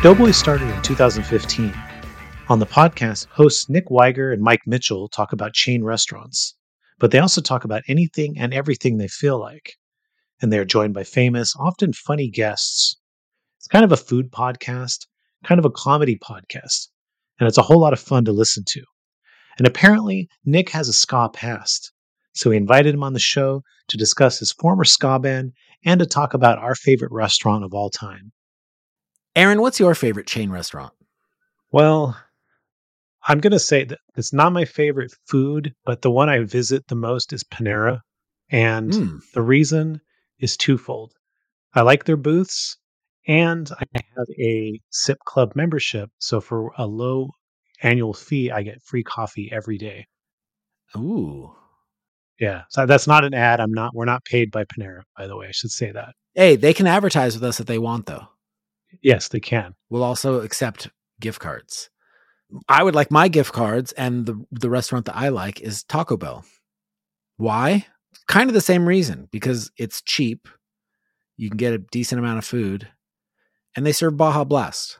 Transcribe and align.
Doughboy 0.00 0.30
started 0.30 0.70
in 0.70 0.80
2015. 0.82 1.74
On 2.48 2.60
the 2.60 2.66
podcast, 2.66 3.26
hosts 3.32 3.68
Nick 3.68 3.90
Wiger 3.90 4.30
and 4.30 4.40
Mike 4.40 4.62
Mitchell 4.64 5.08
talk 5.08 5.32
about 5.32 5.54
chain 5.54 5.82
restaurants, 5.82 6.54
but 7.00 7.10
they 7.10 7.18
also 7.18 7.40
talk 7.40 7.64
about 7.64 7.82
anything 7.88 8.38
and 8.38 8.54
everything 8.54 8.96
they 8.96 9.08
feel 9.08 9.40
like. 9.40 9.74
And 10.40 10.52
they 10.52 10.58
are 10.60 10.64
joined 10.64 10.94
by 10.94 11.02
famous, 11.02 11.52
often 11.58 11.92
funny 11.92 12.30
guests. 12.30 12.96
It's 13.58 13.66
kind 13.66 13.84
of 13.84 13.90
a 13.90 13.96
food 13.96 14.30
podcast, 14.30 15.06
kind 15.42 15.58
of 15.58 15.64
a 15.64 15.70
comedy 15.70 16.16
podcast, 16.16 16.86
and 17.40 17.48
it's 17.48 17.58
a 17.58 17.62
whole 17.62 17.80
lot 17.80 17.92
of 17.92 17.98
fun 17.98 18.24
to 18.26 18.32
listen 18.32 18.62
to. 18.68 18.82
And 19.58 19.66
apparently, 19.66 20.28
Nick 20.44 20.70
has 20.70 20.88
a 20.88 20.92
ska 20.92 21.28
past, 21.32 21.92
so 22.32 22.50
we 22.50 22.56
invited 22.56 22.94
him 22.94 23.02
on 23.02 23.12
the 23.12 23.18
show 23.18 23.62
to 23.88 23.96
discuss 23.96 24.38
his 24.38 24.52
former 24.52 24.84
ska 24.84 25.18
band 25.18 25.52
and 25.84 25.98
to 26.00 26.06
talk 26.06 26.32
about 26.34 26.58
our 26.58 26.74
favorite 26.74 27.12
restaurant 27.12 27.64
of 27.64 27.74
all 27.74 27.90
time. 27.90 28.32
Aaron, 29.36 29.60
what's 29.60 29.80
your 29.80 29.94
favorite 29.94 30.26
chain 30.26 30.50
restaurant? 30.50 30.92
Well, 31.70 32.16
I'm 33.26 33.40
going 33.40 33.52
to 33.52 33.58
say 33.58 33.84
that 33.84 33.98
it's 34.16 34.32
not 34.32 34.52
my 34.52 34.64
favorite 34.64 35.12
food, 35.26 35.74
but 35.84 36.02
the 36.02 36.10
one 36.10 36.28
I 36.28 36.40
visit 36.44 36.86
the 36.88 36.94
most 36.94 37.32
is 37.32 37.44
Panera. 37.44 38.00
And 38.50 38.92
Mm. 38.92 39.20
the 39.34 39.42
reason 39.42 40.00
is 40.38 40.56
twofold. 40.56 41.12
I 41.74 41.82
like 41.82 42.04
their 42.04 42.16
booths 42.16 42.78
and 43.26 43.70
I 43.78 43.84
have 44.16 44.26
a 44.40 44.80
SIP 44.90 45.18
club 45.26 45.52
membership. 45.54 46.10
So 46.18 46.40
for 46.40 46.72
a 46.78 46.86
low 46.86 47.30
annual 47.82 48.14
fee, 48.14 48.50
I 48.50 48.62
get 48.62 48.82
free 48.82 49.02
coffee 49.02 49.50
every 49.52 49.78
day. 49.78 50.06
Ooh. 50.96 51.52
Yeah. 52.40 52.62
So 52.70 52.86
that's 52.86 53.06
not 53.06 53.24
an 53.24 53.34
ad. 53.34 53.60
I'm 53.60 53.72
not, 53.72 53.94
we're 53.94 54.04
not 54.04 54.24
paid 54.24 54.50
by 54.50 54.64
Panera, 54.64 55.02
by 55.16 55.26
the 55.26 55.36
way. 55.36 55.46
I 55.48 55.52
should 55.52 55.70
say 55.70 55.90
that. 55.92 56.14
Hey, 56.34 56.56
they 56.56 56.72
can 56.72 56.86
advertise 56.86 57.34
with 57.34 57.44
us 57.44 57.60
if 57.60 57.66
they 57.66 57.78
want, 57.78 58.06
though. 58.06 58.28
Yes, 59.02 59.28
they 59.28 59.40
can. 59.40 59.74
We'll 59.90 60.04
also 60.04 60.40
accept 60.40 60.88
gift 61.20 61.40
cards. 61.40 61.90
I 62.68 62.82
would 62.82 62.94
like 62.94 63.10
my 63.10 63.28
gift 63.28 63.52
cards, 63.52 63.92
and 63.92 64.24
the 64.24 64.42
the 64.50 64.70
restaurant 64.70 65.04
that 65.06 65.16
I 65.16 65.28
like 65.28 65.60
is 65.60 65.84
Taco 65.84 66.16
Bell. 66.16 66.44
Why? 67.36 67.86
Kind 68.26 68.48
of 68.48 68.54
the 68.54 68.60
same 68.60 68.88
reason 68.88 69.28
because 69.30 69.70
it's 69.76 70.00
cheap. 70.00 70.48
You 71.36 71.50
can 71.50 71.58
get 71.58 71.74
a 71.74 71.78
decent 71.78 72.18
amount 72.18 72.38
of 72.38 72.44
food, 72.44 72.88
and 73.76 73.84
they 73.84 73.92
serve 73.92 74.16
Baja 74.16 74.44
Blast. 74.44 74.98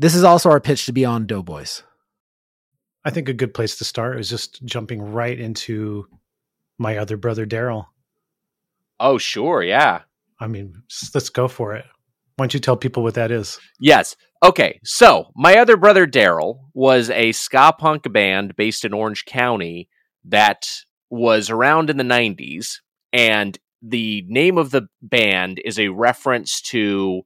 This 0.00 0.14
is 0.14 0.24
also 0.24 0.48
our 0.48 0.60
pitch 0.60 0.86
to 0.86 0.94
be 0.94 1.04
on 1.04 1.26
Doughboys. 1.26 1.82
I 3.04 3.10
think 3.10 3.28
a 3.28 3.34
good 3.34 3.52
place 3.52 3.76
to 3.76 3.84
start 3.84 4.18
is 4.18 4.30
just 4.30 4.64
jumping 4.64 5.02
right 5.02 5.38
into 5.38 6.06
my 6.78 6.96
other 6.96 7.18
brother, 7.18 7.44
Darryl. 7.44 7.84
Oh, 8.98 9.18
sure, 9.18 9.62
yeah. 9.62 10.00
I 10.40 10.46
mean, 10.46 10.84
let's 11.14 11.28
go 11.28 11.48
for 11.48 11.74
it. 11.74 11.84
Why 12.36 12.44
don't 12.44 12.54
you 12.54 12.60
tell 12.60 12.78
people 12.78 13.02
what 13.02 13.12
that 13.12 13.30
is? 13.30 13.60
Yes. 13.78 14.16
Okay, 14.42 14.80
so 14.84 15.32
my 15.36 15.58
other 15.58 15.76
brother 15.76 16.06
Darryl 16.06 16.60
was 16.72 17.10
a 17.10 17.32
ska 17.32 17.74
punk 17.78 18.10
band 18.10 18.56
based 18.56 18.86
in 18.86 18.94
Orange 18.94 19.26
County 19.26 19.90
that 20.24 20.66
was 21.10 21.50
around 21.50 21.90
in 21.90 21.98
the 21.98 22.04
90s, 22.04 22.76
and 23.12 23.58
the 23.82 24.24
name 24.28 24.56
of 24.56 24.70
the 24.70 24.88
band 25.02 25.60
is 25.62 25.78
a 25.78 25.88
reference 25.88 26.62
to 26.62 27.20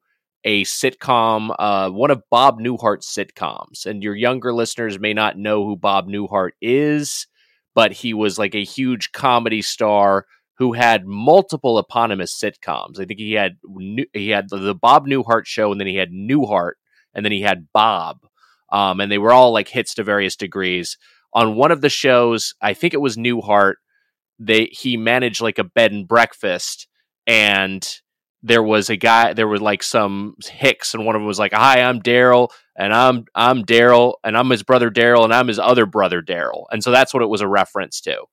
a 0.45 0.65
sitcom, 0.65 1.55
uh, 1.59 1.91
one 1.91 2.11
of 2.11 2.23
Bob 2.31 2.61
Newhart's 2.61 3.13
sitcoms. 3.13 3.87
And 3.87 4.03
your 4.03 4.15
younger 4.15 4.53
listeners 4.53 4.99
may 4.99 5.15
not 5.15 5.39
know 5.39 5.65
who 5.65 5.77
Bob 5.77 6.07
Newhart 6.07 6.51
is, 6.61 7.27
but 7.75 7.93
he 7.93 8.15
was 8.15 8.39
like 8.39 8.55
a 8.55 8.65
huge 8.65 9.13
comedy 9.13 9.63
star 9.63 10.27
who 10.59 10.73
had 10.73 11.07
multiple 11.07 11.79
eponymous 11.79 12.39
sitcoms. 12.39 13.01
I 13.01 13.05
think 13.05 13.19
he 13.19 13.33
had 13.33 13.57
he 14.13 14.29
had 14.29 14.49
the, 14.49 14.75
Bob 14.75 15.07
Newhart 15.07 15.47
show, 15.47 15.73
and 15.73 15.81
then 15.81 15.89
he 15.89 15.97
had 15.97 16.11
Newhart, 16.13 16.75
and 17.15 17.25
then 17.25 17.33
he 17.33 17.41
had 17.41 17.69
Bob, 17.73 18.19
um, 18.71 19.01
and 19.01 19.11
they 19.11 19.19
were 19.19 19.33
all 19.33 19.53
like 19.53 19.69
hits 19.69 19.95
to 19.95 20.05
various 20.05 20.37
degrees. 20.37 20.97
On 21.33 21.57
one 21.57 21.73
of 21.73 21.81
the 21.81 21.89
shows, 21.89 22.55
I 22.61 22.75
think 22.75 22.95
it 22.95 23.01
was 23.01 23.17
Newhart. 23.17 23.75
They 24.39 24.67
he 24.67 24.97
managed 24.97 25.41
like 25.41 25.59
a 25.59 25.65
bed 25.65 25.91
and 25.91 26.07
breakfast, 26.07 26.87
and 27.27 27.85
there 28.45 28.63
was 28.63 28.91
a 28.91 28.97
guy. 28.97 29.33
There 29.33 29.49
were 29.49 29.59
like 29.59 29.83
some 29.83 30.37
hicks, 30.45 30.95
and 30.95 31.05
one 31.05 31.17
of 31.17 31.21
them 31.21 31.27
was 31.27 31.39
like, 31.39 31.55
"Hi, 31.55 31.81
I'm 31.81 32.01
Darryl." 32.01 32.51
And 32.77 32.93
I'm 32.93 33.25
I'm 33.35 33.65
Darryl, 33.65 34.15
and 34.23 34.37
I'm 34.37 34.51
his 34.51 34.63
brother 34.63 34.91
Darryl, 34.91 35.25
and 35.25 35.33
I'm 35.33 35.49
his 35.49 35.59
other 35.59 35.87
brother 35.87 36.21
Darryl, 36.21 36.65
and 36.71 36.85
so 36.85 36.91
that's 36.91 37.15
what 37.15 37.23
it 37.23 37.29
was 37.29 37.41
a 37.41 37.49
reference 37.49 38.01
to. 38.03 38.25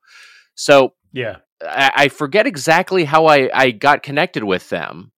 So 0.55 0.93
Yeah. 1.13 1.37
I, 1.63 1.91
I 1.95 2.07
forget 2.09 2.47
exactly 2.47 3.05
how 3.05 3.27
I, 3.27 3.49
I 3.53 3.71
got 3.71 4.03
connected 4.03 4.43
with 4.43 4.67
them, 4.69 5.11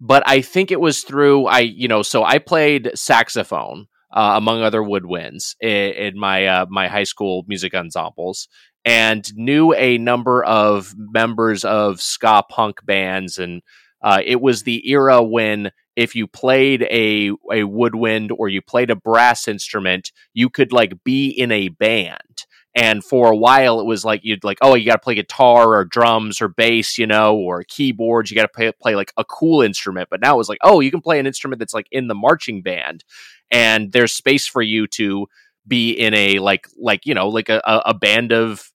but 0.00 0.22
I 0.26 0.40
think 0.40 0.70
it 0.70 0.80
was 0.80 1.02
through 1.02 1.46
I 1.46 1.60
you 1.60 1.88
know 1.88 2.02
so 2.02 2.24
I 2.24 2.38
played 2.38 2.92
saxophone 2.94 3.86
uh, 4.12 4.34
among 4.36 4.62
other 4.62 4.82
woodwinds 4.82 5.54
in, 5.60 5.92
in 5.92 6.18
my 6.18 6.46
uh, 6.46 6.66
my 6.70 6.88
high 6.88 7.04
school 7.04 7.44
music 7.46 7.74
ensembles 7.74 8.48
and 8.84 9.28
knew 9.34 9.74
a 9.74 9.98
number 9.98 10.42
of 10.44 10.94
members 10.96 11.64
of 11.64 12.00
ska 12.00 12.42
punk 12.48 12.84
bands 12.86 13.36
and 13.38 13.62
uh, 14.02 14.20
it 14.24 14.40
was 14.40 14.62
the 14.62 14.88
era 14.90 15.22
when 15.22 15.70
if 15.96 16.14
you 16.14 16.26
played 16.26 16.82
a 16.84 17.30
a 17.52 17.64
woodwind 17.64 18.32
or 18.32 18.48
you 18.48 18.62
played 18.62 18.90
a 18.90 18.96
brass 18.96 19.48
instrument 19.48 20.12
you 20.32 20.48
could 20.48 20.72
like 20.72 21.04
be 21.04 21.28
in 21.28 21.50
a 21.52 21.68
band 21.68 22.46
and 22.74 23.02
for 23.02 23.32
a 23.32 23.36
while, 23.36 23.80
it 23.80 23.86
was 23.86 24.04
like 24.04 24.20
you'd 24.22 24.44
like, 24.44 24.58
oh, 24.62 24.76
you 24.76 24.86
got 24.86 24.94
to 24.94 25.00
play 25.00 25.16
guitar 25.16 25.74
or 25.74 25.84
drums 25.84 26.40
or 26.40 26.48
bass, 26.48 26.98
you 26.98 27.06
know, 27.06 27.36
or 27.36 27.64
keyboards. 27.64 28.30
You 28.30 28.36
got 28.36 28.42
to 28.42 28.48
play, 28.48 28.70
play 28.80 28.94
like 28.94 29.12
a 29.16 29.24
cool 29.24 29.60
instrument. 29.62 30.08
But 30.08 30.20
now 30.20 30.34
it 30.34 30.38
was 30.38 30.48
like, 30.48 30.60
oh, 30.62 30.78
you 30.80 30.90
can 30.90 31.00
play 31.00 31.18
an 31.18 31.26
instrument 31.26 31.58
that's 31.58 31.74
like 31.74 31.88
in 31.90 32.06
the 32.06 32.14
marching 32.14 32.62
band, 32.62 33.04
and 33.50 33.90
there's 33.90 34.12
space 34.12 34.46
for 34.46 34.62
you 34.62 34.86
to 34.88 35.26
be 35.66 35.90
in 35.90 36.14
a 36.14 36.38
like 36.38 36.68
like 36.78 37.06
you 37.06 37.14
know 37.14 37.28
like 37.28 37.48
a, 37.48 37.60
a 37.64 37.92
band 37.92 38.32
of 38.32 38.70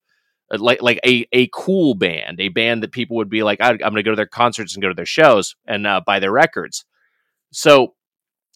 like 0.52 0.82
like 0.82 1.00
a 1.06 1.28
a 1.32 1.50
cool 1.54 1.96
band, 1.96 2.40
a 2.40 2.50
band 2.50 2.84
that 2.84 2.92
people 2.92 3.18
would 3.18 3.30
be 3.30 3.44
like, 3.44 3.60
I'm 3.62 3.78
going 3.78 3.96
to 3.96 4.04
go 4.04 4.12
to 4.12 4.16
their 4.16 4.26
concerts 4.26 4.76
and 4.76 4.82
go 4.82 4.90
to 4.90 4.96
their 4.96 5.06
shows 5.06 5.56
and 5.66 5.88
uh, 5.88 6.02
buy 6.06 6.20
their 6.20 6.32
records. 6.32 6.86
So 7.52 7.94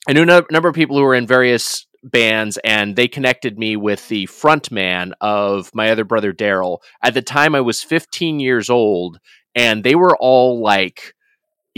I 0.08 0.14
knew 0.14 0.24
a 0.24 0.44
number 0.52 0.70
of 0.70 0.76
people 0.76 0.98
who 0.98 1.04
were 1.04 1.16
in 1.16 1.28
various 1.28 1.88
bands 2.04 2.58
and 2.64 2.96
they 2.96 3.08
connected 3.08 3.58
me 3.58 3.76
with 3.76 4.08
the 4.08 4.26
front 4.28 4.72
man 4.72 5.14
of 5.20 5.74
my 5.74 5.90
other 5.90 6.06
brother 6.06 6.34
Darryl. 6.34 6.80
At 7.04 7.14
the 7.14 7.22
time 7.22 7.56
I 7.56 7.62
was 7.62 7.84
15 7.84 8.40
years 8.40 8.70
old 8.70 9.20
and 9.56 9.84
they 9.84 9.96
were 9.96 10.16
all 10.18 10.62
like 10.62 11.14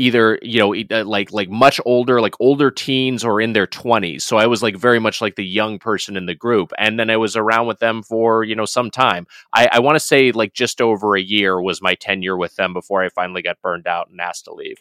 either 0.01 0.39
you 0.41 0.57
know 0.57 0.73
uh, 0.73 1.05
like 1.05 1.31
like 1.31 1.49
much 1.49 1.79
older 1.85 2.19
like 2.19 2.33
older 2.39 2.71
teens 2.71 3.23
or 3.23 3.39
in 3.39 3.53
their 3.53 3.67
20s 3.67 4.23
so 4.23 4.37
i 4.37 4.47
was 4.47 4.63
like 4.63 4.75
very 4.75 4.99
much 4.99 5.21
like 5.21 5.35
the 5.35 5.45
young 5.45 5.77
person 5.77 6.17
in 6.17 6.25
the 6.25 6.33
group. 6.33 6.73
And 6.77 6.99
then 6.99 7.09
i 7.11 7.17
was 7.17 7.35
around 7.35 7.67
with 7.67 7.79
them 7.79 8.01
for 8.01 8.43
you 8.43 8.55
know 8.55 8.65
some 8.65 8.89
time. 8.89 9.27
I, 9.53 9.69
I 9.73 9.79
want 9.79 9.95
to 9.95 9.99
say 9.99 10.31
like 10.31 10.53
just 10.53 10.81
over 10.81 11.15
a 11.15 11.21
year 11.21 11.61
was 11.61 11.81
my 11.81 11.93
tenure 11.95 12.35
with 12.35 12.55
them 12.55 12.73
before 12.73 13.03
i 13.03 13.09
finally 13.09 13.43
got 13.43 13.61
burned 13.61 13.87
out 13.87 14.09
and 14.09 14.19
asked 14.19 14.45
to 14.45 14.53
leave. 14.53 14.79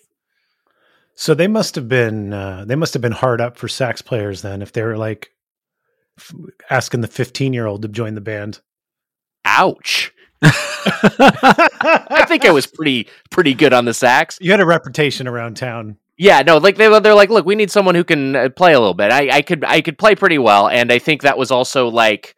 So 1.15 1.35
they 1.35 1.49
must 1.49 1.75
have 1.75 1.89
been 1.89 2.33
uh, 2.33 2.65
they 2.67 2.77
must 2.77 2.95
have 2.95 3.03
been 3.03 3.13
hard 3.13 3.41
up 3.43 3.59
for 3.59 3.69
sax 3.69 4.01
players 4.01 4.41
then 4.41 4.63
if 4.63 4.73
they 4.73 4.83
were 4.83 4.97
like 4.97 5.33
f- 6.19 6.35
asking 6.71 7.03
the 7.03 7.09
15 7.09 7.53
year 7.53 7.67
old 7.67 7.83
to 7.83 7.89
join 7.89 8.15
the 8.15 8.23
band. 8.23 8.61
ouch 9.45 10.13
i 10.43 12.25
think 12.27 12.45
i 12.47 12.51
was 12.51 12.67
pretty 12.67 13.09
pretty 13.31 13.53
good 13.55 13.73
on 13.73 13.85
the 13.85 13.95
sax 13.95 14.39
You 14.41 14.51
had 14.51 14.61
a 14.61 14.67
reputation 14.67 15.29
around 15.29 15.57
town. 15.57 15.97
Yeah, 16.21 16.43
no, 16.43 16.59
like 16.59 16.77
they 16.77 16.87
they're 17.01 17.15
like, 17.15 17.31
look, 17.31 17.47
we 17.47 17.55
need 17.55 17.71
someone 17.71 17.95
who 17.95 18.05
can 18.05 18.37
uh, 18.37 18.51
play 18.51 18.75
a 18.75 18.79
little 18.79 18.93
bit. 18.93 19.11
I, 19.11 19.39
I 19.39 19.41
could 19.41 19.65
I 19.65 19.81
could 19.81 19.97
play 19.97 20.15
pretty 20.15 20.37
well, 20.37 20.69
and 20.69 20.93
I 20.93 20.99
think 20.99 21.23
that 21.23 21.39
was 21.39 21.51
also 21.51 21.89
like, 21.89 22.37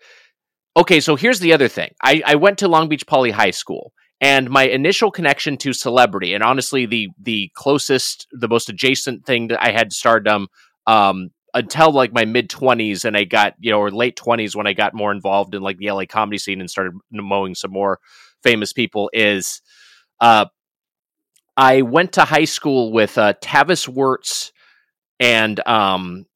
okay. 0.77 1.01
So 1.01 1.17
here's 1.17 1.41
the 1.41 1.53
other 1.53 1.67
thing. 1.67 1.93
I 2.01 2.23
I 2.25 2.37
went 2.37 2.59
to 2.59 2.69
Long 2.69 2.89
Beach 2.89 3.05
Poly 3.09 3.33
High 3.33 3.51
School, 3.51 3.93
and 4.21 4.49
my 4.49 4.69
initial 4.69 5.11
connection 5.11 5.57
to 5.57 5.73
celebrity, 5.73 6.33
and 6.33 6.45
honestly, 6.45 6.87
the 6.87 7.09
the 7.21 7.51
closest, 7.57 8.29
the 8.31 8.47
most 8.47 8.69
adjacent 8.69 9.27
thing 9.27 9.49
that 9.49 9.61
I 9.61 9.73
had 9.73 9.91
to 9.91 9.97
stardom, 9.97 10.47
um, 10.87 11.31
until 11.55 11.93
like 11.93 12.13
my 12.13 12.25
mid 12.25 12.49
twenties, 12.51 13.05
and 13.05 13.17
I 13.17 13.25
got 13.25 13.55
you 13.61 13.71
know 13.71 13.79
or 13.81 13.91
late 13.91 14.17
twenties 14.17 14.57
when 14.57 14.67
I 14.67 14.73
got 14.73 14.95
more 14.95 15.13
involved 15.13 15.55
in 15.55 15.63
like 15.63 15.79
the 15.79 15.91
LA 15.91 16.07
comedy 16.07 16.39
scene 16.39 16.61
and 16.61 16.71
started 16.71 16.95
mowing 17.11 17.55
some 17.55 17.73
more 17.73 17.99
famous 18.43 18.73
people 18.73 19.11
is, 19.13 19.61
uh, 20.21 20.47
I 21.57 21.83
went 21.83 22.13
to 22.13 22.23
high 22.25 22.45
school 22.47 22.93
with 22.93 23.19
uh, 23.19 23.35
Tavis 23.43 23.89
Werts 23.89 24.53
and 25.21 25.67
um 25.69 26.27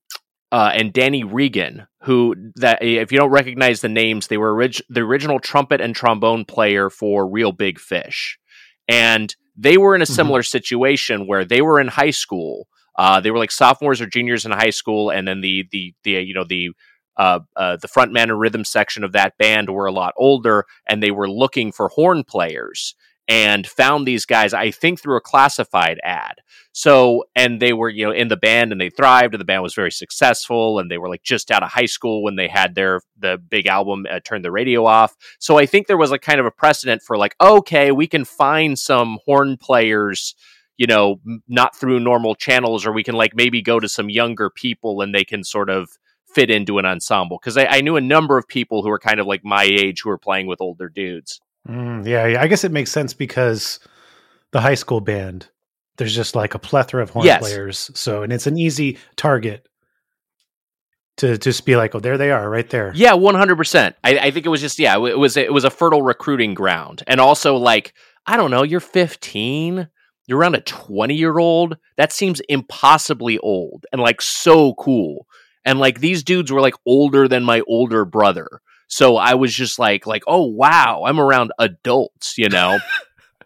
uh, 0.52 0.70
and 0.74 0.92
Danny 0.92 1.24
Regan, 1.24 1.86
who 2.02 2.34
that 2.54 2.80
if 2.82 3.10
you 3.10 3.18
don't 3.18 3.30
recognize 3.30 3.80
the 3.80 3.88
names, 3.88 4.28
they 4.28 4.36
were 4.38 4.52
orig- 4.54 4.80
the 4.88 5.00
original 5.00 5.40
trumpet 5.40 5.80
and 5.80 5.94
trombone 5.94 6.44
player 6.44 6.88
for 6.88 7.28
Reel 7.28 7.50
Big 7.52 7.80
Fish, 7.80 8.38
and 8.86 9.34
they 9.56 9.76
were 9.76 9.96
in 9.96 10.02
a 10.02 10.06
Mhm. 10.06 10.14
similar 10.14 10.42
situation 10.44 11.26
where 11.26 11.44
they 11.44 11.60
were 11.62 11.80
in 11.80 11.88
high 11.88 12.10
school. 12.10 12.68
Uh, 12.96 13.20
they 13.20 13.30
were 13.30 13.38
like 13.38 13.50
sophomores 13.50 14.00
or 14.00 14.06
juniors 14.06 14.46
in 14.46 14.52
high 14.52 14.70
school, 14.70 15.10
and 15.10 15.26
then 15.26 15.40
the 15.40 15.66
the 15.70 15.94
the 16.04 16.12
you 16.12 16.34
know 16.34 16.44
the 16.44 16.70
uh, 17.16 17.40
uh, 17.56 17.76
the 17.76 17.88
frontman 17.88 18.24
and 18.24 18.40
rhythm 18.40 18.64
section 18.64 19.02
of 19.04 19.12
that 19.12 19.38
band 19.38 19.70
were 19.70 19.86
a 19.86 19.92
lot 19.92 20.14
older, 20.16 20.64
and 20.86 21.02
they 21.02 21.10
were 21.10 21.28
looking 21.28 21.72
for 21.72 21.88
horn 21.88 22.24
players 22.24 22.94
and 23.28 23.66
found 23.66 24.06
these 24.06 24.24
guys, 24.24 24.54
I 24.54 24.70
think, 24.70 25.00
through 25.00 25.16
a 25.16 25.20
classified 25.20 25.98
ad. 26.04 26.36
So, 26.72 27.24
and 27.34 27.60
they 27.60 27.72
were, 27.72 27.88
you 27.88 28.04
know, 28.04 28.12
in 28.12 28.28
the 28.28 28.36
band 28.36 28.70
and 28.70 28.80
they 28.80 28.90
thrived, 28.90 29.34
and 29.34 29.40
the 29.40 29.44
band 29.44 29.62
was 29.62 29.74
very 29.74 29.90
successful, 29.90 30.78
and 30.78 30.90
they 30.90 30.98
were 30.98 31.08
like 31.08 31.22
just 31.22 31.50
out 31.50 31.62
of 31.62 31.70
high 31.70 31.86
school 31.86 32.22
when 32.22 32.36
they 32.36 32.48
had 32.48 32.74
their 32.74 33.00
the 33.18 33.38
big 33.38 33.66
album 33.66 34.06
uh, 34.08 34.20
"Turn 34.20 34.42
the 34.42 34.52
Radio 34.52 34.84
Off." 34.86 35.16
So, 35.40 35.58
I 35.58 35.66
think 35.66 35.86
there 35.86 35.96
was 35.96 36.12
a 36.12 36.18
kind 36.18 36.38
of 36.38 36.46
a 36.46 36.50
precedent 36.50 37.02
for 37.02 37.16
like, 37.16 37.34
okay, 37.40 37.90
we 37.90 38.06
can 38.06 38.24
find 38.24 38.78
some 38.78 39.18
horn 39.24 39.56
players, 39.56 40.34
you 40.76 40.86
know, 40.86 41.20
not 41.48 41.74
through 41.74 42.00
normal 42.00 42.34
channels, 42.34 42.86
or 42.86 42.92
we 42.92 43.02
can 43.02 43.14
like 43.14 43.34
maybe 43.34 43.62
go 43.62 43.80
to 43.80 43.88
some 43.88 44.10
younger 44.10 44.50
people 44.50 45.00
and 45.00 45.14
they 45.14 45.24
can 45.24 45.44
sort 45.44 45.70
of 45.70 45.88
fit 46.34 46.50
into 46.50 46.78
an 46.78 46.84
ensemble. 46.84 47.38
Because 47.40 47.56
I, 47.56 47.66
I 47.66 47.80
knew 47.80 47.96
a 47.96 48.00
number 48.00 48.36
of 48.36 48.46
people 48.46 48.82
who 48.82 48.88
were 48.90 48.98
kind 48.98 49.20
of 49.20 49.26
like 49.26 49.44
my 49.44 49.64
age 49.64 50.02
who 50.02 50.10
were 50.10 50.18
playing 50.18 50.46
with 50.46 50.60
older 50.60 50.88
dudes. 50.88 51.40
Mm, 51.68 52.06
yeah, 52.06 52.26
yeah, 52.26 52.42
I 52.42 52.46
guess 52.46 52.64
it 52.64 52.72
makes 52.72 52.92
sense 52.92 53.14
because 53.14 53.80
the 54.52 54.60
high 54.60 54.74
school 54.74 55.00
band, 55.00 55.48
there's 55.96 56.14
just 56.14 56.36
like 56.36 56.54
a 56.54 56.58
plethora 56.58 57.02
of 57.02 57.10
horn 57.10 57.24
Yes. 57.24 57.40
players. 57.40 57.90
So, 57.94 58.22
and 58.22 58.32
it's 58.32 58.46
an 58.46 58.58
easy 58.58 58.98
target 59.16 59.66
to 61.16 61.38
just 61.38 61.64
be 61.64 61.76
like, 61.76 61.94
oh, 61.94 62.00
there 62.00 62.18
they 62.18 62.30
are, 62.30 62.48
right 62.48 62.68
there. 62.68 62.92
Yeah, 62.94 63.14
one 63.14 63.34
hundred 63.34 63.56
percent. 63.56 63.96
I 64.04 64.18
I 64.18 64.30
think 64.30 64.46
it 64.46 64.50
was 64.50 64.60
just 64.60 64.78
yeah, 64.78 64.94
it 64.96 65.18
was 65.18 65.36
it 65.36 65.52
was 65.52 65.64
a 65.64 65.70
fertile 65.70 66.02
recruiting 66.02 66.54
ground, 66.54 67.02
and 67.06 67.20
also 67.20 67.56
like 67.56 67.94
I 68.26 68.36
don't 68.36 68.50
know, 68.50 68.62
you're 68.62 68.80
fifteen, 68.80 69.88
you're 70.26 70.38
around 70.38 70.54
a 70.54 70.60
twenty 70.60 71.14
year 71.14 71.38
old. 71.38 71.76
That 71.96 72.12
seems 72.12 72.40
impossibly 72.48 73.38
old 73.38 73.86
and 73.92 74.00
like 74.00 74.20
so 74.20 74.74
cool, 74.74 75.26
and 75.64 75.78
like 75.78 76.00
these 76.00 76.22
dudes 76.22 76.50
were 76.50 76.60
like 76.60 76.74
older 76.86 77.28
than 77.28 77.44
my 77.44 77.62
older 77.66 78.04
brother. 78.04 78.60
So 78.88 79.16
I 79.16 79.34
was 79.34 79.54
just 79.54 79.78
like 79.78 80.06
like 80.06 80.22
oh 80.26 80.46
wow, 80.46 81.04
I'm 81.06 81.20
around 81.20 81.52
adults, 81.58 82.38
you 82.38 82.48
know, 82.48 82.78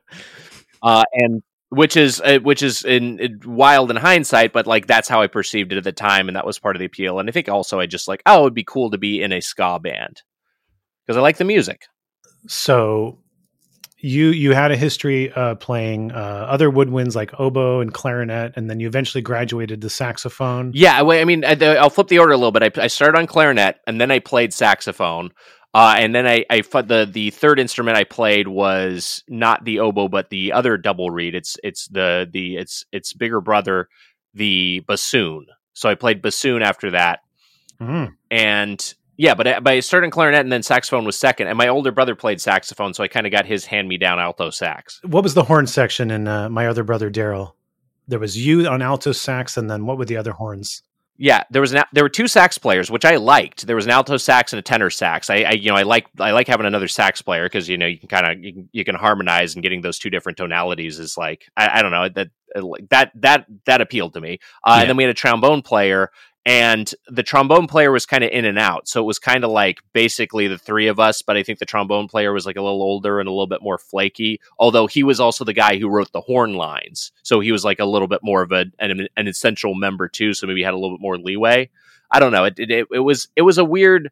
uh, 0.83 1.05
and 1.13 1.43
which 1.71 1.97
is 1.97 2.21
uh, 2.21 2.41
which 2.41 2.63
is 2.63 2.85
in, 2.85 3.19
in 3.21 3.41
wild 3.45 3.91
in 3.91 3.97
hindsight, 3.97 4.53
but 4.53 4.67
like 4.67 4.87
that's 4.87 5.09
how 5.09 5.23
I 5.23 5.29
perceived 5.29 5.73
it 5.73 5.79
at 5.79 5.85
the 5.85 5.93
time, 5.93 6.29
and 6.29 6.37
that 6.37 6.47
was 6.47 6.59
part 6.59 6.77
of 6.77 6.81
the 6.81 6.87
appeal. 6.87 7.19
And 7.19 7.29
I 7.29 7.33
think 7.33 7.49
also 7.49 7.81
I 7.81 7.87
just 7.87 8.09
like, 8.09 8.23
oh, 8.27 8.41
it'd 8.41 8.55
be 8.55 8.65
cool 8.65 8.91
to 8.91 8.99
be 8.99 9.23
in 9.23 9.33
a 9.33 9.41
ska 9.41 9.79
band 9.79 10.23
because 11.07 11.17
I 11.17 11.21
like 11.21 11.39
the 11.39 11.45
music. 11.45 11.87
So, 12.49 13.20
you 14.01 14.29
you 14.29 14.53
had 14.53 14.71
a 14.73 14.77
history 14.77 15.33
uh, 15.33 15.55
playing 15.57 16.13
uh, 16.13 16.47
other 16.49 16.71
woodwinds 16.71 17.15
like 17.15 17.39
oboe 17.39 17.81
and 17.81 17.93
clarinet, 17.93 18.53
and 18.57 18.69
then 18.71 18.81
you 18.81 18.87
eventually 18.87 19.23
graduated 19.23 19.81
to 19.83 19.91
saxophone. 19.91 20.73
Yeah, 20.75 21.01
I- 21.03 21.21
I 21.21 21.25
mean, 21.25 21.45
I, 21.45 21.55
I'll 21.77 21.91
flip 21.91 22.09
the 22.09 22.19
order 22.19 22.33
a 22.33 22.37
little 22.37 22.53
bit. 22.53 22.79
I, 22.79 22.85
I 22.85 22.87
started 22.89 23.19
on 23.19 23.27
clarinet, 23.27 23.77
and 23.87 24.01
then 24.01 24.11
I 24.11 24.19
played 24.19 24.53
saxophone. 24.53 25.31
Uh, 25.73 25.95
and 25.99 26.13
then 26.13 26.27
I, 26.27 26.45
I 26.51 26.63
the 26.63 27.09
the 27.11 27.31
third 27.31 27.61
instrument 27.61 27.97
I 27.97 28.03
played 28.05 28.49
was 28.49 29.23
not 29.29 29.65
the 29.65 29.79
oboe, 29.79 30.09
but 30.09 30.29
the 30.29 30.53
other 30.53 30.77
double 30.77 31.11
reed. 31.11 31.35
It's 31.37 31.57
it's 31.63 31.87
the 31.89 32.29
the 32.31 32.57
it's 32.57 32.85
its 32.91 33.13
bigger 33.13 33.41
brother, 33.41 33.89
the 34.35 34.83
bassoon. 34.89 35.47
So 35.75 35.89
I 35.89 35.95
played 35.95 36.23
bassoon 36.23 36.63
after 36.63 36.91
that, 36.91 37.21
Mm. 37.81 38.15
and 38.33 38.95
yeah, 39.21 39.35
but 39.35 39.47
I, 39.47 39.61
but 39.61 39.73
I 39.75 39.81
started 39.81 40.07
in 40.07 40.11
clarinet, 40.11 40.41
and 40.41 40.51
then 40.51 40.63
saxophone 40.63 41.05
was 41.05 41.15
second. 41.19 41.49
And 41.49 41.59
my 41.59 41.69
older 41.69 41.93
brother 41.93 42.15
played 42.15 42.41
saxophone, 42.41 42.95
so 42.95 43.05
I 43.05 43.09
kind 43.09 43.27
of 43.27 43.33
got 43.33 43.45
his 43.45 43.67
hand 43.67 43.87
me 43.87 43.99
down 43.99 44.19
alto 44.19 44.49
sax. 44.49 44.99
What 45.05 45.23
was 45.23 45.35
the 45.35 45.45
horn 45.45 45.67
section 45.67 46.11
in 46.11 46.27
uh, 46.27 46.49
my 46.49 46.67
other 46.67 46.83
brother 46.85 47.11
Darryl? 47.11 47.53
There 48.09 48.19
was 48.19 48.39
you 48.39 48.67
on 48.67 48.81
alto 48.81 49.13
sax, 49.13 49.59
and 49.59 49.71
then 49.71 49.85
what 49.85 49.99
were 49.99 50.07
the 50.07 50.17
other 50.17 50.33
horns? 50.33 50.83
Yeah, 51.23 51.45
there 51.51 51.61
was 51.61 51.75
an, 51.75 51.83
there 51.93 52.03
were 52.03 52.09
two 52.09 52.27
sax 52.29 52.57
players, 52.57 52.91
which 52.91 53.05
I 53.05 53.17
liked. 53.17 53.67
There 53.67 53.77
was 53.77 53.85
an 53.85 53.91
alto 53.91 54.17
sax 54.17 54.55
and 54.55 54.59
a 54.59 54.63
tenor 54.63 54.89
sax. 54.89 55.29
I, 55.29 55.43
I 55.43 55.51
you 55.51 55.69
know 55.69 55.77
I 55.77 55.83
like 55.83 56.07
I 56.19 56.31
like 56.31 56.49
having 56.49 56.65
another 56.65 56.89
sax 56.89 57.21
player 57.21 57.45
because 57.45 57.69
you 57.69 57.77
know 57.77 57.85
you 57.85 57.99
can 57.99 58.09
kind 58.09 58.27
of 58.27 58.43
you, 58.43 58.53
can- 58.55 58.69
you 58.73 58.85
can 58.87 58.95
harmonize 58.95 59.55
and 59.55 59.63
getting 59.63 59.83
those 59.83 59.99
two 59.99 60.09
different 60.09 60.39
tonalities 60.39 60.99
is 60.99 61.19
like 61.19 61.45
I, 61.59 61.81
I 61.81 61.83
don't 61.83 61.91
know 61.91 62.09
that 62.09 62.29
that 62.89 63.13
that 63.17 63.45
that 63.67 63.83
appealed 63.83 64.15
to 64.15 64.21
me. 64.23 64.39
Uh, 64.65 64.73
Yeah. 64.77 64.81
And 64.81 64.89
then 64.89 64.97
we 64.97 65.03
had 65.03 65.11
a 65.11 65.15
trombone 65.15 65.61
player, 65.61 66.11
and 66.47 66.93
the 67.07 67.23
trombone 67.23 67.67
player 67.67 67.93
was 67.93 68.07
kind 68.07 68.25
of 68.25 68.31
in 68.31 68.47
and 68.47 68.59
out, 68.59 68.89
so 68.89 69.01
it 69.01 69.07
was 69.07 69.19
kind 69.19 69.45
of 69.45 69.51
like 69.51 69.81
basically 69.93 70.49
the 70.49 70.57
three 70.57 70.87
of 70.87 70.99
us. 70.99 71.21
But 71.21 71.37
I 71.37 71.43
think 71.43 71.59
the 71.59 71.67
trombone 71.67 72.09
player 72.09 72.33
was 72.33 72.47
like 72.47 72.57
a 72.57 72.63
little 72.63 72.83
older 72.83 73.21
and 73.21 73.29
a 73.29 73.33
little 73.33 73.47
bit 73.47 73.63
more 73.63 73.77
flaky. 73.77 74.41
Although 74.59 74.87
he 74.87 75.03
was 75.03 75.21
also 75.21 75.45
the 75.45 75.53
guy 75.53 75.79
who 75.79 75.89
wrote 75.89 76.13
the 76.13 76.23
horn 76.23 76.55
lines, 76.55 77.13
so 77.23 77.41
he 77.41 77.53
was 77.53 77.65
like 77.65 77.79
a 77.79 77.85
little 77.85 78.09
bit 78.09 78.21
more 78.23 78.41
of 78.43 78.53
a 78.53 78.67
an, 78.79 79.07
an 79.17 79.29
essential 79.29 79.75
member 79.75 80.09
too. 80.09 80.33
So 80.33 80.47
maybe 80.47 80.63
had 80.63 80.75
a 80.75 80.79
little 80.79 80.97
bit 80.97 81.03
more 81.03 81.19
leeway. 81.19 81.69
I 82.11 82.21
don't 82.21 82.33
know. 82.33 82.45
It 82.45 82.59
it, 82.59 82.87
it 82.91 83.01
was 83.01 83.29
it 83.37 83.43
was 83.43 83.59
a 83.59 83.65
weird. 83.65 84.11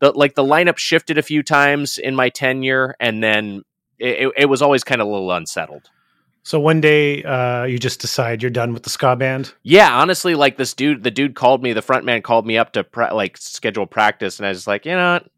The, 0.00 0.10
like 0.10 0.34
the 0.34 0.44
lineup 0.44 0.76
shifted 0.76 1.18
a 1.18 1.22
few 1.22 1.42
times 1.42 1.98
in 1.98 2.14
my 2.16 2.28
tenure, 2.28 2.96
and 2.98 3.22
then 3.22 3.62
it, 3.98 4.26
it, 4.26 4.32
it 4.36 4.46
was 4.46 4.60
always 4.60 4.84
kind 4.84 5.00
of 5.00 5.06
a 5.06 5.10
little 5.10 5.30
unsettled. 5.30 5.88
So 6.44 6.60
one 6.60 6.80
day 6.82 7.22
uh, 7.22 7.64
you 7.64 7.78
just 7.78 8.00
decide 8.00 8.42
you're 8.42 8.50
done 8.50 8.72
with 8.74 8.82
the 8.82 8.90
ska 8.90 9.16
band. 9.16 9.54
Yeah, 9.62 9.92
honestly, 9.98 10.34
like 10.34 10.56
this 10.58 10.74
dude, 10.74 11.02
the 11.02 11.10
dude 11.10 11.34
called 11.34 11.62
me, 11.62 11.72
the 11.72 11.80
front 11.82 12.04
man 12.04 12.20
called 12.22 12.46
me 12.46 12.58
up 12.58 12.72
to 12.74 12.84
pra- 12.84 13.14
like 13.14 13.36
schedule 13.38 13.86
practice, 13.86 14.38
and 14.38 14.46
I 14.46 14.50
was 14.50 14.66
like, 14.66 14.84
you 14.84 14.92
know, 14.92 15.14
what? 15.14 15.30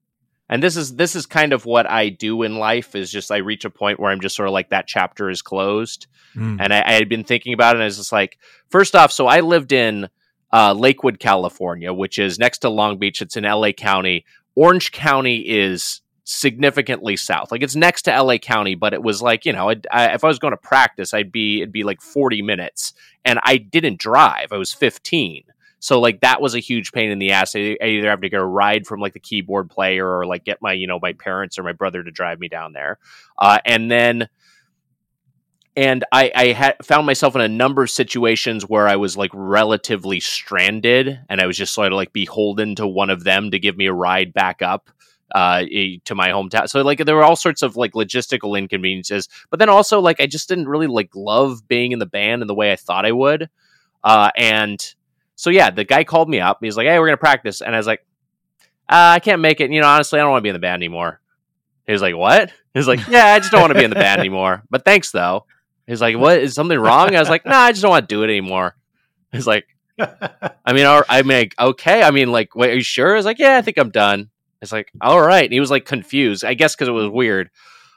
and 0.48 0.62
this 0.62 0.76
is 0.76 0.96
this 0.96 1.14
is 1.16 1.24
kind 1.24 1.52
of 1.52 1.64
what 1.64 1.88
I 1.88 2.08
do 2.08 2.42
in 2.42 2.58
life 2.58 2.94
is 2.94 3.10
just 3.10 3.30
I 3.30 3.38
reach 3.38 3.64
a 3.64 3.70
point 3.70 3.98
where 4.00 4.10
I'm 4.10 4.20
just 4.20 4.34
sort 4.36 4.48
of 4.48 4.52
like 4.52 4.70
that 4.70 4.86
chapter 4.86 5.30
is 5.30 5.42
closed, 5.42 6.06
Mm. 6.36 6.58
and 6.60 6.74
I, 6.74 6.82
I 6.84 6.92
had 6.92 7.08
been 7.08 7.24
thinking 7.24 7.54
about 7.54 7.76
it, 7.76 7.78
and 7.78 7.82
I 7.84 7.86
was 7.86 7.96
just 7.96 8.12
like, 8.12 8.36
first 8.68 8.94
off, 8.94 9.10
so 9.10 9.26
I 9.26 9.40
lived 9.40 9.72
in 9.72 10.08
uh, 10.52 10.72
Lakewood, 10.74 11.18
California, 11.20 11.92
which 11.94 12.18
is 12.18 12.38
next 12.38 12.58
to 12.58 12.68
Long 12.68 12.98
Beach. 12.98 13.22
It's 13.22 13.36
in 13.38 13.44
LA 13.44 13.70
County. 13.72 14.24
Orange 14.56 14.90
County 14.92 15.36
is 15.38 16.00
significantly 16.26 17.16
south. 17.16 17.50
Like 17.50 17.62
it's 17.62 17.76
next 17.76 18.02
to 18.02 18.22
LA 18.22 18.36
County, 18.36 18.74
but 18.74 18.92
it 18.92 19.02
was 19.02 19.22
like 19.22 19.46
you 19.46 19.52
know, 19.52 19.70
I, 19.90 20.12
if 20.12 20.24
I 20.24 20.28
was 20.28 20.38
going 20.38 20.52
to 20.52 20.58
practice, 20.58 21.14
I'd 21.14 21.32
be 21.32 21.62
it'd 21.62 21.72
be 21.72 21.84
like 21.84 22.02
forty 22.02 22.42
minutes, 22.42 22.92
and 23.24 23.38
I 23.42 23.56
didn't 23.56 23.98
drive. 23.98 24.52
I 24.52 24.56
was 24.56 24.72
fifteen. 24.72 25.44
So 25.78 26.00
like 26.00 26.20
that 26.20 26.42
was 26.42 26.54
a 26.54 26.58
huge 26.58 26.92
pain 26.92 27.10
in 27.10 27.18
the 27.18 27.32
ass. 27.32 27.54
I 27.54 27.76
either 27.80 28.10
have 28.10 28.20
to 28.22 28.28
get 28.28 28.40
a 28.40 28.44
ride 28.44 28.86
from 28.86 29.00
like 29.00 29.12
the 29.12 29.20
keyboard 29.20 29.70
player 29.70 30.06
or 30.06 30.26
like 30.26 30.44
get 30.44 30.60
my 30.60 30.72
you 30.72 30.86
know 30.86 30.98
my 31.00 31.12
parents 31.12 31.58
or 31.58 31.62
my 31.62 31.72
brother 31.72 32.02
to 32.02 32.10
drive 32.10 32.40
me 32.40 32.48
down 32.48 32.72
there, 32.72 32.98
uh, 33.38 33.58
and 33.64 33.90
then 33.90 34.28
and 35.76 36.04
I, 36.10 36.32
I 36.34 36.46
had 36.52 36.76
found 36.82 37.04
myself 37.06 37.34
in 37.34 37.42
a 37.42 37.48
number 37.48 37.82
of 37.82 37.90
situations 37.90 38.66
where 38.66 38.88
I 38.88 38.96
was 38.96 39.16
like 39.16 39.30
relatively 39.32 40.18
stranded, 40.20 41.20
and 41.28 41.40
I 41.40 41.46
was 41.46 41.56
just 41.56 41.74
sort 41.74 41.92
of 41.92 41.96
like 41.96 42.12
beholden 42.12 42.74
to 42.76 42.86
one 42.86 43.10
of 43.10 43.22
them 43.24 43.52
to 43.52 43.58
give 43.60 43.76
me 43.76 43.86
a 43.86 43.92
ride 43.92 44.32
back 44.32 44.62
up 44.62 44.90
uh 45.34 45.62
to 46.04 46.14
my 46.14 46.28
hometown. 46.28 46.68
So 46.68 46.82
like 46.82 47.04
there 47.04 47.16
were 47.16 47.24
all 47.24 47.36
sorts 47.36 47.62
of 47.62 47.76
like 47.76 47.92
logistical 47.92 48.56
inconveniences 48.56 49.28
but 49.50 49.58
then 49.58 49.68
also 49.68 50.00
like 50.00 50.20
i 50.20 50.26
just 50.26 50.48
didn't 50.48 50.68
really 50.68 50.86
like 50.86 51.10
love 51.14 51.66
being 51.66 51.92
in 51.92 51.98
the 51.98 52.06
band 52.06 52.42
in 52.42 52.48
the 52.48 52.54
way 52.54 52.72
i 52.72 52.76
thought 52.76 53.06
i 53.06 53.12
would. 53.12 53.50
Uh 54.04 54.30
and 54.36 54.94
so 55.34 55.50
yeah 55.50 55.70
the 55.70 55.84
guy 55.84 56.04
called 56.04 56.28
me 56.28 56.40
up. 56.40 56.58
He's 56.60 56.76
like 56.76 56.86
hey 56.86 56.98
we're 56.98 57.06
gonna 57.06 57.16
practice. 57.16 57.60
And 57.60 57.74
i 57.74 57.78
was 57.78 57.86
like 57.86 58.06
uh, 58.88 59.14
i 59.16 59.18
can't 59.18 59.40
make 59.40 59.60
it. 59.60 59.70
You 59.70 59.80
know 59.80 59.88
honestly 59.88 60.20
i 60.20 60.22
don't 60.22 60.30
want 60.30 60.42
to 60.42 60.44
be 60.44 60.50
in 60.50 60.54
the 60.54 60.60
band 60.60 60.80
anymore. 60.80 61.20
He 61.86 61.92
was 61.92 62.02
like 62.02 62.16
what? 62.16 62.52
He's 62.74 62.88
like 62.88 63.06
yeah 63.08 63.26
i 63.34 63.38
just 63.38 63.50
don't 63.50 63.60
want 63.60 63.72
to 63.72 63.78
be 63.78 63.84
in 63.84 63.90
the 63.90 63.96
band 63.96 64.20
anymore. 64.20 64.62
But 64.70 64.84
thanks 64.84 65.10
though. 65.10 65.46
He's 65.86 66.00
like 66.00 66.16
what? 66.16 66.38
Is 66.38 66.54
something 66.54 66.78
wrong? 66.78 67.14
I 67.16 67.20
was 67.20 67.28
like 67.28 67.44
no 67.44 67.52
nah, 67.52 67.58
i 67.58 67.72
just 67.72 67.82
don't 67.82 67.90
want 67.90 68.08
to 68.08 68.14
do 68.14 68.22
it 68.22 68.26
anymore. 68.26 68.76
He's 69.32 69.46
like 69.46 69.66
I 69.98 70.72
mean, 70.72 70.86
I 70.86 71.22
mean, 71.22 71.38
like, 71.38 71.54
okay. 71.58 72.02
I 72.02 72.10
mean, 72.10 72.30
like, 72.30 72.54
wait, 72.54 72.70
are 72.70 72.74
you 72.74 72.82
sure? 72.82 73.12
I 73.12 73.16
was 73.16 73.24
like, 73.24 73.38
yeah, 73.38 73.56
I 73.56 73.62
think 73.62 73.78
I'm 73.78 73.90
done. 73.90 74.28
It's 74.66 74.72
like, 74.72 74.90
all 75.00 75.20
right. 75.20 75.44
And 75.44 75.52
he 75.52 75.60
was 75.60 75.70
like 75.70 75.84
confused, 75.84 76.44
I 76.44 76.54
guess, 76.54 76.74
because 76.74 76.88
it 76.88 76.92
was 76.92 77.08
weird. 77.08 77.50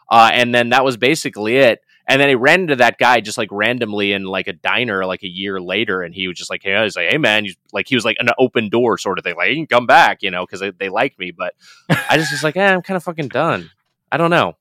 Uh, 0.09 0.29
and 0.31 0.53
then 0.53 0.69
that 0.69 0.85
was 0.85 0.97
basically 0.97 1.57
it. 1.57 1.81
And 2.07 2.19
then 2.19 2.29
he 2.29 2.35
ran 2.35 2.61
into 2.61 2.75
that 2.77 2.97
guy 2.97 3.21
just 3.21 3.37
like 3.37 3.49
randomly 3.51 4.13
in 4.13 4.23
like 4.23 4.47
a 4.47 4.53
diner 4.53 5.05
like 5.05 5.21
a 5.21 5.27
year 5.27 5.61
later, 5.61 6.01
and 6.01 6.13
he 6.13 6.27
was 6.27 6.35
just 6.35 6.49
like, 6.49 6.63
"Hey, 6.63 6.81
he's 6.83 6.95
like, 6.95 7.07
hey 7.11 7.19
man," 7.19 7.45
he's 7.45 7.55
like 7.71 7.87
he 7.87 7.93
was 7.93 8.03
like 8.03 8.17
an 8.19 8.29
open 8.39 8.69
door 8.69 8.97
sort 8.97 9.19
of 9.19 9.23
thing, 9.23 9.35
like 9.35 9.49
you 9.49 9.57
can 9.57 9.67
come 9.67 9.85
back, 9.85 10.23
you 10.23 10.31
know, 10.31 10.43
because 10.43 10.59
they, 10.59 10.71
they 10.71 10.89
liked 10.89 11.19
me. 11.19 11.29
But 11.29 11.53
I 11.87 12.17
just 12.17 12.31
was 12.31 12.43
like, 12.43 12.57
eh, 12.57 12.73
I'm 12.73 12.81
kind 12.81 12.97
of 12.97 13.03
fucking 13.03 13.27
done. 13.27 13.69
I 14.11 14.17
don't 14.17 14.31
know. 14.31 14.57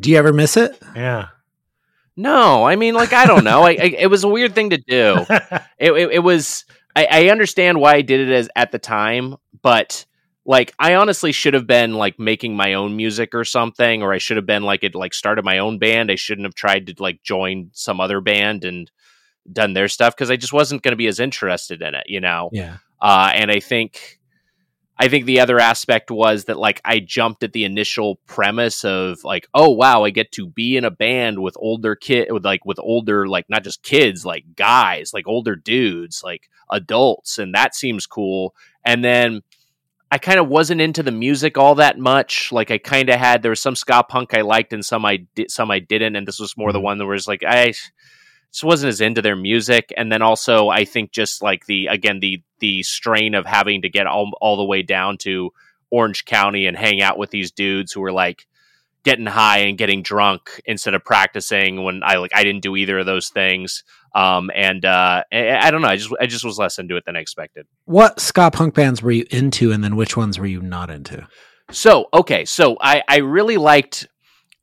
Do 0.00 0.10
you 0.10 0.16
ever 0.16 0.32
miss 0.32 0.56
it? 0.56 0.76
Yeah. 0.96 1.28
No, 2.16 2.64
I 2.64 2.74
mean, 2.74 2.94
like 2.94 3.12
I 3.12 3.26
don't 3.26 3.44
know. 3.44 3.62
I, 3.62 3.70
I 3.70 3.94
it 3.98 4.10
was 4.10 4.24
a 4.24 4.28
weird 4.28 4.56
thing 4.56 4.70
to 4.70 4.76
do. 4.76 5.24
it, 5.78 5.92
it, 5.92 6.10
it 6.14 6.22
was. 6.24 6.64
I, 6.96 7.06
I 7.10 7.28
understand 7.28 7.78
why 7.78 7.94
I 7.94 8.02
did 8.02 8.28
it 8.28 8.32
as 8.32 8.48
at 8.56 8.72
the 8.72 8.78
time, 8.80 9.36
but 9.62 10.04
like 10.46 10.74
I 10.78 10.94
honestly 10.94 11.32
should 11.32 11.54
have 11.54 11.66
been 11.66 11.94
like 11.94 12.18
making 12.18 12.56
my 12.56 12.74
own 12.74 12.96
music 12.96 13.34
or 13.34 13.44
something, 13.44 14.02
or 14.02 14.12
I 14.12 14.18
should 14.18 14.36
have 14.36 14.46
been 14.46 14.62
like 14.62 14.84
it 14.84 14.94
like 14.94 15.14
started 15.14 15.44
my 15.44 15.58
own 15.58 15.78
band. 15.78 16.10
I 16.10 16.16
shouldn't 16.16 16.46
have 16.46 16.54
tried 16.54 16.86
to 16.86 16.94
like 16.98 17.22
join 17.22 17.70
some 17.72 18.00
other 18.00 18.20
band 18.20 18.64
and 18.64 18.90
done 19.50 19.72
their 19.72 19.88
stuff 19.88 20.14
because 20.14 20.30
I 20.30 20.36
just 20.36 20.52
wasn't 20.52 20.82
going 20.82 20.92
to 20.92 20.96
be 20.96 21.06
as 21.06 21.20
interested 21.20 21.82
in 21.82 21.94
it, 21.94 22.04
you 22.06 22.20
know. 22.20 22.50
Yeah. 22.52 22.78
Uh, 23.00 23.30
and 23.34 23.50
I 23.50 23.60
think 23.60 24.18
I 24.96 25.08
think 25.08 25.26
the 25.26 25.40
other 25.40 25.58
aspect 25.58 26.10
was 26.10 26.44
that 26.44 26.58
like 26.58 26.80
I 26.84 27.00
jumped 27.00 27.42
at 27.42 27.52
the 27.52 27.64
initial 27.64 28.20
premise 28.26 28.84
of 28.84 29.24
like, 29.24 29.48
oh 29.52 29.70
wow, 29.70 30.04
I 30.04 30.10
get 30.10 30.30
to 30.32 30.46
be 30.46 30.76
in 30.76 30.84
a 30.84 30.90
band 30.90 31.40
with 31.40 31.56
older 31.58 31.96
kid 31.96 32.30
with 32.30 32.44
like 32.44 32.64
with 32.64 32.78
older 32.78 33.26
like 33.26 33.48
not 33.48 33.64
just 33.64 33.82
kids, 33.82 34.24
like 34.24 34.44
guys, 34.56 35.12
like 35.12 35.26
older 35.26 35.56
dudes, 35.56 36.22
like 36.22 36.48
adults, 36.70 37.38
and 37.38 37.54
that 37.54 37.74
seems 37.74 38.06
cool. 38.06 38.54
And 38.84 39.04
then 39.04 39.42
I 40.10 40.18
kind 40.18 40.38
of 40.38 40.48
wasn't 40.48 40.80
into 40.80 41.02
the 41.02 41.10
music 41.10 41.58
all 41.58 41.74
that 41.76 41.98
much. 41.98 42.52
Like 42.52 42.70
I 42.70 42.78
kind 42.78 43.08
of 43.08 43.18
had 43.18 43.42
there 43.42 43.50
was 43.50 43.60
some 43.60 43.74
ska 43.74 44.04
punk 44.08 44.34
I 44.34 44.42
liked 44.42 44.72
and 44.72 44.84
some 44.84 45.04
I 45.04 45.26
did 45.34 45.50
some 45.50 45.70
I 45.70 45.80
didn't, 45.80 46.16
and 46.16 46.26
this 46.26 46.38
was 46.38 46.56
more 46.56 46.68
mm-hmm. 46.68 46.74
the 46.74 46.80
one 46.80 46.98
that 46.98 47.06
was 47.06 47.26
like 47.26 47.42
I 47.46 47.74
just 48.52 48.62
wasn't 48.62 48.90
as 48.90 49.00
into 49.00 49.22
their 49.22 49.36
music. 49.36 49.92
And 49.96 50.12
then 50.12 50.22
also 50.22 50.68
I 50.68 50.84
think 50.84 51.10
just 51.10 51.42
like 51.42 51.66
the 51.66 51.88
again 51.88 52.20
the 52.20 52.42
the 52.60 52.82
strain 52.82 53.34
of 53.34 53.46
having 53.46 53.82
to 53.82 53.88
get 53.88 54.06
all 54.06 54.30
all 54.40 54.56
the 54.56 54.64
way 54.64 54.82
down 54.82 55.18
to 55.18 55.50
Orange 55.90 56.24
County 56.24 56.66
and 56.66 56.76
hang 56.76 57.02
out 57.02 57.18
with 57.18 57.30
these 57.30 57.50
dudes 57.50 57.92
who 57.92 58.00
were 58.00 58.12
like 58.12 58.46
getting 59.04 59.26
high 59.26 59.58
and 59.58 59.78
getting 59.78 60.02
drunk 60.02 60.60
instead 60.64 60.94
of 60.94 61.04
practicing 61.04 61.84
when 61.84 62.02
I 62.02 62.16
like 62.16 62.32
I 62.34 62.42
didn't 62.42 62.62
do 62.62 62.74
either 62.76 62.98
of 62.98 63.06
those 63.06 63.28
things. 63.28 63.84
Um, 64.14 64.50
and 64.54 64.84
uh, 64.84 65.24
I, 65.32 65.56
I, 65.56 65.70
don't 65.72 65.82
know. 65.82 65.88
I 65.88 65.96
just 65.96 66.14
I 66.20 66.26
just 66.26 66.44
was 66.44 66.56
less 66.56 66.78
into 66.78 66.96
it 66.96 67.04
than 67.04 67.16
I 67.16 67.20
expected. 67.20 67.66
What 67.84 68.20
ska 68.20 68.50
punk 68.50 68.74
bands 68.74 69.02
were 69.02 69.10
you 69.10 69.26
into, 69.30 69.72
and 69.72 69.82
then 69.82 69.96
which 69.96 70.16
ones 70.16 70.38
were 70.38 70.46
you 70.46 70.62
not 70.62 70.88
into? 70.88 71.26
So 71.70 72.08
okay, 72.12 72.44
so 72.44 72.76
I 72.80 73.02
I 73.08 73.18
really 73.18 73.56
liked 73.56 74.06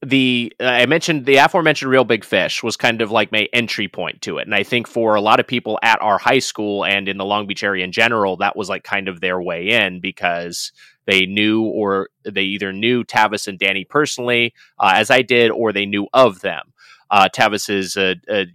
the 0.04 0.54
uh, 0.60 0.66
I 0.66 0.86
mentioned 0.86 1.26
the 1.26 1.38
aforementioned 1.38 1.92
Reel 1.92 2.06
Big 2.06 2.24
Fish 2.24 2.64
was 2.64 2.78
kind 2.78 3.02
of 3.02 3.12
like 3.12 3.32
my 3.32 3.48
entry 3.54 3.88
point 3.88 4.22
to 4.24 4.38
it, 4.38 4.48
and 4.48 4.56
I 4.56 4.64
think 4.64 4.88
for 4.88 5.16
a 5.16 5.22
lot 5.22 5.40
of 5.40 5.48
people 5.48 5.78
at 5.84 6.02
our 6.02 6.18
high 6.18 6.40
school 6.40 6.86
and 6.86 7.08
in 7.08 7.18
the 7.18 7.26
Long 7.26 7.46
Beach 7.46 7.64
area 7.64 7.84
in 7.84 7.92
general, 7.92 8.38
that 8.38 8.56
was 8.56 8.70
like 8.70 8.84
kind 8.84 9.08
of 9.08 9.20
their 9.20 9.42
way 9.42 9.70
in 9.70 10.00
because 10.00 10.72
they 11.06 11.26
knew 11.26 11.64
or 11.64 12.10
they 12.24 12.44
either 12.44 12.72
knew 12.72 13.04
Tavis 13.04 13.48
and 13.48 13.58
Danny 13.58 13.86
personally, 13.86 14.54
uh, 14.80 14.94
as 14.96 15.10
I 15.10 15.22
did, 15.22 15.52
or 15.52 15.72
they 15.74 15.86
knew 15.86 16.08
of 16.14 16.42
them 16.42 16.72
uh, 17.12 17.28
Tavis's 17.28 17.98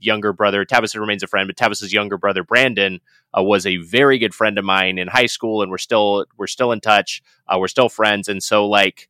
younger 0.00 0.32
brother. 0.32 0.64
Tavis 0.64 0.98
remains 0.98 1.22
a 1.22 1.26
friend, 1.26 1.46
but 1.46 1.56
Tavis's 1.56 1.92
younger 1.92 2.16
brother 2.16 2.42
Brandon 2.42 3.00
uh, 3.36 3.42
was 3.42 3.66
a 3.66 3.76
very 3.76 4.18
good 4.18 4.34
friend 4.34 4.58
of 4.58 4.64
mine 4.64 4.98
in 4.98 5.08
high 5.08 5.26
school, 5.26 5.62
and 5.62 5.70
we're 5.70 5.78
still 5.78 6.24
we're 6.38 6.46
still 6.46 6.72
in 6.72 6.80
touch. 6.80 7.22
Uh, 7.46 7.58
we're 7.60 7.68
still 7.68 7.90
friends, 7.90 8.28
and 8.28 8.42
so 8.42 8.66
like 8.66 9.08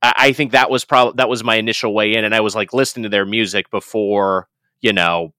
I, 0.00 0.14
I 0.16 0.32
think 0.32 0.52
that 0.52 0.70
was 0.70 0.84
probably 0.84 1.14
that 1.16 1.28
was 1.28 1.42
my 1.42 1.56
initial 1.56 1.92
way 1.92 2.14
in, 2.14 2.24
and 2.24 2.34
I 2.34 2.40
was 2.40 2.54
like 2.54 2.72
listening 2.72 3.02
to 3.02 3.08
their 3.08 3.26
music 3.26 3.70
before 3.70 4.48
you 4.80 4.92
know 4.92 5.34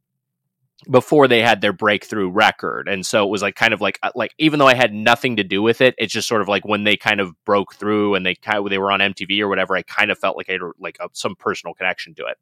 before 0.90 1.28
they 1.28 1.42
had 1.42 1.62
their 1.62 1.74
breakthrough 1.74 2.30
record 2.30 2.88
and 2.88 3.06
so 3.06 3.24
it 3.24 3.30
was 3.30 3.42
like 3.42 3.56
kind 3.56 3.74
of 3.74 3.82
like 3.82 4.00
uh, 4.02 4.12
like 4.16 4.34
even 4.40 4.58
though 4.58 4.68
i 4.68 4.74
had 4.74 4.94
nothing 4.94 5.36
to 5.36 5.44
do 5.44 5.62
with 5.62 5.80
it 5.80 5.94
it's 6.00 6.12
just 6.12 6.28
sort 6.28 6.42
of 6.42 6.48
like 6.48 6.66
when 6.66 6.84
they 6.84 6.98
kind 6.98 7.20
of 7.20 7.36
broke 7.46 7.76
through 7.76 8.16
and 8.16 8.26
they 8.26 8.34
kind 8.34 8.58
of 8.58 8.70
they 8.70 8.80
were 8.80 8.92
on 8.92 9.00
mtv 9.00 9.40
or 9.42 9.48
whatever 9.48 9.76
i 9.76 9.84
kind 9.84 10.10
of 10.10 10.18
felt 10.18 10.36
like 10.36 10.50
i 10.50 10.54
had 10.54 10.62
like 10.80 10.98
a, 11.00 11.08
some 11.14 11.36
personal 11.36 11.76
connection 11.76 12.16
to 12.16 12.26
it 12.26 12.38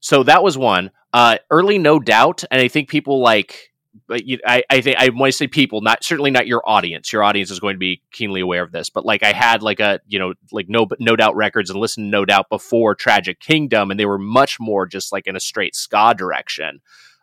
so 0.00 0.22
that 0.24 0.42
was 0.42 0.58
one. 0.58 0.90
Uh, 1.12 1.36
early, 1.50 1.78
no 1.78 1.98
doubt, 2.00 2.44
and 2.50 2.60
I 2.60 2.68
think 2.68 2.88
people 2.88 3.20
like. 3.20 3.68
You, 4.08 4.38
I, 4.46 4.62
I 4.70 4.80
think 4.82 4.96
I 4.98 5.08
want 5.08 5.32
to 5.32 5.36
say 5.36 5.48
people, 5.48 5.80
not 5.80 6.04
certainly 6.04 6.30
not 6.30 6.46
your 6.46 6.62
audience. 6.64 7.12
Your 7.12 7.24
audience 7.24 7.50
is 7.50 7.58
going 7.58 7.74
to 7.74 7.78
be 7.78 8.02
keenly 8.12 8.40
aware 8.40 8.62
of 8.62 8.70
this, 8.70 8.88
but 8.88 9.04
like 9.04 9.24
I 9.24 9.32
had 9.32 9.64
like 9.64 9.80
a 9.80 9.98
you 10.06 10.18
know 10.18 10.34
like 10.52 10.68
no 10.68 10.86
no 11.00 11.16
doubt 11.16 11.34
records 11.34 11.70
and 11.70 11.78
listened 11.78 12.06
to 12.06 12.10
no 12.10 12.24
doubt 12.24 12.48
before 12.48 12.94
Tragic 12.94 13.40
Kingdom, 13.40 13.90
and 13.90 13.98
they 13.98 14.06
were 14.06 14.18
much 14.18 14.60
more 14.60 14.86
just 14.86 15.10
like 15.10 15.26
in 15.26 15.34
a 15.34 15.40
straight 15.40 15.74
ska 15.74 16.14
direction. 16.16 16.80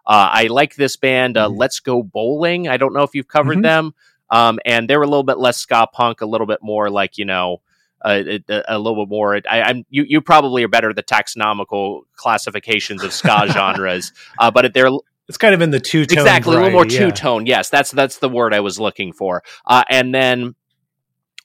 Uh, 0.07 0.29
I 0.31 0.47
like 0.47 0.75
this 0.75 0.95
band, 0.95 1.37
uh, 1.37 1.49
mm-hmm. 1.49 1.57
Let's 1.57 1.81
Go 1.81 2.01
Bowling. 2.01 2.69
I 2.69 2.77
don't 2.77 2.93
know 2.93 3.03
if 3.03 3.13
you've 3.13 3.27
covered 3.27 3.57
mm-hmm. 3.57 3.63
them, 3.63 3.95
um, 4.29 4.59
and 4.65 4.89
they 4.89 4.95
were 4.95 5.03
a 5.03 5.07
little 5.07 5.23
bit 5.23 5.37
less 5.37 5.57
ska 5.57 5.87
punk, 5.91 6.21
a 6.21 6.25
little 6.25 6.47
bit 6.47 6.59
more 6.61 6.89
like 6.89 7.17
you 7.17 7.25
know 7.25 7.61
a, 8.05 8.41
a, 8.49 8.63
a, 8.69 8.79
little 8.79 9.05
bit 9.05 9.09
more. 9.09 9.35
I, 9.49 9.69
am 9.69 9.83
you, 9.89 10.05
you 10.07 10.21
probably 10.21 10.63
are 10.63 10.69
better 10.69 10.91
at 10.91 10.95
the 10.95 11.03
taxonomical 11.03 12.03
classifications 12.15 13.03
of 13.03 13.11
ska 13.11 13.47
genres, 13.51 14.13
uh, 14.39 14.49
but 14.49 14.73
they're 14.73 14.89
it's 15.27 15.37
kind 15.37 15.53
of 15.53 15.61
in 15.61 15.71
the 15.71 15.79
two 15.79 16.05
tone 16.05 16.19
exactly 16.19 16.53
variety, 16.53 16.73
a 16.73 16.77
little 16.77 16.99
more 16.99 17.09
two 17.09 17.11
tone. 17.11 17.45
Yeah. 17.45 17.57
Yes, 17.57 17.69
that's 17.69 17.91
that's 17.91 18.19
the 18.19 18.29
word 18.29 18.53
I 18.53 18.61
was 18.61 18.79
looking 18.79 19.11
for. 19.11 19.43
Uh, 19.65 19.83
and 19.89 20.15
then 20.15 20.55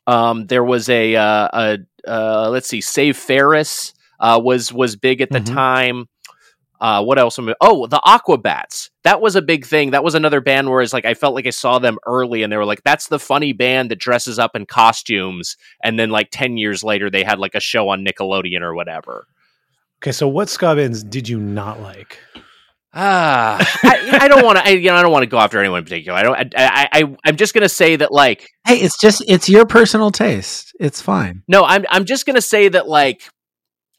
um, 0.06 0.46
there 0.46 0.64
was 0.64 0.88
a, 0.88 1.16
uh, 1.16 1.48
a 1.52 1.78
uh, 2.06 2.48
let's 2.50 2.68
see, 2.68 2.80
Save 2.80 3.16
Ferris 3.16 3.92
uh, 4.20 4.40
was 4.42 4.72
was 4.72 4.96
big 4.96 5.20
at 5.20 5.30
the 5.30 5.40
mm-hmm. 5.40 5.54
time. 5.54 6.08
Uh, 6.82 7.00
what 7.00 7.16
else? 7.16 7.38
Am 7.38 7.48
I, 7.48 7.54
oh, 7.60 7.86
the 7.86 8.00
Aquabats. 8.04 8.90
That 9.04 9.20
was 9.20 9.36
a 9.36 9.40
big 9.40 9.64
thing. 9.64 9.92
That 9.92 10.02
was 10.02 10.16
another 10.16 10.40
band 10.40 10.68
where 10.68 10.82
it's 10.82 10.92
like 10.92 11.04
I 11.04 11.14
felt 11.14 11.32
like 11.32 11.46
I 11.46 11.50
saw 11.50 11.78
them 11.78 11.96
early, 12.06 12.42
and 12.42 12.52
they 12.52 12.56
were 12.56 12.64
like, 12.64 12.82
"That's 12.82 13.06
the 13.06 13.20
funny 13.20 13.52
band 13.52 13.92
that 13.92 14.00
dresses 14.00 14.36
up 14.36 14.56
in 14.56 14.66
costumes." 14.66 15.56
And 15.84 15.96
then, 15.96 16.10
like 16.10 16.30
ten 16.32 16.56
years 16.56 16.82
later, 16.82 17.08
they 17.08 17.22
had 17.22 17.38
like 17.38 17.54
a 17.54 17.60
show 17.60 17.88
on 17.90 18.04
Nickelodeon 18.04 18.62
or 18.62 18.74
whatever. 18.74 19.28
Okay, 20.02 20.10
so 20.10 20.26
what 20.26 20.48
ska 20.48 20.74
bands 20.74 21.04
did 21.04 21.28
you 21.28 21.38
not 21.38 21.80
like? 21.80 22.18
Ah, 22.92 23.58
I, 23.84 24.18
I, 24.22 24.28
don't 24.28 24.44
want 24.44 24.58
to. 24.58 24.76
You 24.76 24.90
know, 24.90 24.96
I 24.96 25.02
don't 25.02 25.12
want 25.12 25.22
to 25.22 25.28
go 25.28 25.38
after 25.38 25.60
anyone 25.60 25.78
in 25.78 25.84
particular. 25.84 26.18
I 26.18 26.22
don't. 26.24 26.54
I, 26.56 26.88
I, 26.92 27.16
I'm 27.24 27.36
just 27.36 27.54
gonna 27.54 27.68
say 27.68 27.94
that, 27.94 28.10
like, 28.10 28.50
hey, 28.66 28.78
it's 28.78 28.98
just 29.00 29.22
it's 29.28 29.48
your 29.48 29.66
personal 29.66 30.10
taste. 30.10 30.72
It's 30.80 31.00
fine. 31.00 31.44
No, 31.46 31.62
I'm. 31.62 31.84
I'm 31.90 32.06
just 32.06 32.26
gonna 32.26 32.40
say 32.40 32.68
that, 32.70 32.88
like, 32.88 33.22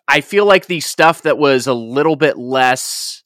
I 0.08 0.22
feel 0.22 0.46
like 0.46 0.68
the 0.68 0.80
stuff 0.80 1.24
that 1.24 1.38
was 1.38 1.68
a 1.68 1.74
little 1.74 2.16
bit 2.16 2.38
less. 2.38 3.23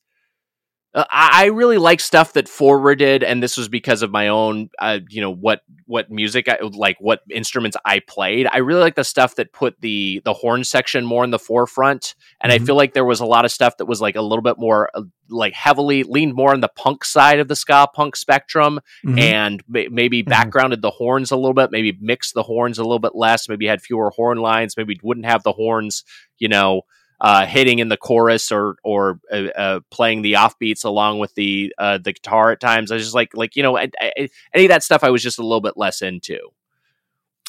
Uh, 0.94 1.04
I, 1.12 1.46
really 1.48 1.78
like 1.78 2.00
stuff 2.00 2.34
that 2.34 2.48
forwarded, 2.48 3.24
and 3.24 3.44
this 3.44 3.58
was 3.58 3.68
because 3.68 4.02
of 4.02 4.10
my 4.10 4.30
own, 4.30 4.70
uh, 4.80 5.00
you 5.10 5.22
know, 5.22 5.32
what 5.32 5.62
what 5.86 6.10
music, 6.10 6.50
I, 6.50 6.58
like 6.62 6.98
what 7.00 7.22
instruments 7.30 7.78
I 7.86 8.00
played. 8.00 8.48
I 8.50 8.58
really 8.58 8.82
like 8.82 8.96
the 8.96 9.04
stuff 9.04 9.36
that 9.36 9.54
put 9.54 9.80
the 9.82 10.22
the 10.26 10.34
horn 10.34 10.64
section 10.64 11.06
more 11.06 11.24
in 11.24 11.32
the 11.32 11.40
forefront, 11.40 12.16
and 12.42 12.52
mm-hmm. 12.52 12.64
I 12.64 12.66
feel 12.66 12.76
like 12.76 12.94
there 12.94 13.06
was 13.06 13.20
a 13.20 13.26
lot 13.26 13.46
of 13.46 13.52
stuff 13.52 13.78
that 13.78 13.86
was 13.86 14.02
like 14.02 14.16
a 14.16 14.22
little 14.22 14.42
bit 14.42 14.58
more 14.58 14.90
uh, 14.94 15.04
like 15.30 15.54
heavily 15.54 16.04
leaned 16.04 16.34
more 16.34 16.54
on 16.54 16.62
the 16.62 16.70
punk 16.70 17.04
side 17.04 17.40
of 17.40 17.48
the 17.48 17.56
ska 17.56 17.88
punk 17.94 18.16
spectrum, 18.16 18.80
mm-hmm. 19.06 19.20
and 19.20 19.64
maybe 19.68 20.22
mm-hmm. 20.24 20.30
backgrounded 20.30 20.82
the 20.82 20.92
horns 20.92 21.32
a 21.32 21.36
little 21.36 21.54
bit, 21.54 21.70
maybe 21.70 21.98
mixed 22.02 22.34
the 22.34 22.44
horns 22.44 22.80
a 22.80 22.84
little 22.84 23.00
bit 23.00 23.14
less, 23.14 23.50
maybe 23.50 23.68
had 23.68 23.82
fewer 23.82 24.10
horn 24.16 24.38
lines, 24.38 24.76
maybe 24.78 24.98
wouldn't 25.04 25.26
have 25.26 25.44
the 25.44 25.54
horns 25.54 26.04
you 26.40 26.48
know, 26.48 26.82
uh, 27.20 27.46
hitting 27.46 27.80
in 27.80 27.90
the 27.90 27.98
chorus 27.98 28.52
or 28.52 28.78
or 28.84 29.20
uh, 29.32 29.48
uh, 29.56 29.80
playing 29.90 30.22
the 30.22 30.34
offbeats 30.34 30.86
along 30.86 31.20
with 31.20 31.34
the 31.36 31.74
uh, 31.78 31.98
the 31.98 32.14
guitar 32.14 32.52
at 32.52 32.60
times. 32.60 32.92
I 32.92 32.96
was 32.96 33.04
just 33.04 33.16
like 33.16 33.36
like 33.36 33.56
you 33.56 33.64
know 33.64 33.78
I, 33.78 33.90
I, 34.00 34.30
any 34.54 34.66
of 34.66 34.70
that 34.70 34.84
stuff 34.84 35.04
I 35.04 35.10
was 35.10 35.24
just 35.24 35.40
a 35.40 35.44
little 35.44 35.62
bit 35.62 35.78
less 35.78 36.02
into. 36.02 36.40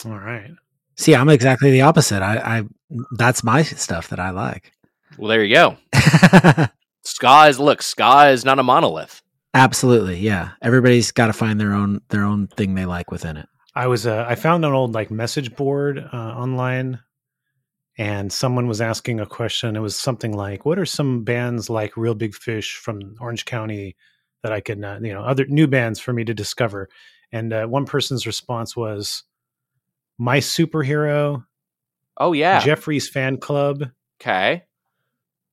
All 0.04 0.18
right. 0.18 0.50
See, 0.96 1.14
I'm 1.14 1.28
exactly 1.28 1.70
the 1.70 1.82
opposite. 1.82 2.22
I, 2.22 2.58
I 2.58 2.62
that's 3.16 3.44
my 3.44 3.62
stuff 3.62 4.08
that 4.08 4.20
I 4.20 4.30
like. 4.30 4.72
Well, 5.16 5.28
there 5.28 5.44
you 5.44 5.54
go. 5.54 5.76
ska 7.04 7.46
is 7.48 7.58
look. 7.58 7.82
Ska 7.82 8.30
is 8.30 8.44
not 8.44 8.58
a 8.58 8.62
monolith. 8.62 9.22
Absolutely, 9.54 10.18
yeah. 10.18 10.50
Everybody's 10.62 11.10
got 11.10 11.26
to 11.26 11.32
find 11.32 11.60
their 11.60 11.72
own 11.72 12.00
their 12.10 12.24
own 12.24 12.46
thing 12.48 12.74
they 12.74 12.86
like 12.86 13.10
within 13.10 13.36
it. 13.36 13.48
I 13.74 13.86
was 13.86 14.06
uh, 14.06 14.24
I 14.28 14.34
found 14.34 14.64
an 14.64 14.72
old 14.72 14.94
like 14.94 15.10
message 15.10 15.54
board 15.54 15.98
uh, 16.12 16.16
online, 16.16 17.00
and 17.98 18.32
someone 18.32 18.68
was 18.68 18.80
asking 18.80 19.18
a 19.20 19.26
question. 19.26 19.76
It 19.76 19.80
was 19.80 19.96
something 19.96 20.32
like, 20.32 20.64
"What 20.64 20.78
are 20.78 20.86
some 20.86 21.24
bands 21.24 21.68
like 21.68 21.96
Reel 21.96 22.14
Big 22.14 22.34
Fish 22.34 22.76
from 22.76 23.16
Orange 23.20 23.44
County 23.44 23.96
that 24.42 24.52
I 24.52 24.60
could, 24.60 24.82
uh, 24.84 25.00
you 25.02 25.12
know, 25.12 25.22
other 25.22 25.44
new 25.46 25.66
bands 25.66 25.98
for 26.00 26.12
me 26.12 26.24
to 26.24 26.32
discover?" 26.34 26.88
And 27.32 27.52
uh, 27.52 27.66
one 27.66 27.84
person's 27.84 28.26
response 28.26 28.76
was, 28.76 29.24
"My 30.16 30.38
Superhero, 30.38 31.44
Oh 32.16 32.32
yeah. 32.32 32.60
Jeffrey's 32.60 33.08
Fan 33.08 33.36
Club, 33.38 33.84
Okay. 34.20 34.64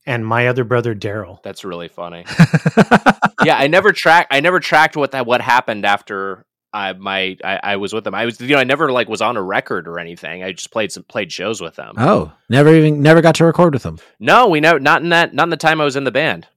and 0.06 0.26
My 0.26 0.48
Other 0.48 0.64
Brother 0.64 0.94
Darryl." 0.96 1.42
That's 1.44 1.66
really 1.66 1.88
funny. 1.88 2.26
yeah, 3.44 3.58
I 3.58 3.68
never 3.68 3.92
track. 3.92 4.28
I 4.32 4.40
never 4.40 4.60
tracked 4.60 4.96
what 4.96 5.12
that 5.12 5.26
what 5.26 5.42
happened 5.42 5.86
after 5.86 6.46
I 6.76 6.94
my 6.94 7.38
I, 7.44 7.60
I 7.64 7.76
was 7.78 7.94
with 7.94 8.04
them. 8.04 8.14
I 8.14 8.26
was 8.26 8.40
you 8.42 8.50
know 8.50 8.58
I 8.58 8.64
never 8.66 8.92
like 8.92 9.08
was 9.08 9.22
on 9.22 9.38
a 9.38 9.42
record 9.42 9.88
or 9.88 9.98
anything. 9.98 10.44
I 10.44 10.52
just 10.52 10.72
played 10.72 10.92
some 10.92 11.04
played 11.04 11.32
shows 11.32 11.62
with 11.62 11.76
them. 11.76 11.96
oh, 11.98 12.32
never 12.50 12.76
even 12.76 13.02
never 13.02 13.22
got 13.22 13.36
to 13.36 13.46
record 13.46 13.74
with 13.74 13.84
them. 13.84 13.98
No, 14.20 14.48
we 14.48 14.60
never 14.60 14.80
not 14.80 15.02
in 15.02 15.10
that 15.10 15.34
not 15.34 15.44
in 15.44 15.50
the 15.50 15.58
time 15.58 15.80
I 15.82 15.86
was 15.86 15.96
in 15.96 16.04
the 16.04 16.12
band. 16.12 16.48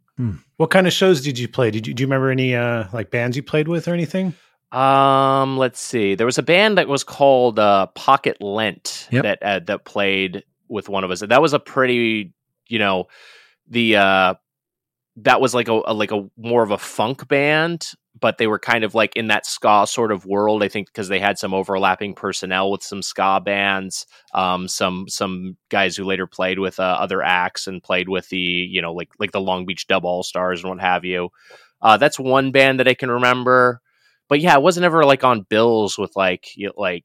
What 0.57 0.71
kind 0.71 0.89
of 0.89 0.93
shows 0.93 1.21
did 1.21 1.39
you 1.39 1.47
play? 1.47 1.71
Did 1.71 1.87
you 1.87 1.95
do 1.95 2.01
you 2.03 2.07
remember 2.09 2.31
any 2.31 2.55
uh, 2.57 2.87
like 2.93 3.13
bands 3.13 3.37
you 3.37 3.43
played 3.45 3.69
with 3.69 3.87
or 3.87 3.95
anything? 3.95 4.35
Um, 4.73 5.57
let's 5.57 5.79
see. 5.81 6.17
There 6.17 6.27
was 6.27 6.39
a 6.39 6.43
band 6.43 6.77
that 6.77 6.89
was 6.89 7.05
called 7.05 7.59
uh, 7.61 7.87
Pocket 7.95 8.43
Lent 8.43 9.07
Yep. 9.13 9.23
that 9.23 9.43
uh, 9.43 9.61
that 9.67 9.85
played 9.85 10.43
with 10.69 10.89
one 10.89 11.05
of 11.05 11.11
us. 11.13 11.21
That 11.21 11.41
was 11.41 11.53
a 11.55 11.59
pretty, 11.61 12.35
you 12.67 12.79
know, 12.81 13.07
the 13.69 13.97
uh 13.97 14.35
that 15.23 15.41
was 15.41 15.55
like 15.55 15.69
a, 15.69 15.81
a 15.87 15.95
like 15.95 16.11
a 16.11 16.29
more 16.37 16.63
of 16.65 16.71
a 16.73 16.79
funk 16.79 17.29
band, 17.29 17.87
but 18.21 18.39
they 18.39 18.47
were 18.47 18.59
kind 18.59 18.85
of 18.85 18.95
like 18.95 19.17
in 19.17 19.29
that 19.29 19.47
ska 19.47 19.87
sort 19.87 20.13
of 20.13 20.27
world. 20.27 20.63
I 20.63 20.69
think 20.69 20.89
because 20.89 21.09
they 21.09 21.21
had 21.21 21.39
some 21.39 21.55
overlapping 21.55 22.15
personnel 22.15 22.71
with 22.71 22.83
some 22.83 23.03
ska 23.03 23.41
bands. 23.45 24.07
Um, 24.35 24.69
some 24.69 25.07
some 25.09 25.57
guys 25.69 25.97
who 25.97 26.05
later 26.05 26.27
played 26.27 26.59
with 26.59 26.81
uh, 26.81 26.83
other 27.01 27.23
acts 27.23 27.67
and 27.67 27.83
played 27.83 28.09
with 28.09 28.29
the 28.29 28.39
you 28.39 28.83
know 28.83 28.93
like 28.93 29.11
like 29.19 29.33
the 29.33 29.41
Long 29.41 29.67
Beach 29.67 29.87
Dub 29.87 30.05
All 30.05 30.23
Stars 30.23 30.63
and 30.63 30.71
what 30.71 30.81
have 30.81 31.05
you. 31.05 31.31
Uh, 31.81 31.97
that's 31.97 32.19
one 32.19 32.51
band 32.51 32.81
that 32.81 32.89
I 32.89 32.95
can 32.95 33.11
remember 33.11 33.81
but 34.29 34.41
yeah, 34.41 34.55
it 34.55 34.63
wasn't 34.63 34.85
ever 34.85 35.05
like 35.05 35.25
on 35.25 35.47
bills 35.49 35.99
with 35.99 36.15
like 36.15 36.57
you 36.57 36.73
like 36.77 37.05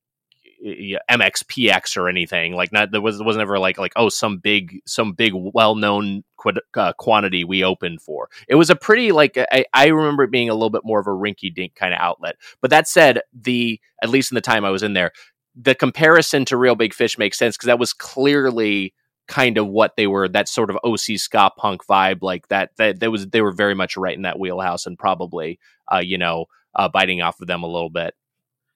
MXPX 0.64 1.98
or 1.98 2.08
anything. 2.08 2.54
Like 2.54 2.72
not 2.72 2.92
there 2.92 3.02
was 3.02 3.18
there 3.18 3.26
wasn't 3.26 3.42
ever 3.42 3.60
like 3.60 3.78
like 3.78 3.94
oh 3.96 4.10
some 4.10 4.38
big 4.38 4.80
some 4.86 5.14
big 5.14 5.34
well 5.36 5.76
known 5.76 6.24
qu- 6.38 6.54
uh, 6.76 6.94
quantity 6.94 7.44
we 7.44 7.64
opened 7.64 8.02
for. 8.02 8.30
It 8.48 8.56
was 8.56 8.70
a 8.70 8.76
pretty 8.76 9.12
like 9.12 9.38
I, 9.38 9.66
I 9.74 9.88
remember 9.88 10.24
it 10.24 10.32
being 10.32 10.50
a 10.50 10.54
little 10.54 10.70
bit 10.70 10.86
more 10.86 11.00
of 11.00 11.08
a 11.08 11.12
rinky 11.12 11.54
dink 11.54 11.76
kind 11.76 11.94
of 11.94 12.00
outlet. 12.00 12.38
But 12.62 12.70
that 12.72 12.88
said, 12.88 13.22
the 13.34 13.80
at 14.02 14.10
least 14.10 14.32
in 14.32 14.36
the 14.36 14.42
time 14.42 14.64
I 14.64 14.70
was 14.70 14.84
in 14.84 14.94
there, 14.94 15.12
the 15.56 15.76
comparison 15.76 16.46
to 16.46 16.58
Reel 16.58 16.76
Big 16.76 16.94
Fish 16.94 17.18
makes 17.18 17.38
sense 17.38 17.58
because 17.58 17.68
that 17.68 17.80
was 17.80 17.94
clearly 17.94 18.94
kind 19.28 19.58
of 19.58 19.68
what 19.68 19.96
they 19.96 20.08
were 20.08 20.28
that 20.30 20.50
sort 20.50 20.70
of 20.70 20.78
OC 20.84 21.18
ska 21.18 21.52
punk 21.58 21.86
vibe 21.86 22.20
like 22.22 22.48
that 22.50 22.72
that 22.78 23.00
that 23.00 23.12
was 23.12 23.28
they 23.28 23.42
were 23.42 23.54
very 23.54 23.74
much 23.74 23.96
right 23.96 24.16
in 24.16 24.24
that 24.24 24.38
wheelhouse 24.38 24.86
and 24.86 25.00
probably 25.00 25.60
uh 25.90 26.02
you 26.04 26.18
know 26.18 26.46
uh 26.76 26.90
biting 26.90 27.22
off 27.22 27.40
of 27.40 27.48
them 27.48 27.64
a 27.64 27.68
little 27.68 27.90
bit 27.90 28.14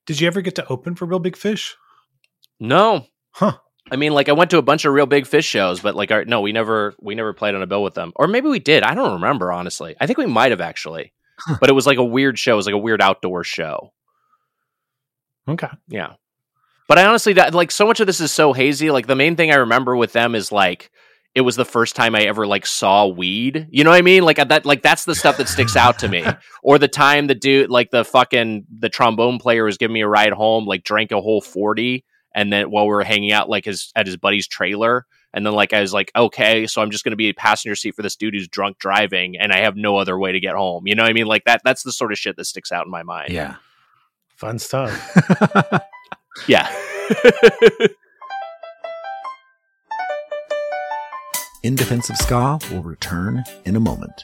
Did 0.08 0.20
you 0.20 0.28
ever 0.28 0.42
get 0.42 0.56
to 0.56 0.68
open 0.68 0.96
for 0.96 1.06
Reel 1.06 1.20
Big 1.20 1.38
Fish? 1.38 1.76
no 2.60 3.06
Huh. 3.32 3.58
I 3.92 3.98
mean 3.98 4.14
like 4.14 4.30
I 4.30 4.34
went 4.34 4.50
to 4.50 4.58
a 4.58 4.64
bunch 4.64 4.84
of 4.84 4.92
reel 4.94 5.06
big 5.06 5.28
fish 5.28 5.46
shows 5.46 5.80
but 5.80 5.96
like 5.96 6.12
our, 6.12 6.26
no 6.26 6.42
we 6.42 6.52
never 6.52 6.96
we 7.00 7.14
never 7.14 7.34
played 7.34 7.54
on 7.54 7.62
a 7.62 7.68
bill 7.68 7.84
with 7.84 7.94
them 7.94 8.12
or 8.16 8.28
maybe 8.28 8.48
we 8.50 8.58
did 8.58 8.82
I 8.82 8.96
don't 8.96 9.14
remember 9.14 9.52
honestly 9.52 9.96
I 10.02 10.08
think 10.08 10.18
we 10.18 10.26
might 10.26 10.52
have 10.52 10.62
actually 10.62 11.14
Huh. 11.40 11.58
but 11.60 11.70
it 11.70 11.74
was 11.74 11.86
like 11.86 12.00
a 12.00 12.04
weird 12.04 12.40
show 12.40 12.54
it 12.54 12.56
was 12.56 12.66
like 12.66 12.74
a 12.74 12.80
weird 12.80 13.00
outdoor 13.00 13.44
show 13.44 13.94
Okay. 15.48 15.70
Yeah. 15.88 16.14
But 16.88 16.98
I 16.98 17.06
honestly 17.06 17.34
like 17.34 17.72
so 17.72 17.86
much 17.86 18.00
of 18.00 18.08
this 18.08 18.20
is 18.20 18.32
so 18.32 18.54
hazy. 18.54 18.92
Like 18.92 19.08
the 19.08 19.16
main 19.16 19.36
thing 19.36 19.52
I 19.52 19.56
remember 19.56 19.96
with 19.96 20.14
them 20.14 20.36
is 20.36 20.52
like 20.52 20.90
it 21.38 21.42
was 21.42 21.56
the 21.56 21.66
first 21.66 21.96
time 21.96 22.16
I 22.16 22.22
ever 22.22 22.48
like 22.48 22.66
saw 22.66 23.06
weed. 23.06 23.68
You 23.70 23.84
know 23.84 23.92
what 23.92 24.00
I 24.00 24.02
mean? 24.02 24.24
Like 24.24 24.38
that 24.38 24.66
like 24.66 24.82
that's 24.82 25.06
the 25.06 25.14
stuff 25.14 25.38
that 25.38 25.48
sticks 25.48 25.76
out 25.76 26.00
to 26.00 26.08
me. 26.08 26.26
Or 26.64 26.78
the 26.78 26.90
time 26.90 27.28
the 27.28 27.36
dude 27.36 27.70
like 27.70 27.92
the 27.92 28.04
fucking 28.04 28.66
the 28.70 28.90
trombone 28.90 29.38
player 29.38 29.64
was 29.64 29.78
giving 29.78 29.94
me 29.94 30.02
a 30.02 30.08
ride 30.08 30.34
home, 30.34 30.66
like 30.66 30.84
drank 30.84 31.12
a 31.12 31.22
whole 31.22 31.40
40 31.40 32.04
and 32.36 32.52
then 32.52 32.72
while 32.72 32.86
we 32.86 32.90
were 32.90 33.04
hanging 33.04 33.32
out 33.32 33.48
like 33.48 33.64
his 33.66 33.92
at 33.96 34.06
his 34.06 34.18
buddy's 34.18 34.48
trailer 34.48 35.06
and 35.34 35.46
then 35.46 35.54
like 35.54 35.72
I 35.72 35.80
was 35.80 35.94
like, 35.94 36.12
okay, 36.14 36.68
so 36.68 36.82
I'm 36.82 36.92
just 36.92 37.06
going 37.06 37.12
to 37.12 37.18
be 37.18 37.30
a 37.30 37.34
passenger 37.34 37.76
seat 37.76 37.96
for 37.96 38.02
this 38.02 38.18
dude 38.18 38.34
who's 38.34 38.50
drunk 38.50 38.80
driving 38.80 39.38
and 39.38 39.54
I 39.54 39.60
have 39.60 39.78
no 39.78 39.96
other 39.98 40.18
way 40.20 40.34
to 40.34 40.40
get 40.40 40.56
home. 40.56 40.88
You 40.88 40.96
know 40.96 41.04
what 41.04 41.10
I 41.10 41.14
mean? 41.14 41.28
Like 41.28 41.46
that 41.46 41.62
that's 41.64 41.84
the 41.84 41.94
sort 41.94 42.12
of 42.12 42.18
shit 42.18 42.36
that 42.36 42.46
sticks 42.46 42.72
out 42.72 42.86
in 42.86 42.92
my 42.92 43.04
mind. 43.04 43.32
Yeah. 43.32 43.56
Fun 44.36 44.60
stuff. 44.60 44.92
Yeah. 46.48 46.72
In 51.68 51.76
Defense 51.76 52.10
of 52.10 52.16
Ska 52.16 52.60
will 52.72 52.82
return 52.82 53.44
in 53.66 53.76
a 53.76 53.82
moment. 53.82 54.24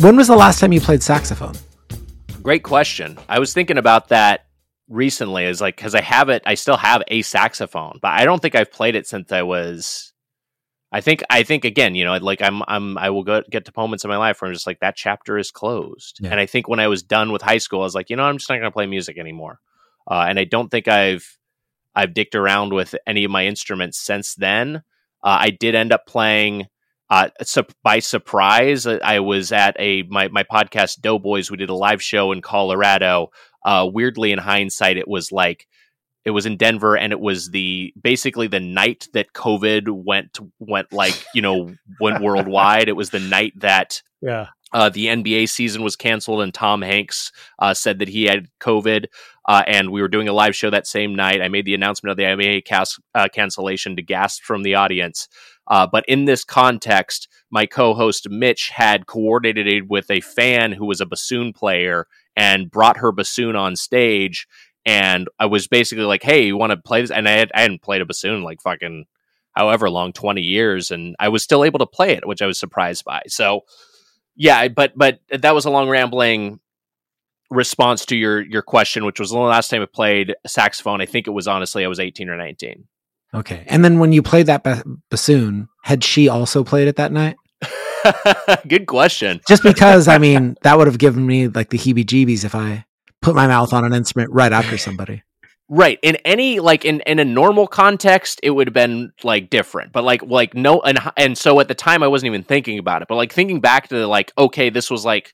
When 0.00 0.16
was 0.16 0.28
the 0.28 0.36
last 0.36 0.60
time 0.60 0.72
you 0.72 0.80
played 0.80 1.02
saxophone? 1.02 1.54
Great 2.42 2.62
question. 2.62 3.18
I 3.28 3.38
was 3.38 3.52
thinking 3.52 3.76
about 3.76 4.08
that 4.08 4.46
recently. 4.88 5.44
Is 5.44 5.60
like 5.60 5.76
because 5.76 5.94
I 5.94 6.00
have 6.00 6.30
it, 6.30 6.42
I 6.46 6.54
still 6.54 6.78
have 6.78 7.02
a 7.08 7.20
saxophone, 7.20 7.98
but 8.00 8.12
I 8.12 8.24
don't 8.24 8.40
think 8.40 8.54
I've 8.54 8.72
played 8.72 8.94
it 8.96 9.06
since 9.06 9.30
I 9.30 9.42
was. 9.42 10.12
I 10.90 11.02
think 11.02 11.22
I 11.28 11.42
think 11.42 11.66
again, 11.66 11.94
you 11.94 12.04
know, 12.06 12.16
like 12.16 12.40
I'm 12.40 12.62
I'm 12.66 12.96
I 12.96 13.10
will 13.10 13.24
go 13.24 13.42
get 13.50 13.66
to 13.66 13.72
moments 13.76 14.02
in 14.04 14.08
my 14.08 14.16
life 14.16 14.40
where 14.40 14.48
I'm 14.48 14.54
just 14.54 14.66
like 14.66 14.80
that 14.80 14.96
chapter 14.96 15.36
is 15.36 15.50
closed, 15.50 16.18
Yeah. 16.22 16.30
and 16.30 16.40
I 16.40 16.46
think 16.46 16.66
when 16.66 16.80
I 16.80 16.88
was 16.88 17.02
done 17.02 17.30
with 17.30 17.42
high 17.42 17.58
school, 17.58 17.80
I 17.80 17.84
was 17.84 17.94
like, 17.94 18.08
you 18.08 18.16
know, 18.16 18.24
I'm 18.24 18.38
just 18.38 18.48
not 18.48 18.56
going 18.56 18.70
to 18.70 18.74
play 18.74 18.86
music 18.86 19.18
anymore, 19.18 19.60
uh, 20.10 20.24
and 20.28 20.38
I 20.38 20.44
don't 20.44 20.70
think 20.70 20.88
I've 20.88 21.36
I've 21.94 22.14
dicked 22.14 22.34
around 22.34 22.72
with 22.72 22.94
any 23.06 23.24
of 23.24 23.30
my 23.30 23.44
instruments 23.46 24.00
since 24.00 24.34
then. 24.34 24.76
Uh, 25.22 25.36
I 25.40 25.50
did 25.50 25.74
end 25.74 25.92
up 25.92 26.06
playing 26.06 26.68
uh, 27.10 27.28
su- 27.42 27.64
by 27.82 27.98
surprise, 27.98 28.86
uh, 28.86 28.98
I 29.02 29.20
was 29.20 29.52
at 29.52 29.76
a 29.78 30.02
my 30.04 30.28
my 30.28 30.44
podcast 30.44 31.00
Doughboys. 31.00 31.50
We 31.50 31.56
did 31.56 31.70
a 31.70 31.74
live 31.74 32.02
show 32.02 32.32
in 32.32 32.40
Colorado. 32.42 33.30
Uh, 33.64 33.88
weirdly, 33.92 34.32
in 34.32 34.38
hindsight, 34.38 34.96
it 34.96 35.08
was 35.08 35.32
like 35.32 35.66
it 36.24 36.30
was 36.30 36.46
in 36.46 36.56
Denver, 36.56 36.96
and 36.96 37.12
it 37.12 37.20
was 37.20 37.50
the 37.50 37.92
basically 38.00 38.46
the 38.46 38.60
night 38.60 39.08
that 39.12 39.32
COVID 39.32 39.88
went 39.88 40.38
went 40.58 40.92
like 40.92 41.24
you 41.34 41.42
know 41.42 41.74
went 42.00 42.22
worldwide. 42.22 42.88
It 42.88 42.96
was 42.96 43.10
the 43.10 43.20
night 43.20 43.54
that 43.56 44.02
Yeah. 44.22 44.48
uh, 44.72 44.90
the 44.90 45.06
NBA 45.06 45.48
season 45.48 45.82
was 45.82 45.96
canceled, 45.96 46.42
and 46.42 46.52
Tom 46.54 46.82
Hanks 46.82 47.32
uh, 47.58 47.74
said 47.74 47.98
that 48.00 48.08
he 48.08 48.24
had 48.24 48.48
COVID. 48.60 49.06
Uh, 49.48 49.62
and 49.66 49.90
we 49.90 50.00
were 50.02 50.08
doing 50.08 50.28
a 50.28 50.32
live 50.32 50.54
show 50.54 50.70
that 50.70 50.86
same 50.86 51.14
night. 51.16 51.40
I 51.42 51.48
made 51.48 51.64
the 51.64 51.74
announcement 51.74 52.10
of 52.12 52.16
the 52.18 52.22
NBA 52.24 52.64
cas- 52.66 53.00
uh, 53.16 53.26
cancellation 53.34 53.96
to 53.96 54.02
gasp 54.02 54.42
from 54.44 54.62
the 54.62 54.74
audience. 54.76 55.26
Uh, 55.70 55.86
but 55.90 56.04
in 56.08 56.26
this 56.26 56.44
context, 56.44 57.28
my 57.50 57.64
co-host 57.64 58.28
Mitch 58.28 58.68
had 58.70 59.06
coordinated 59.06 59.88
with 59.88 60.10
a 60.10 60.20
fan 60.20 60.72
who 60.72 60.84
was 60.84 61.00
a 61.00 61.06
bassoon 61.06 61.52
player 61.52 62.06
and 62.36 62.70
brought 62.70 62.98
her 62.98 63.12
bassoon 63.12 63.56
on 63.56 63.76
stage. 63.76 64.46
And 64.84 65.28
I 65.38 65.46
was 65.46 65.68
basically 65.68 66.04
like, 66.04 66.22
"Hey, 66.22 66.46
you 66.46 66.56
want 66.56 66.72
to 66.72 66.76
play 66.76 67.00
this?" 67.00 67.10
And 67.10 67.28
I, 67.28 67.32
had, 67.32 67.52
I 67.54 67.62
hadn't 67.62 67.82
played 67.82 68.00
a 68.02 68.06
bassoon 68.06 68.42
like 68.42 68.60
fucking 68.60 69.04
however 69.52 69.88
long, 69.90 70.12
twenty 70.12 70.42
years, 70.42 70.90
and 70.90 71.14
I 71.20 71.28
was 71.28 71.42
still 71.42 71.64
able 71.64 71.78
to 71.78 71.86
play 71.86 72.12
it, 72.12 72.26
which 72.26 72.42
I 72.42 72.46
was 72.46 72.58
surprised 72.58 73.04
by. 73.04 73.22
So 73.28 73.62
yeah, 74.34 74.68
but 74.68 74.92
but 74.96 75.20
that 75.30 75.54
was 75.54 75.66
a 75.66 75.70
long 75.70 75.88
rambling 75.88 76.60
response 77.50 78.06
to 78.06 78.16
your 78.16 78.40
your 78.40 78.62
question, 78.62 79.04
which 79.04 79.20
was 79.20 79.30
the 79.30 79.38
last 79.38 79.68
time 79.68 79.82
I 79.82 79.86
played 79.86 80.34
saxophone. 80.46 81.00
I 81.00 81.06
think 81.06 81.26
it 81.26 81.32
was 81.32 81.46
honestly 81.46 81.84
I 81.84 81.88
was 81.88 82.00
eighteen 82.00 82.28
or 82.28 82.36
nineteen. 82.36 82.86
Okay. 83.32 83.64
And 83.68 83.84
then 83.84 83.98
when 83.98 84.12
you 84.12 84.22
played 84.22 84.46
that 84.46 84.64
ba- 84.64 84.82
bassoon, 85.10 85.68
had 85.84 86.02
she 86.02 86.28
also 86.28 86.64
played 86.64 86.88
it 86.88 86.96
that 86.96 87.12
night? 87.12 87.36
Good 88.68 88.86
question. 88.86 89.40
Just 89.48 89.62
because, 89.62 90.08
I 90.08 90.18
mean, 90.18 90.56
that 90.62 90.76
would 90.78 90.86
have 90.86 90.98
given 90.98 91.26
me 91.26 91.48
like 91.48 91.70
the 91.70 91.78
heebie 91.78 92.04
jeebies 92.04 92.44
if 92.44 92.54
I 92.54 92.84
put 93.22 93.34
my 93.34 93.46
mouth 93.46 93.72
on 93.72 93.84
an 93.84 93.92
instrument 93.92 94.32
right 94.32 94.52
after 94.52 94.78
somebody. 94.78 95.22
Right. 95.68 96.00
In 96.02 96.16
any 96.24 96.58
like 96.58 96.84
in, 96.84 97.00
in 97.06 97.20
a 97.20 97.24
normal 97.24 97.68
context, 97.68 98.40
it 98.42 98.50
would 98.50 98.66
have 98.66 98.74
been 98.74 99.12
like 99.22 99.50
different. 99.50 99.92
But 99.92 100.02
like 100.02 100.22
like 100.24 100.52
no 100.52 100.80
and 100.80 100.98
and 101.16 101.38
so 101.38 101.60
at 101.60 101.68
the 101.68 101.76
time 101.76 102.02
I 102.02 102.08
wasn't 102.08 102.26
even 102.26 102.42
thinking 102.42 102.80
about 102.80 103.02
it. 103.02 103.08
But 103.08 103.14
like 103.14 103.32
thinking 103.32 103.60
back 103.60 103.86
to 103.88 104.06
like, 104.08 104.32
okay, 104.36 104.70
this 104.70 104.90
was 104.90 105.04
like 105.04 105.32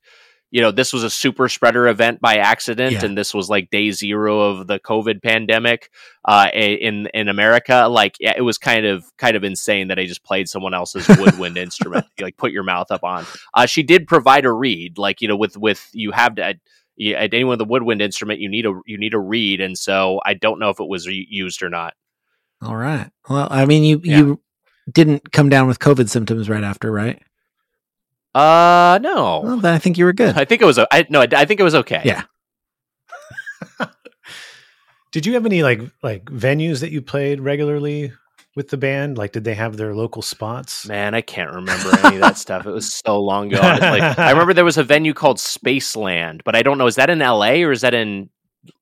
you 0.51 0.61
know, 0.63 0.71
this 0.71 0.93
was 0.93 1.03
a 1.03 1.11
super 1.11 1.49
spreader 1.49 1.89
event 1.89 2.21
by 2.21 2.37
accident, 2.37 2.93
Yeah. 2.93 3.05
and 3.05 3.19
this 3.19 3.35
was 3.35 3.49
like 3.51 3.69
day 3.71 3.91
zero 3.91 4.41
of 4.41 4.67
the 4.69 4.79
COVID 4.79 5.23
pandemic 5.23 5.91
uh, 6.25 6.49
in 6.55 7.09
in 7.13 7.29
America. 7.29 7.89
Like, 7.91 8.15
yeah, 8.21 8.35
it 8.37 8.43
was 8.43 8.57
kind 8.59 8.87
of 8.87 9.05
kind 9.19 9.37
of 9.37 9.45
insane 9.45 9.89
that 9.89 9.99
I 9.99 10.07
just 10.07 10.23
played 10.25 10.49
someone 10.49 10.73
else's 10.75 11.07
woodwind 11.09 11.57
instrument. 11.67 12.07
Like, 12.21 12.37
put 12.37 12.53
your 12.53 12.63
mouth 12.63 12.91
up 12.91 13.03
on. 13.05 13.27
Uh, 13.55 13.67
she 13.67 13.83
did 13.83 14.07
provide 14.07 14.45
a 14.45 14.53
reed, 14.53 14.99
like 14.99 15.21
you 15.21 15.29
know, 15.29 15.37
with 15.37 15.57
with 15.57 15.89
you 15.93 16.13
have 16.13 16.37
to. 16.37 16.55
you- 16.97 17.15
At 17.17 17.35
anyone 17.35 17.53
with 17.59 17.61
a 17.61 17.65
woodwind 17.69 18.01
instrument, 18.01 18.41
you 18.41 18.49
need 18.49 18.67
a 18.67 18.73
you 18.87 18.99
need 18.99 19.15
a 19.15 19.19
reed, 19.21 19.61
and 19.61 19.77
so 19.77 20.21
I 20.25 20.35
don't 20.35 20.59
know 20.61 20.71
if 20.71 20.81
it 20.81 20.89
was 20.89 21.07
re- 21.07 21.27
used 21.29 21.63
or 21.63 21.69
not. 21.69 21.95
All 22.63 22.77
right. 22.77 23.11
Well, 23.29 23.49
I 23.51 23.67
mean, 23.67 23.83
you 23.85 24.01
Yeah. 24.03 24.19
you 24.19 24.41
didn't 24.91 25.33
come 25.33 25.49
down 25.49 25.67
with 25.67 25.79
COVID 25.81 26.09
symptoms 26.09 26.49
right 26.49 26.63
after, 26.65 26.91
right? 26.93 27.21
Uh, 28.37 28.99
no, 29.01 29.41
Well, 29.45 29.57
then 29.59 29.73
I 29.75 29.79
think 29.79 29.97
you 29.97 30.05
were 30.05 30.13
good. 30.13 30.37
I 30.37 30.45
think 30.45 30.61
it 30.61 30.67
was. 30.67 30.79
o- 30.79 30.87
I 30.91 31.07
no, 31.09 31.23
I, 31.23 31.29
I 31.35 31.45
think 31.47 31.59
it 31.59 31.63
was 31.63 31.75
okay. 31.75 32.03
Yeah. 32.05 32.25
Did 35.13 35.25
you 35.25 35.35
have 35.35 35.47
any 35.47 35.63
like 35.63 35.81
like 36.03 36.25
venues 36.27 36.81
that 36.81 36.91
you 36.91 37.01
played 37.01 37.41
regularly 37.41 38.13
with 38.55 38.69
the 38.69 38.77
band? 38.77 39.17
Like, 39.17 39.33
did 39.33 39.45
they 39.45 39.55
have 39.55 39.77
their 39.79 39.95
local 39.95 40.21
spots? 40.21 40.87
Man, 40.87 41.15
I 41.15 41.23
can't 41.23 41.51
remember 41.53 41.91
any 42.05 42.17
of 42.17 42.21
that 42.23 42.37
stuff. 42.37 42.67
It 42.67 42.71
was 42.71 42.93
so 42.93 43.19
long 43.23 43.53
ago. 43.53 43.61
It's 43.63 43.81
Like, 43.81 44.19
I 44.19 44.31
remember 44.33 44.53
there 44.53 44.65
was 44.65 44.77
a 44.79 44.85
venue 44.85 45.15
called 45.15 45.39
Spaceland, 45.39 46.43
but 46.45 46.55
I 46.55 46.63
don't 46.63 46.77
know. 46.77 46.87
Is 46.87 46.97
that 46.97 47.09
in 47.09 47.23
L.A. 47.23 47.63
or 47.63 47.73
is 47.73 47.81
that 47.81 47.95
in 47.95 48.29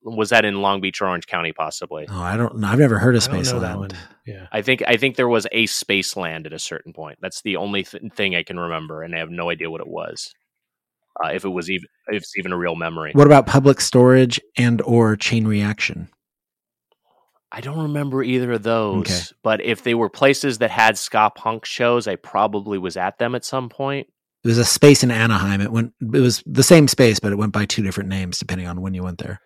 was 0.03 0.29
that 0.29 0.45
in 0.45 0.61
Long 0.61 0.81
Beach 0.81 1.01
or 1.01 1.07
Orange 1.07 1.27
County? 1.27 1.53
Possibly. 1.53 2.05
Oh, 2.09 2.21
I 2.21 2.37
don't 2.37 2.57
know. 2.57 2.67
I've 2.67 2.79
never 2.79 2.99
heard 2.99 3.15
of 3.15 3.27
I 3.27 3.41
don't 3.41 3.61
that 3.61 3.77
one. 3.77 3.89
Spaceland. 3.89 3.95
Yeah. 4.25 4.47
I 4.51 4.61
think 4.61 4.83
I 4.87 4.97
think 4.97 5.15
there 5.15 5.27
was 5.27 5.47
a 5.51 5.65
Spaceland 5.65 6.45
at 6.45 6.53
a 6.53 6.59
certain 6.59 6.93
point. 6.93 7.19
That's 7.21 7.41
the 7.41 7.57
only 7.57 7.83
th- 7.83 8.13
thing 8.13 8.35
I 8.35 8.43
can 8.43 8.59
remember, 8.59 9.03
and 9.03 9.15
I 9.15 9.19
have 9.19 9.29
no 9.29 9.49
idea 9.49 9.69
what 9.69 9.81
it 9.81 9.87
was. 9.87 10.33
Uh, 11.23 11.29
if 11.29 11.45
it 11.45 11.49
was 11.49 11.69
even 11.69 11.87
if 12.07 12.23
it's 12.23 12.37
even 12.37 12.51
a 12.51 12.57
real 12.57 12.75
memory. 12.75 13.11
What 13.13 13.27
about 13.27 13.47
public 13.47 13.79
storage 13.79 14.39
and 14.57 14.81
or 14.81 15.15
chain 15.15 15.47
reaction? 15.47 16.09
I 17.51 17.61
don't 17.61 17.83
remember 17.83 18.21
either 18.21 18.51
of 18.51 18.63
those. 18.63 19.01
Okay. 19.01 19.21
But 19.41 19.61
if 19.61 19.83
they 19.83 19.93
were 19.93 20.09
places 20.09 20.57
that 20.57 20.71
had 20.71 20.97
ska 20.97 21.31
punk 21.33 21.63
shows, 21.63 22.05
I 22.05 22.17
probably 22.17 22.77
was 22.77 22.97
at 22.97 23.17
them 23.17 23.33
at 23.33 23.45
some 23.45 23.69
point. 23.69 24.07
It 24.43 24.47
was 24.49 24.57
a 24.57 24.65
space 24.65 25.03
in 25.03 25.09
Anaheim. 25.09 25.61
It 25.61 25.71
went. 25.71 25.93
It 26.01 26.19
was 26.19 26.43
the 26.45 26.63
same 26.63 26.87
space, 26.87 27.19
but 27.19 27.31
it 27.31 27.37
went 27.37 27.53
by 27.53 27.65
two 27.65 27.81
different 27.81 28.09
names 28.09 28.37
depending 28.37 28.67
on 28.67 28.81
when 28.81 28.93
you 28.93 29.03
went 29.03 29.19
there. 29.19 29.39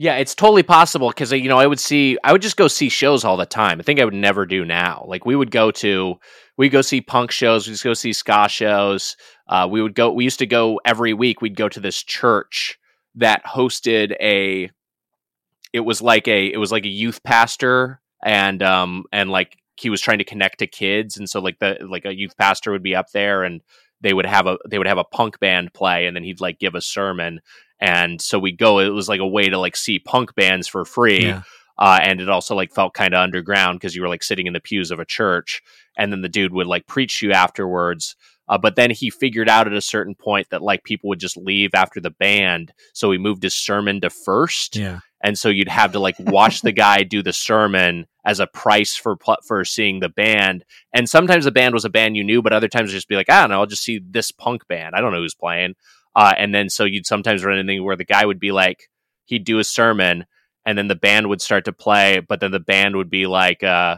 Yeah, 0.00 0.14
it's 0.14 0.34
totally 0.36 0.62
possible 0.62 1.08
because 1.08 1.32
you 1.32 1.48
know 1.48 1.58
I 1.58 1.66
would 1.66 1.80
see 1.80 2.16
I 2.22 2.30
would 2.30 2.42
just 2.42 2.56
go 2.56 2.68
see 2.68 2.88
shows 2.88 3.24
all 3.24 3.36
the 3.36 3.44
time. 3.44 3.80
I 3.80 3.82
think 3.82 3.98
I 3.98 4.04
would 4.04 4.14
never 4.14 4.46
do 4.46 4.64
now. 4.64 5.04
Like 5.08 5.26
we 5.26 5.34
would 5.34 5.50
go 5.50 5.72
to 5.72 6.14
we 6.56 6.68
go 6.68 6.82
see 6.82 7.00
punk 7.00 7.32
shows, 7.32 7.66
we 7.66 7.76
go 7.82 7.94
see 7.94 8.12
ska 8.12 8.48
shows. 8.48 9.16
Uh, 9.48 9.66
we 9.68 9.82
would 9.82 9.94
go. 9.96 10.12
We 10.12 10.24
used 10.24 10.38
to 10.38 10.46
go 10.46 10.80
every 10.84 11.14
week. 11.14 11.40
We'd 11.40 11.56
go 11.56 11.68
to 11.68 11.80
this 11.80 12.00
church 12.02 12.78
that 13.16 13.44
hosted 13.44 14.14
a. 14.20 14.70
It 15.72 15.80
was 15.80 16.00
like 16.00 16.28
a 16.28 16.46
it 16.46 16.58
was 16.58 16.70
like 16.70 16.84
a 16.84 16.88
youth 16.88 17.22
pastor 17.24 18.00
and 18.24 18.62
um 18.62 19.04
and 19.12 19.30
like 19.30 19.56
he 19.76 19.90
was 19.90 20.00
trying 20.00 20.18
to 20.18 20.24
connect 20.24 20.60
to 20.60 20.66
kids 20.66 21.16
and 21.16 21.28
so 21.28 21.40
like 21.40 21.58
the 21.58 21.76
like 21.88 22.04
a 22.04 22.16
youth 22.16 22.36
pastor 22.36 22.72
would 22.72 22.82
be 22.82 22.94
up 22.94 23.10
there 23.12 23.44
and 23.44 23.60
they 24.00 24.12
would 24.12 24.26
have 24.26 24.46
a 24.46 24.58
they 24.68 24.78
would 24.78 24.86
have 24.86 24.98
a 24.98 25.04
punk 25.04 25.38
band 25.40 25.72
play 25.74 26.06
and 26.06 26.16
then 26.16 26.24
he'd 26.24 26.40
like 26.40 26.58
give 26.58 26.74
a 26.74 26.80
sermon 26.80 27.40
and 27.80 28.20
so 28.20 28.38
we 28.38 28.52
go 28.52 28.78
it 28.80 28.88
was 28.88 29.08
like 29.08 29.20
a 29.20 29.26
way 29.26 29.48
to 29.48 29.58
like 29.58 29.76
see 29.76 29.98
punk 29.98 30.34
bands 30.34 30.66
for 30.68 30.84
free 30.84 31.24
Yeah. 31.26 31.42
uh, 31.78 31.98
and 32.02 32.20
it 32.20 32.28
also 32.28 32.54
like 32.54 32.72
felt 32.72 32.94
kind 32.94 33.14
of 33.14 33.20
underground 33.20 33.78
because 33.78 33.94
you 33.94 34.02
were 34.02 34.08
like 34.08 34.22
sitting 34.22 34.46
in 34.46 34.52
the 34.52 34.60
pews 34.60 34.90
of 34.90 34.98
a 34.98 35.04
church 35.04 35.62
and 35.96 36.12
then 36.12 36.22
the 36.22 36.28
dude 36.28 36.52
would 36.52 36.66
like 36.66 36.86
preach 36.86 37.20
to 37.20 37.26
you 37.26 37.32
afterwards 37.32 38.16
uh, 38.50 38.56
but 38.56 38.76
then 38.76 38.90
he 38.90 39.10
figured 39.10 39.48
out 39.48 39.66
at 39.66 39.74
a 39.74 39.80
certain 39.82 40.14
point 40.14 40.48
that 40.50 40.62
like 40.62 40.82
people 40.82 41.08
would 41.08 41.20
just 41.20 41.36
leave 41.36 41.70
after 41.74 42.00
the 42.00 42.10
band 42.10 42.72
so 42.94 43.10
he 43.10 43.18
moved 43.18 43.42
his 43.42 43.54
sermon 43.54 44.00
to 44.00 44.10
first 44.10 44.74
Yeah. 44.76 45.00
and 45.22 45.38
so 45.38 45.48
you'd 45.48 45.68
have 45.68 45.92
to 45.92 45.98
like 46.00 46.16
watch 46.18 46.62
the 46.62 46.72
guy 46.72 47.02
do 47.02 47.22
the 47.22 47.32
sermon 47.32 48.06
as 48.24 48.40
a 48.40 48.46
price 48.46 48.94
for 48.96 49.16
for 49.46 49.64
seeing 49.64 50.00
the 50.00 50.08
band 50.08 50.64
and 50.92 51.08
sometimes 51.08 51.44
the 51.44 51.50
band 51.50 51.74
was 51.74 51.84
a 51.84 51.90
band 51.90 52.16
you 52.16 52.24
knew 52.24 52.42
but 52.42 52.52
other 52.52 52.68
times 52.68 52.90
it'd 52.90 52.96
just 52.98 53.08
be 53.08 53.16
like 53.16 53.30
i 53.30 53.40
don't 53.40 53.50
know 53.50 53.60
i'll 53.60 53.66
just 53.66 53.82
see 53.84 54.00
this 54.10 54.30
punk 54.32 54.66
band 54.68 54.94
i 54.94 55.00
don't 55.00 55.12
know 55.12 55.18
who's 55.20 55.34
playing 55.34 55.74
uh, 56.16 56.34
and 56.36 56.54
then 56.54 56.68
so 56.68 56.84
you'd 56.84 57.06
sometimes 57.06 57.44
run 57.44 57.58
into 57.58 57.82
where 57.82 57.96
the 57.96 58.04
guy 58.04 58.24
would 58.24 58.40
be 58.40 58.52
like 58.52 58.88
he'd 59.26 59.44
do 59.44 59.58
a 59.58 59.64
sermon 59.64 60.24
and 60.66 60.76
then 60.76 60.88
the 60.88 60.94
band 60.94 61.28
would 61.28 61.40
start 61.40 61.64
to 61.64 61.72
play 61.72 62.20
but 62.20 62.40
then 62.40 62.50
the 62.50 62.60
band 62.60 62.96
would 62.96 63.10
be 63.10 63.26
like 63.26 63.62
uh 63.62 63.96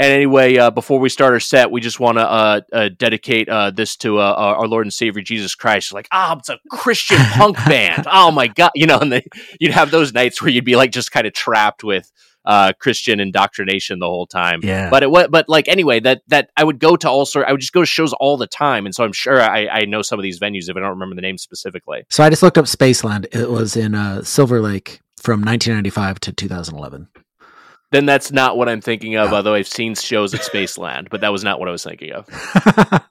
and 0.00 0.14
anyway, 0.14 0.56
uh, 0.56 0.70
before 0.70 0.98
we 0.98 1.10
start 1.10 1.34
our 1.34 1.40
set, 1.40 1.70
we 1.70 1.82
just 1.82 2.00
want 2.00 2.16
to 2.16 2.22
uh, 2.22 2.60
uh, 2.72 2.88
dedicate 2.96 3.50
uh, 3.50 3.70
this 3.70 3.96
to 3.96 4.18
uh, 4.18 4.32
our 4.32 4.66
Lord 4.66 4.86
and 4.86 4.94
Savior 4.94 5.20
Jesus 5.20 5.54
Christ. 5.54 5.92
Like, 5.92 6.08
ah, 6.10 6.38
it's 6.38 6.48
a 6.48 6.58
Christian 6.70 7.18
punk 7.18 7.56
band. 7.66 8.06
Oh 8.10 8.30
my 8.30 8.46
god, 8.46 8.70
you 8.74 8.86
know, 8.86 8.98
and 8.98 9.12
then 9.12 9.20
you'd 9.60 9.72
have 9.72 9.90
those 9.90 10.14
nights 10.14 10.40
where 10.40 10.50
you'd 10.50 10.64
be 10.64 10.74
like 10.74 10.90
just 10.90 11.12
kind 11.12 11.26
of 11.26 11.34
trapped 11.34 11.84
with 11.84 12.10
uh, 12.44 12.72
Christian 12.78 13.20
indoctrination 13.20 13.98
the 13.98 14.06
whole 14.06 14.26
time. 14.26 14.60
Yeah. 14.62 14.90
But 14.90 15.02
it 15.02 15.10
was, 15.10 15.28
but 15.30 15.48
like 15.48 15.68
anyway, 15.68 16.00
that 16.00 16.22
that 16.28 16.50
I 16.56 16.64
would 16.64 16.78
go 16.78 16.96
to 16.96 17.08
all 17.08 17.26
sort. 17.26 17.46
I 17.46 17.52
would 17.52 17.60
just 17.60 17.72
go 17.72 17.80
to 17.80 17.86
shows 17.86 18.12
all 18.14 18.36
the 18.36 18.46
time, 18.46 18.86
and 18.86 18.94
so 18.94 19.04
I'm 19.04 19.12
sure 19.12 19.40
I, 19.40 19.66
I 19.66 19.84
know 19.84 20.02
some 20.02 20.18
of 20.18 20.22
these 20.22 20.40
venues 20.40 20.68
if 20.68 20.76
I 20.76 20.80
don't 20.80 20.90
remember 20.90 21.14
the 21.14 21.22
name 21.22 21.38
specifically. 21.38 22.04
So 22.10 22.24
I 22.24 22.30
just 22.30 22.42
looked 22.42 22.58
up 22.58 22.66
Spaceland. 22.66 23.26
It 23.32 23.50
was 23.50 23.76
in 23.76 23.94
uh, 23.94 24.22
Silver 24.22 24.60
Lake 24.60 25.00
from 25.20 25.40
1995 25.40 26.20
to 26.20 26.32
2011. 26.32 27.08
Then 27.92 28.06
that's 28.06 28.30
not 28.30 28.56
what 28.56 28.68
I'm 28.68 28.80
thinking 28.80 29.16
of. 29.16 29.32
Oh. 29.32 29.36
Although 29.36 29.54
I've 29.54 29.68
seen 29.68 29.94
shows 29.94 30.32
at 30.34 30.40
Spaceland, 30.40 31.08
but 31.10 31.20
that 31.22 31.32
was 31.32 31.44
not 31.44 31.58
what 31.58 31.68
I 31.68 31.72
was 31.72 31.84
thinking 31.84 32.12
of. 32.12 32.28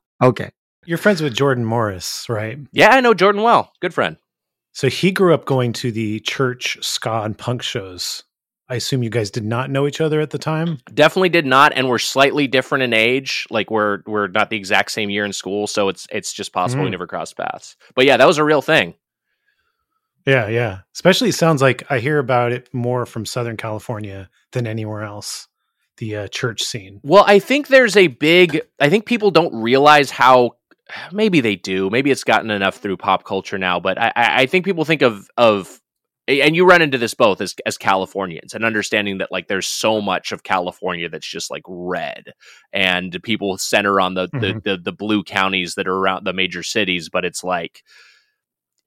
okay. 0.23 0.51
You're 0.85 0.97
friends 0.97 1.21
with 1.21 1.35
Jordan 1.35 1.65
Morris, 1.65 2.27
right? 2.29 2.57
Yeah, 2.71 2.89
I 2.89 3.01
know 3.01 3.13
Jordan 3.13 3.43
well. 3.43 3.73
Good 3.81 3.93
friend. 3.93 4.17
So 4.73 4.87
he 4.89 5.11
grew 5.11 5.33
up 5.33 5.45
going 5.45 5.73
to 5.73 5.91
the 5.91 6.19
church 6.21 6.77
ska 6.81 7.23
and 7.23 7.37
punk 7.37 7.61
shows. 7.61 8.23
I 8.71 8.75
assume 8.75 9.01
you 9.01 9.09
guys 9.09 9.31
did 9.31 9.43
not 9.45 9.71
know 9.71 9.87
each 9.87 9.99
other 9.99 10.21
at 10.21 10.29
the 10.29 10.37
time. 10.37 10.77
Definitely 10.93 11.29
did 11.29 11.45
not, 11.45 11.73
and 11.75 11.89
we're 11.89 11.97
slightly 11.97 12.45
different 12.47 12.83
in 12.83 12.93
age. 12.93 13.47
Like 13.49 13.71
we're 13.71 14.03
we're 14.05 14.27
not 14.27 14.49
the 14.51 14.57
exact 14.57 14.91
same 14.91 15.09
year 15.09 15.25
in 15.25 15.33
school, 15.33 15.65
so 15.65 15.89
it's 15.89 16.07
it's 16.11 16.31
just 16.31 16.53
possible 16.53 16.83
we 16.83 16.89
Mm. 16.89 16.91
never 16.91 17.07
crossed 17.07 17.35
paths. 17.35 17.75
But 17.95 18.05
yeah, 18.05 18.17
that 18.17 18.27
was 18.27 18.37
a 18.37 18.43
real 18.43 18.61
thing. 18.61 18.93
Yeah, 20.25 20.47
yeah. 20.47 20.79
Especially 20.93 21.29
it 21.29 21.35
sounds 21.35 21.61
like 21.61 21.83
I 21.89 21.99
hear 21.99 22.19
about 22.19 22.51
it 22.51 22.69
more 22.73 23.05
from 23.05 23.25
Southern 23.25 23.57
California 23.57 24.29
than 24.51 24.67
anywhere 24.67 25.03
else. 25.03 25.47
The 25.97 26.15
uh, 26.15 26.27
church 26.27 26.61
scene. 26.61 27.01
Well, 27.03 27.25
I 27.27 27.39
think 27.39 27.67
there's 27.67 27.97
a 27.97 28.07
big. 28.07 28.61
I 28.79 28.89
think 28.89 29.05
people 29.05 29.31
don't 29.31 29.55
realize 29.55 30.11
how. 30.11 30.51
Maybe 31.11 31.39
they 31.41 31.55
do. 31.55 31.89
Maybe 31.89 32.09
it's 32.09 32.23
gotten 32.23 32.49
enough 32.51 32.77
through 32.77 32.97
pop 32.97 33.23
culture 33.23 33.57
now, 33.57 33.79
but 33.79 33.99
I, 33.99 34.07
I 34.15 34.41
I 34.41 34.45
think 34.45 34.65
people 34.65 34.85
think 34.85 35.01
of 35.01 35.27
of 35.37 35.79
and 36.29 36.55
you 36.55 36.63
run 36.65 36.81
into 36.81 36.97
this 36.97 37.13
both 37.15 37.41
as 37.41 37.55
as 37.65 37.77
Californians 37.77 38.53
and 38.53 38.63
understanding 38.63 39.17
that 39.17 39.31
like 39.31 39.47
there's 39.47 39.67
so 39.67 39.99
much 39.99 40.31
of 40.31 40.43
California 40.43 41.09
that's 41.09 41.27
just 41.27 41.49
like 41.49 41.63
red 41.67 42.33
and 42.71 43.17
people 43.23 43.57
center 43.57 43.99
on 43.99 44.13
the 44.13 44.27
Mhm. 44.29 44.41
the, 44.63 44.71
the 44.71 44.77
the 44.77 44.91
blue 44.93 45.23
counties 45.23 45.75
that 45.75 45.87
are 45.87 45.97
around 45.97 46.25
the 46.25 46.33
major 46.33 46.61
cities 46.63 47.09
but 47.09 47.25
it's 47.25 47.43
like 47.43 47.83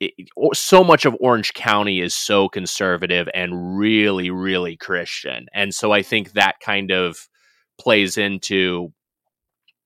it, 0.01 0.13
so 0.55 0.83
much 0.83 1.05
of 1.05 1.17
Orange 1.21 1.53
County 1.55 2.01
is 2.01 2.15
so 2.15 2.49
conservative 2.49 3.29
and 3.35 3.77
really 3.79 4.31
really 4.31 4.77
Christian 4.77 5.47
and 5.53 5.75
so 5.75 5.93
I 5.93 6.03
think 6.03 6.33
that 6.33 6.61
kind 6.61 6.91
of 6.91 7.29
plays 7.79 8.17
into 8.17 8.93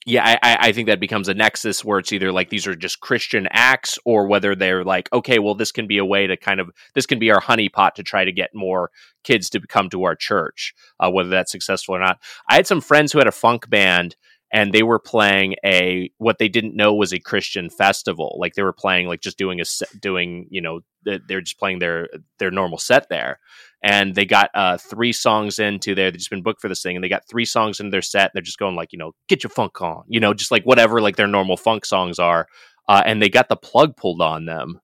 yeah, 0.09 0.39
I, 0.41 0.69
I 0.69 0.73
think 0.73 0.87
that 0.87 1.01
becomes 1.01 1.29
a 1.29 1.35
nexus 1.35 1.85
where 1.85 1.99
it's 1.99 2.13
either 2.13 2.31
like 2.31 2.49
these 2.49 2.69
are 2.69 2.77
just 2.77 3.01
Christian 3.01 3.49
acts, 3.51 3.99
or 4.05 4.29
whether 4.29 4.55
they're 4.55 4.85
like, 4.85 5.13
okay, 5.13 5.41
well, 5.41 5.57
this 5.57 5.73
can 5.73 5.89
be 5.89 5.99
a 5.99 6.05
way 6.05 6.29
to 6.29 6.37
kind 6.37 6.61
of 6.61 6.71
this 6.95 7.07
can 7.07 7.19
be 7.19 7.33
our 7.33 7.41
honeypot 7.41 7.95
to 7.95 8.05
try 8.05 8.25
to 8.25 8.31
get 8.31 8.51
more 8.55 8.91
kids 9.25 9.51
to 9.51 9.61
come 9.67 9.91
to 9.91 10.05
our 10.05 10.15
church, 10.15 10.75
uh, 11.01 11.11
whether 11.11 11.29
that's 11.29 11.51
successful 11.51 11.97
or 11.97 11.99
not. 11.99 12.21
I 12.49 12.55
had 12.55 12.69
some 12.69 12.81
friends 12.81 13.11
who 13.13 13.19
had 13.19 13.27
a 13.27 13.33
funk 13.33 13.69
band, 13.69 14.15
and 14.53 14.73
they 14.73 14.83
were 14.83 14.99
playing 14.99 15.57
a 15.65 16.11
what 16.19 16.39
they 16.39 16.49
didn't 16.49 16.77
know 16.77 16.95
was 16.95 17.13
a 17.13 17.19
Christian 17.19 17.69
festival. 17.69 18.37
Like 18.41 18.55
they 18.55 18.63
were 18.63 18.73
playing 18.73 19.09
like 19.09 19.21
just 19.21 19.39
doing 19.39 19.61
a 19.61 19.65
doing 20.01 20.47
you 20.51 20.61
know 20.61 20.81
they're 21.05 21.41
just 21.41 21.59
playing 21.59 21.79
their 21.79 22.09
their 22.39 22.51
normal 22.51 22.79
set 22.79 23.09
there, 23.09 23.41
and 23.83 24.15
they 24.15 24.25
got 24.25 24.51
uh, 24.55 24.79
three 24.79 25.13
songs 25.13 25.59
into 25.59 25.95
there. 25.95 26.11
They've 26.11 26.19
just 26.19 26.31
been 26.31 26.43
booked 26.43 26.61
for 26.61 26.69
this 26.69 26.83
thing, 26.83 26.97
and 26.97 27.05
they 27.05 27.09
got 27.09 27.29
three 27.29 27.45
songs 27.45 27.81
into 27.81 27.91
their 27.91 28.03
set. 28.03 28.25
And 28.25 28.31
they're 28.35 28.43
just 28.43 28.59
going 28.59 28.77
like, 28.77 28.93
you 28.93 28.99
know, 28.99 29.13
get 29.29 29.43
your 29.43 29.51
funk 29.51 29.81
on, 29.81 30.05
you 30.09 30.21
know, 30.21 30.35
just 30.35 30.51
like 30.51 30.65
whatever 30.65 31.01
like 31.01 31.17
their 31.17 31.27
normal 31.27 31.57
funk 31.57 31.85
songs 31.85 32.19
are. 32.19 32.47
Uh, 32.89 33.03
and 33.05 33.21
they 33.21 33.29
got 33.29 33.49
the 33.49 33.57
plug 33.57 33.97
pulled 33.97 34.23
on 34.23 34.45
them, 34.47 34.81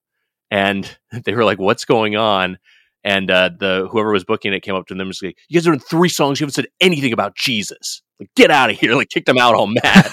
and 0.51 0.97
they 1.25 1.33
were 1.33 1.45
like, 1.45 1.59
"What's 1.59 1.85
going 1.85 2.15
on?" 2.15 2.57
And 3.03 3.29
uh, 3.29 3.49
the 3.59 3.87
whoever 3.91 4.11
was 4.11 4.23
booking 4.23 4.53
it 4.53 4.61
came 4.61 4.75
up 4.75 4.87
to 4.87 4.93
them 4.93 5.01
and 5.01 5.07
was 5.09 5.21
like, 5.21 5.37
"You 5.49 5.59
guys 5.59 5.67
are 5.67 5.71
doing 5.71 5.79
three 5.79 6.09
songs. 6.09 6.39
You 6.39 6.45
haven't 6.45 6.53
said 6.53 6.67
anything 6.79 7.11
about 7.13 7.35
Jesus. 7.35 8.01
Like, 8.19 8.29
get 8.35 8.49
out 8.51 8.69
of 8.69 8.77
here!" 8.79 8.95
Like, 8.95 9.09
kicked 9.09 9.25
them 9.25 9.37
out 9.37 9.55
all 9.55 9.67
mad. 9.67 10.09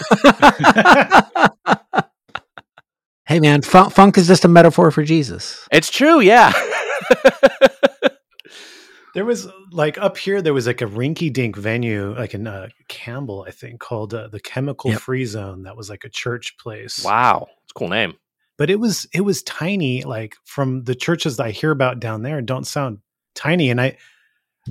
hey 3.27 3.39
man, 3.41 3.63
funk, 3.63 3.93
funk 3.93 4.19
is 4.19 4.27
just 4.27 4.45
a 4.45 4.49
metaphor 4.49 4.91
for 4.91 5.03
Jesus. 5.05 5.67
it's 5.73 5.91
true, 5.91 6.21
yeah. 6.21 6.53
There 9.13 9.25
was 9.25 9.49
like 9.73 9.99
up 9.99 10.17
here, 10.17 10.41
there 10.41 10.55
was 10.55 10.69
like 10.69 10.83
a 10.83 10.87
rinky 10.87 11.33
dink 11.33 11.57
venue, 11.57 12.15
like 12.17 12.33
in 12.33 12.47
uh, 12.47 12.69
Campbell, 12.89 13.45
I 13.47 13.51
think, 13.51 13.81
called 13.81 14.15
uh, 14.15 14.29
the 14.29 14.39
Chemical 14.39 14.93
Yep. 14.93 15.01
Free 15.01 15.25
Zone. 15.25 15.65
That 15.65 15.77
was 15.77 15.91
like 15.91 16.05
a 16.05 16.09
church 16.09 16.57
place. 16.59 17.03
wow, 17.05 17.49
it's 17.65 17.73
a 17.73 17.75
cool 17.75 17.89
name. 17.89 18.15
But 18.61 18.69
it 18.69 18.79
was 18.79 19.07
it 19.15 19.23
was 19.23 19.43
tiny. 19.45 20.03
Like 20.03 20.37
from 20.45 20.85
the 20.85 20.95
churches 20.95 21.39
that 21.39 21.47
I 21.47 21.51
hear 21.51 21.71
about 21.71 21.99
down 21.99 22.21
there, 22.21 22.43
don't 22.43 22.67
sound 22.67 22.99
tiny. 23.35 23.71
And 23.71 23.81
I 23.81 23.97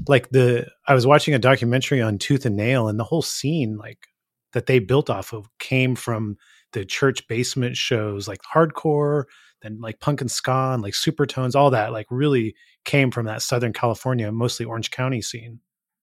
like 0.07 0.29
the 0.29 0.67
I 0.87 0.93
was 0.93 1.07
watching 1.07 1.33
a 1.33 1.39
documentary 1.39 1.99
on 1.99 2.19
Tooth 2.19 2.45
and 2.45 2.55
Nail, 2.55 2.87
and 2.87 2.99
the 2.99 3.03
whole 3.03 3.23
scene 3.23 3.77
like 3.77 4.05
that 4.53 4.67
they 4.67 4.77
built 4.77 5.09
off 5.09 5.33
of 5.33 5.49
came 5.57 5.95
from 5.95 6.37
the 6.73 6.85
church 6.85 7.27
basement 7.27 7.77
shows, 7.77 8.27
like 8.27 8.41
hardcore, 8.43 9.23
then 9.63 9.79
like 9.81 9.99
punk 9.99 10.21
and 10.21 10.29
ska 10.29 10.73
and 10.73 10.83
like 10.83 10.93
supertones, 10.93 11.55
all 11.55 11.71
that 11.71 11.91
like 11.91 12.05
really 12.11 12.53
came 12.85 13.09
from 13.09 13.25
that 13.25 13.41
Southern 13.41 13.73
California, 13.73 14.31
mostly 14.31 14.67
Orange 14.67 14.91
County 14.91 15.23
scene. 15.23 15.61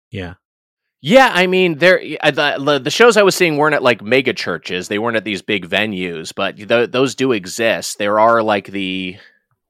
Yeah. 0.09 0.33
Yeah, 1.01 1.29
I 1.31 1.45
mean, 1.45 1.77
there 1.77 2.01
uh, 2.21 2.31
the, 2.31 2.79
the 2.83 2.89
shows 2.89 3.17
I 3.17 3.21
was 3.23 3.35
seeing 3.35 3.57
weren't 3.57 3.75
at 3.75 3.83
like 3.83 4.01
mega 4.01 4.33
churches; 4.33 4.87
they 4.87 4.97
weren't 4.97 5.15
at 5.17 5.23
these 5.25 5.43
big 5.43 5.67
venues, 5.69 6.33
but 6.35 6.57
th- 6.57 6.89
those 6.91 7.13
do 7.13 7.33
exist. 7.33 7.99
There 7.99 8.19
are 8.19 8.41
like 8.41 8.67
the 8.67 9.17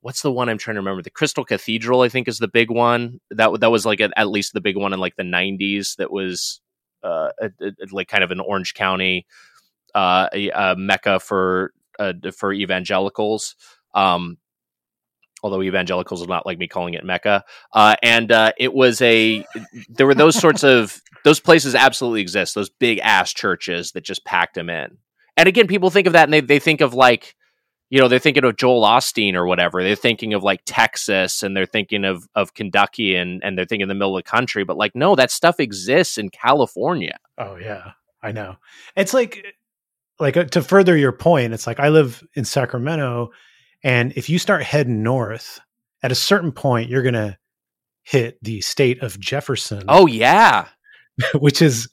what's 0.01 0.21
the 0.21 0.31
one 0.31 0.47
I'm 0.47 0.57
trying 0.57 0.75
to 0.75 0.79
remember? 0.79 1.01
The 1.01 1.09
Crystal 1.09 1.43
Cathedral, 1.43 2.01
I 2.01 2.07
think, 2.09 2.29
is 2.29 2.39
the 2.39 2.47
big 2.47 2.71
one. 2.71 3.19
That 3.29 3.59
that 3.59 3.71
was 3.71 3.85
like 3.85 3.99
at, 3.99 4.13
at 4.15 4.29
least 4.29 4.53
the 4.53 4.61
big 4.61 4.77
one 4.77 4.93
in 4.93 4.99
like 5.01 5.17
the 5.17 5.23
'90s. 5.23 5.97
That 5.97 6.11
was 6.11 6.61
uh, 7.03 7.29
a- 7.41 7.51
a- 7.61 7.73
like 7.91 8.07
kind 8.07 8.23
of 8.23 8.31
an 8.31 8.39
Orange 8.39 8.73
County 8.73 9.25
uh, 9.95 10.29
a, 10.33 10.49
a 10.51 10.75
mecca 10.77 11.19
for 11.19 11.73
uh, 11.99 12.13
for 12.37 12.53
evangelicals. 12.53 13.55
Um, 13.95 14.37
although 15.43 15.61
evangelicals 15.61 16.19
will 16.21 16.27
not 16.27 16.45
like 16.45 16.57
me 16.57 16.67
calling 16.67 16.95
it 16.95 17.03
mecca 17.05 17.43
uh, 17.73 17.95
and 18.01 18.31
uh, 18.31 18.51
it 18.57 18.73
was 18.73 19.01
a 19.01 19.45
there 19.89 20.07
were 20.07 20.15
those 20.15 20.35
sorts 20.37 20.63
of 20.63 20.99
those 21.27 21.41
places 21.41 21.75
absolutely 21.75 22.21
exist 22.21 22.55
those 22.55 22.69
big 22.69 22.99
ass 22.99 23.33
churches 23.33 23.91
that 23.91 24.05
just 24.05 24.23
packed 24.23 24.55
them 24.55 24.69
in. 24.69 24.97
And 25.35 25.49
again 25.49 25.67
people 25.67 25.89
think 25.89 26.07
of 26.07 26.13
that 26.13 26.23
and 26.23 26.31
they, 26.31 26.39
they 26.39 26.59
think 26.59 26.79
of 26.79 26.93
like 26.93 27.35
you 27.89 27.99
know 27.99 28.07
they're 28.07 28.17
thinking 28.17 28.45
of 28.45 28.55
joel 28.55 28.85
osteen 28.85 29.35
or 29.35 29.45
whatever. 29.45 29.83
They're 29.83 29.95
thinking 29.95 30.33
of 30.33 30.41
like 30.41 30.61
texas 30.65 31.43
and 31.43 31.55
they're 31.55 31.65
thinking 31.65 32.05
of 32.05 32.29
of 32.33 32.53
kentucky 32.53 33.17
and 33.17 33.43
and 33.43 33.57
they're 33.57 33.65
thinking 33.65 33.83
in 33.83 33.89
the 33.89 33.95
middle 33.95 34.17
of 34.17 34.23
the 34.23 34.29
country. 34.29 34.63
But 34.63 34.77
like 34.77 34.95
no 34.95 35.15
that 35.15 35.29
stuff 35.29 35.59
exists 35.59 36.17
in 36.17 36.29
california. 36.29 37.17
Oh 37.37 37.57
yeah, 37.57 37.91
I 38.23 38.31
know. 38.31 38.55
It's 38.95 39.13
like 39.13 39.45
like 40.19 40.37
uh, 40.37 40.45
to 40.45 40.61
further 40.61 40.95
your 40.95 41.11
point, 41.11 41.53
it's 41.53 41.67
like 41.67 41.81
I 41.81 41.89
live 41.89 42.25
in 42.35 42.45
Sacramento 42.45 43.31
and 43.83 44.13
if 44.15 44.29
you 44.29 44.39
start 44.39 44.63
heading 44.63 45.03
north, 45.03 45.59
at 46.01 46.13
a 46.13 46.15
certain 46.15 46.53
point 46.53 46.89
you're 46.89 47.03
going 47.03 47.13
to 47.15 47.37
hit 48.03 48.37
the 48.41 48.61
state 48.61 49.03
of 49.03 49.19
Jefferson, 49.19 49.83
oh 49.89 50.07
yeah 50.07 50.69
which 51.35 51.61
is 51.61 51.87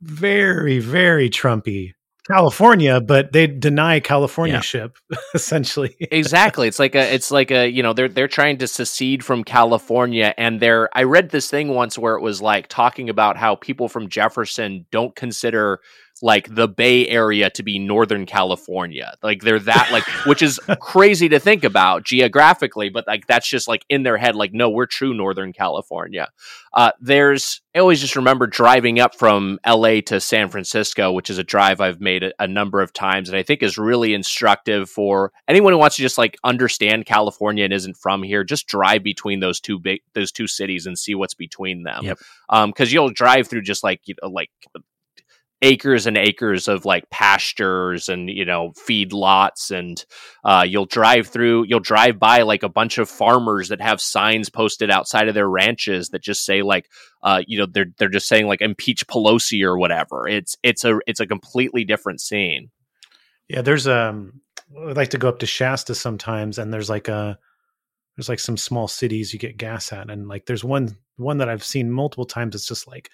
very 0.00 0.78
very 0.78 1.30
Trumpy. 1.30 1.92
California, 2.30 3.00
but 3.00 3.32
they 3.32 3.48
deny 3.48 3.98
California 3.98 4.54
Yeah. 4.54 4.60
ship 4.60 4.96
essentially. 5.34 5.96
exactly 6.00 6.68
it's 6.68 6.78
like 6.78 6.94
a 6.94 7.12
it's 7.14 7.32
like 7.32 7.50
a 7.50 7.68
you 7.68 7.82
know 7.82 7.92
they're 7.92 8.08
they're 8.08 8.28
trying 8.28 8.58
to 8.58 8.68
secede 8.68 9.24
from 9.24 9.42
california 9.42 10.32
and 10.38 10.60
they're 10.60 10.88
i 10.96 11.02
read 11.02 11.30
this 11.30 11.50
thing 11.50 11.68
once 11.74 11.98
where 11.98 12.14
it 12.14 12.22
was 12.22 12.40
like 12.40 12.68
talking 12.68 13.08
about 13.10 13.36
how 13.36 13.56
people 13.56 13.88
from 13.88 14.08
jefferson 14.08 14.86
don't 14.92 15.16
consider 15.16 15.80
like 16.22 16.54
the 16.54 16.68
bay 16.68 17.06
area 17.08 17.50
to 17.50 17.62
be 17.62 17.78
northern 17.78 18.24
california. 18.24 19.14
Like 19.22 19.42
they're 19.42 19.58
that 19.58 19.90
like 19.92 20.04
which 20.26 20.40
is 20.40 20.58
crazy 20.80 21.28
to 21.28 21.38
think 21.38 21.64
about 21.64 22.04
geographically 22.04 22.88
but 22.88 23.06
like 23.06 23.26
that's 23.26 23.48
just 23.48 23.68
like 23.68 23.84
in 23.88 24.04
their 24.04 24.16
head 24.16 24.36
like 24.36 24.52
no 24.54 24.70
we're 24.70 24.86
true 24.86 25.12
northern 25.12 25.52
california. 25.52 26.28
Uh 26.72 26.92
there's 27.00 27.60
i 27.74 27.78
always 27.78 28.00
just 28.00 28.16
remember 28.16 28.46
driving 28.46 29.00
up 29.00 29.14
from 29.14 29.58
la 29.66 30.00
to 30.06 30.20
san 30.20 30.48
francisco 30.48 31.12
which 31.12 31.28
is 31.28 31.38
a 31.38 31.44
drive 31.44 31.80
i've 31.80 32.00
made 32.00 32.22
a, 32.22 32.32
a 32.38 32.46
number 32.46 32.80
of 32.80 32.92
times 32.92 33.28
and 33.28 33.36
i 33.36 33.42
think 33.42 33.62
is 33.62 33.76
really 33.76 34.14
instructive 34.14 34.88
for 34.88 35.32
anyone 35.48 35.72
who 35.72 35.78
wants 35.78 35.96
to 35.96 36.02
just 36.02 36.18
like 36.18 36.38
understand 36.44 37.04
california 37.04 37.64
and 37.64 37.72
isn't 37.72 37.96
from 37.96 38.22
here 38.22 38.44
just 38.44 38.66
drive 38.66 39.02
between 39.02 39.40
those 39.40 39.60
two 39.60 39.78
big 39.78 40.00
those 40.14 40.32
two 40.32 40.46
cities 40.46 40.86
and 40.86 40.98
see 40.98 41.14
what's 41.14 41.34
between 41.34 41.82
them. 41.82 42.04
Yep. 42.04 42.18
um 42.48 42.70
because 42.70 42.92
you'll 42.92 43.10
drive 43.10 43.48
through 43.48 43.62
just 43.62 43.82
like 43.82 44.00
you 44.04 44.14
know 44.22 44.28
like 44.28 44.50
acres 45.62 46.06
and 46.06 46.18
acres 46.18 46.66
of 46.66 46.84
like 46.84 47.08
pastures 47.10 48.08
and 48.08 48.28
you 48.28 48.44
know 48.44 48.72
feed 48.76 49.12
lots 49.12 49.70
and 49.70 50.04
uh, 50.44 50.64
you'll 50.66 50.86
drive 50.86 51.28
through 51.28 51.64
you'll 51.68 51.80
drive 51.80 52.18
by 52.18 52.42
like 52.42 52.64
a 52.64 52.68
bunch 52.68 52.98
of 52.98 53.08
farmers 53.08 53.68
that 53.68 53.80
have 53.80 54.00
signs 54.00 54.50
posted 54.50 54.90
outside 54.90 55.28
of 55.28 55.34
their 55.34 55.48
ranches 55.48 56.08
that 56.08 56.22
just 56.22 56.44
say 56.44 56.62
like 56.62 56.90
uh, 57.22 57.42
you 57.46 57.58
know 57.58 57.66
they're 57.66 57.86
they're 57.98 58.08
just 58.08 58.28
saying 58.28 58.46
like 58.46 58.60
impeach 58.60 59.06
Pelosi 59.06 59.62
or 59.62 59.78
whatever. 59.78 60.26
It's 60.26 60.56
it's 60.62 60.84
a 60.84 60.98
it's 61.06 61.20
a 61.20 61.26
completely 61.26 61.84
different 61.84 62.20
scene. 62.20 62.70
Yeah, 63.48 63.62
there's 63.62 63.86
um 63.86 64.40
I 64.76 64.92
like 64.92 65.10
to 65.10 65.18
go 65.18 65.28
up 65.28 65.38
to 65.40 65.46
Shasta 65.46 65.94
sometimes 65.94 66.58
and 66.58 66.72
there's 66.72 66.90
like 66.90 67.08
a 67.08 67.38
there's 68.16 68.28
like 68.28 68.40
some 68.40 68.56
small 68.56 68.88
cities 68.88 69.32
you 69.32 69.38
get 69.38 69.56
gas 69.56 69.92
at 69.92 70.10
and 70.10 70.28
like 70.28 70.46
there's 70.46 70.64
one 70.64 70.96
one 71.16 71.38
that 71.38 71.48
I've 71.48 71.64
seen 71.64 71.90
multiple 71.90 72.26
times 72.26 72.54
it's 72.54 72.66
just 72.66 72.88
like 72.88 73.10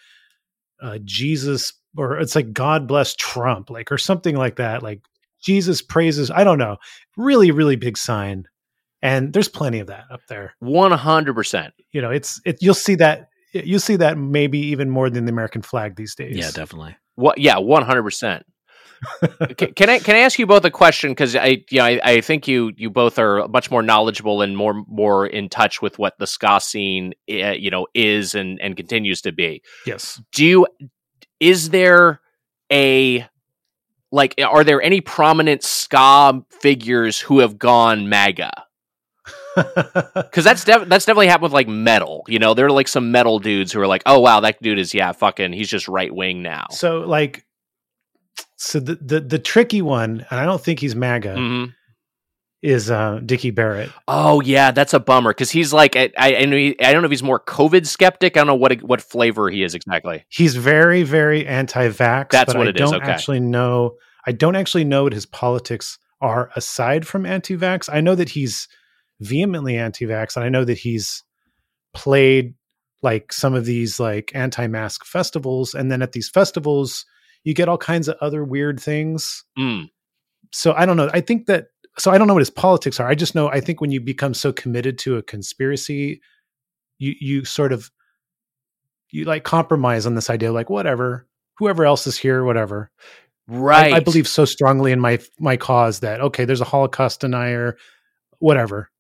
uh 0.83 0.99
Jesus 1.05 1.73
or 1.97 2.19
it's 2.19 2.35
like 2.37 2.53
God 2.53 2.87
bless 2.87 3.15
Trump 3.15 3.71
like 3.71 3.91
or 3.91 3.99
something 3.99 4.37
like 4.37 4.57
that 4.57 4.83
like 4.83 5.01
Jesus 5.41 5.83
praises 5.83 6.31
I 6.31 6.45
don't 6.45 6.59
know 6.59 6.77
really 7.17 7.51
really 7.51 7.77
big 7.77 7.97
sign 7.97 8.45
and 9.03 9.33
there's 9.33 9.49
plenty 9.49 9.79
of 9.79 9.87
that 9.87 10.05
up 10.11 10.21
there. 10.29 10.55
100% 10.63 11.71
you 11.93 12.03
know 12.03 12.11
it's 12.11 12.41
it 12.45 12.59
you'll 12.61 12.75
see 12.75 12.97
that 12.97 13.29
you'll 13.53 13.81
see 13.81 13.97
that 13.97 14.19
maybe 14.19 14.59
even 14.59 14.91
more 14.91 15.09
than 15.11 15.25
the 15.25 15.33
American 15.33 15.63
flag 15.63 15.97
these 15.97 16.15
days. 16.15 16.37
Yeah, 16.37 16.51
definitely. 16.51 16.97
what 17.15 17.39
yeah 17.39 17.57
100% 17.57 18.43
can, 19.57 19.73
can 19.75 19.91
I 19.91 19.99
can 19.99 20.17
I 20.17 20.21
ask 20.21 20.39
you 20.39 20.47
both 20.47 20.65
a 20.65 20.71
question 20.71 21.11
because 21.13 21.37
I 21.37 21.65
you 21.71 21.79
know 21.79 21.85
I, 21.85 22.01
I 22.03 22.21
think 22.21 22.49
you 22.49 22.73
you 22.77 22.91
both 22.91 23.19
are 23.19 23.47
much 23.49 23.71
more 23.71 23.83
knowledgeable 23.83 24.43
and 24.43 24.57
more 24.57 24.83
more 24.87 25.27
in 25.27 25.49
touch 25.49 25.81
with 25.81 25.99
what 25.99 26.19
the 26.19 26.27
ska 26.27 26.61
scene 26.61 27.15
uh, 27.31 27.51
you 27.51 27.71
know 27.71 27.87
is 27.95 28.35
and 28.35 28.61
and 28.61 28.77
continues 28.77 29.23
to 29.23 29.33
be. 29.33 29.63
yes 29.87 30.21
Do 30.33 30.45
you 30.45 30.67
is 31.41 31.71
there 31.71 32.21
a 32.73 33.27
like 34.11 34.35
are 34.43 34.65
there 34.65 34.83
any 34.83 35.01
prominent 35.01 35.63
ska 35.63 36.43
figures 36.51 37.21
who 37.21 37.41
have 37.41 37.59
gone 37.59 38.09
MAGA? 38.09 38.53
Because 40.15 40.45
that's 40.45 40.63
def- 40.63 40.89
that's 40.89 41.05
definitely 41.05 41.27
happened 41.27 41.45
with 41.45 41.53
like 41.53 41.67
metal. 41.67 42.25
You 42.29 42.39
know, 42.39 42.55
there 42.55 42.67
are 42.67 42.71
like 42.71 42.87
some 42.87 43.11
metal 43.11 43.41
dudes 43.41 43.73
who 43.73 43.81
are 43.81 43.87
like, 43.89 44.03
oh 44.07 44.21
wow, 44.21 44.41
that 44.41 44.63
dude 44.63 44.79
is 44.79 44.95
yeah 44.95 45.13
fucking 45.13 45.53
he's 45.53 45.69
just 45.69 45.89
right 45.89 46.15
wing 46.15 46.43
now. 46.43 46.67
So 46.71 47.01
like 47.01 47.45
so 48.59 48.81
the, 48.81 48.97
the 48.97 49.21
the 49.21 49.39
tricky 49.39 49.81
one, 49.83 50.27
and 50.31 50.39
I 50.41 50.45
don't 50.45 50.61
think 50.63 50.81
he's 50.81 50.95
MAGA, 50.95 51.35
Mhm. 51.37 51.75
is 52.63 52.91
uh, 52.91 53.21
Dicky 53.25 53.51
Barrett. 53.51 53.91
Oh 54.09 54.41
yeah, 54.41 54.73
that's 54.73 54.93
a 54.93 54.99
bummer 55.01 55.31
because 55.31 55.51
he's 55.51 55.73
like 55.73 55.97
I 55.97 56.11
I, 56.19 56.35
I 56.37 56.45
know 56.45 56.57
he- 56.57 56.79
I 56.81 56.93
don't 56.93 57.03
know 57.03 57.07
if 57.07 57.13
he's 57.13 57.23
more 57.23 57.39
COVID 57.41 57.87
skeptic. 57.87 58.37
I 58.37 58.41
don't 58.41 58.49
know 58.49 58.55
what 58.57 58.83
what 58.83 59.01
flavor 59.01 59.49
he 59.49 59.63
is 59.63 59.75
exactly. 59.75 60.25
He's 60.29 60.57
very, 60.57 61.05
very 61.05 61.47
anti-vax. 61.47 62.31
That's 62.31 62.53
but 62.53 62.59
what 62.59 62.67
I 62.67 62.71
it 62.71 62.81
is, 62.81 62.91
don't 62.91 63.03
okay. 63.03 63.11
actually 63.13 63.41
know. 63.41 63.95
I 64.27 64.33
don't 64.33 64.57
actually 64.57 64.85
know 64.85 65.05
what 65.05 65.13
his 65.15 65.25
politics 65.27 65.99
are 66.21 66.51
aside 66.57 67.07
from 67.07 67.25
anti-vax. 67.25 67.89
I 67.93 68.01
know 68.01 68.17
that 68.17 68.31
he's 68.31 68.67
vehemently 69.21 69.77
anti-vax, 69.77 70.35
and 70.37 70.45
I 70.45 70.49
know 70.49 70.65
that 70.65 70.79
he's 70.79 71.23
played 71.95 72.55
like 73.03 73.33
some 73.33 73.55
of 73.55 73.65
these 73.65 74.01
like 74.01 74.33
anti-mask 74.35 75.05
festivals, 75.05 75.75
and 75.75 75.91
then 75.93 76.03
at 76.03 76.11
these 76.13 76.29
festivals, 76.29 77.05
you 77.45 77.55
get 77.55 77.69
all 77.69 77.79
kinds 77.79 78.09
of 78.09 78.17
other 78.21 78.45
weird 78.45 78.81
things. 78.81 79.45
Mm. 79.59 79.91
So 80.53 80.73
I 80.73 80.87
don't 80.87 80.97
know. 80.97 81.11
I 81.13 81.21
think 81.21 81.47
that. 81.47 81.67
So 81.99 82.13
I 82.13 82.19
don't 82.19 82.29
know 82.29 82.35
what 82.35 82.41
his 82.41 82.51
politics 82.51 83.01
are. 83.01 83.09
I 83.09 83.15
just 83.15 83.35
know. 83.35 83.49
I 83.49 83.61
think 83.61 83.81
when 83.81 83.91
you 83.91 84.01
become 84.01 84.33
so 84.33 84.53
committed 84.53 84.99
to 84.99 85.17
a 85.17 85.23
conspiracy, 85.23 86.21
you 86.99 87.15
you 87.21 87.45
sort 87.45 87.73
of 87.73 87.91
you 89.11 89.25
like 89.25 89.45
compromise 89.45 90.07
on 90.07 90.15
this 90.15 90.31
idea 90.31 90.53
like 90.53 90.69
whatever 90.69 91.27
whoever 91.59 91.85
else 91.85 92.07
is 92.07 92.17
here 92.17 92.45
whatever 92.45 92.91
Right. 93.51 93.95
I, 93.95 93.97
I 93.97 94.01
believe 94.01 94.29
so 94.29 94.45
strongly 94.45 94.93
in 94.93 95.01
my 95.01 95.21
my 95.39 95.57
cause 95.57 96.01
that 96.01 96.21
okay 96.21 96.45
there's 96.45 96.61
a 96.61 96.67
holocaust 96.67 97.21
denier 97.21 97.79
whatever 98.41 98.91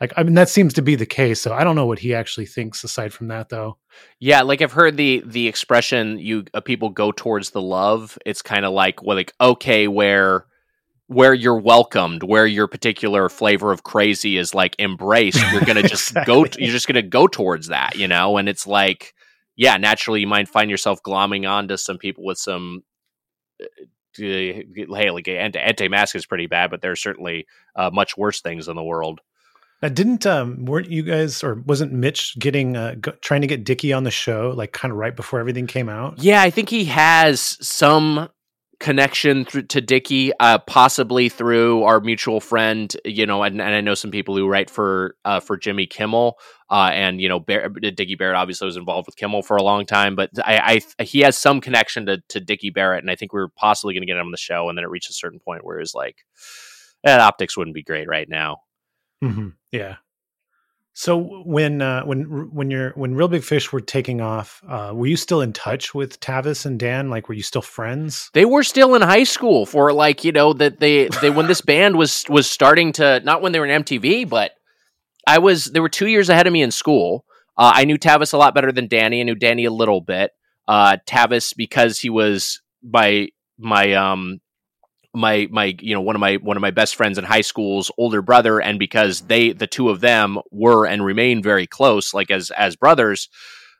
like 0.00 0.12
i 0.16 0.22
mean 0.22 0.34
that 0.34 0.48
seems 0.48 0.72
to 0.72 0.82
be 0.82 0.94
the 0.94 1.06
case 1.06 1.40
so 1.40 1.52
i 1.52 1.64
don't 1.64 1.76
know 1.76 1.86
what 1.86 2.00
he 2.00 2.14
actually 2.14 2.46
thinks 2.46 2.82
aside 2.84 3.12
from 3.12 3.28
that 3.28 3.48
though 3.48 3.78
Yeah, 4.20 4.42
like 4.42 4.62
I've 4.62 4.72
heard 4.72 4.96
the 4.96 5.22
the 5.24 5.48
expression 5.48 6.18
you 6.18 6.44
uh, 6.54 6.60
people 6.60 6.90
go 6.90 7.12
towards 7.12 7.50
the 7.50 7.62
love. 7.62 8.18
It's 8.24 8.42
kind 8.42 8.64
of 8.64 8.72
like 8.72 9.02
well, 9.02 9.16
like 9.16 9.32
okay, 9.40 9.88
where 9.88 10.46
where 11.06 11.34
you're 11.34 11.58
welcomed, 11.58 12.22
where 12.22 12.46
your 12.46 12.66
particular 12.66 13.28
flavor 13.28 13.70
of 13.70 13.82
crazy 13.82 14.38
is 14.38 14.54
like 14.54 14.74
embraced, 14.78 15.40
you're 15.52 15.60
gonna 15.62 15.82
just 15.88 16.14
go. 16.26 16.44
Exactly. 16.44 16.64
You're 16.64 16.72
just 16.72 16.86
gonna 16.86 17.02
go 17.02 17.26
towards 17.26 17.68
that, 17.68 17.96
you 17.96 18.08
know. 18.08 18.36
And 18.36 18.48
it's 18.48 18.66
like, 18.66 19.14
yeah, 19.56 19.76
naturally 19.76 20.20
you 20.20 20.26
might 20.26 20.48
find 20.48 20.70
yourself 20.70 21.02
glomming 21.02 21.48
onto 21.48 21.76
some 21.76 21.98
people 21.98 22.24
with 22.24 22.38
some. 22.38 22.82
Uh, 23.62 23.66
hey, 24.16 25.10
like 25.10 25.28
anti 25.28 25.58
anti 25.58 25.88
mask 25.88 26.14
is 26.14 26.26
pretty 26.26 26.46
bad, 26.46 26.70
but 26.70 26.80
there's 26.80 27.02
certainly 27.02 27.46
uh, 27.76 27.90
much 27.92 28.16
worse 28.16 28.40
things 28.40 28.68
in 28.68 28.76
the 28.76 28.82
world. 28.82 29.20
Now 29.84 29.90
didn't 29.90 30.24
um 30.24 30.64
weren't 30.64 30.90
you 30.90 31.02
guys 31.02 31.44
or 31.44 31.62
wasn't 31.66 31.92
mitch 31.92 32.38
getting 32.38 32.74
uh 32.74 32.94
go, 32.98 33.12
trying 33.20 33.42
to 33.42 33.46
get 33.46 33.64
Dicky 33.64 33.92
on 33.92 34.04
the 34.04 34.10
show 34.10 34.54
like 34.56 34.72
kind 34.72 34.90
of 34.90 34.96
right 34.96 35.14
before 35.14 35.40
everything 35.40 35.66
came 35.66 35.90
out 35.90 36.14
Yeah, 36.18 36.40
I 36.40 36.48
think 36.48 36.70
he 36.70 36.86
has 36.86 37.58
some 37.60 38.30
connection 38.80 39.44
through 39.44 39.62
to 39.62 39.80
Dicky, 39.80 40.32
uh, 40.40 40.58
possibly 40.58 41.28
through 41.28 41.82
our 41.84 42.00
mutual 42.00 42.40
friend. 42.40 42.94
You 43.04 43.26
know, 43.26 43.42
and, 43.42 43.60
and 43.60 43.74
I 43.74 43.80
know 43.80 43.94
some 43.94 44.10
people 44.10 44.36
who 44.36 44.48
write 44.48 44.70
for 44.70 45.16
uh, 45.24 45.40
for 45.40 45.56
Jimmy 45.56 45.86
Kimmel, 45.86 46.38
uh, 46.70 46.90
and 46.92 47.20
you 47.20 47.28
know, 47.28 47.40
Bear, 47.40 47.68
Dicky 47.68 48.14
Barrett 48.14 48.36
obviously 48.36 48.66
was 48.66 48.76
involved 48.76 49.06
with 49.06 49.16
Kimmel 49.16 49.42
for 49.42 49.56
a 49.56 49.62
long 49.62 49.86
time, 49.86 50.16
but 50.16 50.30
I, 50.38 50.80
I 50.98 51.02
he 51.02 51.20
has 51.20 51.36
some 51.36 51.60
connection 51.60 52.06
to 52.06 52.22
to 52.28 52.40
Dicky 52.40 52.70
Barrett, 52.70 53.02
and 53.02 53.10
I 53.10 53.16
think 53.16 53.32
we 53.32 53.40
are 53.40 53.48
possibly 53.48 53.94
going 53.94 54.02
to 54.02 54.06
get 54.06 54.16
him 54.16 54.26
on 54.26 54.32
the 54.32 54.36
show, 54.36 54.68
and 54.68 54.76
then 54.76 54.84
it 54.84 54.90
reached 54.90 55.10
a 55.10 55.14
certain 55.14 55.40
point 55.40 55.64
where 55.64 55.80
it's 55.80 55.94
like, 55.94 56.24
that 57.02 57.20
optics 57.20 57.56
wouldn't 57.56 57.74
be 57.74 57.82
great 57.82 58.08
right 58.08 58.28
now. 58.28 58.58
hmm 59.22 59.48
Yeah. 59.74 59.96
So 60.92 61.42
when 61.44 61.82
uh, 61.82 62.04
when 62.04 62.22
when 62.54 62.70
you're 62.70 62.90
when 62.90 63.16
Reel 63.16 63.26
Big 63.26 63.42
Fish 63.42 63.72
were 63.72 63.80
taking 63.80 64.20
off, 64.20 64.62
uh, 64.68 64.92
were 64.94 65.08
you 65.08 65.16
still 65.16 65.40
in 65.40 65.52
touch 65.52 65.92
with 65.92 66.20
Tavis 66.20 66.64
and 66.64 66.78
Dan? 66.78 67.10
Like, 67.10 67.28
were 67.28 67.34
you 67.34 67.42
still 67.42 67.62
friends? 67.62 68.30
they 68.32 68.44
were 68.44 68.62
still 68.62 68.94
in 68.94 69.02
high 69.02 69.24
school 69.24 69.66
for 69.66 69.92
like 69.92 70.22
you 70.22 70.30
know 70.30 70.52
that 70.52 70.78
they 70.78 71.08
they 71.20 71.30
when 71.30 71.48
this 71.48 71.60
band 71.72 71.96
was 71.96 72.24
was 72.28 72.48
starting 72.48 72.92
to 72.92 73.18
not 73.24 73.42
when 73.42 73.50
they 73.50 73.58
were 73.58 73.66
in 73.66 73.82
MTV, 73.82 74.28
but 74.28 74.52
I 75.26 75.38
was 75.38 75.64
they 75.64 75.80
were 75.80 75.88
two 75.88 76.06
years 76.06 76.28
ahead 76.28 76.46
of 76.46 76.52
me 76.52 76.62
in 76.62 76.70
school. 76.70 77.24
Uh, 77.58 77.72
I 77.74 77.84
knew 77.84 77.98
Tavis 77.98 78.32
a 78.32 78.36
lot 78.36 78.54
better 78.54 78.70
than 78.70 78.86
Danny. 78.86 79.20
I 79.20 79.24
knew 79.24 79.34
Danny 79.34 79.64
a 79.64 79.72
little 79.72 80.00
bit. 80.00 80.30
Uh, 80.68 80.98
Tavis 81.08 81.54
because 81.56 81.98
he 81.98 82.08
was 82.08 82.62
my 82.84 83.30
my 83.58 83.94
um 83.94 84.40
my 85.14 85.48
my 85.50 85.74
you 85.80 85.94
know 85.94 86.00
one 86.00 86.16
of 86.16 86.20
my 86.20 86.34
one 86.36 86.56
of 86.56 86.60
my 86.60 86.70
best 86.70 86.96
friends 86.96 87.18
in 87.18 87.24
high 87.24 87.40
school's 87.40 87.90
older 87.96 88.20
brother 88.20 88.60
and 88.60 88.78
because 88.78 89.22
they 89.22 89.52
the 89.52 89.66
two 89.66 89.88
of 89.88 90.00
them 90.00 90.38
were 90.50 90.86
and 90.86 91.04
remain 91.04 91.42
very 91.42 91.66
close 91.66 92.12
like 92.12 92.30
as 92.30 92.50
as 92.50 92.76
brothers 92.76 93.28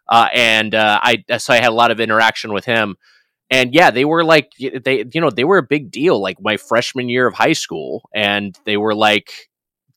uh 0.09 0.29
and 0.33 0.75
uh 0.75 1.01
i 1.03 1.23
so 1.39 1.53
i 1.53 1.57
had 1.57 1.71
a 1.71 1.75
lot 1.75 1.91
of 1.91 2.01
interaction 2.01 2.53
with 2.53 2.65
him. 2.65 2.97
And 3.51 3.75
yeah 3.75 3.91
they 3.91 4.05
were 4.05 4.25
like 4.25 4.51
they 4.59 5.05
you 5.13 5.21
know 5.21 5.31
they 5.31 5.45
were 5.45 5.59
a 5.59 5.63
big 5.63 5.91
deal 5.91 6.21
like 6.21 6.39
my 6.41 6.57
freshman 6.57 7.09
year 7.09 7.27
of 7.27 7.35
high 7.35 7.53
school 7.53 8.09
and 8.15 8.59
they 8.65 8.77
were 8.77 8.95
like 8.95 9.31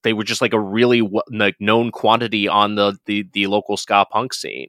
they 0.03 0.13
were 0.13 0.23
just 0.23 0.41
like 0.41 0.53
a 0.53 0.59
really 0.59 1.01
like 1.31 1.55
known 1.59 1.91
quantity 1.91 2.47
on 2.47 2.75
the 2.75 2.97
the 3.05 3.25
the 3.33 3.47
local 3.47 3.77
ska 3.77 4.05
punk 4.11 4.33
scene. 4.33 4.67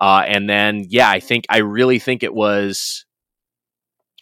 Uh 0.00 0.22
and 0.26 0.48
then 0.48 0.86
yeah 0.88 1.10
i 1.10 1.20
think 1.20 1.46
i 1.50 1.58
really 1.58 1.98
think 1.98 2.22
it 2.22 2.32
was 2.34 3.04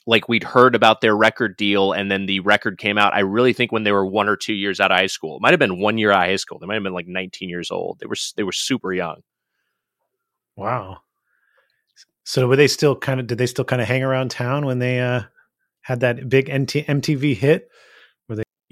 like 0.07 0.29
we'd 0.29 0.45
heard 0.45 0.75
about 0.75 1.01
their 1.01 1.17
record 1.17 1.57
deal 1.57 1.93
and 1.93 2.11
then 2.11 2.27
the 2.27 2.41
record 2.41 2.79
came 2.79 2.99
out 2.99 3.15
i 3.15 3.21
really 3.21 3.53
think 3.53 3.71
when 3.71 3.85
they 3.85 3.93
were 3.93 4.07
one 4.07 4.29
or 4.29 4.37
two 4.37 4.55
years 4.55 4.81
out 4.81 4.91
of 4.91 4.97
high 4.97 5.07
school 5.07 5.37
it 5.37 5.43
might 5.43 5.53
have 5.53 5.61
been 5.61 5.81
one 5.81 5.99
year 5.99 6.11
out 6.11 6.23
of 6.25 6.29
high 6.29 6.37
school 6.37 6.59
they 6.59 6.67
might 6.67 6.75
have 6.75 6.83
been 6.83 6.95
like 6.95 7.07
19 7.07 7.49
years 7.49 7.71
old 7.71 7.99
they 8.01 8.07
were 8.07 8.17
they 8.37 8.43
were 8.43 8.53
super 8.53 8.93
young 8.93 9.23
Wow. 10.61 10.99
So 12.25 12.47
were 12.47 12.57
they 12.57 12.69
still 12.69 12.95
kind 12.95 13.19
of? 13.19 13.27
Did 13.27 13.39
they 13.39 13.47
still 13.47 13.65
kind 13.65 13.81
of 13.81 13.89
hang 13.89 14.03
around 14.03 14.31
town 14.31 14.67
when 14.67 14.79
they 14.79 15.01
uh, 15.01 15.23
had 15.81 16.01
that 16.01 16.29
big 16.29 16.49
NT- 16.49 16.87
MTV 16.87 17.35
hit? 17.35 17.69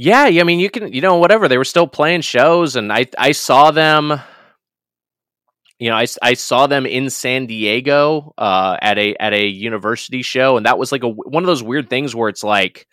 yeah 0.00 0.28
yeah. 0.28 0.40
i 0.40 0.44
mean 0.44 0.60
you 0.60 0.70
can 0.70 0.92
you 0.92 1.00
know 1.00 1.16
whatever 1.16 1.48
they 1.48 1.58
were 1.58 1.64
still 1.64 1.88
playing 1.88 2.20
shows 2.20 2.76
and 2.76 2.92
i 2.92 3.04
i 3.18 3.32
saw 3.32 3.72
them 3.72 4.20
you 5.78 5.88
know 5.88 5.96
I, 5.96 6.06
I 6.22 6.34
saw 6.34 6.66
them 6.66 6.86
in 6.86 7.10
san 7.10 7.46
diego 7.46 8.32
uh 8.38 8.76
at 8.80 8.98
a 8.98 9.14
at 9.16 9.32
a 9.32 9.46
university 9.46 10.22
show 10.22 10.56
and 10.56 10.66
that 10.66 10.78
was 10.78 10.92
like 10.92 11.02
a 11.02 11.08
one 11.08 11.42
of 11.42 11.46
those 11.46 11.62
weird 11.62 11.88
things 11.90 12.14
where 12.14 12.28
it's 12.28 12.44
like 12.44 12.86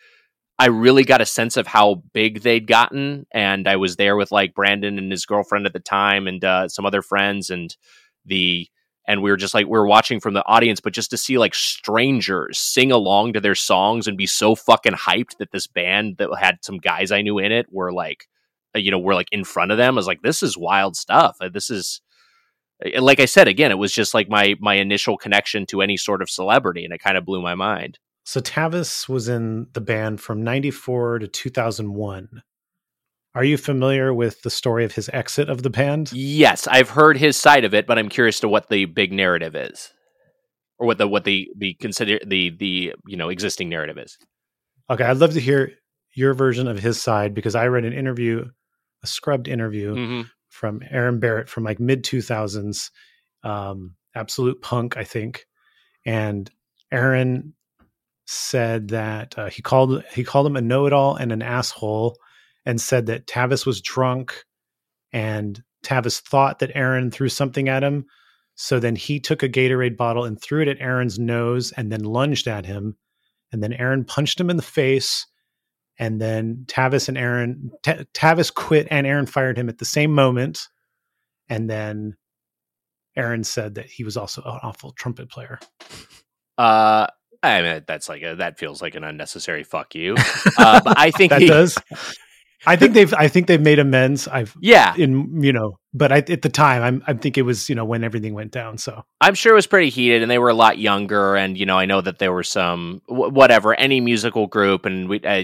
I 0.58 0.68
really 0.68 1.04
got 1.04 1.22
a 1.22 1.26
sense 1.26 1.58
of 1.58 1.68
how 1.68 2.04
big 2.14 2.42
they'd 2.42 2.66
gotten, 2.66 3.26
and 3.32 3.68
I 3.68 3.76
was 3.76 3.98
there 3.98 4.16
with 4.16 4.32
like 4.32 4.54
Brandon 4.54 4.98
and 4.98 5.12
his 5.12 5.26
girlfriend 5.26 5.66
at 5.66 5.74
the 5.74 5.80
time, 5.82 6.28
and 6.28 6.44
uh, 6.44 6.70
some 6.70 6.86
other 6.86 7.02
friends, 7.02 7.50
and 7.50 7.76
the 8.26 8.68
and 9.08 9.22
we 9.22 9.30
were 9.30 9.38
just 9.38 9.54
like 9.54 9.66
we 9.66 9.72
were 9.72 9.86
watching 9.88 10.20
from 10.22 10.34
the 10.34 10.46
audience, 10.46 10.80
but 10.80 10.94
just 10.94 11.10
to 11.12 11.18
see 11.18 11.38
like 11.38 11.54
strangers 11.54 12.58
sing 12.58 12.92
along 12.92 13.34
to 13.34 13.42
their 13.42 13.56
songs 13.56 14.08
and 14.08 14.18
be 14.18 14.26
so 14.26 14.56
fucking 14.56 14.94
hyped 14.94 15.38
that 15.40 15.52
this 15.52 15.68
band 15.68 16.18
that 16.18 16.30
had 16.40 16.60
some 16.64 16.78
guys 16.78 17.12
I 17.12 17.22
knew 17.22 17.38
in 17.38 17.52
it 17.52 17.68
were 17.70 17.92
like, 17.92 18.26
uh, 18.76 18.80
you 18.80 18.92
know, 18.92 19.00
were 19.00 19.14
like 19.14 19.30
in 19.34 19.44
front 19.44 19.72
of 19.72 19.78
them. 19.78 19.96
I 19.96 19.98
was 19.98 20.08
like, 20.08 20.22
this 20.22 20.42
is 20.42 20.58
wild 20.58 20.96
stuff. 20.96 21.36
Uh, 21.42 21.50
This 21.50 21.70
is 21.70 22.02
like 23.00 23.20
I 23.20 23.26
said 23.26 23.48
again, 23.48 23.72
it 23.72 23.78
was 23.78 23.94
just 23.94 24.14
like 24.14 24.30
my 24.30 24.56
my 24.60 24.76
initial 24.76 25.18
connection 25.18 25.66
to 25.68 25.82
any 25.82 25.98
sort 25.98 26.22
of 26.22 26.30
celebrity, 26.30 26.84
and 26.84 26.94
it 26.94 27.00
kind 27.00 27.18
of 27.18 27.26
blew 27.26 27.42
my 27.42 27.56
mind. 27.56 28.00
So 28.24 28.42
Tavis 28.42 29.08
was 29.08 29.30
in 29.30 29.68
the 29.74 29.82
band 29.82 30.20
from 30.22 30.44
'94 30.44 31.20
to 31.20 31.28
2001. 31.28 32.42
Are 33.34 33.44
you 33.44 33.58
familiar 33.58 34.14
with 34.14 34.42
the 34.44 34.50
story 34.50 34.86
of 34.86 34.94
his 34.94 35.10
exit 35.10 35.50
of 35.50 35.62
the 35.62 35.70
band? 35.70 36.12
Yes, 36.14 36.68
I've 36.68 36.90
heard 36.90 37.18
his 37.18 37.36
side 37.36 37.66
of 37.66 37.74
it, 37.74 37.86
but 37.86 38.00
I'm 38.00 38.10
curious 38.10 38.40
to 38.42 38.48
what 38.48 38.70
the 38.70 38.86
big 38.86 39.12
narrative 39.12 39.56
is, 39.56 39.92
or 40.78 40.88
what 40.88 40.98
the 40.98 41.08
what 41.08 41.24
the 41.24 41.50
the 41.58 41.76
consider 41.76 42.20
the 42.26 42.50
the 42.50 42.94
you 43.08 43.18
know 43.18 43.30
existing 43.30 43.70
narrative 43.70 43.98
is. 43.98 44.18
Okay, 44.90 45.04
I'd 45.04 45.18
love 45.18 45.34
to 45.34 45.40
hear 45.40 45.72
your 46.14 46.34
version 46.34 46.68
of 46.68 46.80
his 46.80 47.02
side 47.02 47.34
because 47.34 47.56
I 47.56 47.68
read 47.68 47.86
an 47.86 47.94
interview, 47.94 48.46
a 49.04 49.08
scrubbed 49.08 49.48
interview 49.48 49.94
hmm 49.94 50.22
from 50.56 50.82
Aaron 50.90 51.20
Barrett 51.20 51.50
from 51.50 51.66
like 51.66 51.80
mid 51.80 52.04
2000s, 52.04 52.90
um, 53.44 53.96
Absolute 54.16 54.62
Punk, 54.62 54.96
I 54.96 55.04
think. 55.04 55.46
And 56.06 56.50
Aaron 56.92 57.54
said 58.26 58.88
that 58.90 59.38
uh, 59.38 59.50
he 59.50 59.62
called 59.62 60.04
he 60.14 60.24
called 60.24 60.48
him 60.48 60.56
a 60.56 60.62
know-it-all 60.62 61.18
and 61.18 61.32
an 61.32 61.42
asshole, 61.42 62.18
and 62.66 62.80
said 62.80 63.08
that 63.08 63.28
Tavis 63.28 63.66
was 63.66 63.82
drunk, 63.82 64.46
and 65.12 65.62
Tavis 65.84 66.22
thought 66.22 66.60
that 66.60 66.72
Aaron 66.74 67.12
threw 67.12 67.30
something 67.30 67.68
at 67.68 67.84
him. 67.84 68.06
So 68.56 68.80
then 68.80 68.96
he 68.96 69.20
took 69.20 69.44
a 69.44 69.50
Gatorade 69.50 69.98
bottle 69.98 70.24
and 70.24 70.42
threw 70.42 70.62
it 70.62 70.70
at 70.70 70.80
Aaron's 70.80 71.20
nose, 71.20 71.74
and 71.74 71.92
then 71.92 72.04
lunged 72.04 72.48
at 72.48 72.66
him, 72.66 72.96
and 73.52 73.62
then 73.62 73.74
Aaron 73.74 74.06
punched 74.06 74.40
him 74.40 74.50
in 74.50 74.56
the 74.56 74.64
face. 74.64 75.28
And 75.98 76.20
then 76.20 76.66
Tavis 76.68 77.08
and 77.08 77.18
Aaron, 77.18 77.72
Ta- 77.84 78.04
Tavis 78.14 78.54
quit 78.54 78.88
and 78.92 79.08
Aaron 79.08 79.26
fired 79.26 79.58
him 79.58 79.70
at 79.70 79.78
the 79.78 79.86
same 79.86 80.12
moment. 80.14 80.68
And 81.48 81.70
then 81.70 82.18
Aaron 83.16 83.44
said 83.44 83.76
that 83.76 83.86
he 83.86 84.04
was 84.04 84.18
also 84.18 84.42
an 84.42 84.60
awful 84.62 84.92
trumpet 84.92 85.30
player. 85.30 85.60
Uh, 86.58 87.08
I 87.44 87.62
mean 87.62 87.84
that's 87.88 88.10
like 88.10 88.24
a, 88.24 88.36
that 88.36 88.58
feels 88.58 88.82
like 88.82 88.96
an 88.96 89.04
unnecessary 89.04 89.64
fuck 89.64 89.96
you. 89.96 90.16
Uh, 90.58 90.80
but 90.84 90.98
I 90.98 91.12
think 91.12 91.32
That 91.32 91.42
he, 91.42 91.48
does. 91.48 91.78
I 92.66 92.76
think 92.76 92.94
they've 92.94 93.14
I 93.14 93.28
think 93.28 93.48
they've 93.48 93.62
made 93.62 93.80
amends. 93.80 94.28
I've 94.28 94.56
Yeah, 94.60 94.96
in 94.96 95.42
you 95.42 95.54
know, 95.54 95.80
but 95.94 96.12
I, 96.12 96.18
at 96.18 96.42
the 96.42 96.50
time, 96.50 96.82
I'm 96.82 97.04
I 97.08 97.14
think 97.14 97.38
it 97.38 97.44
was 97.44 97.70
you 97.70 97.76
know 97.76 97.86
when 97.86 98.04
everything 98.04 98.34
went 98.34 98.52
down. 98.52 98.78
So 98.78 99.04
I'm 99.22 99.36
sure 99.36 99.54
it 99.54 99.56
was 99.56 99.68
pretty 99.68 99.90
heated, 99.90 100.22
and 100.22 100.32
they 100.32 100.40
were 100.40 100.50
a 100.50 100.56
lot 100.56 100.78
younger. 100.78 101.36
And 101.36 101.58
you 101.58 101.66
know, 101.66 101.78
I 101.78 101.86
know 101.86 102.02
that 102.02 102.20
there 102.20 102.34
were 102.34 102.44
some 102.44 103.02
whatever 103.08 103.74
any 103.74 104.02
musical 104.02 104.48
group, 104.48 104.86
and 104.86 105.08
we 105.10 105.22
uh, 105.22 105.44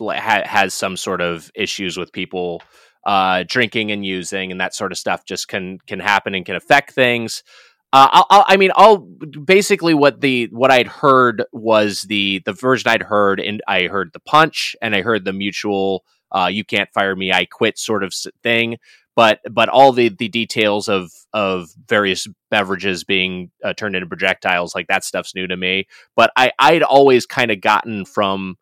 ha- 0.00 0.44
has 0.44 0.74
some 0.74 0.96
sort 0.96 1.20
of 1.20 1.50
issues 1.54 1.96
with 1.96 2.12
people 2.12 2.62
uh, 3.06 3.44
drinking 3.46 3.90
and 3.90 4.04
using, 4.04 4.52
and 4.52 4.60
that 4.60 4.74
sort 4.74 4.92
of 4.92 4.98
stuff 4.98 5.24
just 5.24 5.48
can 5.48 5.78
can 5.86 6.00
happen 6.00 6.34
and 6.34 6.46
can 6.46 6.56
affect 6.56 6.92
things. 6.92 7.42
Uh, 7.92 8.08
I'll, 8.12 8.26
I'll, 8.30 8.44
I 8.46 8.56
mean, 8.56 8.70
I'll 8.76 8.98
basically 8.98 9.94
what 9.94 10.20
the 10.20 10.48
what 10.52 10.70
I'd 10.70 10.86
heard 10.86 11.44
was 11.52 12.02
the 12.02 12.40
the 12.44 12.52
version 12.52 12.88
I'd 12.88 13.02
heard, 13.02 13.40
and 13.40 13.60
I 13.66 13.88
heard 13.88 14.10
the 14.12 14.20
punch, 14.20 14.76
and 14.80 14.94
I 14.94 15.02
heard 15.02 15.24
the 15.24 15.32
mutual 15.32 16.04
uh, 16.32 16.48
"you 16.50 16.64
can't 16.64 16.92
fire 16.92 17.14
me, 17.16 17.32
I 17.32 17.44
quit" 17.44 17.78
sort 17.78 18.04
of 18.04 18.14
thing. 18.42 18.78
But 19.16 19.40
but 19.50 19.68
all 19.68 19.92
the 19.92 20.08
the 20.08 20.28
details 20.28 20.88
of 20.88 21.10
of 21.32 21.70
various 21.88 22.26
beverages 22.50 23.04
being 23.04 23.50
uh, 23.64 23.74
turned 23.74 23.94
into 23.96 24.06
projectiles, 24.06 24.74
like 24.74 24.86
that 24.88 25.04
stuff's 25.04 25.34
new 25.34 25.46
to 25.46 25.56
me. 25.56 25.86
But 26.16 26.32
I 26.36 26.52
I'd 26.58 26.82
always 26.82 27.26
kind 27.26 27.50
of 27.50 27.60
gotten 27.60 28.04
from 28.04 28.56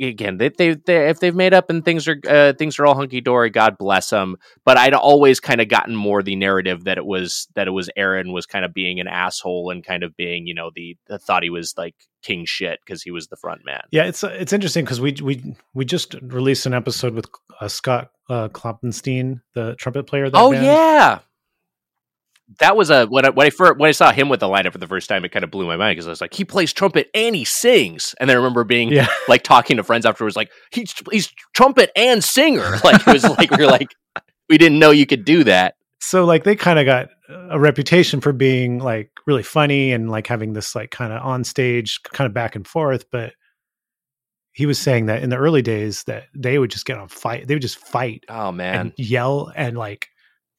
again 0.00 0.36
they, 0.36 0.48
they, 0.48 0.74
they 0.74 1.08
if 1.08 1.20
they've 1.20 1.34
made 1.34 1.52
up 1.52 1.70
and 1.70 1.84
things 1.84 2.06
are 2.06 2.20
uh, 2.28 2.52
things 2.54 2.78
are 2.78 2.86
all 2.86 2.94
hunky 2.94 3.20
dory 3.20 3.50
god 3.50 3.76
bless 3.78 4.10
them 4.10 4.36
but 4.64 4.76
i'd 4.78 4.94
always 4.94 5.40
kind 5.40 5.60
of 5.60 5.68
gotten 5.68 5.96
more 5.96 6.22
the 6.22 6.36
narrative 6.36 6.84
that 6.84 6.98
it 6.98 7.06
was 7.06 7.48
that 7.54 7.66
it 7.66 7.72
was 7.72 7.90
aaron 7.96 8.32
was 8.32 8.46
kind 8.46 8.64
of 8.64 8.72
being 8.72 9.00
an 9.00 9.08
asshole 9.08 9.70
and 9.70 9.84
kind 9.84 10.02
of 10.02 10.16
being 10.16 10.46
you 10.46 10.54
know 10.54 10.70
the, 10.74 10.96
the 11.06 11.18
thought 11.18 11.42
he 11.42 11.50
was 11.50 11.74
like 11.76 11.94
king 12.22 12.44
shit 12.44 12.78
because 12.84 13.02
he 13.02 13.10
was 13.10 13.28
the 13.28 13.36
front 13.36 13.64
man 13.64 13.82
yeah, 13.90 14.04
it's 14.04 14.22
uh, 14.22 14.28
it's 14.28 14.52
interesting 14.52 14.84
because 14.84 15.00
we 15.00 15.16
we 15.22 15.56
we 15.74 15.84
just 15.84 16.14
released 16.22 16.66
an 16.66 16.74
episode 16.74 17.14
with 17.14 17.26
uh, 17.60 17.68
Scott 17.68 18.10
uh, 18.28 18.48
Klopfenstein, 18.48 19.40
the 19.54 19.74
trumpet 19.76 20.06
player. 20.06 20.28
That 20.28 20.38
oh 20.38 20.52
band. 20.52 20.66
yeah 20.66 21.18
that 22.60 22.76
was 22.76 22.90
a 22.90 23.06
when 23.06 23.26
I, 23.26 23.30
when 23.30 23.46
I 23.46 23.50
first 23.50 23.78
when 23.78 23.88
I 23.88 23.92
saw 23.92 24.10
him 24.10 24.28
with 24.28 24.40
the 24.40 24.46
lineup 24.46 24.72
for 24.72 24.78
the 24.78 24.86
first 24.86 25.08
time, 25.08 25.24
it 25.24 25.32
kind 25.32 25.44
of 25.44 25.50
blew 25.50 25.66
my 25.66 25.76
mind 25.76 25.96
because 25.96 26.06
I 26.06 26.10
was 26.10 26.20
like, 26.20 26.34
he 26.34 26.44
plays 26.44 26.72
trumpet 26.72 27.10
and 27.14 27.36
he 27.36 27.44
sings, 27.44 28.14
and 28.18 28.28
then 28.28 28.36
I 28.36 28.38
remember 28.38 28.64
being 28.64 28.90
yeah. 28.90 29.08
like 29.28 29.42
talking 29.42 29.76
to 29.76 29.84
friends 29.84 30.06
afterwards, 30.06 30.36
like 30.36 30.50
he's 30.70 30.94
he's 31.12 31.32
trumpet 31.54 31.90
and 31.94 32.22
singer. 32.24 32.76
Like 32.84 33.06
it 33.06 33.12
was 33.12 33.24
like 33.24 33.50
we 33.50 33.64
are 33.64 33.70
like 33.70 33.94
we 34.48 34.56
didn't 34.56 34.78
know 34.78 34.90
you 34.90 35.04
could 35.04 35.24
do 35.24 35.44
that. 35.44 35.74
So 36.00 36.24
like 36.24 36.44
they 36.44 36.56
kind 36.56 36.78
of 36.78 36.86
got 36.86 37.08
a 37.28 37.58
reputation 37.58 38.20
for 38.20 38.32
being 38.32 38.78
like 38.78 39.10
really 39.26 39.42
funny 39.42 39.92
and 39.92 40.10
like 40.10 40.26
having 40.26 40.54
this 40.54 40.74
like 40.74 40.90
kind 40.90 41.12
of 41.12 41.22
on 41.22 41.44
stage 41.44 42.00
kind 42.02 42.26
of 42.26 42.32
back 42.32 42.56
and 42.56 42.66
forth, 42.66 43.04
but 43.12 43.34
he 44.52 44.64
was 44.64 44.78
saying 44.78 45.06
that 45.06 45.22
in 45.22 45.28
the 45.28 45.36
early 45.36 45.60
days 45.60 46.04
that 46.04 46.24
they 46.34 46.58
would 46.58 46.70
just 46.70 46.86
get 46.86 46.98
on 46.98 47.08
fight. 47.08 47.46
They 47.46 47.54
would 47.54 47.62
just 47.62 47.78
fight 47.78 48.24
Oh 48.28 48.52
man, 48.52 48.74
and 48.74 48.92
yell 48.96 49.52
and 49.54 49.76
like 49.76 50.08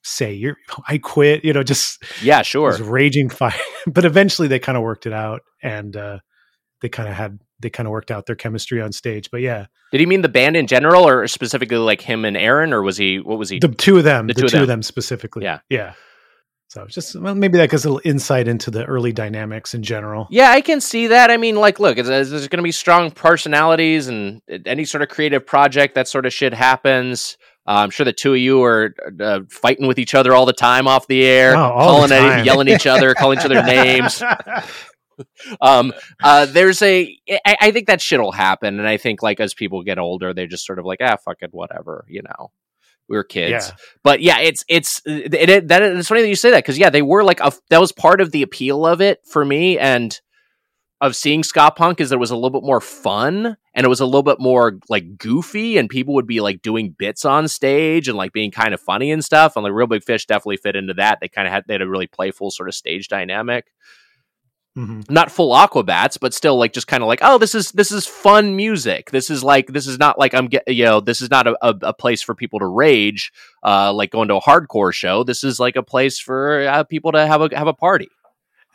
say 0.10 0.34
you're 0.34 0.58
I 0.88 0.98
quit, 0.98 1.44
you 1.46 1.54
know, 1.54 1.64
just 1.64 2.04
yeah, 2.22 2.40
it 2.42 2.46
sure. 2.46 2.68
was 2.70 2.82
raging 2.82 3.30
fire 3.30 3.54
but 3.88 4.06
eventually 4.06 4.48
they 4.48 4.60
kind 4.60 4.78
of 4.78 4.84
worked 4.84 5.06
it 5.06 5.14
out 5.14 5.42
and 5.64 5.96
uh 5.96 6.20
they 6.82 6.90
kind 6.90 7.10
of 7.10 7.16
had 7.16 7.40
they 7.62 7.70
kind 7.70 7.88
of 7.88 7.92
worked 7.92 8.10
out 8.10 8.26
their 8.26 8.38
chemistry 8.38 8.82
on 8.82 8.94
stage. 8.94 9.30
But 9.32 9.42
yeah, 9.42 9.66
Did 9.92 10.00
he 10.00 10.06
mean 10.06 10.22
the 10.22 10.30
band 10.30 10.56
in 10.56 10.66
general, 10.66 11.06
or 11.06 11.28
specifically 11.28 11.76
like 11.76 12.00
him 12.00 12.24
and 12.24 12.38
Aaron, 12.38 12.72
or 12.72 12.82
was 12.82 12.96
he? 12.96 13.20
What 13.20 13.38
was 13.38 13.50
he? 13.50 13.60
the 13.60 13.68
two 13.68 13.98
of 13.98 14.06
them, 14.06 14.28
The 14.28 14.34
the, 14.34 14.42
two 14.42 14.46
of 14.48 14.54
of 14.54 14.60
them. 14.62 14.68
them 14.68 14.84
specifically. 14.84 15.44
Yeah. 15.44 15.60
Yeah. 15.70 15.94
So 16.70 16.86
just 16.86 17.16
well, 17.20 17.36
maybe 17.36 17.58
that 17.58 17.70
gives 17.70 17.84
a 17.84 17.90
little 17.92 18.10
insight 18.10 18.48
into 18.48 18.72
the 18.72 18.86
early 18.86 19.12
dynamics 19.12 19.74
in 19.74 19.84
general. 19.84 20.28
Yeah, 20.32 20.52
I 20.52 20.62
can 20.62 20.80
see 20.80 21.08
that. 21.08 21.32
I 21.32 21.36
mean, 21.36 21.56
like, 21.58 21.80
look, 21.82 21.98
it's, 21.98 22.08
it's- 22.08 22.30
there's 22.30 22.48
going 22.48 22.60
to 22.60 22.64
be 22.64 22.72
strong 22.72 23.12
personalities, 23.12 24.08
and 24.08 24.42
any 24.66 24.86
sort 24.86 25.02
of 25.02 25.10
creative 25.10 25.46
project, 25.46 25.96
that 25.96 26.08
sort 26.08 26.26
of 26.26 26.32
shit 26.32 26.54
happens. 26.54 27.38
Uh, 27.70 27.84
I'm 27.84 27.92
sure 27.92 28.04
the 28.04 28.12
two 28.14 28.34
of 28.34 28.40
you 28.40 28.64
are 28.64 28.96
uh, 29.22 29.42
fighting 29.52 29.86
with 29.88 30.00
each 30.00 30.16
other 30.16 30.34
all 30.34 30.48
the 30.48 30.54
time 30.54 30.88
off 30.88 31.06
the 31.06 31.24
air, 31.24 31.56
Oh, 31.56 31.60
all 31.62 31.90
calling 31.98 32.10
the 32.10 32.16
at 32.16 32.44
yelling 32.46 32.68
at 32.68 32.76
each 32.82 32.88
other, 32.88 33.14
calling 33.14 33.38
each 33.38 33.46
other 33.46 33.62
names. 33.62 34.24
um 35.62 35.92
uh 36.24 36.46
there's 36.46 36.82
a 36.82 37.14
I, 37.46 37.58
I 37.60 37.72
think 37.72 37.88
that 37.88 38.00
shit'll 38.00 38.32
happen 38.32 38.80
and 38.80 38.88
i 38.88 38.96
think 38.96 39.22
like 39.22 39.42
as 39.42 39.54
people 39.54 39.84
get 39.84 40.00
older 40.00 40.34
they're 40.34 40.48
just 40.48 40.66
sort 40.66 40.80
of 40.80 40.86
like 40.86 41.00
ah 41.02 41.18
fuck 41.18 41.38
it 41.42 41.50
whatever 41.52 42.06
you 42.08 42.22
know 42.22 42.52
we 43.10 43.18
were 43.18 43.26
kids 43.26 43.68
Yeah. 43.68 43.76
but 44.02 44.22
yeah 44.22 44.40
it's 44.40 44.64
it's 44.70 45.02
it, 45.06 45.34
it, 45.34 45.68
that 45.68 45.82
it's 45.82 46.08
funny 46.08 46.22
that 46.22 46.30
you 46.30 46.38
say 46.38 46.52
that 46.52 46.60
because 46.64 46.78
yeah 46.78 46.90
they 46.90 47.02
were 47.02 47.26
like 47.26 47.42
a, 47.42 47.52
that 47.70 47.82
was 47.82 47.92
part 47.92 48.22
of 48.22 48.32
the 48.32 48.44
appeal 48.44 48.86
of 48.86 49.02
it 49.02 49.20
for 49.30 49.44
me 49.44 49.78
and 49.78 50.18
of 51.02 51.16
seeing 51.16 51.44
ska 51.44 51.72
punk 51.72 52.02
is 52.02 52.10
that 52.10 52.16
it 52.16 52.20
was 52.20 52.32
a 52.32 52.36
little 52.36 52.50
bit 52.50 52.66
more 52.66 52.82
fun 52.82 53.56
and 53.74 53.86
it 53.86 53.90
was 53.90 54.02
a 54.02 54.06
little 54.06 54.24
bit 54.24 54.40
more 54.40 54.80
like 54.90 55.18
goofy 55.18 55.78
and 55.78 55.90
people 55.90 56.14
would 56.14 56.28
be 56.28 56.42
like 56.42 56.62
doing 56.62 56.94
bits 56.98 57.24
on 57.24 57.48
stage 57.48 58.08
and 58.10 58.18
like 58.18 58.34
being 58.34 58.52
kind 58.52 58.74
of 58.74 58.82
funny 58.82 59.10
and 59.12 59.24
stuff. 59.24 59.56
And 59.56 59.64
like 59.64 59.72
reel 59.72 59.88
big 59.88 60.04
fish 60.04 60.26
definitely 60.26 60.58
fit 60.58 60.76
into 60.76 60.94
that. 60.96 61.20
They 61.22 61.30
kind 61.30 61.48
of 61.48 61.54
had 61.54 61.64
they 61.68 61.76
had 61.76 61.82
a 61.82 61.88
really 61.90 62.08
playful 62.08 62.52
sort 62.52 62.68
of 62.68 62.76
stage 62.76 63.08
dynamic. 63.08 63.68
Mhm. 64.78 65.10
not 65.10 65.32
full 65.32 65.52
aquabats 65.56 66.20
but 66.22 66.32
still 66.32 66.56
like 66.56 66.74
just 66.74 66.86
kind 66.86 67.02
of 67.02 67.08
like 67.08 67.20
oh 67.24 67.40
this 67.40 67.56
is 67.56 67.72
this 67.72 67.92
is 67.92 68.06
fun 68.06 68.56
music. 68.56 69.10
This 69.10 69.32
is 69.32 69.44
like 69.44 69.68
this 69.68 69.88
is 69.88 69.98
not 69.98 70.20
like 70.20 70.36
i'm 70.36 70.46
get 70.46 70.64
you 70.68 70.86
know 70.86 71.00
this 71.00 71.22
is 71.22 71.32
not 71.32 71.48
a, 71.48 71.58
a, 71.64 71.76
a 71.82 71.94
place 71.94 72.22
for 72.22 72.36
people 72.36 72.60
to 72.60 72.68
rage 72.68 73.32
uh 73.64 73.92
like 73.92 74.12
going 74.12 74.28
to 74.28 74.36
a 74.36 74.42
hardcore 74.42 74.94
show. 74.94 75.24
This 75.24 75.44
is 75.44 75.60
like 75.60 75.76
a 75.76 75.82
place 75.82 76.20
for 76.20 76.68
uh, 76.68 76.84
people 76.84 77.12
to 77.14 77.26
have 77.26 77.42
a 77.42 77.50
have 77.58 77.68
a 77.68 77.74
party 77.74 78.10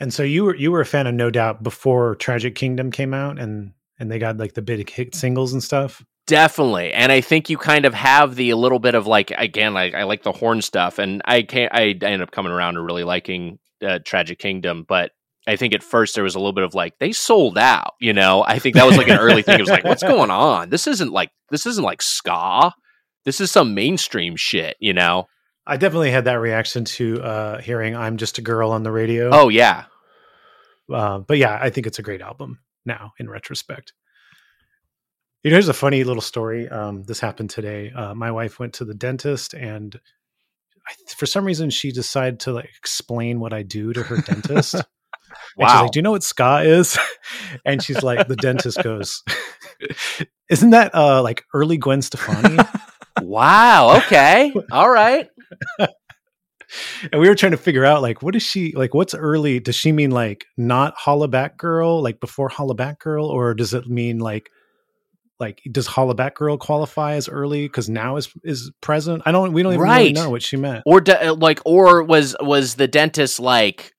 And 0.00 0.12
so 0.12 0.22
you 0.22 0.44
were 0.44 0.56
you 0.56 0.72
were 0.72 0.80
a 0.80 0.86
fan 0.86 1.06
of 1.06 1.14
No 1.14 1.30
Doubt 1.30 1.62
before 1.62 2.16
Tragic 2.16 2.54
Kingdom 2.54 2.90
came 2.90 3.14
out, 3.14 3.38
and 3.38 3.72
and 3.98 4.10
they 4.10 4.18
got 4.18 4.36
like 4.38 4.54
the 4.54 4.62
big 4.62 4.90
hit 4.90 5.14
singles 5.14 5.52
and 5.52 5.62
stuff. 5.62 6.04
Definitely, 6.26 6.92
and 6.92 7.12
I 7.12 7.20
think 7.20 7.50
you 7.50 7.58
kind 7.58 7.84
of 7.84 7.94
have 7.94 8.34
the 8.34 8.54
little 8.54 8.78
bit 8.78 8.94
of 8.94 9.06
like 9.06 9.30
again, 9.30 9.74
like 9.74 9.94
I 9.94 10.04
like 10.04 10.22
the 10.22 10.32
horn 10.32 10.62
stuff, 10.62 10.98
and 10.98 11.22
I 11.26 11.42
can't. 11.42 11.72
I, 11.72 11.80
I 11.80 11.86
ended 11.86 12.22
up 12.22 12.32
coming 12.32 12.52
around 12.52 12.74
to 12.74 12.82
really 12.82 13.04
liking 13.04 13.58
uh, 13.86 13.98
Tragic 14.04 14.38
Kingdom, 14.38 14.84
but 14.88 15.12
I 15.46 15.56
think 15.56 15.74
at 15.74 15.82
first 15.82 16.14
there 16.14 16.24
was 16.24 16.34
a 16.34 16.38
little 16.38 16.52
bit 16.52 16.64
of 16.64 16.74
like 16.74 16.98
they 16.98 17.12
sold 17.12 17.58
out. 17.58 17.94
You 18.00 18.12
know, 18.12 18.44
I 18.46 18.58
think 18.58 18.74
that 18.76 18.86
was 18.86 18.96
like 18.96 19.08
an 19.08 19.18
early 19.18 19.42
thing. 19.42 19.58
It 19.58 19.62
was 19.62 19.70
like, 19.70 19.84
what's 19.84 20.02
going 20.02 20.30
on? 20.30 20.70
This 20.70 20.86
isn't 20.86 21.12
like 21.12 21.30
this 21.50 21.66
isn't 21.66 21.84
like 21.84 22.02
ska. 22.02 22.72
This 23.24 23.40
is 23.40 23.50
some 23.50 23.74
mainstream 23.74 24.36
shit. 24.36 24.76
You 24.80 24.92
know? 24.92 25.26
I 25.66 25.76
definitely 25.76 26.10
had 26.10 26.24
that 26.26 26.34
reaction 26.40 26.84
to 26.84 27.22
uh, 27.22 27.60
hearing 27.60 27.96
"I'm 27.96 28.16
Just 28.16 28.38
a 28.38 28.42
Girl" 28.42 28.70
on 28.70 28.82
the 28.82 28.92
radio. 28.92 29.30
Oh 29.32 29.48
yeah, 29.48 29.84
Uh, 30.92 31.18
but 31.18 31.38
yeah, 31.38 31.58
I 31.60 31.70
think 31.70 31.86
it's 31.86 31.98
a 31.98 32.02
great 32.02 32.20
album 32.20 32.60
now 32.84 33.12
in 33.18 33.28
retrospect. 33.30 33.92
You 35.42 35.50
know, 35.50 35.56
here's 35.56 35.68
a 35.68 35.74
funny 35.74 36.04
little 36.04 36.22
story. 36.22 36.68
Um, 36.68 37.02
this 37.04 37.20
happened 37.20 37.50
today. 37.50 37.90
Uh, 37.90 38.14
my 38.14 38.30
wife 38.30 38.58
went 38.58 38.74
to 38.74 38.84
the 38.84 38.94
dentist, 38.94 39.52
and 39.54 39.98
I, 40.86 40.92
for 41.14 41.26
some 41.26 41.44
reason, 41.44 41.70
she 41.70 41.92
decided 41.92 42.40
to 42.40 42.52
like 42.52 42.70
explain 42.76 43.40
what 43.40 43.52
I 43.52 43.62
do 43.62 43.92
to 43.92 44.02
her 44.02 44.18
dentist. 44.18 44.74
And 45.56 45.68
she's 45.68 45.74
wow. 45.74 45.82
like, 45.82 45.90
"Do 45.90 45.98
you 45.98 46.02
know 46.02 46.10
what 46.12 46.22
ska 46.22 46.62
is?" 46.64 46.96
and 47.64 47.82
she's 47.82 48.02
like, 48.02 48.28
the 48.28 48.36
dentist 48.36 48.82
goes, 48.82 49.22
"Isn't 50.50 50.70
that 50.70 50.94
uh 50.94 51.22
like 51.22 51.44
early 51.52 51.76
Gwen 51.76 52.02
Stefani?" 52.02 52.58
wow. 53.20 53.96
Okay. 53.98 54.52
All 54.70 54.88
right. 54.88 55.28
And 57.12 57.20
we 57.20 57.28
were 57.28 57.34
trying 57.34 57.52
to 57.52 57.58
figure 57.58 57.84
out 57.84 58.02
like 58.02 58.22
what 58.22 58.34
is 58.34 58.42
she 58.42 58.72
like 58.72 58.94
what's 58.94 59.14
early 59.14 59.60
does 59.60 59.76
she 59.76 59.92
mean 59.92 60.10
like 60.10 60.44
not 60.56 60.96
hollaback 60.96 61.56
girl 61.56 62.02
like 62.02 62.20
before 62.20 62.48
hollaback 62.48 62.98
girl? 62.98 63.26
Or 63.26 63.54
does 63.54 63.74
it 63.74 63.86
mean 63.86 64.18
like 64.18 64.50
like 65.40 65.60
does 65.70 65.88
hollaback 65.88 66.34
girl 66.34 66.56
qualify 66.56 67.14
as 67.14 67.28
early 67.28 67.66
because 67.66 67.88
now 67.88 68.16
is 68.16 68.32
is 68.44 68.70
present? 68.80 69.22
I 69.26 69.32
don't 69.32 69.52
we 69.52 69.62
don't 69.62 69.74
even 69.74 69.84
really 69.84 70.12
know 70.12 70.30
what 70.30 70.42
she 70.42 70.56
meant. 70.56 70.82
Or 70.86 71.00
de- 71.00 71.32
like 71.32 71.60
or 71.64 72.02
was 72.02 72.36
was 72.40 72.74
the 72.76 72.88
dentist 72.88 73.40
like 73.40 73.92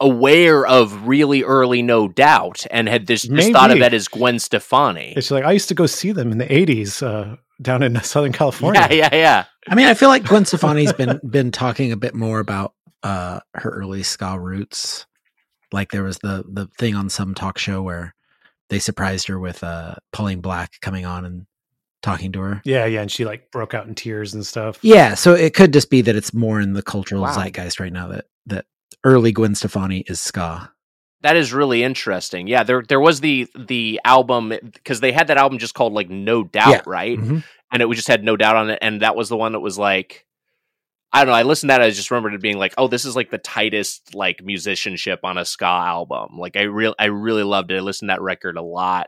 aware 0.00 0.66
of 0.66 1.06
really 1.06 1.42
early 1.42 1.82
no 1.82 2.08
doubt 2.08 2.66
and 2.70 2.88
had 2.88 3.06
this 3.06 3.22
just 3.22 3.52
thought 3.52 3.70
of 3.70 3.78
that 3.80 3.92
as 3.94 4.08
gwen 4.08 4.38
stefani? 4.38 5.12
It's 5.16 5.30
like 5.30 5.44
i 5.44 5.52
used 5.52 5.68
to 5.68 5.74
go 5.74 5.84
see 5.84 6.12
them 6.12 6.32
in 6.32 6.38
the 6.38 6.46
80s 6.46 7.02
uh 7.02 7.36
down 7.60 7.82
in 7.82 8.00
southern 8.02 8.32
california. 8.40 8.86
yeah 8.90 9.08
yeah 9.12 9.14
yeah 9.14 9.44
I 9.68 9.74
mean, 9.74 9.86
I 9.86 9.94
feel 9.94 10.08
like 10.08 10.24
Gwen 10.24 10.44
Stefani's 10.44 10.92
been 10.92 11.20
been 11.28 11.50
talking 11.50 11.92
a 11.92 11.96
bit 11.96 12.14
more 12.14 12.38
about 12.40 12.74
uh 13.02 13.40
her 13.54 13.70
early 13.70 14.02
ska 14.02 14.38
roots. 14.38 15.06
Like 15.72 15.90
there 15.90 16.02
was 16.04 16.18
the 16.18 16.44
the 16.48 16.68
thing 16.78 16.94
on 16.94 17.08
some 17.10 17.34
talk 17.34 17.58
show 17.58 17.82
where 17.82 18.14
they 18.70 18.78
surprised 18.78 19.28
her 19.28 19.38
with 19.38 19.62
uh 19.64 19.96
Pauline 20.12 20.40
Black 20.40 20.72
coming 20.80 21.04
on 21.06 21.24
and 21.24 21.46
talking 22.02 22.30
to 22.32 22.40
her. 22.40 22.62
yeah 22.64 22.84
yeah 22.84 23.00
and 23.00 23.10
she 23.10 23.24
like 23.24 23.50
broke 23.50 23.74
out 23.74 23.86
in 23.88 23.94
tears 23.94 24.32
and 24.32 24.46
stuff 24.46 24.78
Yeah, 24.82 25.14
so 25.14 25.34
it 25.34 25.54
could 25.54 25.72
just 25.72 25.90
be 25.90 26.02
that 26.02 26.14
it's 26.14 26.32
more 26.32 26.60
in 26.60 26.72
the 26.74 26.82
cultural 26.82 27.22
Wow. 27.22 27.32
zeitgeist 27.32 27.80
right 27.80 27.92
now 27.92 28.06
that 28.08 28.26
that 28.46 28.66
early 29.02 29.32
Gwen 29.32 29.56
Stefani 29.56 30.00
is 30.06 30.20
ska. 30.20 30.70
that 31.22 31.34
is 31.36 31.52
really 31.52 31.82
interesting 31.82 32.46
yeah 32.46 32.62
there 32.62 32.82
there 32.86 33.00
was 33.00 33.20
the 33.20 33.48
the 33.58 34.00
album 34.04 34.52
because 34.62 35.00
they 35.00 35.10
had 35.10 35.26
that 35.28 35.36
album 35.36 35.58
just 35.58 35.74
called 35.74 35.94
like 35.94 36.08
no 36.08 36.44
doubt 36.44 36.68
Yeah. 36.70 36.82
right 36.86 37.18
Mhm. 37.18 37.42
And 37.72 37.82
it 37.82 37.90
just 37.92 38.08
had 38.08 38.24
no 38.24 38.36
doubt 38.36 38.56
on 38.56 38.70
it 38.70 38.78
and 38.82 39.02
that 39.02 39.16
was 39.16 39.28
the 39.28 39.36
one 39.36 39.52
that 39.52 39.60
was 39.60 39.78
like 39.78 40.26
I 41.12 41.20
don't 41.20 41.28
know. 41.28 41.38
I 41.38 41.44
listened 41.44 41.70
to 41.70 41.74
that. 41.74 41.82
I 41.82 41.88
just 41.90 42.10
remembered 42.10 42.34
it 42.34 42.42
being 42.42 42.58
like, 42.58 42.74
"Oh, 42.76 42.88
this 42.88 43.06
is 43.06 43.16
like 43.16 43.30
the 43.30 43.38
tightest 43.38 44.14
like 44.14 44.42
musicianship 44.42 45.20
on 45.22 45.38
a 45.38 45.46
ska 45.46 45.64
album." 45.64 46.36
Like 46.36 46.56
I 46.56 46.62
real, 46.62 46.94
I 46.98 47.06
really 47.06 47.44
loved 47.44 47.70
it. 47.70 47.76
I 47.76 47.80
listened 47.80 48.08
to 48.08 48.14
that 48.14 48.20
record 48.20 48.58
a 48.58 48.62
lot, 48.62 49.06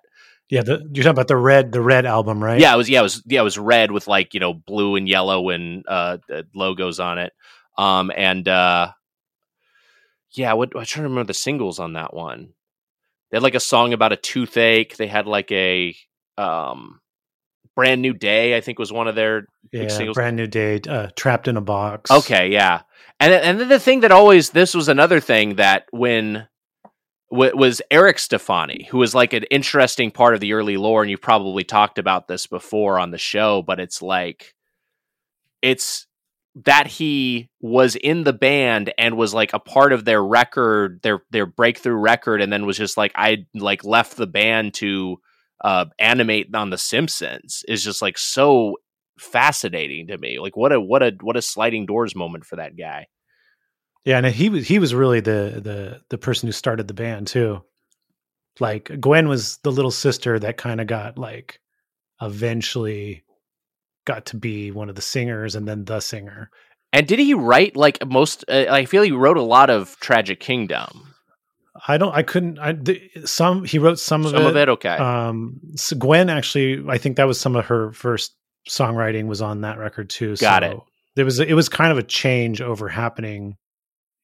Yeah, 0.48 0.62
the, 0.62 0.88
you're 0.94 1.04
talking 1.04 1.08
about 1.08 1.28
the 1.28 1.36
red, 1.36 1.72
the 1.72 1.82
red 1.82 2.06
album, 2.06 2.42
right? 2.42 2.58
Yeah, 2.60 2.72
it 2.72 2.78
was 2.78 2.88
yeah, 2.88 3.00
it 3.00 3.02
was 3.02 3.22
yeah, 3.26 3.40
it 3.40 3.44
was 3.44 3.58
red 3.58 3.90
with 3.90 4.06
like, 4.06 4.32
you 4.32 4.40
know, 4.40 4.54
blue 4.54 4.96
and 4.96 5.06
yellow 5.06 5.50
and 5.50 5.84
uh 5.86 6.18
uh, 6.32 6.42
logos 6.54 7.00
on 7.00 7.18
it. 7.18 7.32
Um 7.76 8.10
and 8.16 8.48
uh 8.48 8.92
yeah, 10.32 10.54
what 10.54 10.70
I'm 10.74 10.84
trying 10.84 11.04
to 11.04 11.08
remember 11.10 11.26
the 11.26 11.34
singles 11.34 11.78
on 11.78 11.92
that 11.94 12.14
one. 12.14 12.54
They 13.30 13.36
had 13.36 13.42
like 13.42 13.54
a 13.54 13.60
song 13.60 13.92
about 13.92 14.12
a 14.12 14.16
toothache. 14.16 14.96
They 14.96 15.08
had 15.08 15.26
like 15.26 15.52
a 15.52 15.94
um 16.38 17.00
brand 17.78 18.02
new 18.02 18.12
day, 18.12 18.56
I 18.56 18.60
think 18.60 18.80
was 18.80 18.92
one 18.92 19.06
of 19.06 19.14
their 19.14 19.46
big 19.70 19.82
yeah. 19.82 19.88
singles. 19.88 20.16
Brand 20.16 20.34
new 20.34 20.48
day, 20.48 20.80
uh, 20.88 21.10
trapped 21.14 21.46
in 21.46 21.56
a 21.56 21.60
box. 21.60 22.10
Okay, 22.10 22.48
yeah, 22.48 22.82
and 23.20 23.32
and 23.32 23.60
then 23.60 23.68
the 23.68 23.78
thing 23.78 24.00
that 24.00 24.10
always 24.10 24.50
this 24.50 24.74
was 24.74 24.88
another 24.88 25.20
thing 25.20 25.54
that 25.56 25.84
when 25.92 26.48
w- 27.30 27.56
was 27.56 27.80
Eric 27.88 28.18
Stefani, 28.18 28.88
who 28.90 28.98
was 28.98 29.14
like 29.14 29.32
an 29.32 29.44
interesting 29.44 30.10
part 30.10 30.34
of 30.34 30.40
the 30.40 30.54
early 30.54 30.76
lore, 30.76 31.02
and 31.02 31.10
you've 31.10 31.22
probably 31.22 31.62
talked 31.62 32.00
about 32.00 32.26
this 32.26 32.48
before 32.48 32.98
on 32.98 33.12
the 33.12 33.18
show, 33.18 33.62
but 33.62 33.78
it's 33.78 34.02
like 34.02 34.56
it's 35.62 36.08
that 36.64 36.88
he 36.88 37.48
was 37.60 37.94
in 37.94 38.24
the 38.24 38.32
band 38.32 38.92
and 38.98 39.16
was 39.16 39.32
like 39.32 39.52
a 39.52 39.60
part 39.60 39.92
of 39.92 40.04
their 40.04 40.24
record, 40.24 40.98
their 41.04 41.22
their 41.30 41.46
breakthrough 41.46 41.94
record, 41.94 42.42
and 42.42 42.52
then 42.52 42.66
was 42.66 42.76
just 42.76 42.96
like 42.96 43.12
I 43.14 43.46
like 43.54 43.84
left 43.84 44.16
the 44.16 44.26
band 44.26 44.74
to 44.74 45.20
uh 45.62 45.86
animate 45.98 46.54
on 46.54 46.70
the 46.70 46.78
Simpsons 46.78 47.64
is 47.68 47.82
just 47.82 48.02
like 48.02 48.18
so 48.18 48.76
fascinating 49.18 50.06
to 50.08 50.18
me. 50.18 50.38
Like 50.38 50.56
what 50.56 50.72
a 50.72 50.80
what 50.80 51.02
a 51.02 51.12
what 51.20 51.36
a 51.36 51.42
sliding 51.42 51.86
doors 51.86 52.14
moment 52.14 52.44
for 52.44 52.56
that 52.56 52.76
guy. 52.76 53.06
Yeah, 54.04 54.18
and 54.18 54.26
he 54.26 54.48
was 54.48 54.66
he 54.66 54.78
was 54.78 54.94
really 54.94 55.20
the 55.20 55.60
the 55.62 56.00
the 56.08 56.18
person 56.18 56.46
who 56.46 56.52
started 56.52 56.88
the 56.88 56.94
band 56.94 57.26
too. 57.26 57.62
Like 58.60 58.90
Gwen 59.00 59.28
was 59.28 59.58
the 59.58 59.72
little 59.72 59.90
sister 59.90 60.38
that 60.38 60.56
kind 60.56 60.80
of 60.80 60.86
got 60.86 61.18
like 61.18 61.60
eventually 62.20 63.24
got 64.04 64.26
to 64.26 64.36
be 64.36 64.70
one 64.70 64.88
of 64.88 64.96
the 64.96 65.02
singers 65.02 65.54
and 65.54 65.68
then 65.68 65.84
the 65.84 66.00
singer. 66.00 66.50
And 66.92 67.06
did 67.06 67.18
he 67.18 67.34
write 67.34 67.76
like 67.76 68.04
most? 68.06 68.44
Uh, 68.48 68.64
I 68.70 68.86
feel 68.86 69.02
he 69.02 69.12
wrote 69.12 69.36
a 69.36 69.42
lot 69.42 69.70
of 69.70 69.96
Tragic 70.00 70.40
Kingdom. 70.40 71.14
I 71.86 71.98
don't. 71.98 72.14
I 72.14 72.22
couldn't. 72.22 72.58
I 72.58 72.76
some. 73.24 73.64
He 73.64 73.78
wrote 73.78 73.98
some 73.98 74.24
of 74.24 74.32
Some 74.32 74.42
it. 74.42 74.48
of 74.48 74.56
it, 74.56 74.68
okay. 74.68 74.96
Um, 74.96 75.60
so 75.76 75.96
Gwen 75.96 76.30
actually, 76.30 76.84
I 76.88 76.98
think 76.98 77.16
that 77.16 77.24
was 77.26 77.40
some 77.40 77.56
of 77.56 77.66
her 77.66 77.92
first 77.92 78.34
songwriting 78.68 79.26
was 79.26 79.42
on 79.42 79.62
that 79.62 79.78
record 79.78 80.10
too. 80.10 80.36
Got 80.36 80.62
so 80.62 80.70
it. 80.70 80.78
There 81.16 81.24
was 81.24 81.40
it 81.40 81.54
was 81.54 81.68
kind 81.68 81.92
of 81.92 81.98
a 81.98 82.02
change 82.02 82.60
over 82.60 82.88
happening 82.88 83.56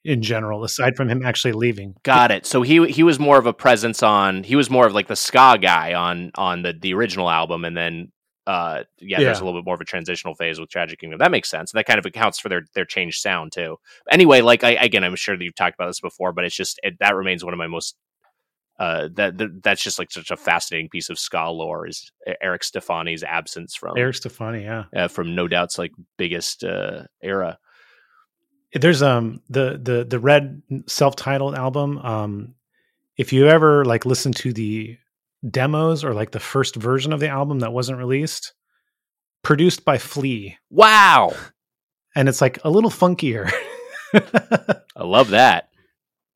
in 0.05 0.23
general, 0.23 0.65
aside 0.65 0.97
from 0.97 1.09
him 1.09 1.25
actually 1.25 1.53
leaving. 1.53 1.95
Got 2.03 2.31
it. 2.31 2.47
So 2.47 2.63
he 2.63 2.87
he 2.89 3.03
was 3.03 3.19
more 3.19 3.39
of 3.39 3.47
a 3.47 3.53
presence 3.53 4.03
on. 4.03 4.43
He 4.43 4.57
was 4.57 4.71
more 4.71 4.87
of 4.87 4.93
like 4.95 5.09
the 5.09 5.17
ska 5.17 5.59
guy 5.61 5.95
on 5.95 6.31
on 6.37 6.63
the 6.63 6.73
the 6.73 6.95
original 6.95 7.31
album, 7.31 7.65
and 7.65 7.77
then 7.77 8.13
uh 8.47 8.85
yeah, 8.99 9.21
there's 9.21 9.41
a 9.41 9.45
little 9.45 9.61
bit 9.61 9.65
more 9.65 9.75
of 9.75 9.81
a 9.81 9.85
transitional 9.85 10.35
phase 10.35 10.61
with 10.61 10.69
Tragic 10.69 10.99
Kingdom. 10.99 11.19
That 11.19 11.31
makes 11.31 11.51
sense. 11.51 11.73
That 11.73 11.87
kind 11.87 11.99
of 11.99 12.07
accounts 12.07 12.39
for 12.39 12.49
their 12.49 12.63
their 12.75 12.85
changed 12.85 13.21
sound 13.21 13.53
too. 13.53 13.79
Anyway, 14.11 14.43
like 14.43 14.63
I 14.65 14.73
again, 14.73 15.05
I'm 15.05 15.17
sure 15.17 15.37
that 15.37 15.45
you've 15.45 15.55
talked 15.55 15.75
about 15.75 15.87
this 15.87 16.01
before, 16.01 16.33
but 16.33 16.45
it's 16.45 16.57
just 16.57 16.79
it, 16.83 16.99
that 17.01 17.17
remains 17.17 17.45
one 17.45 17.55
of 17.55 17.59
my 17.59 17.67
most. 17.67 17.97
Uh, 18.77 19.09
that, 19.15 19.39
that 19.39 19.63
that's 19.63 19.85
just 19.85 20.01
like 20.01 20.11
such 20.11 20.33
a 20.33 20.37
fascinating 20.37 20.89
piece 20.89 21.09
of 21.09 21.17
ska 21.17 21.49
lore 21.49 21.87
is 21.87 22.11
Eric 22.43 22.65
Stefani's 22.65 23.23
absence 23.23 23.77
from 23.77 23.97
Eric 23.97 24.17
Stefani, 24.17 24.65
yeah. 24.65 24.87
uh, 24.97 25.07
from 25.07 25.37
No 25.37 25.47
Doubt's 25.47 25.79
like 25.79 25.93
biggest 26.17 26.65
uh, 26.65 27.05
era. 27.23 27.57
There's 28.73 29.01
um 29.01 29.41
the 29.49 29.79
the 29.81 30.05
the 30.05 30.19
red 30.19 30.61
self-titled 30.89 31.55
album. 31.55 31.99
Um, 31.99 32.55
if 33.17 33.33
you 33.33 33.47
ever 33.47 33.85
like 33.85 34.05
listen 34.05 34.33
to 34.33 34.53
the 34.53 34.99
demos 35.49 36.05
or 36.05 36.15
like 36.15 36.31
the 36.31 36.41
first 36.41 36.77
version 36.77 37.13
of 37.13 37.21
the 37.21 37.29
album 37.29 37.61
that 37.61 37.73
wasn't 37.73 37.99
released, 37.99 38.55
produced 39.43 39.85
by 39.85 39.99
Flea, 39.99 40.57
Wow, 40.71 41.35
and 42.15 42.29
it's 42.29 42.41
like 42.41 42.59
a 42.65 42.71
little 42.71 42.91
funkier. 42.91 43.51
I 44.15 45.03
love 45.05 45.31
that. 45.31 45.69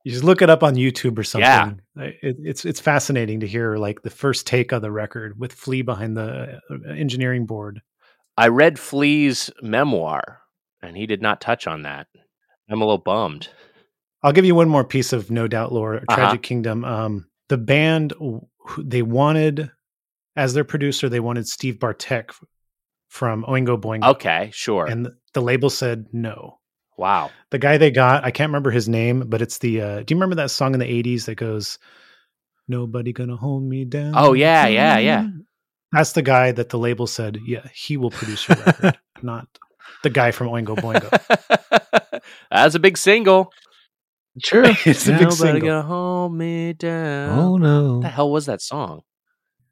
you 0.05 0.13
just 0.13 0.25
look 0.25 0.43
it 0.43 0.51
up 0.51 0.63
on 0.63 0.75
YouTube 0.75 1.19
or 1.19 1.25
something. 1.25 1.81
Yeah. 1.97 2.05
It, 2.23 2.37
it's 2.41 2.65
it's 2.65 2.81
fascinating 2.81 3.41
to 3.41 3.47
hear 3.47 3.77
like 3.77 4.03
the 4.03 4.11
first 4.11 4.47
take 4.47 4.73
of 4.73 4.83
the 4.83 4.91
record 4.91 5.39
with 5.39 5.53
Flea 5.53 5.83
behind 5.83 6.17
the 6.17 6.61
uh, 6.71 6.91
engineering 6.91 7.47
board. 7.47 7.81
I 8.37 8.49
read 8.49 8.79
Flea's 8.79 9.51
memoir, 9.63 10.41
and 10.83 10.97
he 10.97 11.07
did 11.07 11.23
not 11.23 11.41
touch 11.41 11.67
on 11.67 11.83
that. 11.83 12.07
I'm 12.71 12.81
a 12.83 12.85
little 12.85 12.99
bummed. 12.99 13.49
I'll 14.23 14.33
give 14.33 14.45
you 14.45 14.55
one 14.55 14.69
more 14.69 14.85
piece 14.85 15.13
of 15.13 15.31
no 15.31 15.49
doubt 15.49 15.73
lore. 15.73 15.97
Uh-huh. 15.97 16.15
Tragic 16.15 16.43
Kingdom. 16.43 16.85
Um, 16.85 17.27
the 17.49 17.57
band 17.59 18.13
they 18.79 19.03
wanted 19.03 19.71
as 20.37 20.55
their 20.55 20.65
producer, 20.65 21.09
they 21.09 21.21
wanted 21.21 21.49
Steve 21.49 21.79
Bartek 21.81 22.33
from 23.09 23.45
Oingo 23.45 23.81
Boingo, 23.81 24.05
Okay, 24.11 24.51
sure. 24.53 24.87
and 24.87 25.09
the, 25.35 25.41
label 25.41 25.71
said 25.71 26.07
no. 26.13 26.59
wow. 26.97 27.31
The 27.51 27.59
guy 27.59 27.79
they 27.79 27.91
got, 27.91 28.25
I 28.25 28.31
can't 28.31 28.51
remember 28.51 28.71
his 28.71 28.89
name, 28.89 29.25
but 29.29 29.41
it's 29.43 29.59
the. 29.59 29.81
Uh, 29.81 30.03
do 30.03 30.13
you 30.13 30.17
remember 30.17 30.37
that 30.37 30.51
song 30.51 30.75
in 30.75 30.81
the 30.81 30.87
'80s 31.03 31.25
that 31.27 31.37
goes, 31.37 31.79
"Nobody 32.69 33.13
gonna 33.13 33.37
hold 33.37 33.63
me 33.65 33.85
down"? 33.85 34.13
Oh, 34.17 34.33
yeah, 34.35 34.67
yeah, 34.67 34.99
yeah. 34.99 35.27
That's 35.93 36.13
the 36.13 36.23
guy 36.23 36.53
that 36.53 36.69
the 36.69 36.79
label 36.79 37.07
said, 37.07 37.39
yeah, 37.47 37.67
he 37.73 37.97
will 37.97 38.11
produce 38.11 38.47
your 38.47 38.59
record, 38.59 38.99
not 39.23 39.49
the 40.03 40.11
guy 40.11 40.31
from 40.33 40.49
Oingo 40.49 40.77
Boingo. 40.77 42.21
That's 42.51 42.75
a 42.75 42.79
big 42.79 42.99
single. 42.99 43.51
Sure. 44.45 44.65
it's 44.85 45.07
a 45.07 45.13
big 45.13 45.21
Nobody 45.23 45.37
single. 45.37 45.61
gonna 45.69 45.83
hold 45.83 46.35
me 46.35 46.73
down. 46.73 47.39
Oh 47.39 47.57
no. 47.57 47.95
What 47.95 48.03
the 48.03 48.09
hell 48.09 48.31
was 48.31 48.47
that 48.47 48.61
song? 48.61 49.03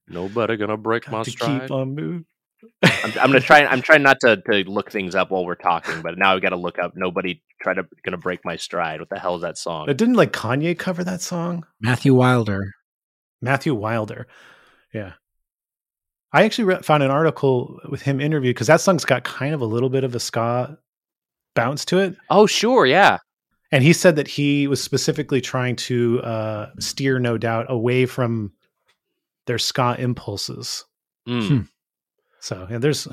Nobody 0.09 0.57
gonna 0.57 0.77
break 0.77 1.11
my 1.11 1.23
to 1.23 1.31
stride. 1.31 1.63
keep 1.63 1.71
on 1.71 1.95
moving. 1.95 2.25
I'm, 2.83 2.93
I'm 3.05 3.27
gonna 3.29 3.41
try. 3.41 3.65
I'm 3.65 3.83
trying 3.83 4.03
not 4.03 4.19
to, 4.21 4.37
to 4.37 4.53
look 4.65 4.91
things 4.91 5.15
up 5.15 5.31
while 5.31 5.45
we're 5.45 5.55
talking, 5.57 6.01
but 6.03 6.17
now 6.19 6.35
I've 6.35 6.43
got 6.43 6.51
to 6.51 6.57
look 6.57 6.79
up. 6.79 6.93
Nobody 6.97 7.43
try 7.61 7.75
to 7.75 7.85
gonna 8.05 8.17
break 8.17 8.41
my 8.45 8.57
stride. 8.57 9.01
What 9.01 9.09
the 9.11 9.19
hell 9.19 9.37
is 9.37 9.43
that 9.43 9.59
song? 9.59 9.89
It 9.89 9.97
didn't 9.97 10.15
like 10.15 10.33
Kanye 10.33 10.79
cover 10.79 11.05
that 11.05 11.21
song? 11.21 11.67
Matthew 11.81 12.15
Wilder. 12.15 12.73
Matthew 13.43 13.75
Wilder. 13.75 14.27
Yeah. 14.93 15.13
I 16.33 16.45
actually 16.45 16.65
re- 16.65 16.83
found 16.83 17.03
an 17.03 17.11
article 17.11 17.79
with 17.89 18.03
him 18.03 18.21
interviewed 18.21 18.55
because 18.55 18.67
that 18.67 18.81
song's 18.81 19.05
got 19.05 19.25
kind 19.25 19.55
of 19.55 19.61
a 19.61 19.67
little 19.67 19.89
bit 19.89 20.05
of 20.05 20.15
a 20.15 20.21
ska 20.21 20.79
bounce 21.55 21.85
to 21.87 21.99
it. 21.99 22.17
Oh, 22.31 22.47
sure, 22.47 22.85
yeah. 22.87 23.19
And 23.73 23.83
he 23.83 23.93
said 23.93 24.17
that 24.17 24.29
he 24.29 24.69
was 24.69 24.83
specifically 24.83 25.41
trying 25.41 25.77
to 25.77 26.21
uh, 26.23 26.71
steer 26.79 27.19
No 27.19 27.37
Doubt 27.37 27.67
away 27.69 28.07
from 28.07 28.53
their 29.47 29.59
ska 29.59 29.97
impulses. 29.99 30.85
Mm. 31.29 31.49
Hmm. 31.49 31.61
So 32.41 32.67
yeah, 32.71 32.79
there's 32.79 33.09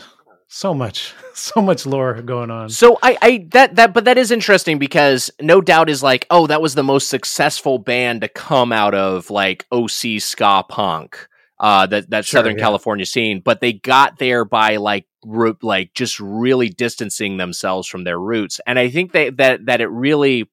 so 0.48 0.74
much, 0.74 1.14
so 1.34 1.62
much 1.62 1.86
lore 1.86 2.22
going 2.22 2.52
on. 2.52 2.70
So 2.70 3.00
I, 3.02 3.18
I 3.22 3.48
that 3.52 3.76
that 3.76 3.94
but 3.94 4.06
that 4.06 4.18
is 4.18 4.30
interesting 4.32 4.78
because 4.78 5.32
no 5.42 5.62
doubt 5.62 5.90
is 5.90 6.04
like 6.04 6.28
oh 6.30 6.48
that 6.48 6.62
was 6.62 6.76
the 6.76 6.84
most 6.84 7.08
successful 7.08 7.80
band 7.80 8.22
to 8.22 8.28
come 8.28 8.72
out 8.72 8.94
of 8.94 9.32
like 9.32 9.66
OC 9.72 10.20
ska 10.20 10.64
punk 10.70 11.28
uh 11.60 11.88
that 11.88 12.10
that 12.12 12.26
Sure, 12.26 12.40
Southern 12.40 12.58
yeah. 12.58 12.64
California 12.64 13.06
scene 13.06 13.42
but 13.44 13.62
they 13.62 13.74
got 13.74 14.20
there 14.20 14.46
by 14.46 14.78
like 14.78 15.06
ro- 15.26 15.58
like 15.62 15.94
just 15.94 16.20
really 16.20 16.70
distancing 16.70 17.38
themselves 17.38 17.88
from 17.88 18.04
their 18.04 18.20
roots 18.20 18.60
and 18.68 18.78
I 18.80 18.90
think 18.90 19.12
they, 19.12 19.30
that 19.32 19.66
that 19.66 19.82
it 19.82 19.88
really 19.90 20.50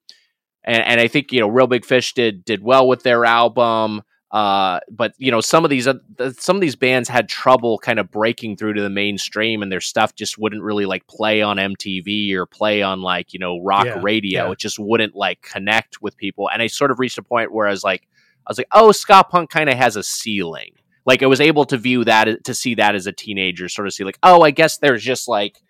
and, 0.63 0.83
and 0.83 0.99
I 1.01 1.07
think 1.07 1.31
you 1.31 1.39
know 1.39 1.47
Reel 1.47 1.67
Big 1.67 1.85
Fish 1.85 2.13
did 2.13 2.45
did 2.45 2.61
well 2.63 2.87
with 2.87 3.03
their 3.03 3.25
album 3.25 4.01
uh 4.31 4.79
but 4.89 5.13
you 5.17 5.29
know 5.29 5.41
some 5.41 5.65
of 5.65 5.69
these 5.69 5.87
oth- 5.89 6.39
some 6.39 6.55
of 6.55 6.61
these 6.61 6.77
bands 6.77 7.09
had 7.09 7.27
trouble 7.27 7.77
kind 7.79 7.99
of 7.99 8.09
breaking 8.09 8.55
through 8.55 8.73
to 8.73 8.81
the 8.81 8.89
mainstream 8.89 9.61
and 9.61 9.69
their 9.69 9.81
stuff 9.81 10.15
just 10.15 10.37
wouldn't 10.37 10.63
really 10.63 10.85
like 10.85 11.05
play 11.07 11.41
on 11.41 11.57
MTV 11.57 12.31
or 12.35 12.45
play 12.45 12.81
on 12.81 13.01
like 13.01 13.33
you 13.33 13.39
know 13.39 13.59
rock 13.61 13.85
Yeah, 13.87 13.99
radio 14.01 14.45
yeah. 14.45 14.51
it 14.51 14.57
just 14.57 14.79
wouldn't 14.79 15.15
like 15.15 15.41
connect 15.41 16.01
with 16.01 16.15
people 16.15 16.49
and 16.49 16.61
I 16.61 16.67
sort 16.67 16.91
of 16.91 16.99
reached 16.99 17.17
a 17.17 17.23
point 17.23 17.51
where 17.51 17.67
I 17.67 17.71
was 17.71 17.83
like 17.83 18.07
I 18.47 18.51
was 18.51 18.57
like 18.57 18.69
oh 18.71 18.93
ska 18.93 19.25
punk 19.29 19.49
kind 19.49 19.69
of 19.69 19.75
has 19.77 19.97
a 19.97 20.03
ceiling 20.03 20.75
like 21.05 21.23
I 21.23 21.27
was 21.27 21.41
able 21.41 21.65
to 21.65 21.77
view 21.77 22.03
that 22.05 22.43
to 22.43 22.53
see 22.53 22.75
that 22.75 22.95
as 22.95 23.07
a 23.07 23.11
teenager 23.11 23.69
sort 23.69 23.87
of 23.87 23.93
see 23.93 24.03
like 24.03 24.19
oh 24.23 24.41
I 24.41 24.51
guess 24.51 24.77
there's 24.77 25.03
just 25.03 25.27
like 25.27 25.61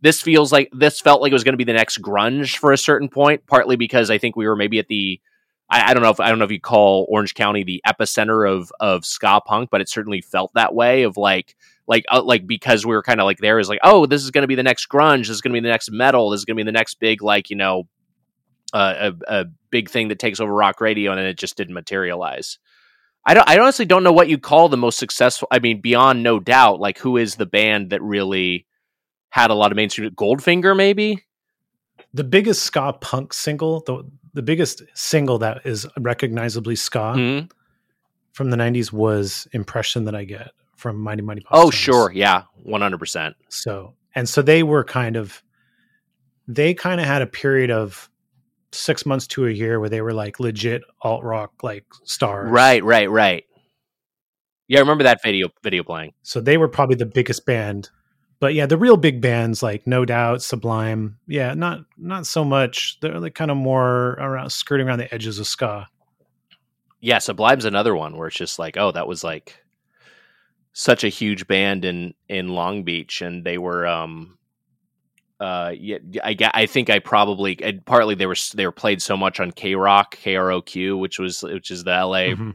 this 0.00 0.22
feels 0.22 0.52
like 0.52 0.70
this 0.72 1.00
felt 1.00 1.20
like 1.20 1.30
it 1.30 1.34
was 1.34 1.44
going 1.44 1.54
to 1.54 1.58
be 1.58 1.64
the 1.64 1.72
next 1.72 2.00
grunge 2.00 2.56
for 2.56 2.72
a 2.72 2.78
certain 2.78 3.08
point 3.08 3.46
partly 3.46 3.76
because 3.76 4.10
I 4.10 4.18
think 4.18 4.36
we 4.36 4.46
were 4.46 4.56
maybe 4.56 4.78
at 4.78 4.88
the 4.88 5.20
I, 5.70 5.90
I 5.90 5.94
don't 5.94 6.02
know 6.02 6.10
if 6.10 6.20
I 6.20 6.28
don't 6.28 6.38
know 6.38 6.44
if 6.44 6.50
you 6.50 6.60
call 6.60 7.06
Orange 7.08 7.34
County 7.34 7.62
the 7.62 7.82
epicenter 7.86 8.50
of 8.50 8.72
of 8.80 9.04
ska 9.04 9.40
punk, 9.44 9.70
but 9.70 9.80
it 9.80 9.88
certainly 9.88 10.20
felt 10.20 10.52
that 10.54 10.74
way. 10.74 11.02
Of 11.02 11.16
like, 11.16 11.56
like, 11.86 12.04
uh, 12.10 12.22
like 12.22 12.46
because 12.46 12.86
we 12.86 12.94
were 12.94 13.02
kind 13.02 13.20
of 13.20 13.24
like 13.24 13.38
there 13.38 13.58
is 13.58 13.68
like, 13.68 13.80
oh, 13.82 14.06
this 14.06 14.22
is 14.22 14.30
going 14.30 14.42
to 14.42 14.48
be 14.48 14.54
the 14.54 14.62
next 14.62 14.88
grunge. 14.88 15.20
This 15.20 15.30
is 15.30 15.40
going 15.40 15.52
to 15.52 15.60
be 15.60 15.66
the 15.66 15.72
next 15.72 15.90
metal. 15.90 16.30
This 16.30 16.38
is 16.38 16.44
going 16.44 16.56
to 16.56 16.64
be 16.64 16.68
the 16.68 16.72
next 16.72 16.98
big 17.00 17.22
like 17.22 17.50
you 17.50 17.56
know, 17.56 17.86
uh, 18.72 19.10
a, 19.28 19.40
a 19.40 19.44
big 19.70 19.90
thing 19.90 20.08
that 20.08 20.18
takes 20.18 20.40
over 20.40 20.52
rock 20.52 20.80
radio, 20.80 21.12
and 21.12 21.18
then 21.18 21.26
it 21.26 21.38
just 21.38 21.56
didn't 21.56 21.74
materialize. 21.74 22.58
I 23.26 23.34
don't. 23.34 23.48
I 23.48 23.58
honestly 23.58 23.84
don't 23.84 24.02
know 24.04 24.12
what 24.12 24.28
you 24.28 24.38
call 24.38 24.68
the 24.68 24.76
most 24.76 24.98
successful. 24.98 25.48
I 25.50 25.58
mean, 25.58 25.80
beyond 25.80 26.22
no 26.22 26.40
doubt, 26.40 26.80
like 26.80 26.98
who 26.98 27.16
is 27.16 27.36
the 27.36 27.46
band 27.46 27.90
that 27.90 28.00
really 28.02 28.66
had 29.30 29.50
a 29.50 29.54
lot 29.54 29.70
of 29.70 29.76
mainstream? 29.76 30.10
Goldfinger, 30.12 30.76
maybe. 30.76 31.24
the 32.14 32.24
biggest 32.24 32.62
ska 32.62 32.94
punk 33.00 33.32
single, 33.34 33.80
the 33.86 34.02
the 34.32 34.40
biggest 34.42 34.82
single 34.94 35.38
that 35.38 35.60
is 35.66 35.86
recognizably 35.98 36.74
ska, 36.76 37.14
Mhm. 37.16 37.50
from 38.32 38.50
the 38.50 38.56
'90s 38.56 38.92
was 38.92 39.46
"Impression 39.52 40.04
That 40.06 40.14
I 40.14 40.24
Get" 40.24 40.52
from 40.76 40.96
Mighty 40.98 41.20
Mighty 41.22 41.40
Boss. 41.40 41.50
Oh, 41.52 41.70
sure, 41.70 42.10
yeah, 42.14 42.44
one 42.62 42.80
hundred 42.80 42.98
percent. 42.98 43.36
So 43.50 43.94
and 44.14 44.26
so 44.28 44.40
they 44.40 44.62
were 44.62 44.84
kind 44.84 45.16
of 45.16 45.42
they 46.46 46.72
kind 46.72 46.98
of 47.00 47.06
had 47.06 47.20
a 47.20 47.26
period 47.26 47.70
of 47.70 48.08
six 48.72 49.06
months 49.06 49.26
to 49.28 49.46
a 49.46 49.50
year 49.50 49.80
where 49.80 49.88
they 49.88 50.00
were 50.00 50.12
like 50.12 50.40
legit 50.40 50.82
alt 51.02 51.24
rock 51.24 51.52
like 51.62 51.84
stars. 52.04 52.50
Right, 52.50 52.82
right, 52.84 53.10
right. 53.10 53.44
Yeah, 54.68 54.78
I 54.78 54.80
remember 54.80 55.04
that 55.04 55.22
video 55.22 55.48
video 55.62 55.82
playing. 55.82 56.12
So 56.22 56.40
they 56.40 56.58
were 56.58 56.68
probably 56.68 56.96
the 56.96 57.06
biggest 57.06 57.46
band. 57.46 57.90
But 58.40 58.54
yeah, 58.54 58.66
the 58.66 58.78
real 58.78 58.96
big 58.96 59.20
bands 59.20 59.62
like 59.62 59.86
No 59.86 60.04
Doubt, 60.04 60.42
Sublime, 60.42 61.18
yeah, 61.26 61.54
not 61.54 61.80
not 61.96 62.26
so 62.26 62.44
much. 62.44 62.98
They're 63.00 63.18
like 63.18 63.34
kind 63.34 63.50
of 63.50 63.56
more 63.56 64.10
around 64.12 64.50
skirting 64.50 64.86
around 64.86 65.00
the 65.00 65.12
edges 65.12 65.38
of 65.38 65.46
ska. 65.46 65.88
Yeah, 67.00 67.18
Sublime's 67.18 67.64
another 67.64 67.96
one 67.96 68.16
where 68.16 68.28
it's 68.28 68.36
just 68.36 68.58
like, 68.58 68.76
oh, 68.76 68.92
that 68.92 69.08
was 69.08 69.24
like 69.24 69.60
such 70.72 71.02
a 71.02 71.08
huge 71.08 71.48
band 71.48 71.84
in 71.84 72.14
in 72.28 72.50
Long 72.50 72.84
Beach, 72.84 73.22
and 73.22 73.44
they 73.44 73.58
were, 73.58 73.86
um, 73.86 74.37
uh, 75.40 75.72
yeah, 75.78 75.98
I 76.24 76.34
ga- 76.34 76.50
I 76.54 76.66
think 76.66 76.90
I 76.90 76.98
probably 76.98 77.58
and 77.62 77.84
partly 77.84 78.14
they 78.14 78.26
were 78.26 78.36
they 78.54 78.66
were 78.66 78.72
played 78.72 79.02
so 79.02 79.16
much 79.16 79.40
on 79.40 79.52
K 79.52 79.74
Rock 79.74 80.16
K 80.16 80.36
R 80.36 80.50
O 80.50 80.62
Q, 80.62 80.96
which 80.96 81.18
was 81.18 81.42
which 81.42 81.70
is 81.70 81.84
the 81.84 81.92
L.A. 81.92 82.34
Mhm. 82.34 82.54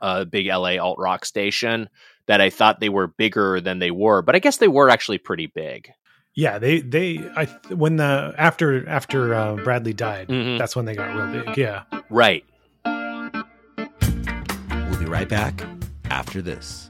uh, 0.00 0.24
big 0.24 0.46
LA 0.46 0.76
alt 0.78 0.98
rock 0.98 1.24
station 1.24 1.88
that 2.26 2.40
I 2.40 2.50
thought 2.50 2.80
they 2.80 2.88
were 2.88 3.08
bigger 3.08 3.60
than 3.60 3.80
they 3.80 3.90
were, 3.90 4.22
but 4.22 4.36
I 4.36 4.38
guess 4.38 4.58
they 4.58 4.68
were 4.68 4.88
actually 4.88 5.18
pretty 5.18 5.46
big. 5.46 5.90
Yeah, 6.34 6.58
they 6.58 6.80
they 6.80 7.18
I 7.36 7.46
when 7.74 7.96
the 7.96 8.34
after 8.38 8.88
after 8.88 9.34
uh, 9.34 9.56
Bradley 9.56 9.92
died, 9.92 10.28
Mhm. 10.28 10.58
that's 10.58 10.76
when 10.76 10.84
they 10.84 10.94
got 10.94 11.14
real 11.14 11.44
big. 11.44 11.56
Yeah. 11.56 11.82
Right. 12.08 12.44
We'll 12.84 13.30
be 14.98 15.06
right 15.06 15.28
back 15.28 15.62
after 16.10 16.40
this. 16.40 16.89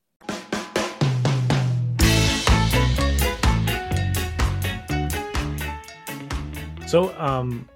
So, 6.91 7.17
um, 7.17 7.69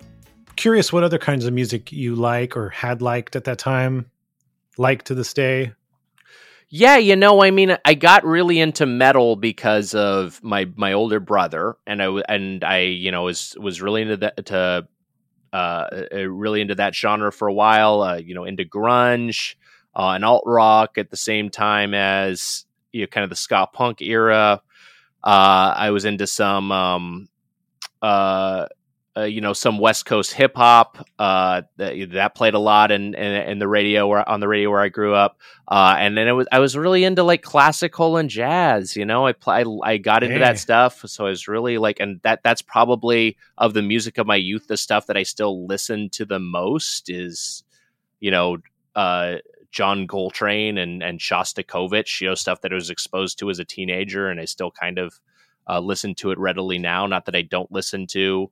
curious 0.57 0.91
what 0.91 1.05
other 1.05 1.17
kinds 1.17 1.45
of 1.45 1.53
music 1.53 1.89
you 1.93 2.15
like 2.15 2.57
or 2.57 2.67
had 2.67 3.01
liked 3.01 3.37
at 3.37 3.45
that 3.45 3.57
time, 3.57 4.11
like 4.77 5.03
to 5.03 5.15
this 5.15 5.33
day. 5.33 5.71
Yeah, 6.67 6.97
you 6.97 7.15
know, 7.15 7.41
I 7.41 7.49
mean, 7.49 7.77
I 7.85 7.93
got 7.93 8.25
really 8.25 8.59
into 8.59 8.85
metal 8.85 9.37
because 9.37 9.95
of 9.95 10.43
my 10.43 10.69
my 10.75 10.91
older 10.91 11.21
brother, 11.21 11.77
and 11.87 12.03
I 12.03 12.07
and 12.27 12.61
I, 12.61 12.79
you 12.79 13.09
know, 13.09 13.23
was 13.23 13.55
was 13.57 13.81
really 13.81 14.01
into 14.01 14.17
that 14.17 14.47
to 14.47 14.85
uh, 15.53 15.55
uh, 15.55 16.27
really 16.27 16.59
into 16.59 16.75
that 16.75 16.93
genre 16.93 17.31
for 17.31 17.47
a 17.47 17.53
while. 17.53 18.01
Uh, 18.01 18.17
you 18.17 18.35
know, 18.35 18.43
into 18.43 18.65
grunge 18.65 19.55
uh, 19.95 20.09
and 20.09 20.25
alt 20.25 20.43
rock 20.45 20.97
at 20.97 21.09
the 21.09 21.15
same 21.15 21.49
time 21.49 21.93
as 21.93 22.65
you 22.91 23.03
know, 23.03 23.07
kind 23.07 23.23
of 23.23 23.29
the 23.29 23.37
ska 23.37 23.65
punk 23.71 24.01
era. 24.01 24.61
Uh, 25.23 25.73
I 25.77 25.91
was 25.91 26.03
into 26.03 26.27
some, 26.27 26.69
um, 26.73 27.29
uh, 29.17 29.23
you 29.23 29.39
know, 29.39 29.53
some 29.53 29.79
West 29.79 30.05
Coast 30.05 30.33
hip 30.33 30.55
hop. 30.55 31.07
Uh, 31.17 31.61
that, 31.77 32.09
that 32.11 32.35
played 32.35 32.53
a 32.53 32.59
lot 32.59 32.91
in, 32.91 33.13
in 33.15 33.49
in 33.49 33.59
the 33.59 33.67
radio 33.67 34.07
where 34.07 34.27
on 34.27 34.41
the 34.41 34.47
radio 34.47 34.69
where 34.69 34.81
I 34.81 34.89
grew 34.89 35.13
up. 35.13 35.37
Uh, 35.67 35.95
and 35.97 36.17
then 36.17 36.27
it 36.27 36.33
was 36.33 36.47
I 36.51 36.59
was 36.59 36.75
really 36.75 37.03
into 37.05 37.23
like 37.23 37.41
classical 37.41 38.17
and 38.17 38.29
jazz. 38.29 38.95
You 38.95 39.05
know, 39.05 39.25
I 39.25 39.31
pl- 39.33 39.81
I, 39.83 39.93
I 39.93 39.97
got 39.97 40.23
into 40.23 40.35
Hey. 40.35 40.41
that 40.41 40.59
stuff, 40.59 41.01
so 41.05 41.25
I 41.25 41.29
was 41.29 41.47
really 41.47 41.77
like, 41.77 41.99
and 41.99 42.19
that 42.23 42.41
that's 42.43 42.61
probably 42.61 43.37
of 43.57 43.73
the 43.73 43.81
music 43.81 44.17
of 44.17 44.27
my 44.27 44.35
youth, 44.35 44.67
the 44.67 44.75
stuff 44.77 45.07
that 45.07 45.17
I 45.17 45.23
still 45.23 45.65
listen 45.65 46.09
to 46.11 46.25
the 46.25 46.39
most 46.39 47.09
is, 47.09 47.63
you 48.19 48.31
know, 48.31 48.57
uh, 48.95 49.35
John 49.71 50.07
Coltrane 50.07 50.77
and 50.77 51.01
and 51.01 51.19
Shostakovich. 51.19 52.19
You 52.19 52.29
know, 52.29 52.35
stuff 52.35 52.61
that 52.61 52.71
I 52.71 52.75
was 52.75 52.89
exposed 52.89 53.39
to 53.39 53.49
as 53.49 53.59
a 53.59 53.65
teenager, 53.65 54.27
and 54.27 54.41
I 54.41 54.45
still 54.45 54.71
kind 54.71 54.99
of 54.99 55.19
uh, 55.69 55.79
listen 55.79 56.15
to 56.15 56.31
it 56.31 56.37
readily 56.37 56.79
now. 56.79 57.07
Not 57.07 57.25
that 57.25 57.35
I 57.35 57.41
don't 57.41 57.71
listen 57.71 58.07
to, 58.07 58.51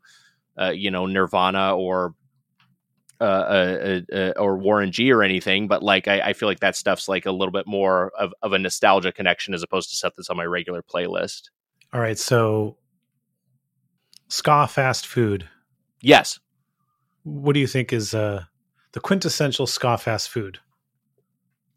uh, 0.59 0.71
you 0.71 0.91
know, 0.91 1.05
Nirvana 1.05 1.75
or 1.75 2.15
uh, 3.21 3.23
uh, 3.23 4.01
uh, 4.11 4.15
uh, 4.15 4.33
or 4.37 4.57
Warren 4.57 4.91
G 4.91 5.11
or 5.11 5.23
anything, 5.23 5.67
but 5.67 5.81
like 5.81 6.07
I, 6.07 6.19
I 6.19 6.33
feel 6.33 6.49
like 6.49 6.59
that 6.59 6.75
stuff's 6.75 7.07
like 7.07 7.25
a 7.25 7.31
little 7.31 7.53
bit 7.53 7.65
more 7.65 8.11
of, 8.19 8.33
of 8.41 8.51
a 8.51 8.59
nostalgia 8.59 9.13
connection 9.13 9.53
as 9.53 9.63
opposed 9.63 9.89
to 9.91 9.95
stuff 9.95 10.13
that's 10.17 10.29
on 10.29 10.35
my 10.35 10.45
regular 10.45 10.81
playlist. 10.81 11.43
All 11.93 12.01
right, 12.01 12.17
so 12.17 12.75
ska 14.27 14.67
fast 14.67 15.07
food. 15.07 15.47
Yes. 16.01 16.39
What 17.23 17.53
do 17.53 17.61
you 17.61 17.67
think 17.67 17.93
is 17.93 18.13
uh, 18.13 18.43
the 18.91 18.99
quintessential 18.99 19.67
ska 19.67 19.97
fast 19.97 20.29
food? 20.29 20.59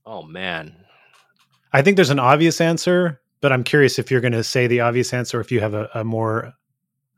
Oh 0.04 0.22
man. 0.22 0.74
I 1.72 1.82
think 1.82 1.96
there's 1.96 2.10
an 2.10 2.18
obvious 2.18 2.60
answer, 2.60 3.20
but 3.40 3.52
I'm 3.52 3.62
curious 3.62 3.98
if 3.98 4.10
you're 4.10 4.20
going 4.20 4.32
to 4.32 4.42
say 4.42 4.66
the 4.66 4.80
obvious 4.80 5.12
answer, 5.12 5.38
or 5.38 5.42
if 5.42 5.52
you 5.52 5.60
have 5.60 5.74
a, 5.74 5.88
a 5.94 6.02
more 6.02 6.54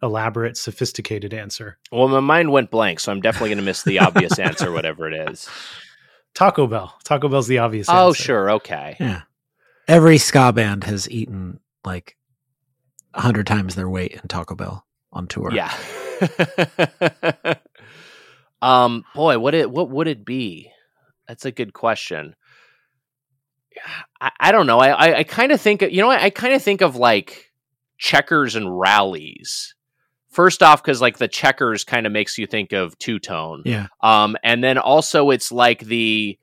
elaborate, 0.02 0.56
sophisticated 0.56 1.34
answer. 1.34 1.78
Well, 1.90 2.08
my 2.08 2.20
mind 2.20 2.52
went 2.52 2.70
blank, 2.70 3.00
so 3.00 3.12
I'm 3.12 3.20
definitely 3.20 3.50
going 3.50 3.58
to 3.58 3.64
miss 3.64 3.82
the 3.82 3.98
obvious 4.00 4.38
answer, 4.38 4.72
whatever 4.72 5.10
it 5.10 5.30
is. 5.30 5.48
Taco 6.34 6.66
Bell. 6.66 6.94
Taco 7.04 7.28
Bell's 7.28 7.48
the 7.48 7.58
obvious 7.58 7.88
Oh, 7.88 8.08
answer. 8.08 8.22
sure, 8.22 8.50
okay. 8.52 8.96
Yeah. 9.00 9.22
Every 9.88 10.18
ska 10.18 10.52
band 10.52 10.84
has 10.84 11.10
eaten 11.10 11.60
like 11.84 12.16
a 13.14 13.20
hundred 13.22 13.46
times 13.46 13.74
their 13.74 13.88
weight 13.88 14.12
in 14.12 14.28
Taco 14.28 14.54
Bell 14.54 14.84
on 15.12 15.26
tour. 15.26 15.50
Yeah. 15.52 15.74
um, 18.62 19.04
boy, 19.14 19.38
what 19.38 19.54
it 19.54 19.70
what 19.70 19.90
would 19.90 20.08
it 20.08 20.24
be? 20.24 20.70
That's 21.26 21.44
a 21.44 21.50
good 21.52 21.72
question. 21.72 22.34
I, 24.20 24.30
I 24.40 24.52
don't 24.52 24.66
know. 24.66 24.78
I 24.78 24.88
I, 24.88 25.18
I 25.18 25.24
kind 25.24 25.52
of 25.52 25.60
think 25.60 25.82
you 25.82 26.02
know 26.02 26.10
I, 26.10 26.24
I 26.24 26.30
kind 26.30 26.54
of 26.54 26.62
think 26.62 26.80
of 26.80 26.96
like 26.96 27.50
checkers 27.98 28.54
and 28.56 28.78
Rally's. 28.78 29.74
First 30.38 30.62
off, 30.62 30.80
because 30.80 31.00
like 31.00 31.18
the 31.18 31.26
checkers 31.26 31.82
kind 31.82 32.06
of 32.06 32.12
makes 32.12 32.38
you 32.38 32.46
think 32.46 32.72
of 32.72 32.96
two 33.00 33.18
tone. 33.18 33.62
Yeah. 33.64 33.88
Um, 34.00 34.36
and 34.44 34.62
then 34.62 34.78
also 34.78 35.30
it's 35.30 35.50
like 35.50 35.80
the 35.80 36.38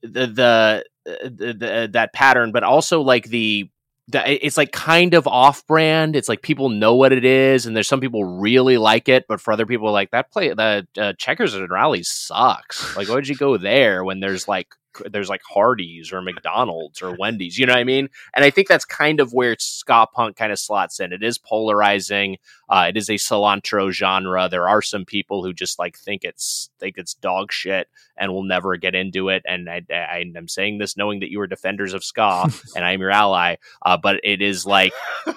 the 0.00 0.26
the, 0.26 0.84
the, 1.04 1.52
the 1.52 1.90
that 1.92 2.14
pattern, 2.14 2.50
but 2.50 2.62
also 2.62 3.02
like 3.02 3.26
the 3.26 3.68
the 4.08 4.46
it's 4.46 4.56
like 4.56 4.72
kind 4.72 5.12
of 5.12 5.26
off 5.26 5.66
brand. 5.66 6.16
It's 6.16 6.30
like 6.30 6.40
people 6.40 6.70
know 6.70 6.94
what 6.94 7.12
it 7.12 7.26
is, 7.26 7.66
and 7.66 7.76
there's 7.76 7.88
some 7.88 8.00
people 8.00 8.24
really 8.24 8.78
like 8.78 9.06
it, 9.06 9.26
but 9.28 9.38
for 9.38 9.52
other 9.52 9.66
people, 9.66 9.92
like 9.92 10.12
that 10.12 10.32
play 10.32 10.54
the 10.54 10.86
uh, 10.96 11.12
checkers 11.18 11.52
and 11.52 11.68
Rally's 11.68 12.08
sucks. 12.08 12.96
Like, 12.96 13.10
why 13.10 13.16
would 13.16 13.28
you 13.28 13.36
go 13.36 13.58
there 13.58 14.02
when 14.02 14.20
there's 14.20 14.48
like 14.48 14.68
there's 15.10 15.28
like 15.28 15.42
Hardee's 15.42 16.12
or 16.12 16.22
McDonald's 16.22 17.02
or 17.02 17.14
Wendy's? 17.16 17.58
You 17.58 17.66
know 17.66 17.72
what 17.72 17.80
I 17.80 17.84
mean? 17.84 18.08
And 18.34 18.44
I 18.44 18.50
think 18.50 18.68
that's 18.68 18.84
kind 18.84 19.20
of 19.20 19.32
where 19.32 19.56
ska 19.58 20.06
punk 20.12 20.36
kind 20.36 20.52
of 20.52 20.58
slots 20.58 21.00
in. 21.00 21.12
It 21.12 21.22
is 21.22 21.38
polarizing. 21.38 22.38
Uh, 22.68 22.86
it 22.88 22.96
is 22.96 23.08
a 23.08 23.14
cilantro 23.14 23.90
genre. 23.90 24.48
There 24.48 24.68
are 24.68 24.82
some 24.82 25.04
people 25.04 25.44
who 25.44 25.52
just 25.52 25.78
like 25.78 25.96
think 25.96 26.24
it's 26.24 26.70
think 26.78 26.98
it's 26.98 27.14
dog 27.14 27.52
shit 27.52 27.88
and 28.16 28.32
will 28.32 28.42
never 28.42 28.76
get 28.76 28.94
into 28.94 29.28
it. 29.28 29.42
And 29.46 29.68
I, 29.68 29.82
I, 29.90 30.24
I'm 30.36 30.48
saying 30.48 30.78
this 30.78 30.96
knowing 30.96 31.20
that 31.20 31.30
you 31.30 31.40
are 31.40 31.46
defenders 31.46 31.94
of 31.94 32.04
ska 32.04 32.48
and 32.76 32.84
I'm 32.84 33.00
your 33.00 33.10
ally. 33.10 33.56
Uh, 33.84 33.96
but 33.96 34.20
it 34.24 34.42
is 34.42 34.66
like 34.66 34.92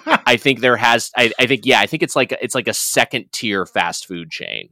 I 0.06 0.36
think 0.36 0.60
there 0.60 0.76
has. 0.76 1.10
I, 1.16 1.32
I 1.38 1.46
think 1.46 1.66
yeah. 1.66 1.80
I 1.80 1.86
think 1.86 2.02
it's 2.02 2.16
like 2.16 2.32
it's 2.40 2.54
like 2.54 2.68
a 2.68 2.74
second 2.74 3.32
tier 3.32 3.66
fast 3.66 4.06
food 4.06 4.30
chain. 4.30 4.70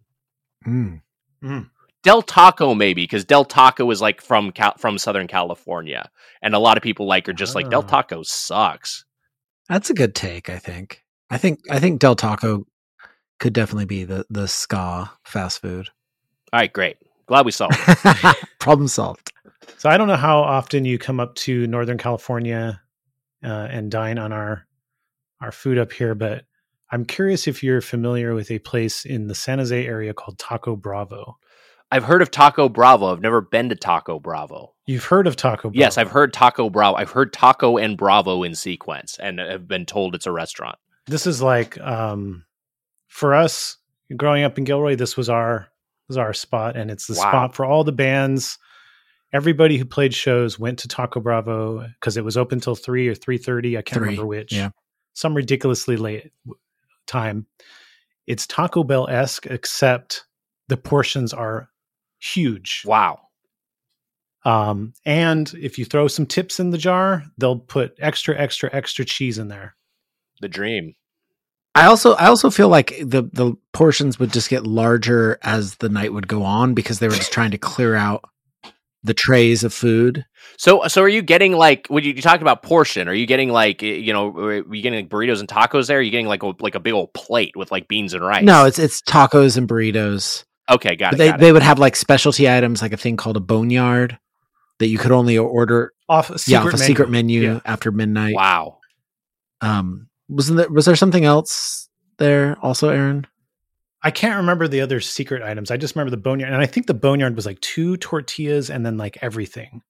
Mm. 1.43 1.71
Del 2.09 2.23
Taco 2.23 2.75
maybe 2.75 3.03
because 3.03 3.27
Del 3.27 3.45
Taco 3.45 3.91
is 3.91 4.01
like 4.01 4.23
from 4.23 4.51
Cal- 4.51 4.79
from 4.79 4.97
Southern 4.97 5.27
California, 5.27 6.09
and 6.41 6.55
a 6.55 6.59
lot 6.59 6.79
of 6.79 6.83
people 6.83 7.05
like 7.07 7.29
are 7.29 7.35
just 7.35 7.55
like 7.55 7.69
Del 7.69 7.85
Ah. 7.85 7.87
Taco 7.87 8.23
sucks. 8.23 9.05
That's 9.69 9.91
a 9.91 9.95
good 9.95 10.15
take, 10.15 10.49
I 10.49 10.57
think. 10.59 11.03
I 11.29 11.37
think 11.37 11.61
I 11.71 11.79
think 11.79 12.01
Del 12.01 12.17
Taco 12.17 12.65
could 13.39 13.53
definitely 13.53 13.85
be 13.85 14.05
the 14.05 14.25
the 14.31 14.49
ska 14.49 15.11
fast 15.25 15.61
food. 15.61 15.91
All 16.51 16.61
right, 16.61 16.73
great. 16.73 16.97
Glad 17.27 17.45
we 17.45 17.53
solved. 17.53 17.77
it. 17.79 18.37
Problem 18.59 18.89
solved. 18.89 19.31
So 19.77 19.91
I 19.91 19.99
don't 19.99 20.09
know 20.09 20.17
how 20.17 20.39
often 20.41 20.87
you 20.87 20.99
come 20.99 21.21
up 21.21 21.35
to 21.45 21.67
Northern 21.67 21.99
California 21.99 22.81
uh, 23.45 23.69
and 23.71 23.91
dine 23.91 24.17
on 24.17 24.33
our 24.33 24.67
our 25.43 25.53
food 25.53 25.77
up 25.77 25.93
here, 25.93 26.15
but 26.15 26.45
I'm 26.91 27.05
curious 27.05 27.47
if 27.47 27.63
you're 27.63 27.83
familiar 27.83 28.35
with 28.35 28.51
a 28.51 28.61
place 28.61 29.05
in 29.05 29.27
the 29.27 29.35
San 29.35 29.59
Jose 29.59 29.87
area 29.87 30.15
called 30.15 30.39
Taco 30.39 30.75
Bravo. 30.75 31.37
I've 31.91 32.05
heard 32.05 32.21
of 32.23 32.31
Taco 32.31 32.69
Bravo. 32.69 33.13
I've 33.13 33.21
never 33.23 33.41
been 33.41 33.71
to 33.71 33.75
Taco 33.75 34.19
Bravo. 34.19 34.75
You've 34.87 35.05
heard 35.05 35.27
of 35.27 35.37
Taco 35.37 35.71
Bravo? 35.71 35.79
Yes, 35.79 35.97
I've 35.99 36.11
heard 36.11 36.33
Taco 36.33 36.69
Bravo. 36.71 36.97
I've 36.97 37.11
heard 37.11 37.33
Taco 37.33 37.79
and 37.79 37.97
Bravo 37.97 38.43
in 38.43 38.55
sequence, 38.55 39.17
and 39.19 39.39
have 39.39 39.67
been 39.67 39.87
told 39.87 40.15
it's 40.15 40.27
a 40.27 40.33
restaurant. 40.33 40.77
This 41.07 41.27
is 41.27 41.41
like 41.41 41.79
um, 41.81 42.45
for 43.07 43.35
us 43.35 43.79
growing 44.17 44.45
up 44.45 44.59
in 44.59 44.65
Gilroy. 44.65 44.97
This 44.97 45.17
was 45.17 45.29
our 45.31 45.69
was 46.09 46.17
our 46.19 46.33
spot, 46.35 46.77
and 46.77 46.91
it's 46.91 47.07
the 47.07 47.15
Wow. 47.15 47.21
spot 47.31 47.55
for 47.55 47.65
all 47.65 47.85
the 47.85 47.93
bands. 47.93 48.59
Everybody 49.33 49.77
who 49.77 49.85
played 49.85 50.15
shows 50.15 50.59
went 50.59 50.79
to 50.81 50.89
Taco 50.89 51.21
Bravo 51.21 51.87
because 52.01 52.17
it 52.17 52.25
was 52.25 52.37
open 52.39 52.61
till 52.61 52.75
three 52.75 53.09
or 53.09 53.15
three 53.15 53.39
thirty. 53.39 53.77
I 53.77 53.83
can't 53.83 53.99
Three, 54.01 54.09
remember 54.11 54.27
which. 54.27 54.53
yeah. 54.53 54.71
some 55.15 55.35
ridiculously 55.35 55.97
late 55.97 56.33
time. 57.07 57.47
It's 58.27 58.47
Taco 58.47 58.85
Bell 58.85 59.09
esque, 59.09 59.47
except 59.47 60.25
the 60.69 60.77
portions 60.77 61.33
are 61.35 61.69
huge. 62.19 62.83
Wow. 62.85 63.21
Um, 64.45 64.95
and 65.05 65.53
if 65.61 65.79
you 65.79 65.85
throw 65.85 66.09
some 66.09 66.27
tips 66.27 66.61
in 66.61 66.71
the 66.71 66.79
jar, 66.79 67.25
they'll 67.37 67.59
put 67.59 67.97
extra, 67.99 68.39
extra, 68.39 68.71
extra 68.73 69.05
cheese 69.05 69.39
in 69.39 69.49
there. 69.49 69.77
The 70.41 70.49
dream. 70.49 70.95
I 71.75 71.87
also 71.87 72.15
I 72.15 72.27
also 72.27 72.51
feel 72.51 72.69
like 72.69 72.97
the 72.99 73.29
the 73.33 73.55
portions 73.73 74.19
would 74.19 74.33
just 74.33 74.51
get 74.51 74.67
larger 74.67 75.39
as 75.43 75.77
the 75.77 75.89
night 75.89 76.13
would 76.13 76.27
go 76.27 76.43
on 76.43 76.75
because 76.75 76.99
they 76.99 77.07
were 77.07 77.15
just 77.15 77.33
trying 77.33 77.53
to 77.53 77.59
clear 77.59 77.95
out 77.95 78.25
the 79.05 79.15
trays 79.15 79.63
of 79.63 79.73
food. 79.73 80.25
So, 80.57 80.87
so 80.89 81.03
are 81.03 81.09
you 81.09 81.23
getting 81.23 81.53
like 81.53 81.87
when 81.89 82.03
you, 82.03 82.15
you 82.15 82.23
talked 82.23 82.43
about 82.43 82.63
portion? 82.63 83.09
Are 83.09 83.15
you 83.15 83.27
getting 83.27 83.51
like 83.51 83.83
eh, 83.83 83.95
you 83.95 84.13
know, 84.13 84.37
are 84.37 84.75
you 84.75 84.83
getting 84.83 84.99
like 84.99 85.09
burritos 85.09 85.41
and 85.41 85.49
tacos 85.49 85.87
there? 85.87 85.99
Are 85.99 86.03
you 86.03 86.11
getting 86.11 86.27
like 86.27 86.43
a, 86.43 86.53
like 86.59 86.75
a 86.75 86.81
big 86.81 86.95
old 86.95 87.13
plate 87.15 87.57
with 87.57 87.71
like 87.71 87.87
beans 87.87 88.13
and 88.13 88.25
rice? 88.25 88.45
No, 88.45 88.65
it's 88.65 88.79
it's 88.79 89.01
tacos 89.03 89.57
and 89.57 89.69
burritos. 89.69 90.45
Okay, 90.71 90.97
got 90.97 91.13
But 91.13 91.15
it. 91.15 91.19
they 91.19 91.29
got 91.31 91.41
they 91.41 91.49
it. 91.49 91.53
would 91.53 91.63
have 91.63 91.79
like 91.79 91.97
specialty 91.97 92.49
items 92.49 92.83
like 92.83 92.93
a 92.93 92.97
thing 92.97 93.17
called 93.17 93.37
a 93.37 93.41
boneyard 93.41 94.19
that 94.79 94.89
you 94.89 94.99
could 94.99 95.13
only 95.13 95.37
order 95.39 95.93
Off 96.09 96.31
a 96.31 96.35
yeah, 96.35 96.37
secret 96.37 96.59
off 96.59 96.75
a 96.75 96.77
menu. 96.79 96.87
secret 96.87 97.11
menu 97.11 97.41
Yeah. 97.43 97.61
after 97.65 97.91
midnight. 97.91 98.35
Wow. 98.35 98.79
Um 99.61 100.09
wasn't 100.29 100.59
there 100.59 100.69
was 100.71 100.85
there 100.87 100.97
something 100.97 101.25
else 101.25 101.89
there 102.19 102.57
also, 102.63 102.89
Aaron? 102.91 103.27
I 104.03 104.11
can't 104.13 104.37
remember 104.37 104.69
the 104.69 104.81
other 104.81 105.01
secret 105.01 105.43
items. 105.43 105.71
I 105.73 105.77
just 105.77 105.97
remember 105.97 106.11
the 106.11 106.17
boneyard, 106.23 106.53
and 106.53 106.63
I 106.63 106.67
think 106.67 106.87
the 106.87 106.95
boneyard 106.95 107.35
was 107.35 107.47
like 107.47 107.61
two 107.61 107.97
tortillas 107.97 108.71
and 108.71 108.87
then 108.87 108.97
like 108.97 109.19
everything. 109.23 109.83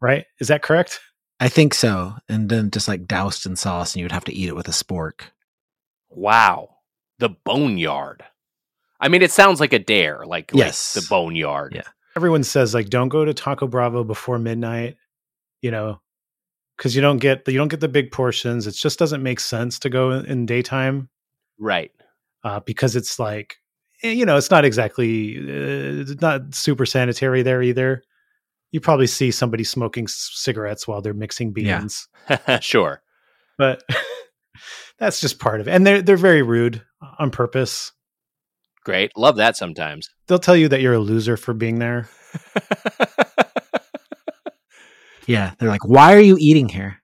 Right? 0.00 0.24
Is 0.40 0.48
that 0.48 0.62
correct? 0.62 0.98
I 1.38 1.48
think 1.48 1.74
so. 1.74 2.14
And 2.28 2.48
then 2.48 2.70
just 2.72 2.88
like 2.88 3.06
doused 3.06 3.46
in 3.46 3.54
sauce 3.56 3.94
and 3.94 4.00
you 4.00 4.04
would 4.04 4.12
have 4.12 4.24
to 4.24 4.32
eat 4.34 4.48
it 4.48 4.56
with 4.56 4.66
a 4.68 4.72
spork. 4.72 5.22
Wow. 6.10 6.70
The 7.20 7.28
boneyard. 7.30 8.24
I 9.02 9.08
mean, 9.08 9.20
it 9.20 9.32
sounds 9.32 9.60
like 9.60 9.72
a 9.74 9.78
dare, 9.78 10.24
like, 10.24 10.50
Yes. 10.54 10.96
like 10.96 11.02
the 11.04 11.08
boneyard. 11.10 11.74
Yeah. 11.74 11.82
Everyone 12.16 12.44
says 12.44 12.72
like 12.74 12.88
don't 12.88 13.08
go 13.08 13.24
to 13.24 13.34
Taco 13.34 13.66
Bravo 13.66 14.04
before 14.04 14.38
midnight, 14.38 14.96
you 15.60 15.70
know, 15.70 16.00
because 16.76 16.94
you 16.94 17.02
don't 17.02 17.18
get 17.18 17.44
the, 17.44 17.52
you 17.52 17.58
don't 17.58 17.68
get 17.68 17.80
the 17.80 17.88
big 17.88 18.12
portions. 18.12 18.66
It 18.66 18.72
just 18.74 18.98
doesn't 18.98 19.22
make 19.22 19.40
sense 19.40 19.78
to 19.80 19.90
go 19.90 20.10
in, 20.12 20.24
in 20.26 20.46
daytime 20.46 21.08
Right. 21.58 21.90
uh, 22.44 22.60
because 22.60 22.96
it's 22.96 23.18
like 23.18 23.56
eh, 24.02 24.10
you 24.12 24.24
know 24.26 24.36
it's 24.36 24.50
not 24.50 24.64
exactly 24.64 25.36
uh, 25.38 26.02
it's 26.02 26.20
not 26.20 26.54
super 26.54 26.84
sanitary 26.86 27.42
there 27.42 27.62
either. 27.62 28.02
You 28.72 28.80
probably 28.80 29.06
see 29.06 29.30
somebody 29.30 29.64
smoking 29.64 30.06
c- 30.08 30.30
cigarettes 30.34 30.86
while 30.88 31.00
they're 31.02 31.14
mixing 31.14 31.52
Yeah. 31.56 31.80
beans, 31.80 32.08
sure. 32.60 33.02
but 33.58 33.82
that's 34.98 35.20
just 35.20 35.38
part 35.38 35.60
of 35.60 35.68
it. 35.68 35.72
And 35.72 35.86
they're 35.86 36.02
they're 36.02 36.16
very 36.16 36.42
rude 36.42 36.82
on 37.18 37.30
purpose. 37.30 37.92
Great. 38.84 39.12
Love 39.16 39.36
that 39.36 39.56
sometimes. 39.56 40.10
They'll 40.26 40.38
tell 40.38 40.56
you 40.56 40.68
that 40.68 40.80
you're 40.80 40.94
a 40.94 40.98
loser 40.98 41.36
for 41.36 41.54
being 41.54 41.78
there. 41.78 42.08
Yeah. 45.26 45.52
They're 45.58 45.68
like, 45.68 45.86
why 45.86 46.14
are 46.14 46.20
you 46.20 46.36
eating 46.40 46.68
here? 46.68 46.98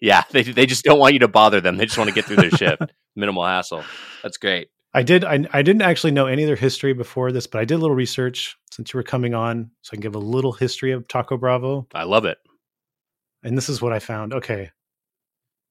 yeah. 0.00 0.24
They, 0.32 0.42
they 0.42 0.66
just 0.66 0.84
don't 0.84 0.98
want 0.98 1.12
you 1.14 1.20
to 1.20 1.28
bother 1.28 1.60
them. 1.60 1.76
They 1.76 1.86
just 1.86 1.96
want 1.98 2.08
to 2.08 2.14
get 2.14 2.24
through 2.24 2.36
their 2.36 2.50
shift. 2.50 2.82
Minimal 3.16 3.44
hassle. 3.46 3.84
That's 4.22 4.36
great. 4.36 4.68
I 4.94 5.02
did. 5.02 5.24
I, 5.24 5.44
I 5.52 5.62
didn't 5.62 5.82
actually 5.82 6.12
know 6.12 6.26
any 6.26 6.42
of 6.42 6.46
their 6.46 6.56
history 6.56 6.92
before 6.94 7.30
this, 7.30 7.46
but 7.46 7.60
I 7.60 7.64
did 7.64 7.74
a 7.74 7.78
little 7.78 7.94
research 7.94 8.56
since 8.72 8.92
you 8.92 8.98
were 8.98 9.04
coming 9.04 9.34
on, 9.34 9.70
so 9.82 9.90
I 9.92 9.96
can 9.96 10.00
give 10.00 10.14
a 10.14 10.18
little 10.18 10.52
history 10.52 10.92
of 10.92 11.06
Taco 11.08 11.36
Bravo. 11.36 11.86
I 11.94 12.04
love 12.04 12.24
it. 12.24 12.38
And 13.42 13.56
this 13.56 13.68
is 13.68 13.80
what 13.82 13.92
I 13.92 13.98
found. 13.98 14.32
Okay, 14.34 14.70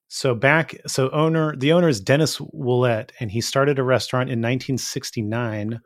so 0.08 0.34
back, 0.34 0.76
so 0.88 1.10
owner, 1.12 1.56
the 1.56 1.74
owner 1.74 1.90
is 1.90 2.00
Dennis 2.00 2.40
Willett, 2.40 3.12
and 3.20 3.30
he 3.30 3.42
started 3.42 3.78
a 3.78 3.84
restaurant 3.84 4.30
in 4.30 4.40
1969 4.40 5.82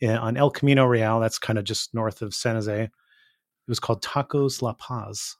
in, 0.00 0.10
eh, 0.10 0.16
on 0.16 0.36
El 0.36 0.50
Camino 0.50 0.84
Real. 0.84 1.20
That's 1.20 1.38
kind 1.38 1.58
of 1.58 1.64
just 1.64 1.94
north 1.94 2.20
of 2.20 2.34
San 2.34 2.56
Jose. 2.56 2.82
It 2.84 2.90
was 3.68 3.80
called 3.80 4.02
Tacos 4.02 4.60
La 4.60 4.74
Paz, 4.74 5.36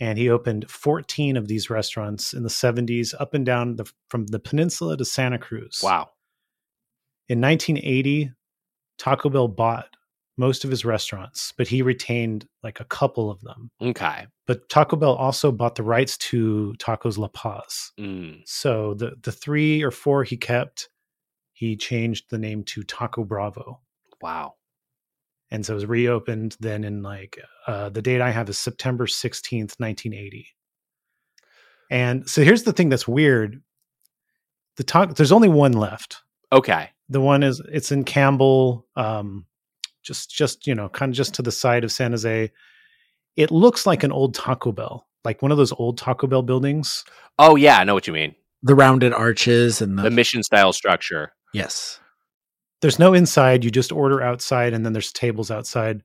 and 0.00 0.16
he 0.18 0.30
opened 0.30 0.70
14 0.70 1.36
of 1.36 1.48
these 1.48 1.68
restaurants 1.68 2.32
in 2.32 2.42
the 2.42 2.48
70s, 2.48 3.14
up 3.18 3.34
and 3.34 3.44
down 3.44 3.76
the 3.76 3.90
from 4.08 4.26
the 4.26 4.38
peninsula 4.38 4.96
to 4.96 5.04
Santa 5.04 5.38
Cruz. 5.38 5.80
Wow. 5.82 6.10
In 7.28 7.40
1980, 7.42 8.32
Taco 8.96 9.28
Bell 9.28 9.48
bought 9.48 9.88
most 10.38 10.64
of 10.64 10.70
his 10.70 10.84
restaurants, 10.84 11.52
but 11.56 11.68
he 11.68 11.82
retained 11.82 12.46
like 12.62 12.80
a 12.80 12.84
couple 12.84 13.30
of 13.30 13.40
them. 13.42 13.70
Okay. 13.82 14.26
But 14.46 14.68
Taco 14.68 14.96
Bell 14.96 15.14
also 15.14 15.52
bought 15.52 15.74
the 15.74 15.82
rights 15.82 16.16
to 16.18 16.74
Tacos 16.78 17.18
La 17.18 17.28
Paz. 17.28 17.92
Mm. 17.98 18.42
So 18.46 18.94
the 18.94 19.12
the 19.22 19.32
three 19.32 19.82
or 19.82 19.90
four 19.90 20.24
he 20.24 20.36
kept, 20.36 20.88
he 21.52 21.76
changed 21.76 22.26
the 22.30 22.38
name 22.38 22.64
to 22.64 22.82
Taco 22.82 23.24
Bravo. 23.24 23.80
Wow. 24.22 24.54
And 25.50 25.64
so 25.64 25.72
it 25.72 25.76
was 25.76 25.86
reopened 25.86 26.56
then 26.60 26.84
in 26.84 27.02
like 27.02 27.38
uh, 27.66 27.88
the 27.88 28.02
date 28.02 28.20
I 28.20 28.30
have 28.30 28.48
is 28.48 28.58
September 28.58 29.06
16th, 29.06 29.78
1980. 29.78 30.48
And 31.90 32.28
so 32.28 32.42
here's 32.42 32.64
the 32.64 32.72
thing 32.72 32.90
that's 32.90 33.08
weird. 33.08 33.62
The 34.76 34.84
talk 34.84 35.14
there's 35.14 35.32
only 35.32 35.48
one 35.48 35.72
left. 35.72 36.22
Okay. 36.52 36.90
The 37.08 37.20
one 37.20 37.42
is 37.42 37.60
it's 37.72 37.90
in 37.90 38.04
Campbell, 38.04 38.86
um, 38.94 39.46
just 40.08 40.30
just 40.30 40.66
you 40.66 40.74
know, 40.74 40.88
kind 40.88 41.10
of 41.12 41.16
just 41.16 41.34
to 41.34 41.42
the 41.42 41.52
side 41.52 41.84
of 41.84 41.92
San 41.92 42.10
Jose. 42.10 42.50
It 43.36 43.50
looks 43.52 43.86
like 43.86 44.02
an 44.02 44.10
old 44.10 44.34
Taco 44.34 44.72
Bell, 44.72 45.06
like 45.24 45.40
one 45.42 45.52
of 45.52 45.58
those 45.58 45.72
old 45.72 45.96
Taco 45.98 46.26
Bell 46.26 46.42
buildings. 46.42 47.04
Oh, 47.38 47.54
yeah. 47.54 47.78
I 47.78 47.84
know 47.84 47.94
what 47.94 48.08
you 48.08 48.12
mean. 48.12 48.34
The 48.64 48.74
rounded 48.74 49.12
arches 49.12 49.80
and 49.80 49.96
the, 49.96 50.02
The 50.02 50.10
mission 50.10 50.42
style 50.42 50.72
structure. 50.72 51.32
yes. 51.54 52.00
There's 52.80 52.98
no 52.98 53.12
inside; 53.14 53.64
you 53.64 53.70
just 53.70 53.92
order 53.92 54.20
outside, 54.22 54.72
and 54.72 54.84
then 54.84 54.92
there's 54.92 55.12
tables 55.12 55.50
outside. 55.50 56.02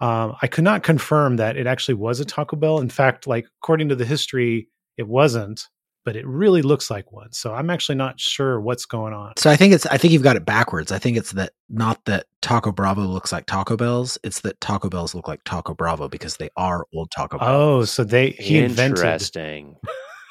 Um, 0.00 0.34
I 0.42 0.46
could 0.46 0.64
not 0.64 0.82
confirm 0.82 1.36
that 1.36 1.56
it 1.56 1.66
actually 1.66 1.94
was 1.94 2.20
a 2.20 2.24
Taco 2.24 2.56
Bell. 2.56 2.80
In 2.80 2.90
fact, 2.90 3.26
like 3.26 3.46
according 3.62 3.88
to 3.90 3.94
the 3.94 4.04
history, 4.04 4.68
it 4.96 5.08
wasn't, 5.08 5.68
but 6.04 6.16
it 6.16 6.26
really 6.26 6.62
looks 6.62 6.90
like 6.90 7.12
one. 7.12 7.32
So 7.32 7.54
I'm 7.54 7.70
actually 7.70 7.96
not 7.96 8.20
sure 8.20 8.60
what's 8.60 8.86
going 8.86 9.12
on. 9.12 9.34
So 9.38 9.50
I 9.50 9.56
think 9.56 9.72
it's 9.72 9.86
I 9.86 9.96
think 9.96 10.12
you've 10.12 10.22
got 10.22 10.36
it 10.36 10.44
backwards. 10.44 10.92
I 10.92 10.98
think 10.98 11.16
it's 11.16 11.32
that 11.32 11.52
not 11.68 12.04
that 12.04 12.26
Taco 12.42 12.72
Bravo 12.72 13.02
looks 13.02 13.32
like 13.32 13.46
Taco 13.46 13.76
Bells, 13.76 14.18
it's 14.22 14.40
that 14.40 14.60
Taco 14.60 14.88
Bells 14.88 15.14
look 15.14 15.28
like 15.28 15.40
Taco 15.44 15.74
Bravo 15.74 16.08
because 16.08 16.36
they 16.36 16.50
are 16.56 16.86
old 16.94 17.10
Taco 17.10 17.38
Bell. 17.38 17.48
Oh, 17.48 17.84
so 17.84 18.04
they 18.04 18.30
he 18.30 18.58
invented 18.58 18.98
Interesting. 19.04 19.76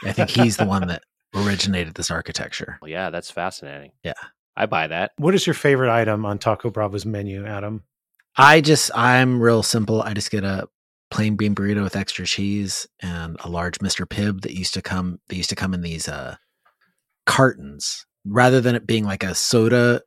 I 0.05 0.11
think 0.11 0.29
he's 0.29 0.57
the 0.57 0.65
one 0.65 0.87
that 0.87 1.03
originated 1.35 1.95
this 1.95 2.11
architecture. 2.11 2.77
Well, 2.81 2.91
yeah, 2.91 3.09
that's 3.09 3.31
fascinating. 3.31 3.91
Yeah. 4.03 4.13
I 4.55 4.67
buy 4.67 4.87
that. 4.87 5.11
What 5.17 5.33
is 5.33 5.47
your 5.47 5.55
favorite 5.55 5.91
item 5.91 6.25
on 6.25 6.37
Taco 6.37 6.69
Bravo's 6.69 7.05
menu, 7.05 7.45
Adam? 7.45 7.83
I 8.35 8.61
just 8.61 8.91
I'm 8.95 9.41
real 9.41 9.63
simple. 9.63 10.01
I 10.01 10.13
just 10.13 10.31
get 10.31 10.43
a 10.43 10.67
plain 11.13 11.35
bean 11.35 11.53
burrito 11.53 11.83
with 11.83 11.95
extra 11.95 12.25
cheese 12.25 12.87
and 13.01 13.37
a 13.41 13.49
large 13.49 13.77
Mr. 13.79 14.05
Pibb 14.05 14.41
that 14.41 14.53
used 14.53 14.73
to 14.73 14.81
come 14.81 15.19
they 15.29 15.35
used 15.35 15.49
to 15.51 15.55
come 15.55 15.73
in 15.73 15.81
these 15.81 16.09
uh 16.09 16.35
cartons. 17.25 18.05
Rather 18.25 18.61
than 18.61 18.73
it 18.75 18.87
being 18.87 19.03
like 19.03 19.23
a 19.23 19.35
soda 19.35 20.01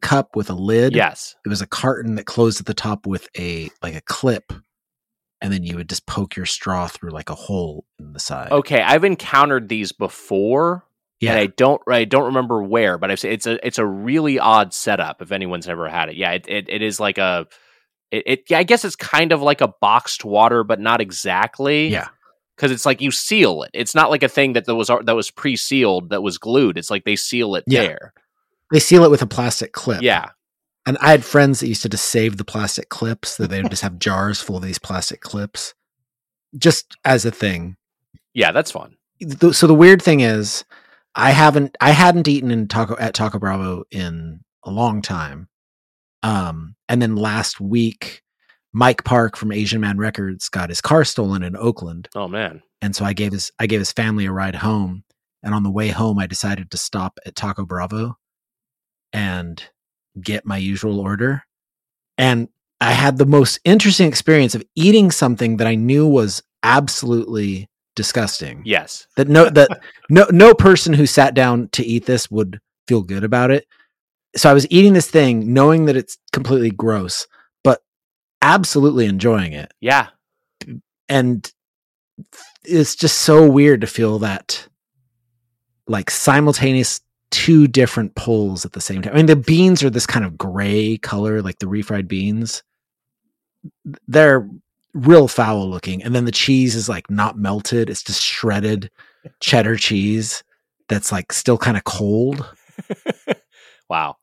cup 0.00 0.34
with 0.34 0.48
a 0.50 0.54
lid, 0.54 0.94
Yes. 0.94 1.36
it 1.44 1.48
was 1.48 1.60
a 1.60 1.66
carton 1.66 2.14
that 2.16 2.24
closed 2.24 2.60
at 2.60 2.66
the 2.66 2.74
top 2.74 3.06
with 3.06 3.28
a 3.38 3.68
like 3.82 3.94
a 3.94 4.00
clip 4.00 4.52
and 5.40 5.52
then 5.52 5.62
you 5.62 5.76
would 5.76 5.88
just 5.88 6.06
poke 6.06 6.34
your 6.34 6.46
straw 6.46 6.88
through 6.88 7.10
like 7.10 7.30
a 7.30 7.34
hole 7.34 7.84
in 8.00 8.12
the 8.12 8.18
side. 8.18 8.50
Okay, 8.50 8.80
I've 8.82 9.04
encountered 9.04 9.68
these 9.68 9.92
before, 9.92 10.84
yeah. 11.20 11.30
and 11.32 11.38
I 11.38 11.46
don't 11.46 11.80
I 11.86 12.04
don't 12.04 12.26
remember 12.26 12.62
where, 12.62 12.98
but 12.98 13.10
I've 13.12 13.24
it's 13.24 13.46
a 13.46 13.64
it's 13.64 13.78
a 13.78 13.86
really 13.86 14.38
odd 14.40 14.74
setup. 14.74 15.22
If 15.22 15.30
anyone's 15.30 15.68
ever 15.68 15.88
had 15.88 16.08
it, 16.08 16.16
yeah, 16.16 16.32
it 16.32 16.46
it, 16.48 16.68
it 16.68 16.82
is 16.82 16.98
like 16.98 17.18
a 17.18 17.46
it, 18.10 18.22
it 18.26 18.44
yeah, 18.48 18.58
I 18.58 18.62
guess 18.62 18.84
it's 18.84 18.96
kind 18.96 19.32
of 19.32 19.42
like 19.42 19.60
a 19.60 19.72
boxed 19.80 20.24
water, 20.24 20.64
but 20.64 20.80
not 20.80 21.00
exactly. 21.00 21.88
Yeah. 21.88 22.08
because 22.56 22.70
it's 22.72 22.86
like 22.86 23.00
you 23.00 23.10
seal 23.10 23.62
it. 23.62 23.70
It's 23.74 23.94
not 23.94 24.10
like 24.10 24.22
a 24.22 24.28
thing 24.28 24.54
that 24.54 24.66
was 24.66 24.88
that 24.88 25.14
was 25.16 25.30
pre 25.30 25.56
sealed 25.56 26.10
that 26.10 26.22
was 26.22 26.38
glued. 26.38 26.78
It's 26.78 26.90
like 26.90 27.04
they 27.04 27.16
seal 27.16 27.54
it 27.54 27.64
Yeah. 27.66 27.82
there. 27.82 28.12
they 28.72 28.80
seal 28.80 29.04
it 29.04 29.10
with 29.10 29.22
a 29.22 29.26
plastic 29.26 29.72
clip. 29.72 30.02
Yeah, 30.02 30.26
And 30.86 30.98
I 31.00 31.10
had 31.10 31.24
friends 31.24 31.60
that 31.60 31.68
used 31.68 31.82
to 31.82 31.88
just 31.88 32.04
save 32.06 32.36
the 32.36 32.44
plastic 32.44 32.88
clips, 32.90 33.36
that 33.36 33.48
they 33.50 33.62
would 33.62 33.70
just 33.70 33.82
have 33.82 33.98
jars 34.06 34.40
full 34.40 34.56
of 34.56 34.62
these 34.62 34.78
plastic 34.78 35.20
clips 35.20 35.74
just 36.56 36.96
as 37.04 37.24
a 37.24 37.30
thing. 37.30 37.76
yeah, 38.34 38.52
that's 38.52 38.70
fun. 38.70 38.96
So 39.52 39.66
the 39.66 39.74
weird 39.74 40.00
thing 40.02 40.20
is 40.20 40.64
I 41.14 41.30
haven't 41.30 41.76
I 41.80 41.90
hadn't 41.90 42.28
eaten 42.28 42.50
in 42.50 42.68
taco 42.68 42.96
at 42.98 43.14
Taco 43.14 43.38
Bravo 43.38 43.84
in 43.90 44.40
a 44.64 44.70
long 44.70 45.02
time. 45.02 45.47
Um, 46.22 46.74
and 46.88 47.00
then 47.00 47.16
last 47.16 47.60
week, 47.60 48.22
Mike 48.72 49.04
Park 49.04 49.36
from 49.36 49.52
Asian 49.52 49.80
Man 49.80 49.98
Records 49.98 50.48
got 50.48 50.68
his 50.68 50.80
car 50.80 51.04
stolen 51.04 51.42
in 51.42 51.56
Oakland, 51.56 52.08
Oh 52.14 52.28
man. 52.28 52.62
and 52.82 52.94
so 52.94 53.04
I 53.04 53.12
gave 53.12 53.32
his 53.32 53.50
I 53.58 53.66
gave 53.66 53.80
his 53.80 53.92
family 53.92 54.26
a 54.26 54.32
ride 54.32 54.56
home. 54.56 55.04
And 55.42 55.54
on 55.54 55.62
the 55.62 55.70
way 55.70 55.88
home, 55.88 56.18
I 56.18 56.26
decided 56.26 56.70
to 56.72 56.76
stop 56.76 57.18
at 57.24 57.36
Taco 57.36 57.64
Bravo 57.64 58.16
and 59.12 59.62
get 60.20 60.44
my 60.44 60.56
usual 60.56 60.98
order. 61.00 61.44
And 62.18 62.48
I 62.80 62.92
had 62.92 63.16
the 63.18 63.26
most 63.26 63.60
interesting 63.64 64.08
experience 64.08 64.54
of 64.56 64.64
eating 64.74 65.10
something 65.12 65.56
that 65.58 65.66
I 65.68 65.76
knew 65.76 66.06
was 66.08 66.42
absolutely 66.64 67.68
disgusting 67.94 68.62
Yes. 68.64 69.06
that 69.16 69.28
no 69.28 69.48
that 69.50 69.68
no 70.10 70.26
no 70.30 70.54
person 70.54 70.92
who 70.92 71.06
sat 71.06 71.34
down 71.34 71.68
to 71.72 71.84
eat 71.84 72.06
this 72.06 72.30
would 72.30 72.60
feel 72.88 73.02
good 73.02 73.24
about 73.24 73.50
it. 73.50 73.66
So 74.36 74.50
I 74.50 74.54
was 74.54 74.66
eating 74.70 74.92
this 74.92 75.10
thing 75.10 75.52
knowing 75.52 75.86
that 75.86 75.96
it's 75.96 76.18
completely 76.32 76.70
gross, 76.70 77.26
but 77.64 77.82
absolutely 78.42 79.06
enjoying 79.06 79.52
it. 79.52 79.72
Yeah. 79.80 80.08
And 81.08 81.50
it's 82.64 82.94
just 82.94 83.18
so 83.18 83.48
weird 83.48 83.80
to 83.80 83.86
feel 83.86 84.18
that 84.20 84.68
like 85.86 86.10
simultaneous 86.10 87.00
two 87.30 87.66
different 87.66 88.14
pulls 88.14 88.64
at 88.64 88.72
the 88.72 88.80
same 88.80 89.02
time. 89.02 89.14
I 89.14 89.16
mean 89.16 89.26
the 89.26 89.36
beans 89.36 89.82
are 89.82 89.90
this 89.90 90.06
kind 90.06 90.24
of 90.24 90.36
gray 90.36 90.98
color 90.98 91.42
like 91.42 91.58
the 91.58 91.66
refried 91.66 92.08
beans. 92.08 92.62
They're 94.06 94.48
real 94.94 95.28
foul 95.28 95.68
looking 95.68 96.02
and 96.02 96.14
then 96.14 96.24
the 96.24 96.32
cheese 96.32 96.74
is 96.74 96.88
like 96.88 97.10
not 97.10 97.38
melted, 97.38 97.90
it's 97.90 98.02
just 98.02 98.22
shredded 98.22 98.90
cheddar 99.40 99.76
cheese 99.76 100.42
that's 100.88 101.12
like 101.12 101.32
still 101.32 101.58
kind 101.58 101.76
of 101.76 101.84
cold 101.84 102.48
Wow. 103.88 104.16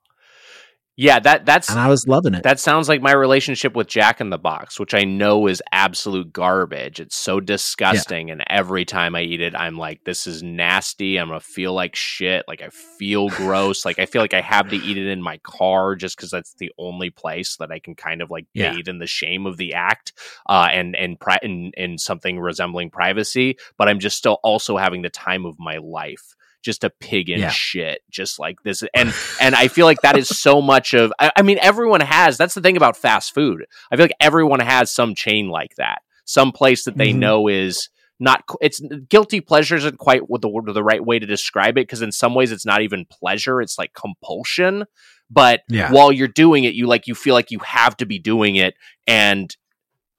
Yeah, 0.97 1.19
that 1.19 1.45
that's 1.45 1.69
and 1.69 1.77
I 1.77 1.89
was 1.89 2.07
loving 2.07 2.35
it. 2.35 2.43
that 2.43 2.57
sounds 2.57 2.87
like 2.87 3.01
my 3.01 3.11
relationship 3.11 3.75
with 3.75 3.87
Jack 3.87 4.21
in 4.21 4.29
the 4.29 4.37
Box, 4.37 4.79
which 4.79 4.93
I 4.93 5.03
know 5.03 5.47
is 5.47 5.61
absolute 5.73 6.31
garbage. 6.31 7.01
It's 7.01 7.17
so 7.17 7.41
disgusting, 7.41 8.31
and 8.31 8.41
every 8.47 8.85
time 8.85 9.13
I 9.13 9.23
eat 9.23 9.41
it, 9.41 9.53
I'm 9.55 9.77
like, 9.77 10.05
"This 10.05 10.25
is 10.25 10.41
nasty." 10.41 11.17
I'm 11.17 11.27
gonna 11.27 11.41
feel 11.41 11.73
like 11.73 11.97
shit. 11.97 12.45
Like 12.47 12.61
I 12.61 12.69
feel 12.69 13.27
gross. 13.27 13.83
Like 13.83 13.99
I 13.99 14.05
feel 14.05 14.21
like 14.21 14.33
I 14.33 14.39
have 14.39 14.69
to 14.69 14.77
eat 14.77 14.97
it 14.97 15.07
in 15.07 15.21
my 15.21 15.37
car 15.43 15.97
just 15.97 16.15
because 16.15 16.31
that's 16.31 16.53
the 16.59 16.71
only 16.77 17.09
place 17.09 17.57
that 17.57 17.73
I 17.73 17.79
can 17.79 17.95
kind 17.95 18.21
of 18.21 18.31
like 18.31 18.45
Yeah. 18.53 18.71
bathe 18.71 18.87
in 18.87 18.99
the 18.99 19.05
shame 19.07 19.45
of 19.47 19.57
the 19.57 19.73
act, 19.73 20.13
uh, 20.47 20.69
and 20.71 20.95
and 20.95 21.19
pri- 21.19 21.39
in, 21.43 21.73
in 21.75 21.97
something 21.97 22.39
resembling 22.39 22.89
privacy. 22.89 23.57
But 23.77 23.89
I'm 23.89 23.99
just 23.99 24.17
still 24.17 24.39
also 24.43 24.77
having 24.77 25.01
the 25.01 25.09
time 25.09 25.45
of 25.45 25.59
my 25.59 25.75
life. 25.75 26.35
Just 26.65 26.83
a 26.83 26.89
pig 26.89 27.29
in 27.29 27.39
Yeah. 27.41 27.49
shit, 27.51 28.01
just 28.09 28.39
like 28.39 28.63
this, 28.63 28.83
and 28.95 29.13
and 29.39 29.53
I 29.53 29.67
feel 29.67 29.85
like 29.85 30.01
that 30.01 30.17
is 30.17 30.27
so 30.27 30.61
much 30.73 30.93
of. 30.95 31.13
I, 31.19 31.31
I 31.37 31.41
mean, 31.43 31.59
everyone 31.61 32.01
has. 32.01 32.37
That's 32.37 32.55
the 32.55 32.61
thing 32.61 32.75
about 32.75 32.97
fast 32.97 33.33
food. 33.35 33.65
I 33.91 33.95
feel 33.95 34.03
like 34.05 34.15
everyone 34.19 34.59
has 34.61 34.91
some 34.91 35.13
chain 35.13 35.47
like 35.49 35.75
that, 35.77 35.99
some 36.25 36.51
place 36.51 36.83
that 36.85 36.97
they 36.97 37.11
Mhm. 37.13 37.17
know 37.17 37.47
is 37.47 37.89
not. 38.19 38.43
It's 38.61 38.81
guilty 39.09 39.41
pleasure 39.41 39.75
isn't 39.75 39.99
quite 39.99 40.27
what 40.27 40.41
the 40.41 40.49
word- 40.49 40.73
the 40.73 40.83
right 40.83 41.05
way 41.05 41.19
to 41.19 41.25
describe 41.27 41.77
it 41.77 41.85
because 41.87 42.01
in 42.01 42.11
some 42.11 42.33
ways 42.33 42.51
it's 42.51 42.65
not 42.65 42.81
even 42.81 43.05
pleasure. 43.05 43.61
It's 43.61 43.77
like 43.77 43.93
compulsion. 43.93 44.85
But 45.29 45.61
Yeah. 45.69 45.91
while 45.91 46.11
you're 46.11 46.27
doing 46.27 46.63
it, 46.63 46.73
you 46.73 46.87
like 46.87 47.05
you 47.05 47.13
feel 47.13 47.35
like 47.35 47.51
you 47.51 47.59
have 47.59 47.95
to 47.97 48.05
be 48.07 48.17
doing 48.17 48.55
it, 48.55 48.73
and 49.05 49.55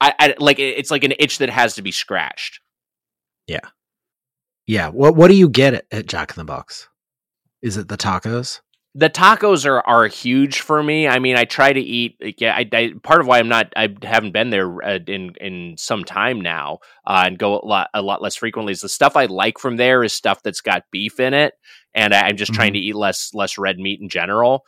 I, 0.01 0.15
I 0.21 0.35
like 0.39 0.59
it's 0.61 0.91
like 0.93 1.03
an 1.05 1.15
itch 1.19 1.39
that 1.39 1.51
has 1.51 1.75
to 1.75 1.83
be 1.83 1.91
scratched. 1.91 2.61
yeah. 3.49 3.61
What 4.67 5.17
what 5.17 5.29
do 5.29 5.35
you 5.35 5.49
get 5.49 5.75
at, 5.75 5.87
at 5.91 6.07
Jack 6.07 6.31
in 6.31 6.37
the 6.37 6.45
Box? 6.45 6.89
Is 7.63 7.77
it 7.77 7.89
the 7.89 7.97
tacos? 7.97 8.61
the 8.99 9.11
tacos 9.11 9.67
are 9.67 9.87
are 9.87 10.07
huge 10.07 10.61
for 10.61 10.83
me. 10.83 11.07
I 11.07 11.19
mean, 11.19 11.37
I 11.37 11.45
try 11.45 11.71
to 11.71 11.81
eat. 11.81 12.17
Yeah, 12.39 12.55
I, 12.57 12.67
I 12.73 12.93
part 13.03 13.21
of 13.21 13.27
why 13.27 13.39
I'm 13.39 13.49
not. 13.49 13.71
I 13.77 13.95
haven't 14.03 14.33
been 14.33 14.49
there 14.49 14.83
uh, 14.83 14.99
in 15.07 15.35
in 15.39 15.75
some 15.77 16.03
time 16.03 16.41
now, 16.41 16.79
uh, 17.07 17.25
and 17.27 17.39
go 17.39 17.61
a 17.61 17.65
lot 17.67 17.91
a 17.93 18.01
lot 18.01 18.23
less 18.23 18.37
frequently. 18.37 18.73
Is 18.73 18.81
the 18.81 18.89
stuff 18.89 19.15
I 19.15 19.27
like 19.27 19.59
from 19.59 19.77
there 19.77 20.03
is 20.03 20.15
stuff 20.15 20.43
that's 20.43 20.63
got 20.63 20.85
beef 20.91 21.21
in 21.21 21.35
it, 21.35 21.53
and 21.95 22.15
I, 22.15 22.23
I'm 22.23 22.39
just 22.39 22.55
trying 22.55 22.73
to 22.73 22.79
eat 22.79 22.97
less 22.97 23.35
less 23.35 23.59
red 23.59 23.79
meat 23.79 24.01
in 24.01 24.09
general. 24.09 24.65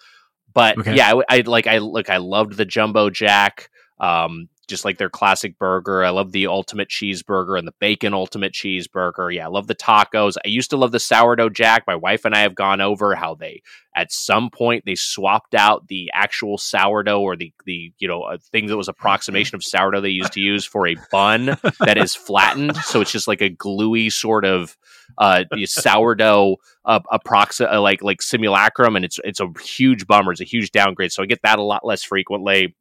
But 0.52 0.78
Okay. 0.78 0.94
yeah, 0.94 1.14
I, 1.14 1.38
I 1.38 1.40
like 1.46 1.66
I 1.66 1.78
look. 1.78 2.10
I 2.10 2.18
loved 2.18 2.58
the 2.58 2.66
jumbo 2.66 3.08
jack. 3.08 3.70
Um, 3.98 4.50
just 4.68 4.84
like 4.84 4.98
their 4.98 5.10
classic 5.10 5.58
burger. 5.58 6.04
I 6.04 6.10
love 6.10 6.32
the 6.32 6.46
ultimate 6.46 6.88
cheeseburger 6.88 7.58
and 7.58 7.66
the 7.66 7.74
bacon 7.80 8.14
ultimate 8.14 8.52
cheeseburger. 8.52 9.34
Yeah, 9.34 9.46
I 9.46 9.50
love 9.50 9.66
the 9.66 9.74
tacos. 9.74 10.36
I 10.44 10.48
used 10.48 10.70
to 10.70 10.76
love 10.76 10.92
the 10.92 11.00
sourdough 11.00 11.50
jack. 11.50 11.84
My 11.86 11.96
wife 11.96 12.24
and 12.24 12.34
I 12.34 12.40
have 12.40 12.54
gone 12.54 12.80
over 12.80 13.14
how 13.14 13.34
they 13.34 13.62
at 13.98 14.12
some 14.12 14.48
point 14.48 14.84
they 14.86 14.94
swapped 14.94 15.56
out 15.56 15.88
the 15.88 16.08
actual 16.14 16.56
sourdough 16.56 17.20
or 17.20 17.34
the 17.34 17.52
the 17.66 17.92
you 17.98 18.06
know 18.06 18.22
a 18.22 18.38
thing 18.38 18.66
that 18.66 18.76
was 18.76 18.88
approximation 18.88 19.56
of 19.56 19.64
sourdough 19.64 20.00
they 20.00 20.08
used 20.08 20.32
to 20.32 20.40
use 20.40 20.64
for 20.64 20.86
a 20.86 20.96
bun 21.10 21.46
that 21.80 21.98
is 21.98 22.14
flattened 22.14 22.76
so 22.76 23.00
it's 23.00 23.10
just 23.10 23.26
like 23.26 23.42
a 23.42 23.48
gluey 23.48 24.08
sort 24.08 24.44
of 24.44 24.76
uh 25.18 25.42
sourdough 25.64 26.56
uh, 26.84 27.00
approxi- 27.12 27.70
uh, 27.70 27.80
like 27.80 28.00
like 28.00 28.22
simulacrum 28.22 28.94
and 28.94 29.04
it's 29.04 29.18
it's 29.24 29.40
a 29.40 29.48
huge 29.60 30.06
bummer 30.06 30.30
it's 30.30 30.40
a 30.40 30.44
huge 30.44 30.70
downgrade 30.70 31.10
so 31.10 31.22
i 31.22 31.26
get 31.26 31.42
that 31.42 31.58
a 31.58 31.62
lot 31.62 31.84
less 31.84 32.04
frequently 32.04 32.76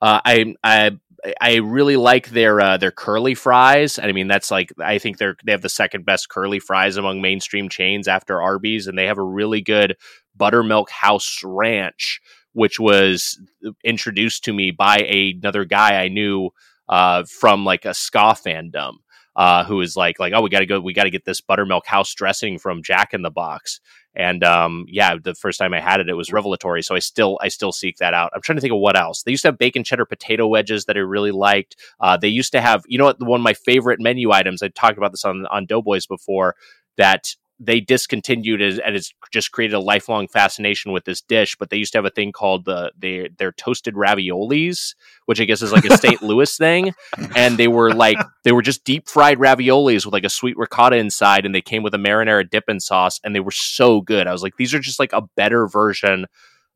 uh, 0.00 0.20
I 0.24 0.54
I 0.62 0.98
I 1.40 1.56
really 1.56 1.96
like 1.96 2.30
their 2.30 2.60
uh, 2.60 2.76
their 2.76 2.90
curly 2.90 3.34
fries. 3.34 3.98
I 3.98 4.12
mean, 4.12 4.28
that's 4.28 4.50
like 4.50 4.72
I 4.78 4.98
think 4.98 5.18
they're 5.18 5.36
they 5.44 5.52
have 5.52 5.62
the 5.62 5.68
second 5.68 6.04
best 6.04 6.28
curly 6.28 6.60
fries 6.60 6.96
among 6.96 7.20
mainstream 7.20 7.68
chains 7.68 8.08
after 8.08 8.40
Arby's, 8.40 8.86
and 8.86 8.96
they 8.96 9.06
have 9.06 9.18
a 9.18 9.22
really 9.24 9.62
good 9.62 9.96
buttermilk 10.36 10.90
house 10.90 11.40
ranch, 11.42 12.20
which 12.52 12.78
was 12.78 13.40
introduced 13.84 14.44
to 14.44 14.52
me 14.52 14.70
by 14.70 14.96
a, 14.98 15.34
another 15.40 15.64
guy 15.64 16.02
I 16.02 16.08
knew 16.08 16.50
uh, 16.88 17.24
from 17.24 17.64
like 17.64 17.84
a 17.84 17.94
ska 17.94 18.36
fandom. 18.36 18.94
Uh, 19.36 19.64
who 19.64 19.82
is 19.82 19.96
like 19.96 20.18
like 20.18 20.32
oh 20.34 20.40
we 20.40 20.48
got 20.48 20.60
to 20.60 20.66
go 20.66 20.80
we 20.80 20.94
got 20.94 21.04
to 21.04 21.10
get 21.10 21.26
this 21.26 21.42
buttermilk 21.42 21.86
house 21.86 22.14
dressing 22.14 22.58
from 22.58 22.82
Jack 22.82 23.12
in 23.12 23.20
the 23.20 23.30
Box 23.30 23.80
and 24.16 24.42
um, 24.42 24.86
yeah, 24.88 25.14
the 25.22 25.34
first 25.34 25.58
time 25.58 25.74
I 25.74 25.80
had 25.80 26.00
it, 26.00 26.08
it 26.08 26.14
was 26.14 26.32
revelatory. 26.32 26.82
So 26.82 26.94
I 26.94 27.00
still 27.00 27.38
I 27.42 27.48
still 27.48 27.70
seek 27.70 27.98
that 27.98 28.14
out. 28.14 28.32
I'm 28.34 28.40
trying 28.40 28.56
to 28.56 28.62
think 28.62 28.72
of 28.72 28.80
what 28.80 28.96
else. 28.96 29.22
They 29.22 29.30
used 29.30 29.42
to 29.42 29.48
have 29.48 29.58
bacon 29.58 29.84
cheddar 29.84 30.06
potato 30.06 30.46
wedges 30.46 30.86
that 30.86 30.96
I 30.96 31.00
really 31.00 31.32
liked. 31.32 31.76
Uh, 32.00 32.16
they 32.16 32.28
used 32.28 32.52
to 32.52 32.62
have, 32.62 32.82
you 32.88 32.96
know, 32.96 33.04
what 33.04 33.22
one 33.22 33.40
of 33.40 33.44
my 33.44 33.52
favorite 33.52 34.00
menu 34.00 34.32
items. 34.32 34.62
I 34.62 34.68
talked 34.68 34.96
about 34.96 35.12
this 35.12 35.24
on 35.24 35.46
on 35.50 35.66
Doughboys 35.66 36.06
before. 36.06 36.56
That 36.96 37.36
they 37.58 37.80
discontinued 37.80 38.60
it 38.60 38.78
and 38.84 38.94
it's 38.94 39.12
just 39.32 39.50
created 39.50 39.74
a 39.74 39.80
lifelong 39.80 40.28
fascination 40.28 40.92
with 40.92 41.04
this 41.04 41.22
dish. 41.22 41.56
But 41.56 41.70
they 41.70 41.76
used 41.76 41.92
to 41.92 41.98
have 41.98 42.04
a 42.04 42.10
thing 42.10 42.32
called 42.32 42.64
the 42.64 42.92
they 42.98 43.30
their 43.38 43.52
toasted 43.52 43.94
raviolis, 43.94 44.94
which 45.24 45.40
I 45.40 45.44
guess 45.44 45.62
is 45.62 45.72
like 45.72 45.84
a 45.84 45.96
St. 45.96 46.22
Louis 46.22 46.54
thing, 46.56 46.92
and 47.34 47.56
they 47.56 47.68
were 47.68 47.92
like 47.92 48.18
they 48.44 48.52
were 48.52 48.62
just 48.62 48.84
deep 48.84 49.08
fried 49.08 49.38
raviolis 49.38 50.04
with 50.04 50.12
like 50.12 50.24
a 50.24 50.30
sweet 50.30 50.56
ricotta 50.56 50.96
inside, 50.96 51.46
and 51.46 51.54
they 51.54 51.62
came 51.62 51.82
with 51.82 51.94
a 51.94 51.98
marinara 51.98 52.48
dipping 52.48 52.80
sauce, 52.80 53.20
and 53.24 53.34
they 53.34 53.40
were 53.40 53.50
so 53.50 54.00
good. 54.00 54.26
I 54.26 54.32
was 54.32 54.42
like, 54.42 54.56
these 54.56 54.74
are 54.74 54.80
just 54.80 55.00
like 55.00 55.12
a 55.12 55.22
better 55.36 55.66
version 55.66 56.26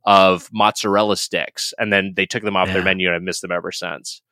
of 0.05 0.49
mozzarella 0.53 1.17
sticks, 1.17 1.75
and 1.79 1.93
then 1.93 2.15
they 2.17 2.27
took 2.27 2.43
them 2.43 2.57
off 2.57 2.69
their 2.69 2.83
menu, 2.83 3.09
and 3.09 3.17
I've 3.17 3.23
missed 3.23 3.43
them 3.43 3.53
ever 3.53 3.71
since. 3.71 4.23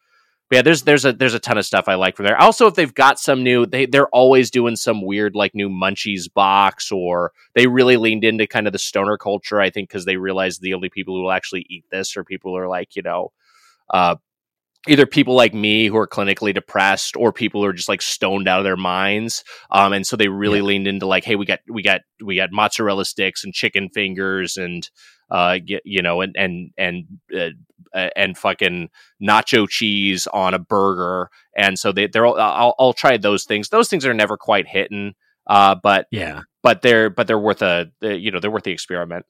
Yeah, 0.51 0.63
there's 0.63 0.83
there's 0.83 1.05
a 1.05 1.13
there's 1.13 1.35
a 1.35 1.39
ton 1.39 1.59
of 1.59 1.67
stuff 1.67 1.89
I 1.89 1.97
like 1.97 2.17
from 2.17 2.25
there. 2.25 2.41
Also, 2.41 2.67
if 2.67 2.75
they've 2.75 2.95
got 2.95 3.19
some 3.19 3.43
new, 3.43 3.67
they 3.67 3.85
they're 3.85 4.09
always 4.09 4.51
doing 4.51 4.77
some 4.77 5.05
weird 5.05 5.35
like 5.35 5.55
new 5.55 5.69
Munchies 5.69 6.33
box, 6.33 6.91
or 6.91 7.33
they 7.55 7.67
really 7.67 7.99
leaned 7.99 8.25
into 8.25 8.47
kind 8.47 8.67
of 8.67 8.73
the 8.73 8.79
stoner 8.79 9.19
culture. 9.19 9.61
I 9.61 9.69
think 9.69 9.91
because 9.91 10.07
they 10.07 10.17
realized 10.17 10.63
the 10.63 10.73
only 10.73 10.89
people 10.89 11.15
who 11.15 11.23
will 11.25 11.33
actually 11.33 11.67
eat 11.69 11.85
this 11.91 12.17
are 12.17 12.25
people 12.25 12.53
who 12.53 12.57
are 12.57 12.69
like 12.69 12.97
you 12.97 13.03
know, 13.03 13.33
uh, 13.93 14.17
either 14.87 15.05
people 15.07 15.35
like 15.35 15.53
me 15.53 15.87
who 15.87 15.97
are 15.97 16.09
clinically 16.09 16.55
depressed 16.55 17.17
or 17.17 17.33
people 17.33 17.63
who 17.63 17.69
are 17.69 17.73
just 17.75 17.89
like 17.89 18.03
stoned 18.03 18.49
out 18.49 18.59
of 18.59 18.65
their 18.65 18.77
minds. 18.77 19.45
Um, 19.71 19.93
and 19.93 20.07
so 20.07 20.17
they 20.17 20.29
really 20.29 20.63
leaned 20.63 20.87
into 20.87 21.07
like, 21.07 21.25
hey, 21.25 21.37
we 21.37 21.45
got 21.45 21.61
we 21.69 21.83
got 21.83 22.01
we 22.25 22.37
got 22.37 22.53
mozzarella 22.53 23.05
sticks 23.05 23.45
and 23.45 23.53
chicken 23.53 23.91
fingers 23.91 24.57
and 24.57 24.89
uh, 25.31 25.59
you 25.85 26.03
know, 26.03 26.21
and 26.21 26.35
and 26.37 26.71
and 26.77 27.05
uh, 27.37 27.51
uh, 27.95 28.11
and 28.17 28.37
fucking 28.37 28.91
nacho 29.23 29.69
cheese 29.69 30.27
on 30.29 30.55
a 30.55 30.59
burger. 30.59 31.31
And 31.57 31.79
so 31.79 31.93
they 31.93 32.07
they're 32.07 32.27
all, 32.27 32.39
I'll, 32.39 32.75
I'll 32.79 32.93
try 32.93 33.17
those 33.17 33.45
things. 33.45 33.69
Those 33.71 33.89
things 33.89 34.05
are 34.07 34.15
never 34.15 34.37
quite 34.37 34.67
hitting. 34.69 35.15
Uh, 35.47 35.75
but 35.83 36.07
Yeah. 36.11 36.43
but 36.63 36.83
they're 36.83 37.09
but 37.11 37.27
they're 37.27 37.39
worth 37.39 37.63
a 37.63 37.91
uh, 38.03 38.09
you 38.09 38.31
know 38.31 38.41
they're 38.41 38.51
worth 38.51 38.65
the 38.65 38.73
experiment. 38.73 39.25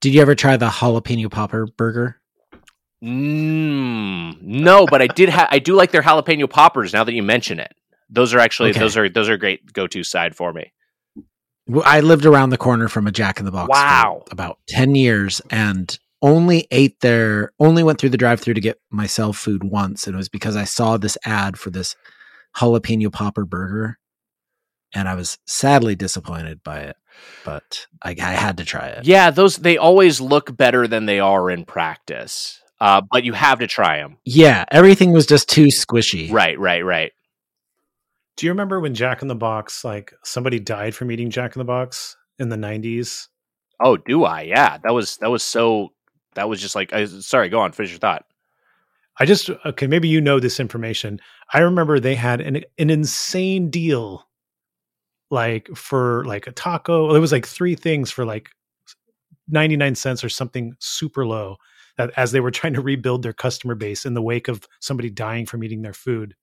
Did 0.00 0.14
you 0.14 0.22
ever 0.22 0.34
try 0.34 0.56
the 0.56 0.68
jalapeno 0.68 1.30
popper 1.30 1.66
burger? 1.76 2.16
Mm, 3.04 4.40
no, 4.42 4.86
but 4.86 5.02
I 5.02 5.06
did. 5.06 5.28
Ha- 5.30 5.48
I 5.50 5.58
do 5.58 5.74
like 5.74 5.90
their 5.90 6.02
jalapeno 6.02 6.48
poppers. 6.48 6.92
Now 6.92 7.04
that 7.04 7.12
you 7.14 7.22
mention 7.22 7.58
it, 7.60 7.72
those 8.08 8.32
are 8.34 8.38
actually 8.38 8.70
Okay. 8.70 8.80
those 8.80 8.96
are 8.96 9.08
those 9.08 9.28
are 9.28 9.36
great 9.36 9.72
go 9.72 9.86
to 9.86 10.02
side 10.02 10.34
for 10.36 10.52
me. 10.52 10.72
I 11.84 12.00
lived 12.00 12.26
around 12.26 12.50
the 12.50 12.56
corner 12.58 12.88
from 12.88 13.06
a 13.06 13.12
Jack 13.12 13.38
in 13.38 13.44
the 13.44 13.50
Box. 13.52 13.66
for 13.66 13.72
Wow. 13.84 14.24
about 14.30 14.58
10 14.68 14.94
years 14.94 15.40
and 15.50 15.98
only 16.22 16.66
ate 16.70 17.00
there, 17.00 17.52
only 17.58 17.82
went 17.82 17.98
through 17.98 18.10
the 18.10 18.16
drive 18.18 18.40
through 18.40 18.54
to 18.54 18.60
get 18.60 18.78
myself 18.90 19.36
food 19.38 19.64
once. 19.64 20.06
And 20.06 20.14
it 20.14 20.16
was 20.18 20.28
because 20.28 20.56
I 20.56 20.64
saw 20.64 20.96
this 20.96 21.16
ad 21.24 21.58
for 21.58 21.70
this 21.70 21.96
jalapeno 22.56 23.12
popper 23.12 23.44
burger. 23.44 23.98
and 24.94 25.08
I 25.08 25.14
was 25.14 25.38
sadly 25.46 25.94
disappointed 25.94 26.62
by 26.64 26.80
it, 26.80 26.96
but 27.44 27.86
I, 28.02 28.10
I 28.10 28.32
had 28.32 28.56
to 28.56 28.64
try 28.64 28.88
it. 28.88 29.06
Yeah, 29.06 29.30
those 29.30 29.56
they 29.58 29.76
always 29.78 30.20
look 30.20 30.56
better 30.56 30.88
than 30.88 31.06
they 31.06 31.20
are 31.20 31.48
in 31.50 31.64
practice. 31.64 32.60
Uh, 32.80 33.00
but 33.12 33.22
you 33.24 33.32
have 33.34 33.58
to 33.60 33.66
try 33.66 33.98
them. 33.98 34.16
Yeah, 34.24 34.64
everything 34.70 35.12
was 35.12 35.26
just 35.26 35.48
too 35.48 35.66
squishy. 35.66 36.32
Right, 36.32 36.58
right, 36.58 36.84
right. 36.84 37.12
Do 38.36 38.46
you 38.46 38.52
remember 38.52 38.80
when 38.80 38.94
Jack 38.94 39.22
in 39.22 39.28
the 39.28 39.34
Box, 39.34 39.84
like 39.84 40.14
somebody 40.24 40.58
died 40.58 40.94
from 40.94 41.10
eating 41.10 41.30
Jack 41.30 41.54
in 41.54 41.60
the 41.60 41.64
Box 41.64 42.16
in 42.38 42.48
the 42.48 42.56
90s? 42.56 43.28
Oh, 43.80 43.96
do 43.96 44.24
I? 44.24 44.42
Yeah, 44.42 44.78
that 44.78 44.92
was 44.92 45.16
that 45.18 45.30
was 45.30 45.42
so. 45.42 45.92
That 46.34 46.48
was 46.48 46.60
just 46.60 46.74
like. 46.74 46.92
I, 46.92 47.06
sorry, 47.06 47.48
go 47.48 47.60
on. 47.60 47.72
Finish 47.72 47.90
your 47.90 47.98
thought. 47.98 48.24
I 49.18 49.26
just 49.26 49.50
okay, 49.66 49.86
maybe 49.86 50.08
you 50.08 50.20
know 50.20 50.40
this 50.40 50.60
information. 50.60 51.20
I 51.52 51.60
remember 51.60 51.98
they 52.00 52.14
had 52.14 52.40
an 52.40 52.62
an 52.78 52.90
insane 52.90 53.68
deal 53.70 54.26
like 55.30 55.68
for 55.74 56.24
like 56.24 56.46
a 56.46 56.52
taco. 56.52 57.14
It 57.14 57.18
was 57.18 57.32
like 57.32 57.46
three 57.46 57.74
things 57.74 58.10
for 58.10 58.24
like 58.24 58.50
99 59.48 59.94
cents 59.94 60.24
or 60.24 60.28
something 60.28 60.74
super 60.78 61.26
low 61.26 61.56
that 61.96 62.10
as 62.16 62.32
they 62.32 62.40
were 62.40 62.50
trying 62.50 62.74
to 62.74 62.80
rebuild 62.80 63.22
their 63.22 63.32
customer 63.32 63.74
base 63.74 64.06
in 64.06 64.14
the 64.14 64.22
wake 64.22 64.48
of 64.48 64.66
somebody 64.80 65.10
dying 65.10 65.46
from 65.46 65.62
eating 65.64 65.82
their 65.82 65.92
food. 65.92 66.34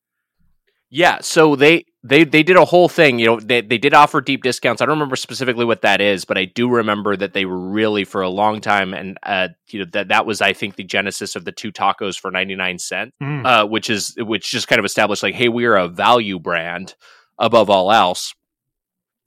Yeah, 0.89 1.19
so 1.19 1.57
they 1.57 1.85
they 2.01 2.23
they 2.23 2.43
did 2.43 2.55
a 2.55 2.63
whole 2.63 2.87
thing. 2.87 3.19
You 3.19 3.25
know, 3.25 3.39
they 3.41 3.59
they 3.59 3.77
did 3.77 3.93
offer 3.93 4.21
deep 4.21 4.41
discounts. 4.41 4.81
I 4.81 4.85
don't 4.85 4.95
remember 4.95 5.17
specifically 5.17 5.65
what 5.65 5.81
that 5.81 5.99
is, 5.99 6.23
but 6.23 6.37
I 6.37 6.45
do 6.45 6.69
remember 6.69 7.17
that 7.17 7.33
they 7.33 7.43
were 7.45 7.59
really 7.59 8.05
for 8.05 8.21
a 8.21 8.29
long 8.29 8.61
time, 8.61 8.93
and 8.93 9.17
uh, 9.23 9.49
you 9.67 9.79
know 9.79 9.85
that 9.91 10.07
that 10.07 10.25
was 10.25 10.39
I 10.39 10.53
think 10.53 10.75
the 10.77 10.85
genesis 10.85 11.35
of 11.35 11.43
the 11.43 11.51
two 11.51 11.73
tacos 11.73 12.17
for 12.17 12.31
ninety 12.31 12.55
nine 12.55 12.79
cent, 12.79 13.13
Mm. 13.21 13.45
uh, 13.45 13.67
which 13.67 13.89
is 13.89 14.15
which 14.17 14.49
just 14.49 14.69
kind 14.69 14.79
of 14.79 14.85
established 14.85 15.23
like, 15.23 15.35
hey, 15.35 15.49
we 15.49 15.65
are 15.65 15.75
a 15.75 15.89
value 15.89 16.39
brand 16.39 16.95
above 17.37 17.69
all 17.69 17.91
else. 17.91 18.33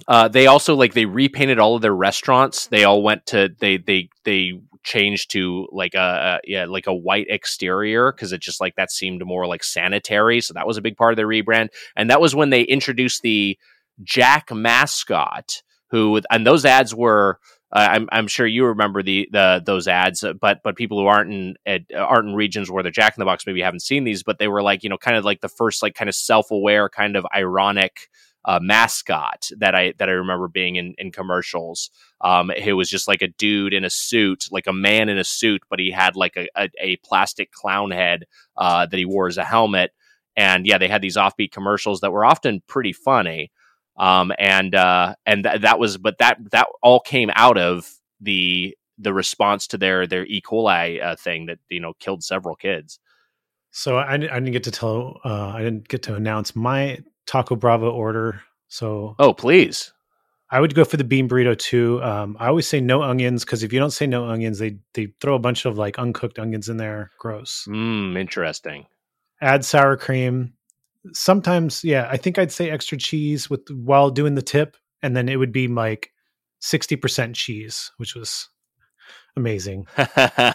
Uh, 0.09 0.29
they 0.29 0.47
also 0.47 0.75
like 0.75 0.95
they 0.95 1.05
repainted 1.05 1.59
all 1.59 1.77
of 1.77 1.83
their 1.83 1.95
restaurants. 1.95 2.69
They 2.69 2.85
all 2.85 3.03
went 3.03 3.27
to 3.27 3.51
they 3.59 3.77
they 3.77 4.09
they 4.25 4.53
changed 4.83 5.31
to 5.33 5.68
like 5.72 5.95
a, 5.95 6.41
yeah 6.45 6.64
like 6.66 6.87
a 6.87 6.95
white 6.95 7.26
exterior 7.28 8.12
because 8.12 8.33
it 8.33 8.41
just 8.41 8.61
like 8.61 8.76
that 8.76 8.91
seemed 8.91 9.24
more 9.24 9.47
like 9.47 9.64
sanitary. 9.64 10.41
So 10.41 10.55
that 10.55 10.66
was 10.66 10.76
a 10.76 10.83
big 10.83 10.97
part 10.97 11.12
of 11.12 11.16
their 11.16 11.26
rebrand, 11.26 11.68
and 11.97 12.11
that 12.11 12.20
was 12.20 12.35
when 12.35 12.51
they 12.51 12.62
introduced 12.62 13.22
the 13.22 13.59
Jack 14.03 14.53
mascot. 14.53 15.62
Who 15.91 16.20
and 16.31 16.47
those 16.47 16.64
ads 16.64 16.95
were. 16.95 17.39
Uh, 17.72 17.87
I'm, 17.89 18.09
I'm 18.11 18.26
sure 18.26 18.49
you 18.49 18.66
remember 18.66 19.01
the, 19.01 19.28
the 19.31 19.62
those 19.64 19.87
ads, 19.87 20.24
but 20.41 20.59
but 20.64 20.74
people 20.76 20.99
who 20.99 21.07
aren't 21.07 21.33
in 21.33 21.55
aren't 21.97 22.31
in 22.31 22.35
regions 22.35 22.68
where 22.68 22.83
they're 22.83 22.91
Jack 22.91 23.16
in 23.16 23.20
the 23.20 23.24
Box 23.24 23.47
maybe 23.47 23.61
haven't 23.61 23.83
seen 23.83 24.03
these, 24.03 24.24
but 24.24 24.39
they 24.39 24.49
were 24.49 24.62
like 24.62 24.83
you 24.83 24.89
know 24.89 24.99
kind 24.99 25.16
of 25.16 25.24
like 25.24 25.41
the 25.41 25.49
first 25.49 25.81
like 25.81 25.95
kind 25.95 26.09
of 26.09 26.16
self 26.16 26.51
aware 26.51 26.89
kind 26.89 27.14
of 27.14 27.24
ironic 27.33 28.09
uh, 28.45 28.59
mascot 28.62 29.51
that 29.59 29.74
I 29.74 29.95
that 29.99 30.09
I 30.09 30.12
remember 30.12 30.49
being 30.49 30.76
in 30.76 30.95
in 30.99 31.12
commercials. 31.12 31.91
Um, 32.20 32.51
it 32.51 32.72
was 32.72 32.91
just 32.91 33.09
like 33.09 33.22
a 33.22 33.28
dude 33.28 33.74
in 33.74 33.84
a 33.84 33.91
suit, 33.91 34.47
like 34.51 34.66
a 34.66 34.72
man 34.72 35.09
in 35.09 35.18
a 35.18 35.24
suit, 35.24 35.62
but 35.68 35.78
he 35.78 35.91
had 35.91 36.16
like 36.16 36.36
a, 36.36 36.49
a, 36.57 36.70
a 36.78 36.97
plastic 36.97 37.53
clown 37.53 37.91
head 37.91 38.24
uh, 38.57 38.86
that 38.86 38.97
he 38.97 39.05
wore 39.05 39.28
as 39.28 39.38
a 39.38 39.45
helmet. 39.45 39.93
And 40.36 40.66
yeah, 40.66 40.78
they 40.78 40.88
had 40.88 41.03
these 41.03 41.16
offbeat 41.16 41.53
commercials 41.53 42.01
that 42.01 42.12
were 42.12 42.24
often 42.24 42.62
pretty 42.66 42.93
funny. 42.93 43.51
Um, 43.97 44.32
and 44.38 44.74
uh, 44.74 45.14
and 45.26 45.45
th- 45.45 45.61
that 45.62 45.78
was, 45.78 45.99
but 45.99 46.16
that 46.18 46.38
that 46.53 46.68
all 46.82 47.01
came 47.01 47.30
out 47.34 47.59
of 47.59 47.91
the 48.20 48.76
the 48.99 49.12
response 49.12 49.66
to 49.68 49.78
their 49.78 50.07
their 50.07 50.24
E. 50.24 50.41
coli 50.41 51.05
uh, 51.05 51.16
thing 51.16 51.47
that 51.47 51.59
you 51.68 51.80
know 51.80 51.93
killed 51.99 52.22
several 52.22 52.57
kids. 52.57 52.99
So 53.72 53.99
I, 53.99 54.14
I 54.14 54.16
didn't 54.16 54.53
get 54.53 54.64
to 54.64 54.70
tell, 54.70 55.20
uh, 55.24 55.53
I 55.55 55.62
didn't 55.62 55.88
get 55.88 56.03
to 56.05 56.14
announce 56.14 56.57
my 56.57 56.99
Taco 57.31 57.55
Bravo 57.55 57.89
order. 57.91 58.43
So 58.66 59.14
Oh, 59.20 59.33
please. 59.33 59.93
I 60.51 60.59
would 60.59 60.74
go 60.74 60.85
for 60.85 60.97
the 60.97 61.05
bean 61.05 61.28
burrito 61.28 61.57
too. 61.57 62.03
Um, 62.03 62.37
I 62.41 62.49
always 62.49 62.66
say 62.66 62.81
no 62.81 63.03
onions 63.03 63.45
because 63.45 63.62
if 63.62 63.72
you 63.72 63.78
don't 63.78 63.93
say 63.93 64.09
no 64.09 64.26
onions, 64.28 64.59
they 64.59 64.78
they 64.95 65.12
throw 65.20 65.37
a 65.37 65.39
bunch 65.39 65.64
of 65.64 65.78
like 65.78 65.97
uncooked 65.97 66.41
onions 66.41 66.68
in 66.68 66.76
there. 66.76 67.12
Gross. 67.20 67.66
Mm, 67.68 68.18
interesting. 68.18 68.87
Add 69.41 69.64
sour 69.64 69.97
cream. 69.97 70.55
Sometimes, 71.12 71.85
yeah, 71.85 72.09
I 72.11 72.16
think 72.16 72.37
I'd 72.37 72.51
say 72.51 72.68
extra 72.68 72.99
cheese 72.99 73.49
with 73.49 73.62
while 73.70 74.11
doing 74.11 74.35
the 74.35 74.43
tip, 74.43 74.76
and 75.01 75.16
then 75.16 75.28
it 75.28 75.37
would 75.37 75.53
be 75.53 75.68
like 75.68 76.11
sixty 76.59 76.97
percent 76.97 77.37
cheese, 77.37 77.93
which 77.99 78.16
was 78.16 78.49
amazing. 79.37 79.87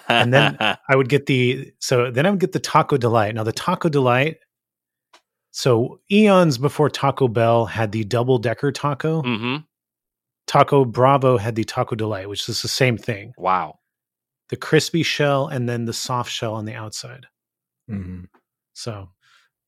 and 0.09 0.34
then 0.34 0.57
I 0.59 0.95
would 0.95 1.07
get 1.07 1.26
the 1.28 1.71
so 1.80 2.11
then 2.11 2.26
I 2.26 2.32
would 2.32 2.41
get 2.41 2.51
the 2.51 2.59
Taco 2.59 2.97
Delight. 2.97 3.34
Now 3.34 3.43
the 3.43 3.53
Taco 3.53 3.88
Delight. 3.88 4.39
So 5.56 6.01
eons 6.12 6.58
before 6.58 6.89
Taco 6.89 7.30
Bell 7.30 7.66
had 7.66 7.93
the 7.93 8.03
double 8.03 8.38
decker 8.39 8.74
taco. 8.74 9.22
hmm 9.22 9.56
Taco 10.47 10.84
Bravo 10.84 11.38
had 11.38 11.56
the 11.56 11.64
Taco 11.64 11.95
Delight, 11.95 12.28
which 12.28 12.47
is 12.49 12.62
the 12.62 12.68
same 12.68 12.97
thing. 12.97 13.34
Wow. 13.38 13.80
The 14.49 14.58
crispy 14.58 15.01
shell 15.01 15.47
and 15.47 15.68
then 15.68 15.86
the 15.86 15.93
soft 15.93 16.30
shell 16.30 16.53
on 16.56 16.66
the 16.66 16.74
outside. 16.76 17.26
Mhm. 17.89 18.26
So 18.74 19.12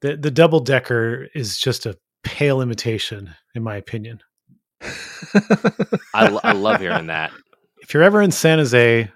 the 0.01 0.17
the 0.17 0.29
double 0.29 0.59
decker 0.59 1.29
is 1.33 1.57
just 1.57 1.85
a 1.85 1.97
pale 2.21 2.59
imitation, 2.61 3.33
in 3.55 3.63
my 3.63 3.77
opinion. 3.77 4.19
I, 4.81 6.37
I 6.43 6.51
love 6.51 6.81
hearing 6.81 7.07
that. 7.07 7.31
If 7.81 7.93
you're 7.93 8.03
ever 8.03 8.21
in 8.21 8.31
San 8.31 8.59
Jose, 8.59 9.09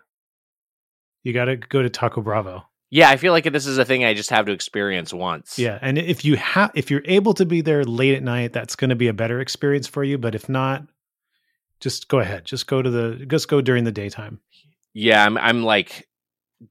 you 1.24 1.34
got 1.34 1.46
to 1.46 1.58
go 1.58 1.82
to 1.82 1.90
Taco 1.90 2.22
Bravo. 2.22 2.64
Yeah, 2.94 3.10
I 3.10 3.16
feel 3.16 3.32
like 3.32 3.46
this 3.46 3.66
is 3.66 3.78
a 3.78 3.86
thing 3.86 4.04
I 4.04 4.14
just 4.14 4.30
have 4.32 4.46
to 4.48 4.52
experience 4.52 5.14
once. 5.14 5.58
Yeah, 5.58 5.80
and 5.82 5.98
if 5.98 6.26
you 6.26 6.36
have 6.36 6.72
if 6.76 6.92
you're 6.92 7.02
able 7.06 7.34
to 7.36 7.46
be 7.46 7.62
there 7.62 7.86
late 7.86 8.16
at 8.16 8.22
night, 8.22 8.52
that's 8.52 8.76
going 8.76 8.90
to 8.90 8.98
be 8.98 9.08
a 9.08 9.14
better 9.14 9.40
experience 9.40 9.88
for 9.88 10.04
you. 10.04 10.18
But 10.18 10.36
if 10.36 10.50
not, 10.50 10.84
just 11.80 12.10
go 12.10 12.20
ahead. 12.20 12.44
Just 12.44 12.68
go 12.68 12.82
to 12.82 12.90
the 12.90 13.26
just 13.26 13.48
go 13.48 13.62
during 13.62 13.86
the 13.86 13.94
daytime. 13.94 14.42
Yeah, 14.94 15.26
I'm 15.26 15.38
I'm 15.38 15.64
like 15.64 16.10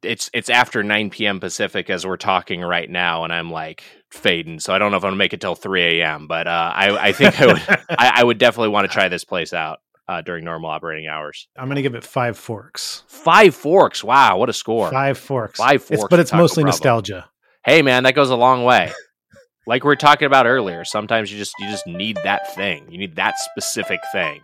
it's 0.03 0.31
it's 0.35 0.51
after 0.51 0.83
9 0.83 1.09
p.m. 1.09 1.41
Pacific 1.41 1.89
as 1.89 2.07
we're 2.07 2.18
talking 2.18 2.61
right 2.61 2.89
now, 2.89 3.25
and 3.25 3.33
I'm 3.33 3.51
like 3.51 3.83
fading. 4.11 4.61
So 4.61 4.75
I 4.75 4.79
don't 4.79 4.91
know 4.91 4.99
if 4.99 5.05
I'm 5.05 5.12
gonna 5.12 5.16
make 5.16 5.33
it 5.33 5.41
till 5.41 5.55
3 5.55 6.01
a.m. 6.01 6.27
But 6.27 6.47
uh, 6.47 6.73
I 6.75 7.09
I 7.09 7.12
think 7.12 7.41
I 7.41 7.47
would 7.47 7.62
I, 7.91 8.12
I 8.16 8.25
would 8.25 8.37
definitely 8.37 8.68
want 8.68 8.85
to 8.85 8.93
try 8.93 9.09
this 9.09 9.25
place 9.25 9.55
out 9.55 9.81
uh, 10.11 10.21
during 10.23 10.45
normal 10.45 10.69
operating 10.71 11.07
hours. 11.07 11.47
I'm 11.57 11.67
going 11.67 11.77
to 11.77 11.83
give 11.83 11.95
it 11.95 12.03
five 12.05 12.37
forks. 12.37 13.05
Five 13.07 13.55
forks. 13.55 14.03
Wow, 14.03 14.39
what 14.39 14.49
a 14.49 14.53
score! 14.53 14.91
Five 14.91 15.19
forks. 15.19 15.59
Five 15.59 15.77
It's- 15.83 15.99
forks 16.01 16.11
but 16.11 16.19
it's 16.19 16.33
mostly 16.33 16.63
Bravo. 16.65 16.73
nostalgia. 16.73 17.31
Hey 17.65 17.83
man, 17.83 18.03
that 18.05 18.15
goes 18.15 18.31
a 18.31 18.37
long 18.37 18.65
way. 18.65 18.91
like 19.67 19.85
we 19.85 19.89
were 19.89 19.97
talking 19.97 20.27
about 20.27 20.47
earlier, 20.47 20.85
sometimes 20.85 21.31
you 21.31 21.39
just 21.39 21.55
you 21.61 21.69
just 21.69 21.87
need 21.87 22.17
that 22.25 22.53
thing. 22.55 22.91
You 22.91 22.99
need 22.99 23.15
that 23.17 23.39
specific 23.39 24.01
thing. 24.13 24.41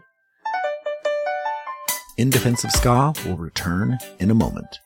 In 2.17 2.31
Defense 2.31 2.64
of 2.64 2.71
Ska 2.73 3.12
will 3.27 3.37
return 3.37 3.99
in 4.21 4.31
a 4.31 4.35
moment. 4.35 4.81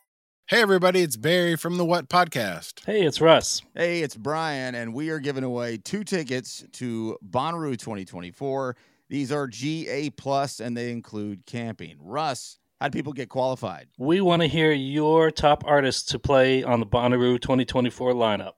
Hey, 0.48 0.62
everybody, 0.62 1.02
it's 1.02 1.16
Barry 1.16 1.54
from 1.56 1.76
the 1.76 1.84
What 1.84 2.08
Podcast. 2.08 2.84
Hey, 2.84 3.02
it's 3.06 3.20
Russ. 3.20 3.62
Hey, 3.76 4.02
it's 4.02 4.16
Brian, 4.16 4.74
and 4.74 4.92
we 4.92 5.10
are 5.10 5.20
giving 5.20 5.44
away 5.44 5.76
two 5.76 6.02
tickets 6.02 6.64
to 6.72 7.16
Bonnaroo 7.24 7.78
2024. 7.78 8.76
These 9.10 9.32
are 9.32 9.48
GA 9.48 10.10
plus, 10.10 10.60
and 10.60 10.76
they 10.76 10.92
include 10.92 11.44
camping. 11.44 11.96
Russ, 12.00 12.58
how 12.80 12.88
do 12.88 12.96
people 12.96 13.12
get 13.12 13.28
qualified? 13.28 13.88
We 13.98 14.20
want 14.20 14.42
to 14.42 14.48
hear 14.48 14.70
your 14.70 15.32
top 15.32 15.64
artists 15.66 16.04
to 16.12 16.20
play 16.20 16.62
on 16.62 16.78
the 16.78 16.86
Bonnaroo 16.86 17.40
2024 17.40 18.12
lineup. 18.12 18.52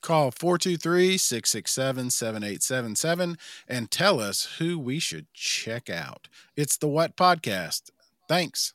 Call 0.00 0.32
423 0.32 1.16
667 1.16 2.10
7877 2.10 3.38
and 3.68 3.90
tell 3.92 4.18
us 4.18 4.56
who 4.58 4.76
we 4.76 4.98
should 4.98 5.32
check 5.32 5.88
out. 5.88 6.28
It's 6.56 6.76
the 6.76 6.88
What 6.88 7.16
Podcast. 7.16 7.90
Thanks. 8.28 8.74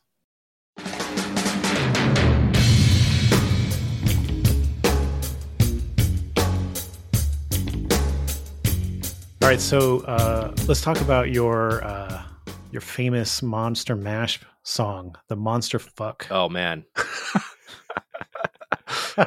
All 9.48 9.52
right, 9.54 9.62
so 9.62 10.00
uh, 10.00 10.54
let's 10.66 10.82
talk 10.82 11.00
about 11.00 11.30
your 11.30 11.82
uh, 11.82 12.22
your 12.70 12.82
famous 12.82 13.40
Monster 13.40 13.96
Mash 13.96 14.40
song, 14.62 15.16
the 15.28 15.36
Monster 15.36 15.78
Fuck. 15.78 16.26
Oh 16.30 16.50
man, 16.50 16.84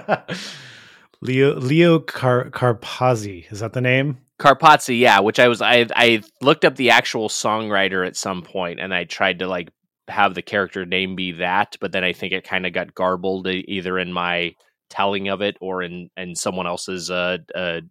Leo 1.21 1.55
Leo 1.55 1.97
Car- 1.97 2.51
Carpazzi 2.51 3.51
is 3.51 3.61
that 3.61 3.73
the 3.73 3.81
name? 3.81 4.19
Carpazzi, 4.39 4.99
yeah. 4.99 5.21
Which 5.21 5.39
I 5.39 5.47
was 5.47 5.59
I 5.59 5.87
I 5.95 6.21
looked 6.39 6.65
up 6.65 6.75
the 6.75 6.91
actual 6.91 7.27
songwriter 7.27 8.05
at 8.05 8.15
some 8.15 8.43
point, 8.43 8.79
and 8.79 8.93
I 8.93 9.05
tried 9.05 9.39
to 9.39 9.47
like 9.47 9.71
have 10.07 10.35
the 10.35 10.43
character 10.43 10.85
name 10.85 11.15
be 11.15 11.31
that, 11.31 11.77
but 11.81 11.93
then 11.93 12.03
I 12.03 12.13
think 12.13 12.31
it 12.31 12.43
kind 12.43 12.67
of 12.67 12.73
got 12.73 12.93
garbled 12.93 13.47
either 13.47 13.97
in 13.97 14.13
my 14.13 14.53
telling 14.91 15.29
of 15.29 15.41
it 15.41 15.57
or 15.61 15.81
in 15.81 16.11
in 16.15 16.35
someone 16.35 16.67
else's 16.67 17.09
uh, 17.09 17.39
uh 17.55 17.81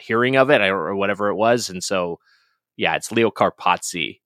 hearing 0.00 0.36
of 0.36 0.50
it 0.50 0.60
or 0.62 0.94
whatever 0.94 1.28
it 1.28 1.34
was, 1.36 1.68
and 1.68 1.82
so 1.82 2.18
yeah, 2.76 2.94
it's 2.96 3.10
Leo 3.12 3.30
Carpazzi. 3.30 4.20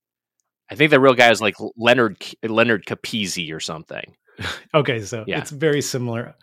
I 0.71 0.75
think 0.75 0.91
the 0.91 1.01
real 1.01 1.15
guy 1.15 1.31
is 1.31 1.41
like 1.41 1.57
Leonard 1.77 2.17
Leonard 2.43 2.87
Capizzi 2.87 3.53
or 3.55 3.61
something. 3.61 4.15
Okay, 4.75 5.03
so 5.03 5.25
Yeah. 5.27 5.39
it's 5.41 5.51
very 5.51 5.83
similar. 5.83 6.35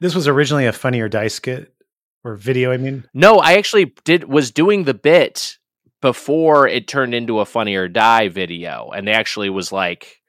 This 0.00 0.14
was 0.14 0.26
originally 0.28 0.66
a 0.66 0.72
Funny 0.72 1.00
or 1.00 1.08
Die 1.08 1.28
skit 1.28 1.72
or 2.24 2.34
video. 2.34 2.72
I 2.72 2.76
mean, 2.76 3.04
No, 3.14 3.38
I 3.38 3.54
actually 3.54 3.94
did 4.04 4.24
was 4.24 4.50
doing 4.50 4.82
the 4.84 4.94
bit 4.94 5.56
before 6.02 6.66
it 6.68 6.88
turned 6.88 7.14
into 7.14 7.38
a 7.38 7.46
Funny 7.46 7.76
or 7.76 7.86
Die 7.88 8.28
video, 8.28 8.90
and 8.94 9.06
they 9.06 9.12
actually 9.12 9.48
was 9.50 9.70
like 9.72 10.20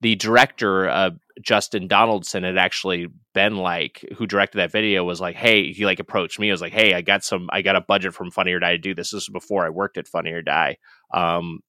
the 0.00 0.14
director, 0.14 0.88
uh, 0.88 1.10
Justin 1.40 1.88
Donaldson, 1.88 2.42
had 2.42 2.58
actually 2.58 3.08
been 3.34 3.56
like, 3.56 4.04
who 4.16 4.26
directed 4.26 4.58
that 4.58 4.72
video, 4.72 5.04
was 5.04 5.20
like, 5.20 5.36
hey, 5.36 5.72
he 5.72 5.84
like 5.84 6.00
approached 6.00 6.38
me. 6.38 6.50
I 6.50 6.52
was 6.52 6.60
like, 6.60 6.72
hey, 6.72 6.94
I 6.94 7.00
got 7.02 7.24
some, 7.24 7.48
I 7.52 7.62
got 7.62 7.76
a 7.76 7.80
budget 7.80 8.14
from 8.14 8.30
Funny 8.30 8.52
or 8.52 8.60
Die 8.60 8.72
to 8.72 8.78
do 8.78 8.94
this. 8.94 9.10
This 9.10 9.24
is 9.24 9.28
before 9.28 9.64
I 9.64 9.70
worked 9.70 9.98
at 9.98 10.08
Funny 10.08 10.32
or 10.32 10.42
Die. 10.42 10.76
Um, 11.12 11.60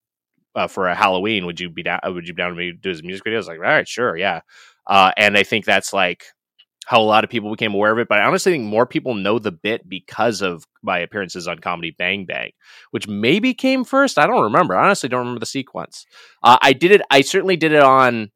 uh, 0.55 0.67
for 0.67 0.87
a 0.87 0.95
Halloween, 0.95 1.45
would 1.45 1.59
you 1.59 1.69
be 1.69 1.83
down? 1.83 1.99
Would 2.03 2.27
you 2.27 2.33
be 2.33 2.41
down 2.41 2.49
to 2.49 2.55
me 2.55 2.73
do 2.73 2.89
his 2.89 3.03
music 3.03 3.23
video? 3.23 3.37
I 3.37 3.39
was 3.39 3.47
Like, 3.47 3.59
all 3.59 3.63
right, 3.63 3.87
sure, 3.87 4.17
yeah. 4.17 4.41
Uh, 4.85 5.11
and 5.17 5.37
I 5.37 5.43
think 5.43 5.65
that's 5.65 5.93
like 5.93 6.25
how 6.85 6.99
a 6.99 7.03
lot 7.03 7.23
of 7.23 7.29
people 7.29 7.51
became 7.51 7.73
aware 7.73 7.91
of 7.91 7.99
it. 7.99 8.07
But 8.07 8.19
I 8.19 8.23
honestly 8.23 8.51
think 8.51 8.65
more 8.65 8.85
people 8.85 9.13
know 9.13 9.39
the 9.39 9.51
bit 9.51 9.87
because 9.87 10.41
of 10.41 10.65
my 10.83 10.99
appearances 10.99 11.47
on 11.47 11.59
Comedy 11.59 11.95
Bang 11.97 12.25
Bang, 12.25 12.51
which 12.91 13.07
maybe 13.07 13.53
came 13.53 13.83
first. 13.83 14.17
I 14.17 14.27
don't 14.27 14.43
remember. 14.43 14.75
I 14.75 14.85
honestly 14.85 15.07
don't 15.07 15.19
remember 15.19 15.39
the 15.39 15.45
sequence. 15.45 16.05
Uh, 16.43 16.57
I 16.61 16.73
did 16.73 16.91
it. 16.91 17.01
I 17.09 17.21
certainly 17.21 17.55
did 17.55 17.71
it 17.71 17.83
on 17.83 18.31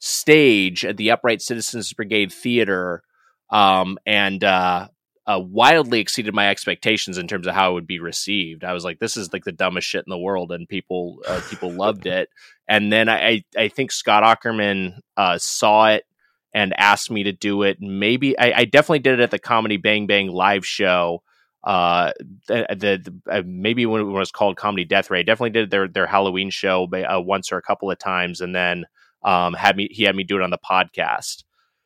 stage 0.00 0.84
at 0.84 0.96
the 0.96 1.12
Upright 1.12 1.42
Citizens 1.42 1.92
Brigade 1.92 2.32
Theater, 2.32 3.02
um, 3.50 3.98
and 4.04 4.42
uh, 4.42 4.88
uh, 5.26 5.38
wildly 5.38 6.00
exceeded 6.00 6.34
my 6.34 6.48
expectations 6.48 7.18
in 7.18 7.28
terms 7.28 7.46
of 7.46 7.54
how 7.54 7.70
it 7.70 7.74
would 7.74 7.86
be 7.86 8.00
received. 8.00 8.64
I 8.64 8.72
was 8.72 8.84
like, 8.84 8.98
"This 8.98 9.16
is 9.16 9.32
like 9.32 9.44
the 9.44 9.52
dumbest 9.52 9.86
shit 9.86 10.04
in 10.04 10.10
the 10.10 10.18
world," 10.18 10.50
and 10.50 10.68
people 10.68 11.22
uh, 11.28 11.40
people 11.48 11.70
loved 11.70 12.06
it. 12.06 12.28
And 12.66 12.92
then 12.92 13.08
I 13.08 13.44
I 13.56 13.68
think 13.68 13.92
Scott 13.92 14.24
Aukerman 14.24 14.98
uh, 15.16 15.38
saw 15.38 15.90
it 15.90 16.04
and 16.52 16.74
asked 16.78 17.10
me 17.10 17.24
to 17.24 17.32
do 17.32 17.62
it. 17.62 17.78
Maybe 17.80 18.36
I, 18.38 18.52
I 18.60 18.64
definitely 18.64 19.00
did 19.00 19.20
it 19.20 19.22
at 19.22 19.30
the 19.30 19.38
Comedy 19.38 19.76
Bang 19.76 20.06
Bang 20.06 20.28
live 20.28 20.66
show. 20.66 21.22
Uh, 21.62 22.12
the, 22.48 22.64
the, 22.70 23.14
uh, 23.30 23.42
maybe 23.44 23.84
when 23.84 24.00
it 24.00 24.04
was 24.04 24.32
called 24.32 24.56
Comedy 24.56 24.86
Death 24.86 25.10
Ray, 25.10 25.20
I 25.20 25.22
definitely 25.22 25.50
did 25.50 25.70
their 25.70 25.88
their 25.88 26.06
Halloween 26.06 26.48
show 26.50 26.88
uh, 26.90 27.20
once 27.20 27.52
or 27.52 27.58
a 27.58 27.62
couple 27.62 27.90
of 27.90 27.98
times, 27.98 28.40
and 28.40 28.54
then 28.54 28.86
um, 29.22 29.54
had 29.54 29.76
me 29.76 29.88
he 29.90 30.04
had 30.04 30.16
me 30.16 30.24
do 30.24 30.36
it 30.36 30.42
on 30.42 30.50
the 30.50 30.58
podcast. 30.58 31.44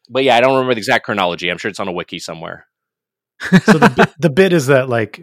But 0.08 0.24
yeah, 0.24 0.36
I 0.36 0.40
don't 0.40 0.54
remember 0.54 0.74
the 0.74 0.78
exact 0.78 1.04
chronology. 1.04 1.50
I'm 1.50 1.58
sure 1.58 1.70
it's 1.70 1.80
on 1.80 1.88
a 1.88 1.92
wiki 1.92 2.18
somewhere. 2.18 2.66
so 3.64 3.78
the 3.78 3.92
bit, 3.96 4.14
the 4.18 4.30
bit 4.30 4.52
is 4.52 4.66
that 4.66 4.88
like 4.88 5.20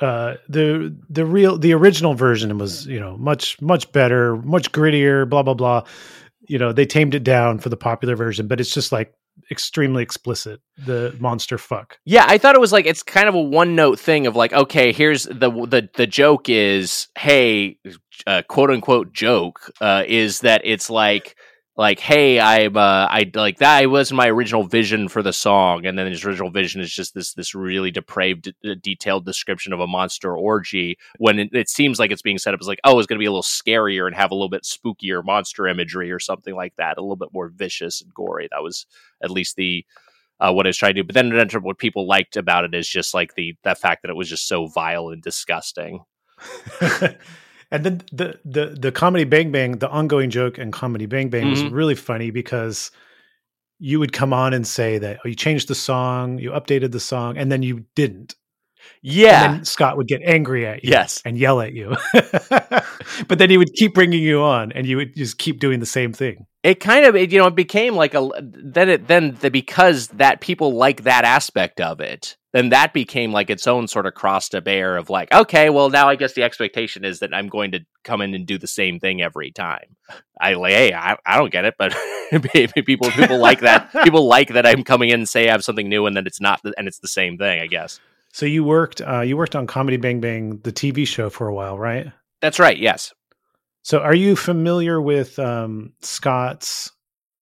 uh 0.00 0.34
the 0.48 0.96
the 1.08 1.24
real 1.24 1.58
the 1.58 1.72
original 1.72 2.14
version 2.14 2.58
was 2.58 2.86
you 2.86 2.98
know 2.98 3.16
much 3.16 3.60
much 3.62 3.90
better 3.92 4.36
much 4.36 4.72
grittier 4.72 5.28
blah 5.28 5.42
blah 5.42 5.54
blah 5.54 5.84
you 6.48 6.58
know 6.58 6.72
they 6.72 6.84
tamed 6.84 7.14
it 7.14 7.22
down 7.22 7.58
for 7.58 7.68
the 7.68 7.76
popular 7.76 8.16
version 8.16 8.48
but 8.48 8.60
it's 8.60 8.74
just 8.74 8.90
like 8.90 9.14
extremely 9.50 10.02
explicit 10.02 10.60
the 10.78 11.16
monster 11.18 11.58
fuck. 11.58 11.98
Yeah 12.04 12.24
i 12.28 12.38
thought 12.38 12.54
it 12.54 12.60
was 12.60 12.72
like 12.72 12.86
it's 12.86 13.02
kind 13.02 13.28
of 13.28 13.34
a 13.34 13.40
one 13.40 13.74
note 13.74 13.98
thing 13.98 14.26
of 14.26 14.36
like 14.36 14.52
okay 14.52 14.92
here's 14.92 15.24
the 15.24 15.50
the 15.50 15.88
the 15.94 16.06
joke 16.06 16.48
is 16.48 17.08
hey 17.18 17.78
uh, 18.26 18.42
quote 18.48 18.70
unquote 18.70 19.12
joke 19.12 19.72
uh, 19.80 20.04
is 20.06 20.40
that 20.40 20.60
it's 20.64 20.90
like 20.90 21.36
like, 21.80 21.98
hey, 21.98 22.38
I'm 22.38 22.76
uh, 22.76 23.06
I 23.08 23.30
like 23.34 23.56
that. 23.60 23.78
I 23.78 23.86
was 23.86 24.12
my 24.12 24.28
original 24.28 24.64
vision 24.64 25.08
for 25.08 25.22
the 25.22 25.32
song, 25.32 25.86
and 25.86 25.98
then 25.98 26.06
his 26.08 26.26
original 26.26 26.50
vision 26.50 26.82
is 26.82 26.92
just 26.92 27.14
this 27.14 27.32
this 27.32 27.54
really 27.54 27.90
depraved, 27.90 28.52
detailed 28.82 29.24
description 29.24 29.72
of 29.72 29.80
a 29.80 29.86
monster 29.86 30.36
orgy. 30.36 30.98
When 31.16 31.38
it, 31.38 31.48
it, 31.54 31.70
seems 31.70 31.98
like 31.98 32.10
it's 32.10 32.20
being 32.20 32.36
set 32.36 32.52
up 32.52 32.60
as 32.60 32.68
like, 32.68 32.80
oh, 32.84 32.98
it's 32.98 33.06
going 33.06 33.16
to 33.16 33.22
be 33.22 33.26
a 33.26 33.30
little 33.30 33.42
scarier 33.42 34.06
and 34.06 34.14
have 34.14 34.30
a 34.30 34.34
little 34.34 34.50
bit 34.50 34.64
spookier 34.64 35.24
monster 35.24 35.66
imagery 35.66 36.12
or 36.12 36.18
something 36.18 36.54
like 36.54 36.76
that, 36.76 36.98
a 36.98 37.00
little 37.00 37.16
bit 37.16 37.32
more 37.32 37.48
vicious 37.48 38.02
and 38.02 38.12
gory. 38.12 38.46
That 38.50 38.62
was 38.62 38.84
at 39.22 39.30
least 39.30 39.56
the 39.56 39.86
uh, 40.38 40.52
what 40.52 40.66
I 40.66 40.68
was 40.68 40.76
trying 40.76 40.96
to 40.96 41.02
do. 41.02 41.06
But 41.06 41.14
then 41.14 41.32
it 41.32 41.40
ended 41.40 41.56
up 41.56 41.62
what 41.62 41.78
people 41.78 42.06
liked 42.06 42.36
about 42.36 42.66
it 42.66 42.74
is 42.74 42.90
just 42.90 43.14
like 43.14 43.36
the 43.36 43.56
the 43.62 43.74
fact 43.74 44.02
that 44.02 44.10
it 44.10 44.16
was 44.16 44.28
just 44.28 44.46
so 44.46 44.66
vile 44.66 45.08
and 45.08 45.22
disgusting. 45.22 46.04
And 47.70 47.84
then 47.84 48.02
the 48.12 48.40
the 48.44 48.76
the 48.78 48.92
comedy 48.92 49.24
Bang 49.24 49.52
Bang, 49.52 49.78
the 49.78 49.88
ongoing 49.88 50.30
joke 50.30 50.58
and 50.58 50.72
comedy 50.72 51.06
Bang 51.06 51.28
Bang 51.28 51.42
mm-hmm. 51.42 51.50
was 51.50 51.64
really 51.64 51.94
funny 51.94 52.30
because 52.30 52.90
you 53.78 53.98
would 53.98 54.12
come 54.12 54.32
on 54.32 54.52
and 54.52 54.66
say 54.66 54.98
that 54.98 55.20
oh, 55.24 55.28
you 55.28 55.34
changed 55.34 55.68
the 55.68 55.74
song, 55.74 56.38
you 56.38 56.50
updated 56.50 56.92
the 56.92 57.00
song, 57.00 57.38
and 57.38 57.50
then 57.50 57.62
you 57.62 57.86
didn't. 57.94 58.34
Yeah. 59.02 59.62
Scott 59.62 59.96
would 59.96 60.08
get 60.08 60.20
angry 60.24 60.66
at 60.66 60.84
you 60.84 60.90
yes. 60.90 61.22
and 61.24 61.38
yell 61.38 61.60
at 61.60 61.72
you. 61.72 61.96
but 62.12 63.38
then 63.38 63.50
he 63.50 63.56
would 63.56 63.72
keep 63.74 63.94
bringing 63.94 64.22
you 64.22 64.42
on 64.42 64.72
and 64.72 64.86
you 64.86 64.96
would 64.96 65.14
just 65.14 65.38
keep 65.38 65.60
doing 65.60 65.80
the 65.80 65.86
same 65.86 66.12
thing. 66.12 66.46
It 66.62 66.80
kind 66.80 67.06
of, 67.06 67.16
it, 67.16 67.32
you 67.32 67.38
know, 67.38 67.46
it 67.46 67.54
became 67.54 67.94
like 67.94 68.14
a, 68.14 68.28
then 68.40 68.88
it, 68.88 69.06
then 69.06 69.36
the, 69.40 69.50
because 69.50 70.08
that 70.08 70.40
people 70.40 70.74
like 70.74 71.04
that 71.04 71.24
aspect 71.24 71.80
of 71.80 72.00
it, 72.00 72.36
then 72.52 72.70
that 72.70 72.92
became 72.92 73.32
like 73.32 73.50
its 73.50 73.66
own 73.66 73.86
sort 73.86 74.06
of 74.06 74.14
cross 74.14 74.48
to 74.50 74.60
bear 74.60 74.96
of 74.96 75.10
like, 75.10 75.32
okay, 75.32 75.70
well, 75.70 75.88
now 75.88 76.08
I 76.08 76.16
guess 76.16 76.32
the 76.32 76.42
expectation 76.42 77.04
is 77.04 77.20
that 77.20 77.32
I'm 77.32 77.48
going 77.48 77.72
to 77.72 77.80
come 78.02 78.20
in 78.20 78.34
and 78.34 78.46
do 78.46 78.58
the 78.58 78.66
same 78.66 78.98
thing 78.98 79.22
every 79.22 79.52
time. 79.52 79.96
I 80.40 80.54
like, 80.54 80.72
hey, 80.72 80.92
I, 80.92 81.16
I 81.24 81.36
don't 81.36 81.52
get 81.52 81.64
it, 81.64 81.74
but 81.78 81.94
people, 82.52 83.10
people 83.10 83.38
like 83.38 83.60
that. 83.60 83.92
People 84.04 84.26
like 84.26 84.48
that 84.48 84.66
I'm 84.66 84.82
coming 84.82 85.10
in 85.10 85.20
and 85.20 85.28
say 85.28 85.48
I 85.48 85.52
have 85.52 85.64
something 85.64 85.88
new 85.88 86.06
and 86.06 86.16
then 86.16 86.26
it's 86.26 86.40
not, 86.40 86.60
and 86.76 86.88
it's 86.88 86.98
the 86.98 87.08
same 87.08 87.38
thing, 87.38 87.60
I 87.60 87.66
guess. 87.66 88.00
So 88.32 88.46
you 88.46 88.64
worked 88.64 89.00
uh, 89.00 89.20
you 89.20 89.36
worked 89.36 89.56
on 89.56 89.66
Comedy 89.66 89.96
Bang 89.96 90.20
Bang, 90.20 90.58
the 90.62 90.72
TV 90.72 91.06
show, 91.06 91.30
for 91.30 91.48
a 91.48 91.54
while, 91.54 91.78
right? 91.78 92.12
That's 92.40 92.58
right. 92.58 92.78
Yes. 92.78 93.12
So 93.82 94.00
are 94.00 94.14
you 94.14 94.36
familiar 94.36 95.00
with 95.00 95.38
um, 95.38 95.92
Scott's? 96.00 96.92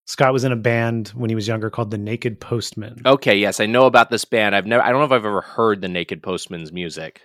Scott 0.09 0.33
was 0.33 0.43
in 0.43 0.53
a 0.53 0.57
band 0.57 1.09
when 1.09 1.29
he 1.29 1.37
was 1.37 1.47
younger 1.47 1.69
called 1.69 1.91
the 1.91 1.99
Naked 1.99 2.41
Postmen. 2.41 3.03
Okay, 3.05 3.37
yes, 3.37 3.61
I 3.61 3.67
know 3.67 3.85
about 3.85 4.09
this 4.09 4.25
band. 4.25 4.57
I've 4.57 4.65
never 4.65 4.83
I 4.83 4.89
don't 4.89 5.01
know 5.01 5.05
if 5.05 5.13
I've 5.13 5.27
ever 5.27 5.43
heard 5.43 5.83
the 5.83 5.89
Naked 5.89 6.23
Postmen's 6.23 6.73
music. 6.73 7.21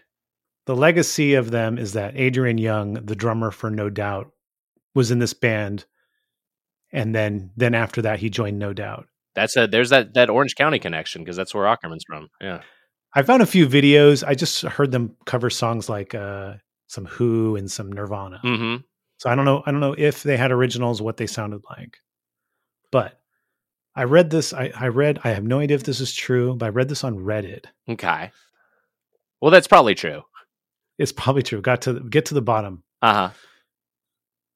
The 0.65 0.75
legacy 0.75 1.35
of 1.35 1.49
them 1.49 1.77
is 1.77 1.93
that 1.93 2.17
Adrian 2.17 2.57
Young, 2.57 2.95
the 2.95 3.15
drummer 3.15 3.51
for 3.51 3.69
No 3.69 3.89
Doubt, 3.89 4.31
was 4.93 5.11
in 5.11 5.19
this 5.19 5.33
band 5.33 5.85
and 6.91 7.15
then 7.15 7.51
then 7.55 7.73
after 7.73 8.01
that 8.01 8.19
he 8.19 8.29
joined 8.29 8.59
No 8.59 8.73
Doubt. 8.73 9.07
That's 9.33 9.55
a 9.55 9.65
there's 9.65 9.91
that 9.91 10.13
that 10.15 10.29
Orange 10.29 10.55
County 10.55 10.77
connection 10.77 11.23
because 11.23 11.37
that's 11.37 11.55
where 11.55 11.63
Aukerman's 11.63 12.03
from. 12.05 12.27
Yeah. 12.41 12.63
I 13.15 13.21
found 13.21 13.41
a 13.41 13.45
few 13.45 13.65
videos. 13.65 14.25
I 14.27 14.35
just 14.35 14.61
heard 14.63 14.91
them 14.91 15.15
cover 15.25 15.49
songs 15.49 15.87
like 15.87 16.13
uh, 16.13 16.55
some 16.87 17.05
Who 17.05 17.55
and 17.55 17.71
some 17.71 17.93
Nirvana. 17.93 18.41
Mm-hmm. 18.43 18.81
So 19.19 19.29
I 19.29 19.35
don't 19.35 19.45
know. 19.45 19.63
I 19.65 19.71
don't 19.71 19.79
know 19.79 19.95
if 19.97 20.23
they 20.23 20.35
had 20.35 20.51
originals, 20.51 21.01
what 21.01 21.15
they 21.15 21.27
sounded 21.27 21.61
like. 21.69 21.99
But 22.93 23.19
I 23.93 24.05
read 24.05 24.29
this. 24.29 24.53
I, 24.53 24.71
I 24.73 24.87
read. 24.87 25.19
I 25.25 25.31
have 25.31 25.43
no 25.43 25.59
idea 25.59 25.75
if 25.75 25.83
this 25.83 25.99
is 25.99 26.15
true, 26.15 26.55
but 26.55 26.67
I 26.67 26.69
read 26.69 26.87
this 26.87 27.03
on 27.03 27.17
Reddit. 27.17 27.65
Okay. 27.89 28.31
Well, 29.41 29.51
that's 29.51 29.67
probably 29.67 29.95
true. 29.95 30.21
It's 30.97 31.11
probably 31.11 31.43
true. 31.43 31.61
Got 31.61 31.81
to 31.81 31.99
get 31.99 32.27
to 32.27 32.33
the 32.33 32.41
bottom. 32.41 32.83
Uh 33.01 33.13
huh. 33.13 33.29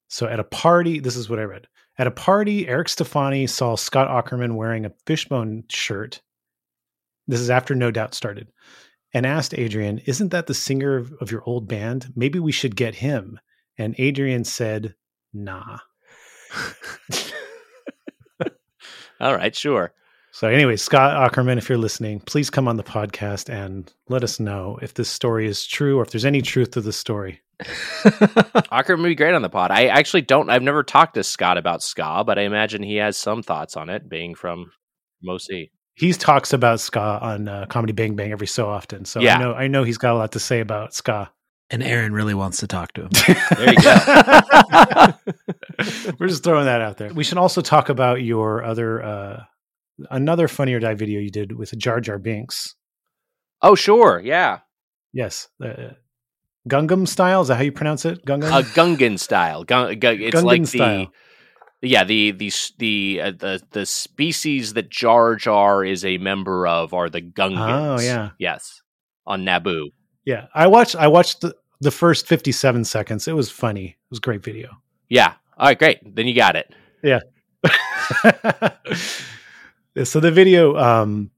So 0.08 0.26
at 0.26 0.40
a 0.40 0.44
party, 0.44 1.00
this 1.00 1.16
is 1.16 1.28
what 1.28 1.38
I 1.38 1.42
read. 1.42 1.66
At 1.98 2.06
a 2.06 2.12
party, 2.12 2.66
Eric 2.66 2.88
Stefani 2.88 3.46
saw 3.46 3.74
Scott 3.74 4.08
Aukerman 4.08 4.54
wearing 4.54 4.86
a 4.86 4.92
fishbone 5.04 5.64
shirt 5.68 6.22
this 7.28 7.40
is 7.40 7.50
after 7.50 7.74
No 7.74 7.90
Doubt 7.90 8.14
started, 8.14 8.48
and 9.12 9.26
asked 9.26 9.56
Adrian, 9.56 9.98
Isn't 10.06 10.30
that 10.30 10.46
the 10.46 10.54
singer 10.54 10.96
of, 10.96 11.12
of 11.20 11.30
your 11.30 11.42
old 11.44 11.68
band? 11.68 12.10
Maybe 12.16 12.38
we 12.40 12.52
should 12.52 12.74
get 12.74 12.96
him. 12.96 13.38
And 13.76 13.94
Adrian 13.98 14.44
said, 14.44 14.94
Nah. 15.32 15.78
All 19.20 19.34
right, 19.34 19.54
sure. 19.54 19.92
So, 20.30 20.48
anyway, 20.48 20.76
Scott 20.76 21.32
Aukerman, 21.32 21.58
if 21.58 21.68
you're 21.68 21.78
listening, 21.78 22.20
please 22.20 22.50
come 22.50 22.68
on 22.68 22.76
the 22.76 22.84
podcast 22.84 23.48
and 23.48 23.92
let 24.08 24.22
us 24.22 24.38
know 24.38 24.78
if 24.82 24.94
this 24.94 25.08
story 25.08 25.46
is 25.46 25.66
true 25.66 25.98
or 25.98 26.02
if 26.02 26.10
there's 26.10 26.24
any 26.24 26.42
truth 26.42 26.72
to 26.72 26.80
the 26.80 26.92
story. 26.92 27.40
Aukerman 27.62 29.02
would 29.02 29.08
be 29.08 29.14
great 29.14 29.34
on 29.34 29.42
the 29.42 29.48
pod. 29.48 29.70
I 29.70 29.86
actually 29.86 30.22
don't, 30.22 30.50
I've 30.50 30.62
never 30.62 30.82
talked 30.82 31.14
to 31.14 31.24
Scott 31.24 31.58
about 31.58 31.82
ska, 31.82 32.22
but 32.24 32.38
I 32.38 32.42
imagine 32.42 32.82
he 32.82 32.96
has 32.96 33.16
some 33.16 33.42
thoughts 33.42 33.76
on 33.76 33.88
it, 33.88 34.08
being 34.08 34.34
from 34.34 34.70
Mosi 35.26 35.70
he 35.98 36.12
talks 36.12 36.52
about 36.52 36.78
ska 36.78 37.18
on 37.20 37.48
uh, 37.48 37.66
Comedy 37.68 37.92
Bang 37.92 38.14
Bang 38.14 38.30
every 38.30 38.46
so 38.46 38.68
often. 38.68 39.04
So 39.04 39.20
yeah. 39.20 39.34
I 39.34 39.40
know 39.40 39.54
I 39.54 39.66
know 39.66 39.82
he's 39.82 39.98
got 39.98 40.14
a 40.14 40.18
lot 40.18 40.32
to 40.32 40.38
say 40.38 40.60
about 40.60 40.94
ska. 40.94 41.30
And 41.70 41.82
Aaron 41.82 42.12
really 42.14 42.34
wants 42.34 42.58
to 42.60 42.66
talk 42.66 42.92
to 42.94 43.02
him. 43.02 43.10
there 43.56 43.74
you 43.74 43.82
go. 43.82 45.14
We're 46.18 46.28
just 46.28 46.42
throwing 46.42 46.64
that 46.64 46.80
out 46.80 46.96
there. 46.96 47.12
We 47.12 47.24
should 47.24 47.36
also 47.36 47.60
talk 47.60 47.90
about 47.90 48.22
your 48.22 48.64
other 48.64 49.02
uh, 49.02 49.44
another 50.10 50.48
Funny 50.48 50.72
or 50.72 50.80
Die 50.80 50.94
video 50.94 51.20
you 51.20 51.30
did 51.30 51.52
with 51.52 51.76
Jar 51.76 52.00
Jar 52.00 52.18
Binks. 52.18 52.74
Oh 53.60 53.74
sure, 53.74 54.20
yeah. 54.24 54.60
Yes. 55.12 55.48
Uh, 55.62 55.90
Gungam 56.68 57.06
style 57.06 57.42
is 57.42 57.48
that 57.48 57.56
how 57.56 57.62
you 57.62 57.72
pronounce 57.72 58.04
it? 58.04 58.24
Gungam. 58.24 58.50
Uh, 58.50 58.62
Gungan 58.62 59.18
style. 59.18 59.64
Gun, 59.64 59.98
gun, 59.98 60.20
it's 60.20 60.36
Gungan 60.36 60.44
like 60.44 60.66
style. 60.66 61.06
the 61.80 61.88
yeah 61.88 62.04
the 62.04 62.32
the 62.32 62.52
the 62.78 63.20
uh, 63.22 63.30
the 63.32 63.62
the 63.70 63.86
species 63.86 64.74
that 64.74 64.88
Jar 64.90 65.36
Jar 65.36 65.84
is 65.84 66.04
a 66.04 66.18
member 66.18 66.66
of 66.66 66.94
are 66.94 67.10
the 67.10 67.22
Gungans. 67.22 67.98
Oh 67.98 68.00
yeah, 68.00 68.30
yes, 68.38 68.82
on 69.26 69.44
Naboo. 69.44 69.90
Yeah, 70.28 70.48
I 70.52 70.66
watched 70.66 70.94
I 70.94 71.08
watched 71.08 71.40
the 71.40 71.56
the 71.80 71.90
first 71.90 72.26
fifty 72.26 72.52
seven 72.52 72.84
seconds. 72.84 73.26
It 73.26 73.34
was 73.34 73.50
funny. 73.50 73.86
It 73.86 74.10
was 74.10 74.20
great 74.20 74.44
video. 74.44 74.76
Yeah. 75.08 75.32
All 75.56 75.68
right, 75.68 75.78
great. 75.78 76.14
Then 76.14 76.26
you 76.26 76.34
got 76.34 76.54
it. 76.54 76.70
Yeah. 77.02 77.20
so 80.04 80.20
the 80.20 80.30
video, 80.30 80.76
um, 80.76 81.30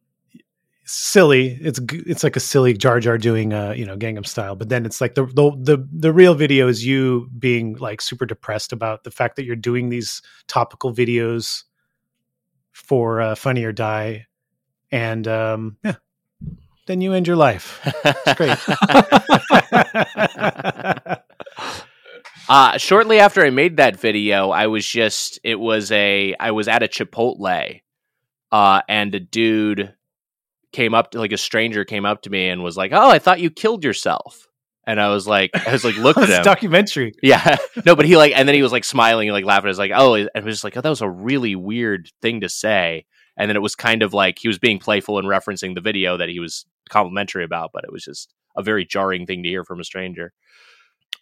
silly. 0.87 1.57
It's 1.61 1.79
it's 1.93 2.25
like 2.25 2.35
a 2.35 2.41
silly 2.41 2.75
Jar 2.75 2.99
Jar 2.99 3.17
doing 3.17 3.55
uh 3.55 3.75
you 3.77 3.87
know 3.87 3.97
Gangnam 3.97 4.27
Style, 4.27 4.57
but 4.57 4.71
then 4.71 4.85
it's 4.85 5.01
like 5.01 5.15
the 5.15 5.27
the 5.27 5.53
the 5.57 5.89
the 5.93 6.13
real 6.13 6.35
video 6.35 6.67
is 6.67 6.85
you 6.85 7.31
being 7.39 7.77
like 7.77 8.01
super 8.01 8.27
depressed 8.27 8.73
about 8.73 9.05
the 9.05 9.13
fact 9.13 9.37
that 9.37 9.45
you're 9.45 9.55
doing 9.55 9.91
these 9.91 10.21
topical 10.49 10.93
videos 10.93 11.63
for 12.73 13.21
uh, 13.21 13.37
Funny 13.37 13.63
or 13.63 13.71
Die, 13.71 14.27
and 14.91 15.29
um 15.29 15.77
yeah, 15.85 15.95
then 16.87 17.01
you 17.01 17.13
end 17.13 17.27
your 17.27 17.37
life. 17.37 17.81
It's 18.05 18.35
great. 18.35 18.59
Uh, 22.51 22.77
shortly 22.79 23.21
after 23.21 23.47
I 23.47 23.51
made 23.51 23.77
that 23.77 24.01
video, 24.01 24.51
I 24.51 24.67
was 24.67 24.85
just 24.85 25.39
it 25.45 25.55
was 25.55 25.93
a 25.93 26.35
I 26.41 26.51
was 26.51 26.67
at 26.67 26.83
a 26.83 26.89
Chipotle, 26.89 27.81
uh, 28.51 28.83
and 28.89 29.15
a 29.15 29.21
dude 29.21 29.95
came 30.73 30.93
up 30.93 31.13
to 31.13 31.21
like 31.21 31.31
a 31.31 31.39
stranger 31.39 31.85
came 31.85 32.05
up 32.05 32.23
to 32.23 32.31
me 32.31 32.49
and 32.49 32.65
was 32.65 32.77
like, 32.77 32.91
"Oh, 32.93 33.09
I 33.09 33.21
thought 33.21 33.39
you 33.39 33.51
killed 33.51 33.85
yourself," 33.85 34.49
and 34.85 35.01
I 35.01 35.11
was 35.11 35.29
like, 35.29 35.53
I 35.55 35.71
was 35.71 35.85
like, 35.85 35.97
look 35.97 36.17
at 36.17 36.29
him, 36.29 36.43
documentary. 36.43 37.15
yeah, 37.23 37.57
no, 37.87 37.95
but 37.95 38.05
he 38.05 38.17
like, 38.17 38.33
and 38.35 38.49
then 38.49 38.57
he 38.57 38.63
was 38.63 38.73
like 38.73 38.85
smiling 38.85 39.29
and 39.29 39.35
like 39.35 39.45
laughing. 39.45 39.67
I 39.67 39.69
was 39.69 39.79
like, 39.79 39.93
oh, 39.95 40.15
and 40.15 40.29
it 40.35 40.45
was 40.45 40.55
just 40.55 40.65
like, 40.65 40.77
oh, 40.77 40.81
that 40.81 40.89
was 40.89 41.03
a 41.03 41.09
really 41.09 41.55
weird 41.55 42.11
thing 42.21 42.41
to 42.41 42.49
say. 42.49 43.07
And 43.37 43.49
then 43.49 43.57
it 43.57 43.63
was 43.63 43.75
kind 43.75 44.03
of 44.03 44.13
like 44.13 44.39
he 44.39 44.49
was 44.49 44.59
being 44.59 44.79
playful 44.79 45.19
and 45.19 45.29
referencing 45.29 45.75
the 45.75 45.81
video 45.81 46.17
that 46.17 46.29
he 46.29 46.41
was 46.41 46.67
complimentary 46.89 47.45
about, 47.45 47.71
but 47.73 47.85
it 47.85 47.93
was 47.93 48.05
just 48.05 48.33
a 48.57 48.63
very 48.63 48.85
jarring 48.85 49.27
thing 49.27 49.43
to 49.43 49.49
hear 49.49 49.65
from 49.65 49.81
a 49.81 49.85
stranger. 49.85 50.33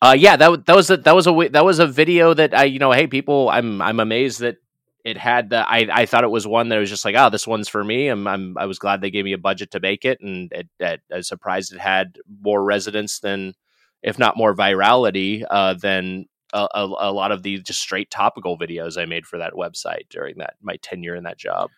Uh, 0.01 0.14
yeah, 0.16 0.36
that 0.36 0.66
that 0.66 0.76
was 0.76 0.90
a, 0.90 0.97
that 0.98 1.14
was 1.14 1.26
a 1.26 1.48
that 1.51 1.64
was 1.64 1.78
a 1.78 1.86
video 1.86 2.32
that 2.32 2.56
I 2.56 2.64
you 2.64 2.78
know 2.78 2.93
hey 2.93 3.09
people 3.09 3.48
I'm 3.51 3.82
I'm 3.82 3.98
amazed 3.98 4.40
that 4.40 4.59
it 5.05 5.16
had 5.16 5.51
the 5.51 5.68
I 5.68 5.89
I 5.93 6.06
thought 6.06 6.22
it 6.22 6.30
was 6.30 6.47
one 6.47 6.68
that 6.68 6.78
was 6.78 6.90
just 6.90 7.05
like 7.05 7.16
oh 7.16 7.30
this 7.30 7.48
one's 7.48 7.68
for 7.68 7.82
me 7.82 8.09
I'm, 8.09 8.26
I'm 8.26 8.56
I 8.56 8.66
was 8.66 8.78
glad 8.78 9.01
they 9.01 9.10
gave 9.10 9.24
me 9.24 9.32
a 9.32 9.39
budget 9.39 9.72
to 9.72 9.80
make 9.80 10.05
it 10.05 10.20
and 10.20 10.52
it, 10.52 10.68
it, 10.78 11.01
I 11.12 11.16
was 11.16 11.26
surprised 11.28 11.72
it 11.72 11.80
had 11.80 12.18
more 12.40 12.62
resonance 12.62 13.18
than 13.18 13.55
if 14.02 14.18
not 14.18 14.36
more 14.36 14.55
virality 14.55 15.44
uh, 15.51 15.74
than 15.74 16.26
a, 16.52 16.68
a, 16.74 16.85
a 16.85 17.12
lot 17.12 17.32
of 17.32 17.43
the 17.43 17.59
just 17.59 17.80
straight 17.80 18.10
topical 18.10 18.59
videos 18.59 19.01
I 19.01 19.05
made 19.05 19.26
for 19.26 19.39
that 19.39 19.55
website 19.55 20.09
during 20.10 20.39
that 20.39 20.55
my 20.62 20.76
tenure 20.76 21.14
in 21.14 21.24
that 21.24 21.39
job. 21.39 21.70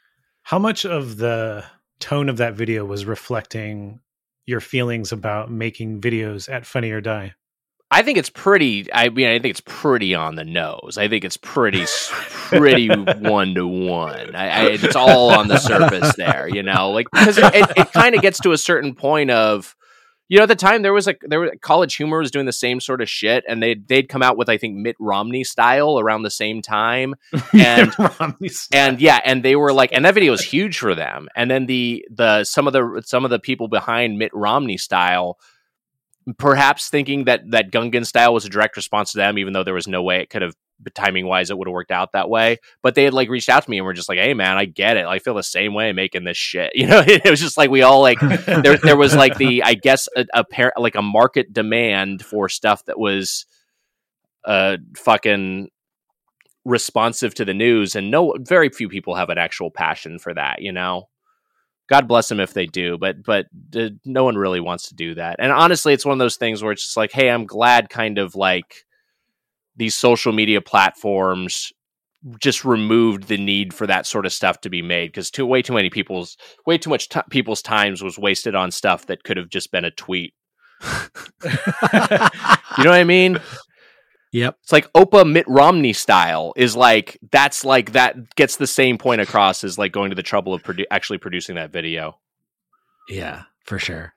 How 0.51 0.59
much 0.59 0.85
of 0.85 1.16
the 1.18 1.64
tone 2.01 2.28
of 2.28 2.39
that 2.39 2.55
video 2.55 2.85
was 2.85 3.05
reflecting 3.05 4.01
your 4.47 4.59
feelings 4.59 5.12
about 5.12 5.48
making 5.48 6.01
videos 6.01 6.52
at 6.52 6.66
Funny 6.66 6.90
or 6.90 7.01
Die? 7.01 7.32
I 7.93 8.02
think 8.02 8.18
it's 8.18 8.31
pretty. 8.31 8.93
I 8.93 9.10
mean, 9.10 9.28
I 9.28 9.39
think 9.39 9.52
it's 9.52 9.62
pretty 9.64 10.12
on 10.12 10.35
the 10.35 10.43
nose. 10.44 10.98
I 10.98 11.06
think 11.06 11.24
it's 11.24 11.36
pretty, 11.36 11.86
pretty 12.48 12.89
one 12.89 13.55
to 13.55 13.64
one. 13.64 14.32
It's 14.35 14.97
all 14.97 15.31
on 15.31 15.47
the 15.47 15.59
surface 15.59 16.16
there, 16.16 16.48
you 16.48 16.64
know, 16.64 16.90
like 16.90 17.06
because 17.12 17.39
it, 17.39 17.55
it, 17.55 17.70
it 17.77 17.93
kind 17.93 18.16
of 18.16 18.20
gets 18.20 18.40
to 18.40 18.51
a 18.51 18.59
certain 18.59 18.97
point 18.97 19.31
of, 19.31 19.77
you 20.31 20.36
know, 20.36 20.44
at 20.44 20.48
the 20.48 20.55
time 20.55 20.82
there 20.82 20.93
was 20.93 21.09
a 21.09 21.16
there 21.23 21.40
was 21.40 21.51
College 21.61 21.97
Humor 21.97 22.20
was 22.20 22.31
doing 22.31 22.47
the 22.47 22.52
same 22.52 22.78
sort 22.78 23.02
of 23.02 23.11
shit, 23.11 23.43
and 23.48 23.61
they 23.61 23.74
they'd 23.74 24.09
come 24.09 24.23
out 24.23 24.36
with 24.36 24.48
I 24.48 24.59
think 24.59 24.77
Mitt 24.77 24.94
Romney 25.01 25.43
style 25.43 25.98
around 25.98 26.23
the 26.23 26.31
same 26.31 26.62
time, 26.62 27.16
and 27.52 27.93
and 28.73 29.01
yeah, 29.01 29.19
and 29.24 29.43
they 29.43 29.57
were 29.57 29.73
like, 29.73 29.90
and 29.93 30.05
that 30.05 30.15
video 30.15 30.31
was 30.31 30.43
huge 30.43 30.78
for 30.78 30.94
them. 30.94 31.28
And 31.35 31.51
then 31.51 31.66
the 31.66 32.07
the 32.12 32.44
some 32.44 32.69
of 32.69 32.73
the 32.73 33.02
some 33.05 33.24
of 33.24 33.32
the 33.32 33.40
people 33.40 33.66
behind 33.66 34.19
Mitt 34.19 34.31
Romney 34.32 34.77
style, 34.77 35.36
perhaps 36.39 36.89
thinking 36.89 37.24
that 37.24 37.51
that 37.51 37.73
Gungan 37.73 38.07
style 38.07 38.32
was 38.32 38.44
a 38.44 38.51
direct 38.51 38.77
response 38.77 39.11
to 39.11 39.19
them, 39.19 39.36
even 39.36 39.52
though 39.52 39.65
there 39.65 39.74
was 39.74 39.89
no 39.89 40.01
way 40.01 40.20
it 40.20 40.31
could 40.31 40.43
have 40.43 40.55
timing 40.89 41.27
wise 41.27 41.51
it 41.51 41.59
would 41.59 41.69
have 41.69 41.74
worked 41.74 41.90
out 41.90 42.12
that 42.12 42.31
way. 42.31 42.59
But 42.82 42.94
they 42.94 43.05
had 43.05 43.12
like 43.12 43.28
reached 43.28 43.51
out 43.51 43.65
to 43.65 43.70
me 43.70 43.77
and 43.77 43.85
were 43.85 43.93
just 43.93 44.09
like, 44.09 44.19
"Hey, 44.19 44.32
man, 44.32 44.57
I 44.57 44.65
get 44.65 44.97
it. 44.97 45.05
I 45.05 45.19
feel 45.19 45.35
the 45.35 45.43
same 45.43 45.74
way 45.74 45.93
making 45.93 46.24
this 46.24 46.39
shit." 46.39 46.73
You 46.81 46.86
know, 46.86 47.02
it 47.07 47.28
was 47.28 47.40
just 47.40 47.59
like 47.59 47.69
we 47.69 47.82
all 47.82 48.01
like 48.01 48.20
there 48.20 48.78
there 48.78 48.97
was 48.97 49.15
like 49.15 49.36
the 49.36 49.62
I 49.62 49.74
guess 49.74 50.09
a, 50.16 50.24
a 50.32 50.44
par- 50.44 50.73
like 50.78 50.94
a 50.94 51.02
market 51.02 51.52
demand 51.52 52.24
for 52.24 52.48
stuff 52.48 52.86
that 52.86 52.98
was 52.98 53.44
uh 54.47 54.78
fucking 54.97 55.69
responsive 56.65 57.35
to 57.35 57.44
the 57.44 57.55
news 57.55 57.97
and 57.97 58.11
no 58.11 58.35
very 58.39 58.69
few 58.69 58.89
people 58.89 59.15
have 59.15 59.31
an 59.31 59.39
actual 59.39 59.70
passion 59.70 60.19
for 60.19 60.35
that 60.35 60.61
you 60.61 60.73
know 60.73 61.09
god 61.89 62.07
bless 62.07 62.28
them 62.28 62.39
if 62.39 62.52
they 62.52 62.66
do 62.66 62.98
but 62.98 63.23
but 63.23 63.47
uh, 63.74 63.89
no 64.05 64.24
one 64.24 64.36
really 64.36 64.61
wants 64.61 64.89
to 64.89 64.94
do 64.94 65.15
that 65.15 65.36
and 65.39 65.52
honestly 65.52 65.94
it's 65.94 66.05
one 66.05 66.12
of 66.12 66.19
those 66.19 66.36
things 66.36 66.62
where 66.62 66.73
it's 66.73 66.85
just 66.85 66.98
like 66.98 67.12
hey 67.12 67.31
i'm 67.31 67.47
glad 67.47 67.89
kind 67.89 68.19
of 68.19 68.35
like 68.35 68.85
these 69.81 69.97
social 69.97 70.32
media 70.32 70.61
platforms 70.61 71.73
just 72.39 72.65
removed 72.66 73.28
the 73.28 73.39
need 73.39 73.73
for 73.73 73.86
that 73.86 74.07
sort 74.07 74.27
of 74.27 74.32
stuff 74.32 74.61
to 74.61 74.69
be 74.69 74.82
made 74.82 75.07
because 75.09 75.31
too 75.31 75.47
way 75.47 75.62
too 75.62 75.73
many 75.73 75.89
people's 75.89 76.36
way 76.66 76.77
too 76.77 76.90
much 76.90 77.09
t- 77.09 77.20
people's 77.31 77.62
times 77.62 78.02
was 78.02 78.19
wasted 78.19 78.55
on 78.55 78.70
stuff 78.70 79.07
that 79.07 79.24
could 79.24 79.39
have 79.39 79.48
just 79.48 79.73
been 79.73 79.86
a 79.86 79.90
tweet 79.90 80.35
you 81.44 81.51
know 82.85 82.90
what 82.90 82.93
i 82.93 83.05
mean 83.05 83.40
Yep. 84.32 84.59
it's 84.62 84.70
like 84.70 84.93
Oprah 84.93 85.28
Mitt 85.28 85.48
Romney 85.48 85.93
style 85.93 86.52
is 86.57 86.77
like 86.77 87.19
that's 87.32 87.65
like 87.65 87.93
that 87.93 88.36
gets 88.36 88.57
the 88.59 88.66
same 88.66 88.97
point 88.97 89.20
across 89.20 89.65
as 89.65 89.77
like 89.77 89.90
going 89.90 90.11
to 90.11 90.15
the 90.15 90.23
trouble 90.23 90.55
of 90.55 90.62
produ- 90.62 90.85
actually 90.89 91.19
producing 91.19 91.57
that 91.57 91.73
video. 91.73 92.16
Yeah, 93.09 93.43
for 93.65 93.81
sure. 93.81 94.15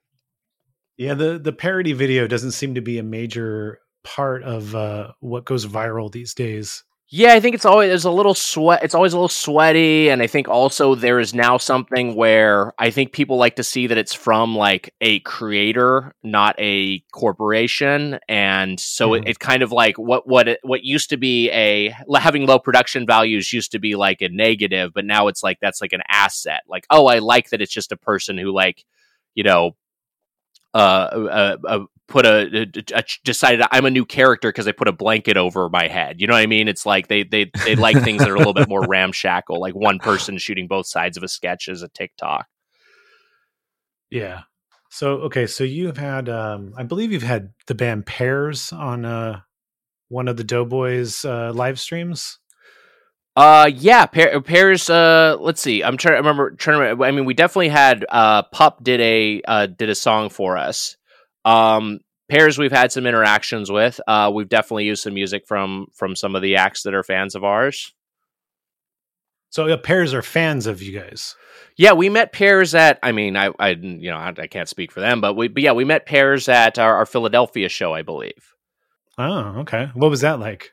Yeah, 0.98 1.16
the 1.16 1.40
the 1.40 1.52
parody 1.52 1.94
video 1.94 2.28
doesn't 2.28 2.52
seem 2.52 2.76
to 2.76 2.82
be 2.82 3.00
a 3.00 3.04
major 3.04 3.80
part 4.04 4.44
of 4.44 4.76
uh, 4.76 5.12
what 5.20 5.46
goes 5.46 5.66
viral 5.66 6.12
these 6.12 6.34
days. 6.34 6.84
Yeah, 7.16 7.34
I 7.34 7.40
think 7.42 7.54
it's 7.54 7.66
always 7.66 7.90
there's 7.90 8.06
a 8.06 8.12
little 8.12 8.34
sweat. 8.34 8.84
It's 8.84 8.96
always 8.96 9.14
a 9.14 9.18
little 9.18 9.28
sweaty, 9.28 10.10
and 10.10 10.20
I 10.20 10.26
think 10.26 10.48
also 10.48 10.96
there 10.96 11.20
is 11.20 11.32
now 11.32 11.60
something 11.60 12.16
where 12.16 12.74
I 12.80 12.90
think 12.90 13.12
people 13.12 13.38
like 13.38 13.58
to 13.58 13.64
see 13.64 13.86
that 13.86 14.00
it's 14.00 14.16
from 14.16 14.56
like 14.56 14.96
a 15.00 15.20
creator, 15.20 16.16
not 16.24 16.56
a 16.58 17.02
corporation, 17.12 18.18
and 18.28 18.80
so 18.80 19.14
it, 19.14 19.26
Mhm. 19.26 19.30
it 19.30 19.40
kind 19.40 19.62
of 19.62 19.72
like 19.72 20.00
what 20.00 20.28
what 20.28 20.48
it, 20.48 20.60
what 20.64 20.84
used 20.84 21.12
to 21.12 21.18
be 21.18 21.52
a 21.52 21.94
having 22.18 22.48
low 22.48 22.58
production 22.58 23.06
values 23.06 23.54
used 23.54 23.74
to 23.74 23.80
be 23.80 23.96
like 23.96 24.24
a 24.24 24.30
negative, 24.30 24.92
but 24.92 25.06
now 25.06 25.28
it's 25.28 25.44
like 25.44 25.60
that's 25.62 25.82
like 25.82 25.94
an 25.94 26.02
asset. 26.10 26.62
Like, 26.68 26.88
oh, 26.90 27.06
I 27.06 27.20
like 27.20 27.50
that 27.52 27.62
it's 27.62 27.74
just 27.74 27.92
a 27.92 27.98
person 27.98 28.40
who 28.40 28.52
like, 28.52 28.86
you 29.36 29.44
know, 29.44 29.76
uh, 30.74 30.78
uh, 30.78 31.58
uh 31.68 31.80
put 32.08 32.26
a, 32.26 32.68
a, 32.94 33.00
a 33.00 33.04
decided 33.24 33.66
I'm 33.72 33.86
a 33.86 33.90
new 33.90 34.06
character 34.06 34.50
because 34.50 34.68
I 34.68 34.72
put 34.72 34.88
a 34.88 34.92
blanket 34.92 35.38
over 35.38 35.70
my 35.70 35.88
head. 35.88 36.20
You 36.20 36.28
know 36.28 36.34
what 36.34 36.42
I 36.42 36.48
mean? 36.48 36.68
It's 36.68 36.86
like 36.86 37.08
they 37.08 37.24
they 37.24 37.50
they 37.66 37.76
like 37.76 38.02
things 38.04 38.20
that 38.20 38.30
are 38.30 38.36
a 38.36 38.38
little 38.38 38.54
bit 38.54 38.70
more 38.70 38.82
ramshackle, 38.88 39.60
like 39.60 39.74
one 39.74 40.00
person 40.00 40.38
shooting 40.38 40.68
both 40.68 40.88
sides 40.88 41.18
of 41.18 41.24
a 41.24 41.28
sketch 41.28 41.68
as 41.70 41.82
a 41.82 41.90
TikTok. 41.90 42.48
Yeah. 44.10 44.42
So 44.90 45.14
okay, 45.22 45.48
so 45.48 45.64
you've 45.64 45.98
had 45.98 46.30
um 46.30 46.74
I 46.78 46.84
believe 46.84 47.12
you've 47.12 47.24
had 47.24 47.54
the 47.68 47.76
band 47.76 48.06
Pears 48.06 48.72
on 48.72 49.06
uh 49.06 49.42
one 50.10 50.28
of 50.28 50.38
the 50.38 50.44
Doughboys 50.44 51.26
uh 51.26 51.52
live 51.54 51.80
streams. 51.80 52.38
Uh, 53.36 53.70
yeah, 53.74 54.06
pair, 54.06 54.40
Pears. 54.42 54.90
Uh, 54.90 55.38
let's 55.40 55.62
see. 55.62 55.84
I'm 55.84 55.98
trying 55.98 56.14
to 56.14 56.18
remember. 56.18 56.52
Trying 56.52 56.78
to. 56.78 56.82
Remember, 56.82 57.06
I 57.06 57.12
mean, 57.12 57.26
we 57.26 57.34
definitely 57.34 57.70
had. 57.70 58.06
Uh, 58.08 58.44
Pup 58.44 58.84
did 58.84 59.02
a 59.02 59.42
uh 59.48 59.66
did 59.66 59.90
a 59.90 59.96
song 59.96 60.30
for 60.30 60.58
us. 60.58 60.98
Um, 61.44 62.00
Pears. 62.30 62.58
We've 62.58 62.72
had 62.72 62.92
some 62.92 63.08
interactions 63.08 63.72
with. 63.72 64.00
Uh, 64.08 64.32
we've 64.34 64.50
definitely 64.50 64.86
used 64.86 65.04
some 65.04 65.16
music 65.16 65.48
from 65.48 65.88
from 65.94 66.16
some 66.16 66.36
of 66.36 66.42
the 66.42 66.58
acts 66.58 66.84
that 66.84 66.94
are 66.94 67.04
fans 67.04 67.34
of 67.34 67.44
ours. 67.44 67.94
So 69.54 69.78
Pears 69.78 70.16
are 70.16 70.24
fans 70.24 70.66
of 70.66 70.82
you 70.82 71.00
guys. 71.00 71.36
Yeah, 71.78 71.94
we 71.94 72.10
met 72.10 72.34
Pears 72.34 72.74
at. 72.74 72.98
I 73.04 73.12
mean, 73.12 73.38
I, 73.38 73.52
I, 73.60 73.70
you 73.70 74.10
know, 74.10 74.18
I, 74.18 74.34
I 74.36 74.48
can't 74.48 74.68
speak 74.68 74.92
for 74.92 75.00
them, 75.00 75.22
but 75.22 75.36
we, 75.36 75.48
but 75.48 75.62
yeah, 75.62 75.74
we 75.74 75.86
met 75.86 76.08
Pears 76.08 76.50
at 76.50 76.80
our, 76.80 76.96
our 76.98 77.06
Philadelphia 77.06 77.70
show, 77.70 77.94
I 77.94 78.02
believe. 78.02 78.56
Oh, 79.18 79.60
okay. 79.60 79.92
What 79.94 80.10
was 80.10 80.22
that 80.22 80.40
like? 80.40 80.73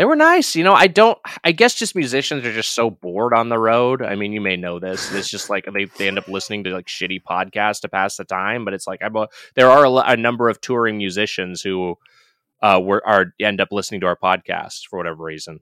They 0.00 0.06
were 0.06 0.16
nice, 0.16 0.56
you 0.56 0.64
know. 0.64 0.72
I 0.72 0.86
don't. 0.86 1.18
I 1.44 1.52
guess 1.52 1.74
just 1.74 1.94
musicians 1.94 2.46
are 2.46 2.54
just 2.54 2.72
so 2.72 2.88
bored 2.88 3.34
on 3.34 3.50
the 3.50 3.58
road. 3.58 4.00
I 4.00 4.14
mean, 4.14 4.32
you 4.32 4.40
may 4.40 4.56
know 4.56 4.78
this. 4.78 5.12
It's 5.12 5.28
just 5.28 5.50
like 5.50 5.66
they, 5.70 5.84
they 5.84 6.08
end 6.08 6.16
up 6.16 6.26
listening 6.26 6.64
to 6.64 6.70
like 6.70 6.86
shitty 6.86 7.22
podcasts 7.22 7.82
to 7.82 7.90
pass 7.90 8.16
the 8.16 8.24
time. 8.24 8.64
But 8.64 8.72
it's 8.72 8.86
like 8.86 9.02
I'm 9.02 9.14
there 9.56 9.70
are 9.70 9.84
a, 9.84 9.92
a 10.12 10.16
number 10.16 10.48
of 10.48 10.58
touring 10.62 10.96
musicians 10.96 11.60
who 11.60 11.98
uh 12.62 12.80
were 12.82 13.06
are 13.06 13.34
end 13.38 13.60
up 13.60 13.68
listening 13.72 14.00
to 14.00 14.06
our 14.06 14.16
podcast 14.16 14.86
for 14.88 14.96
whatever 14.96 15.22
reason. 15.22 15.60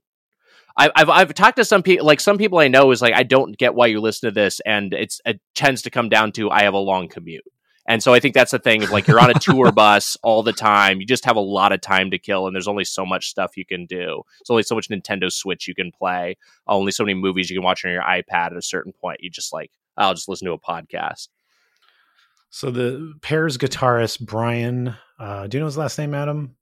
I, 0.76 0.92
I've 0.94 1.10
I've 1.10 1.34
talked 1.34 1.56
to 1.56 1.64
some 1.64 1.82
people 1.82 2.06
like 2.06 2.20
some 2.20 2.38
people 2.38 2.60
I 2.60 2.68
know 2.68 2.92
is 2.92 3.02
like 3.02 3.14
I 3.14 3.24
don't 3.24 3.58
get 3.58 3.74
why 3.74 3.88
you 3.88 4.00
listen 4.00 4.28
to 4.28 4.34
this, 4.34 4.60
and 4.60 4.94
it's 4.94 5.20
it 5.26 5.40
tends 5.56 5.82
to 5.82 5.90
come 5.90 6.08
down 6.10 6.30
to 6.34 6.48
I 6.48 6.62
have 6.62 6.74
a 6.74 6.78
long 6.78 7.08
commute. 7.08 7.42
And 7.88 8.02
so 8.02 8.12
I 8.12 8.20
think 8.20 8.34
that's 8.34 8.50
the 8.50 8.58
thing 8.58 8.82
of 8.82 8.90
like 8.90 9.08
you're 9.08 9.18
on 9.18 9.30
a 9.30 9.38
tour 9.40 9.72
bus 9.72 10.16
all 10.22 10.42
the 10.42 10.52
time. 10.52 11.00
You 11.00 11.06
just 11.06 11.24
have 11.24 11.36
a 11.36 11.40
lot 11.40 11.72
of 11.72 11.80
time 11.80 12.10
to 12.10 12.18
kill, 12.18 12.46
and 12.46 12.54
there's 12.54 12.68
only 12.68 12.84
so 12.84 13.06
much 13.06 13.30
stuff 13.30 13.56
you 13.56 13.64
can 13.64 13.86
do. 13.86 14.22
There's 14.38 14.50
only 14.50 14.62
so 14.62 14.74
much 14.74 14.90
Nintendo 14.90 15.32
Switch 15.32 15.66
you 15.66 15.74
can 15.74 15.90
play. 15.90 16.36
Only 16.66 16.92
so 16.92 17.02
many 17.02 17.14
movies 17.14 17.48
you 17.48 17.56
can 17.56 17.64
watch 17.64 17.84
on 17.84 17.90
your 17.90 18.02
iPad. 18.02 18.52
At 18.52 18.56
a 18.58 18.62
certain 18.62 18.92
point, 18.92 19.20
you 19.22 19.30
just 19.30 19.52
like 19.52 19.72
I'll 19.96 20.14
just 20.14 20.28
listen 20.28 20.46
to 20.46 20.52
a 20.52 20.60
podcast. 20.60 21.28
So 22.50 22.70
the 22.70 23.14
Pears 23.22 23.56
guitarist 23.58 24.20
Brian, 24.20 24.94
uh 25.18 25.46
do 25.46 25.56
you 25.56 25.60
know 25.60 25.66
his 25.66 25.78
last 25.78 25.98
name, 25.98 26.14
Adam? 26.14 26.56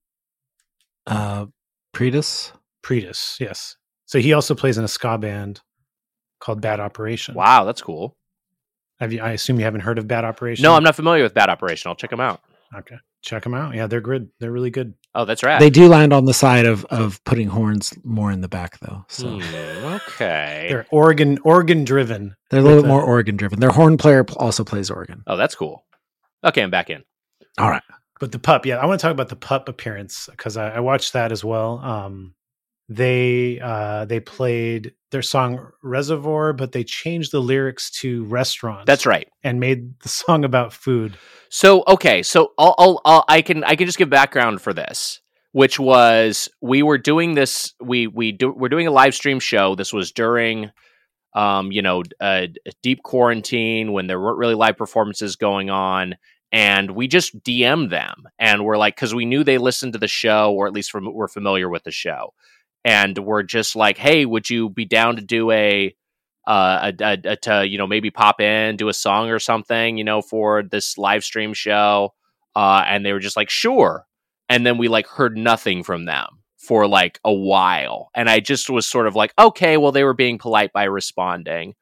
Uh, 1.06 1.46
Pretus. 1.92 2.52
Pretus, 2.82 3.40
yes. 3.40 3.76
So 4.04 4.20
he 4.20 4.32
also 4.32 4.54
plays 4.54 4.78
in 4.78 4.84
a 4.84 4.88
ska 4.88 5.18
band 5.18 5.60
called 6.40 6.60
Bad 6.60 6.78
Operation. 6.78 7.34
Wow, 7.34 7.64
that's 7.64 7.82
cool. 7.82 8.16
Have 9.01 9.12
you? 9.12 9.20
I 9.20 9.32
assume 9.32 9.59
you 9.59 9.64
haven't 9.64 9.82
heard 9.82 9.98
of 9.98 10.09
Bad 10.09 10.24
Operation. 10.24 10.62
No, 10.62 10.74
I'm 10.74 10.82
not 10.82 10.97
familiar 10.97 11.23
with 11.23 11.35
Bad 11.35 11.48
Operation. 11.51 11.89
I'll 11.89 11.94
check 11.97 12.10
them 12.10 12.20
out. 12.20 12.40
Okay, 12.74 12.97
check 13.23 13.43
them 13.43 13.55
out. 13.55 13.74
Yeah, 13.74 13.86
they're 13.86 14.01
good. 14.01 14.28
They're 14.40 14.51
really 14.51 14.70
good. 14.70 14.94
Oh, 15.14 15.24
that's 15.24 15.43
right. 15.43 15.60
They 15.60 15.70
do 15.70 15.86
land 15.89 16.12
on 16.12 16.24
the 16.24 16.35
side 16.35 16.66
of 16.66 16.85
of 16.86 17.23
putting 17.24 17.48
horns 17.48 17.93
more 18.05 18.31
in 18.32 18.40
the 18.40 18.48
back 18.48 18.78
though. 18.81 19.05
So 19.09 19.39
Hmm, 19.39 19.85
okay. 19.94 20.66
They're 20.68 20.86
Oregon 20.90 21.39
Oregon 21.44 21.85
driven. 21.85 22.35
they're 22.51 22.60
a 22.60 22.62
little 22.62 22.82
bit 22.82 22.89
more 22.89 23.02
organ 23.02 23.36
driven. 23.36 23.60
Their 23.60 23.70
horn 23.70 23.97
player 23.98 24.24
also 24.36 24.64
plays 24.64 24.90
organ. 24.90 25.23
Oh, 25.27 25.36
that's 25.36 25.55
cool. 25.55 25.85
Okay, 26.44 26.62
I'm 26.62 26.70
back 26.70 26.90
in. 26.90 27.05
All 27.59 27.70
right. 27.70 27.82
But 28.18 28.32
the 28.32 28.39
pup, 28.39 28.64
yeah, 28.64 28.78
I 28.78 28.86
want 28.86 28.98
to 28.98 29.02
talk 29.06 29.12
about 29.12 29.28
the 29.28 29.36
pup 29.36 29.68
appearance 29.68 30.28
because 30.31 30.56
I, 30.56 30.70
I 30.77 30.81
watched 30.81 31.12
that 31.12 31.32
as 31.32 31.44
well. 31.44 31.78
Um, 31.81 32.35
they 32.88 33.60
uh, 33.60 34.04
they 34.04 34.20
played 34.20 34.94
their 35.10 35.22
song 35.22 35.70
Reservoir, 35.82 36.52
but 36.52 36.72
they 36.72 36.84
changed 36.84 37.32
the 37.32 37.40
lyrics 37.40 37.90
to 38.00 38.24
restaurant. 38.26 38.86
That's 38.86 39.06
right. 39.06 39.28
and 39.42 39.58
made 39.58 39.98
the 40.00 40.08
song 40.08 40.44
about 40.44 40.72
food. 40.72 41.16
So 41.48 41.84
okay, 41.88 42.22
so 42.22 42.52
I'll, 42.58 42.74
I'll, 42.78 43.00
I'll 43.04 43.24
I 43.28 43.42
can 43.42 43.64
I 43.64 43.76
can 43.76 43.86
just 43.86 43.98
give 43.98 44.10
background 44.10 44.60
for 44.60 44.72
this, 44.72 45.20
which 45.52 45.78
was 45.80 46.48
we 46.60 46.82
were 46.82 46.98
doing 46.98 47.34
this 47.34 47.72
we 47.80 48.06
we 48.06 48.32
do 48.32 48.52
we're 48.52 48.68
doing 48.68 48.86
a 48.86 48.92
live 48.92 49.14
stream 49.14 49.40
show. 49.40 49.74
This 49.74 49.92
was 49.92 50.12
during, 50.12 50.70
um, 51.34 51.72
you 51.72 51.82
know, 51.82 52.02
a, 52.20 52.48
deep 52.82 53.02
quarantine 53.02 53.92
when 53.92 54.06
there 54.06 54.20
weren't 54.20 54.38
really 54.38 54.54
live 54.54 54.76
performances 54.76 55.34
going 55.36 55.70
on, 55.70 56.16
and 56.52 56.92
we 56.92 57.08
just 57.08 57.42
DM'd 57.42 57.90
them 57.90 58.28
and 58.38 58.64
we're 58.64 58.78
like 58.78 58.94
because 58.94 59.14
we 59.14 59.24
knew 59.24 59.42
they 59.42 59.58
listened 59.58 59.92
to 59.94 59.98
the 59.98 60.08
show 60.08 60.52
or 60.52 60.66
at 60.66 60.72
least 60.72 60.92
fam- 60.92 61.12
were 61.12 61.28
familiar 61.28 61.68
with 61.68 61.84
the 61.84 61.90
show, 61.90 62.32
and 62.86 63.18
we're 63.18 63.42
just 63.42 63.74
like, 63.74 63.98
hey, 63.98 64.24
would 64.24 64.48
you 64.48 64.70
be 64.70 64.84
down 64.84 65.16
to 65.16 65.22
do 65.22 65.50
a 65.50 65.94
uh, 66.46 66.92
a, 67.00 67.04
a, 67.04 67.32
a- 67.32 67.36
to 67.36 67.66
you 67.68 67.76
know 67.76 67.86
maybe 67.88 68.10
pop 68.12 68.40
in, 68.40 68.76
do 68.76 68.88
a 68.88 68.94
song 68.94 69.28
or 69.28 69.40
something, 69.40 69.98
you 69.98 70.04
know, 70.04 70.22
for 70.22 70.62
this 70.62 70.96
live 70.96 71.24
stream 71.24 71.52
show. 71.52 72.14
Uh, 72.54 72.84
and 72.86 73.04
they 73.04 73.12
were 73.12 73.18
just 73.18 73.36
like, 73.36 73.50
sure. 73.50 74.06
And 74.48 74.64
then 74.64 74.78
we 74.78 74.86
like 74.88 75.08
heard 75.08 75.36
nothing 75.36 75.82
from 75.82 76.04
them 76.06 76.28
for 76.56 76.86
like 76.86 77.18
a 77.24 77.34
while, 77.34 78.08
and 78.14 78.30
I 78.30 78.38
just 78.38 78.70
was 78.70 78.86
sort 78.86 79.08
of 79.08 79.16
like, 79.16 79.34
okay, 79.36 79.76
well, 79.76 79.90
they 79.92 80.04
were 80.04 80.14
being 80.14 80.38
polite 80.38 80.72
by 80.72 80.84
responding. 80.84 81.74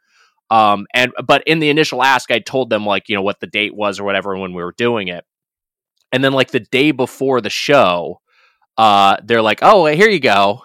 Um, 0.50 0.86
and 0.94 1.12
but 1.26 1.42
in 1.46 1.58
the 1.58 1.68
initial 1.68 2.02
ask, 2.02 2.30
I 2.30 2.38
told 2.38 2.70
them 2.70 2.86
like 2.86 3.10
you 3.10 3.14
know 3.14 3.22
what 3.22 3.40
the 3.40 3.46
date 3.46 3.74
was 3.76 4.00
or 4.00 4.04
whatever 4.04 4.38
when 4.38 4.54
we 4.54 4.64
were 4.64 4.74
doing 4.76 5.08
it, 5.08 5.24
and 6.12 6.24
then 6.24 6.32
like 6.32 6.50
the 6.50 6.60
day 6.60 6.92
before 6.92 7.42
the 7.42 7.50
show, 7.50 8.22
uh, 8.78 9.18
they're 9.22 9.42
like, 9.42 9.58
oh, 9.60 9.84
here 9.84 10.08
you 10.08 10.20
go 10.20 10.62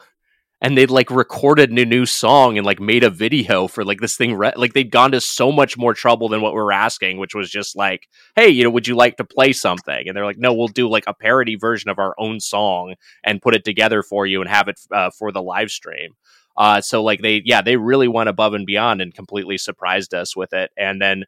and 0.61 0.77
they'd 0.77 0.91
like 0.91 1.09
recorded 1.09 1.71
a 1.71 1.85
new 1.85 2.05
song 2.05 2.57
and 2.57 2.65
like 2.65 2.79
made 2.79 3.03
a 3.03 3.09
video 3.09 3.67
for 3.67 3.85
like 3.85 4.01
this 4.01 4.17
thing 4.17 4.33
re- 4.33 4.53
like 4.55 4.73
they'd 4.73 4.91
gone 4.91 5.11
to 5.11 5.21
so 5.21 5.51
much 5.51 5.77
more 5.77 5.93
trouble 5.93 6.27
than 6.27 6.41
what 6.41 6.53
we 6.53 6.59
were 6.59 6.71
asking 6.71 7.17
which 7.17 7.35
was 7.35 7.49
just 7.49 7.75
like 7.75 8.07
hey 8.35 8.49
you 8.49 8.63
know 8.63 8.69
would 8.69 8.87
you 8.87 8.95
like 8.95 9.17
to 9.17 9.23
play 9.23 9.53
something? 9.53 10.07
And 10.07 10.15
they're 10.15 10.25
like 10.25 10.37
no 10.37 10.53
we'll 10.53 10.67
do 10.67 10.89
like 10.89 11.05
a 11.07 11.13
parody 11.13 11.55
version 11.55 11.89
of 11.89 11.99
our 11.99 12.15
own 12.17 12.39
song 12.39 12.95
and 13.23 13.41
put 13.41 13.55
it 13.55 13.63
together 13.63 14.03
for 14.03 14.25
you 14.25 14.41
and 14.41 14.49
have 14.49 14.67
it 14.67 14.79
uh, 14.91 15.09
for 15.11 15.31
the 15.31 15.41
live 15.41 15.69
stream. 15.69 16.11
Uh, 16.57 16.81
so 16.81 17.03
like 17.03 17.21
they 17.21 17.41
yeah 17.45 17.61
they 17.61 17.77
really 17.77 18.07
went 18.07 18.29
above 18.29 18.53
and 18.53 18.65
beyond 18.65 19.01
and 19.01 19.13
completely 19.13 19.57
surprised 19.57 20.13
us 20.13 20.35
with 20.35 20.53
it. 20.53 20.71
And 20.77 21.01
then 21.01 21.25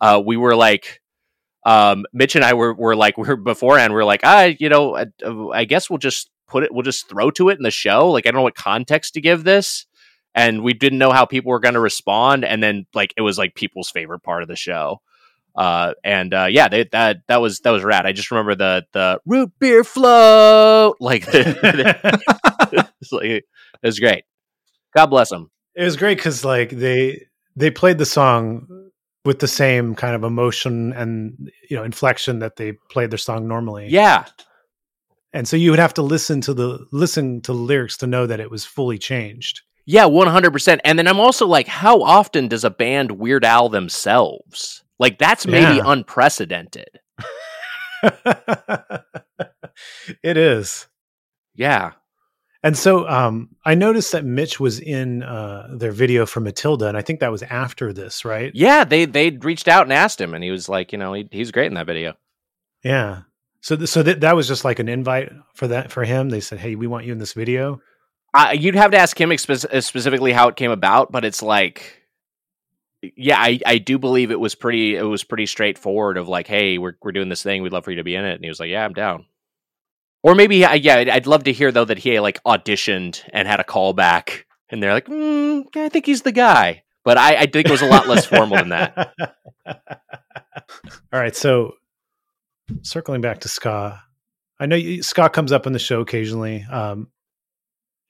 uh, 0.00 0.22
we 0.24 0.36
were 0.36 0.56
like 0.56 1.00
um, 1.66 2.04
Mitch 2.12 2.36
and 2.36 2.44
I 2.44 2.52
were, 2.52 2.74
were 2.74 2.94
like, 2.94 3.16
we 3.18 3.26
are 3.26 3.36
beforehand, 3.36 3.94
we 3.94 4.00
are 4.00 4.04
like, 4.04 4.20
ah, 4.22 4.48
you 4.58 4.68
know, 4.68 4.96
I, 4.96 5.06
I 5.54 5.64
guess 5.64 5.88
we'll 5.88 5.98
just 5.98 6.30
put 6.46 6.64
it, 6.64 6.72
we'll 6.72 6.82
just 6.82 7.08
throw 7.08 7.30
to 7.32 7.48
it 7.48 7.56
in 7.56 7.62
the 7.62 7.70
show. 7.70 8.10
Like, 8.10 8.26
I 8.26 8.30
don't 8.30 8.38
know 8.38 8.42
what 8.42 8.54
context 8.54 9.14
to 9.14 9.20
give 9.20 9.44
this. 9.44 9.86
And 10.34 10.64
we 10.64 10.72
didn't 10.72 10.98
know 10.98 11.12
how 11.12 11.26
people 11.26 11.50
were 11.50 11.60
going 11.60 11.74
to 11.74 11.80
respond. 11.80 12.44
And 12.44 12.62
then, 12.62 12.86
like, 12.92 13.14
it 13.16 13.22
was 13.22 13.38
like 13.38 13.54
people's 13.54 13.90
favorite 13.90 14.20
part 14.20 14.42
of 14.42 14.48
the 14.48 14.56
show. 14.56 15.00
Uh, 15.54 15.94
and 16.02 16.34
uh, 16.34 16.48
yeah, 16.50 16.68
they, 16.68 16.84
that 16.90 17.18
that 17.28 17.40
was 17.40 17.60
that 17.60 17.70
was 17.70 17.84
rad. 17.84 18.06
I 18.06 18.12
just 18.12 18.32
remember 18.32 18.56
the 18.56 18.84
the 18.92 19.20
root 19.24 19.52
beer 19.60 19.84
float, 19.84 20.96
like, 21.00 21.24
it's 21.28 23.12
like 23.12 23.24
it 23.24 23.44
was 23.82 24.00
great. 24.00 24.24
God 24.96 25.06
bless 25.06 25.30
them. 25.30 25.50
It 25.76 25.84
was 25.84 25.96
great 25.96 26.18
because 26.18 26.44
like 26.44 26.70
they 26.70 27.26
they 27.54 27.70
played 27.70 27.98
the 27.98 28.06
song 28.06 28.90
with 29.24 29.38
the 29.38 29.48
same 29.48 29.94
kind 29.94 30.14
of 30.14 30.24
emotion 30.24 30.92
and 30.92 31.50
you 31.70 31.76
know 31.76 31.84
inflection 31.84 32.40
that 32.40 32.56
they 32.56 32.72
played 32.90 33.10
their 33.10 33.18
song 33.18 33.46
normally. 33.46 33.88
Yeah, 33.88 34.26
and 35.34 35.46
so 35.46 35.56
you 35.56 35.70
would 35.70 35.78
have 35.78 35.92
to 35.94 36.02
listen 36.02 36.40
to 36.42 36.54
the 36.54 36.86
listen 36.92 37.42
to 37.42 37.52
the 37.52 37.58
lyrics 37.58 37.98
to 37.98 38.06
know 38.06 38.26
that 38.26 38.40
it 38.40 38.50
was 38.50 38.64
fully 38.64 38.96
changed. 38.98 39.60
Yeah, 39.84 40.06
one 40.06 40.28
hundred 40.28 40.52
percent. 40.52 40.80
And 40.84 40.98
then 40.98 41.06
I'm 41.06 41.20
also 41.20 41.46
like, 41.46 41.66
how 41.68 42.00
often 42.02 42.48
does 42.48 42.64
a 42.64 42.70
band 42.70 43.12
Weird 43.12 43.44
Al 43.44 43.68
themselves? 43.68 44.82
Like 44.98 45.18
that's 45.18 45.46
maybe 45.46 45.76
Yeah. 45.76 45.82
unprecedented. 45.84 46.88
it 50.22 50.36
is. 50.36 50.86
Yeah. 51.54 51.92
And 52.62 52.78
so 52.78 53.06
um, 53.06 53.50
I 53.66 53.74
noticed 53.74 54.12
that 54.12 54.24
Mitch 54.24 54.58
was 54.58 54.80
in 54.80 55.22
uh, 55.22 55.68
their 55.76 55.92
video 55.92 56.24
for 56.24 56.40
Matilda, 56.40 56.86
and 56.88 56.96
I 56.96 57.02
think 57.02 57.20
that 57.20 57.30
was 57.30 57.42
after 57.42 57.92
this, 57.92 58.24
right? 58.24 58.50
Yeah, 58.54 58.84
they 58.84 59.04
they 59.04 59.30
reached 59.30 59.68
out 59.68 59.82
and 59.82 59.92
asked 59.92 60.18
him, 60.18 60.32
and 60.32 60.42
he 60.42 60.50
was 60.50 60.66
like, 60.66 60.90
you 60.92 60.98
know, 60.98 61.12
he, 61.12 61.28
he's 61.30 61.50
great 61.50 61.66
in 61.66 61.74
that 61.74 61.86
video. 61.86 62.14
Yeah. 62.82 63.22
So, 63.64 63.76
th- 63.76 63.88
so 63.88 64.02
that 64.02 64.20
that 64.20 64.36
was 64.36 64.46
just 64.46 64.62
like 64.62 64.78
an 64.78 64.90
invite 64.90 65.32
for 65.54 65.68
that 65.68 65.90
for 65.90 66.04
him. 66.04 66.28
They 66.28 66.40
said, 66.40 66.58
"Hey, 66.58 66.74
we 66.74 66.86
want 66.86 67.06
you 67.06 67.12
in 67.12 67.18
this 67.18 67.32
video." 67.32 67.80
Uh, 68.34 68.54
you'd 68.54 68.74
have 68.74 68.90
to 68.90 68.98
ask 68.98 69.18
him 69.18 69.30
expe- 69.30 69.64
uh, 69.64 69.80
specifically 69.80 70.32
how 70.32 70.48
it 70.48 70.56
came 70.56 70.70
about, 70.70 71.10
but 71.10 71.24
it's 71.24 71.40
like, 71.40 72.02
yeah, 73.00 73.38
I, 73.38 73.58
I 73.64 73.78
do 73.78 73.98
believe 73.98 74.30
it 74.30 74.38
was 74.38 74.54
pretty 74.54 74.96
it 74.96 75.02
was 75.02 75.24
pretty 75.24 75.46
straightforward. 75.46 76.18
Of 76.18 76.28
like, 76.28 76.46
hey, 76.46 76.76
we're 76.76 76.92
we're 77.02 77.12
doing 77.12 77.30
this 77.30 77.42
thing, 77.42 77.62
we'd 77.62 77.72
love 77.72 77.86
for 77.86 77.90
you 77.90 77.96
to 77.96 78.04
be 78.04 78.14
in 78.14 78.26
it, 78.26 78.34
and 78.34 78.44
he 78.44 78.50
was 78.50 78.60
like, 78.60 78.68
yeah, 78.68 78.84
I'm 78.84 78.92
down. 78.92 79.24
Or 80.22 80.34
maybe, 80.34 80.62
uh, 80.62 80.74
yeah, 80.74 80.96
I'd, 80.96 81.08
I'd 81.08 81.26
love 81.26 81.44
to 81.44 81.52
hear 81.54 81.72
though 81.72 81.86
that 81.86 81.96
he 81.96 82.20
like 82.20 82.42
auditioned 82.44 83.22
and 83.32 83.48
had 83.48 83.60
a 83.60 83.64
callback, 83.64 84.44
and 84.68 84.82
they're 84.82 84.92
like, 84.92 85.06
mm, 85.06 85.64
I 85.74 85.88
think 85.88 86.04
he's 86.04 86.20
the 86.20 86.32
guy. 86.32 86.82
But 87.02 87.16
I, 87.16 87.36
I 87.36 87.46
think 87.46 87.68
it 87.68 87.72
was 87.72 87.80
a 87.80 87.86
lot 87.88 88.08
less 88.08 88.26
formal 88.26 88.58
than 88.58 88.68
that. 88.68 89.14
All 89.66 89.74
right, 91.12 91.34
so 91.34 91.76
circling 92.82 93.20
back 93.20 93.40
to 93.40 93.48
ska, 93.48 94.00
I 94.60 94.66
know 94.66 94.76
you, 94.76 95.02
ska 95.02 95.28
comes 95.28 95.52
up 95.52 95.66
on 95.66 95.72
the 95.72 95.78
show 95.78 96.00
occasionally. 96.00 96.64
Um, 96.70 97.08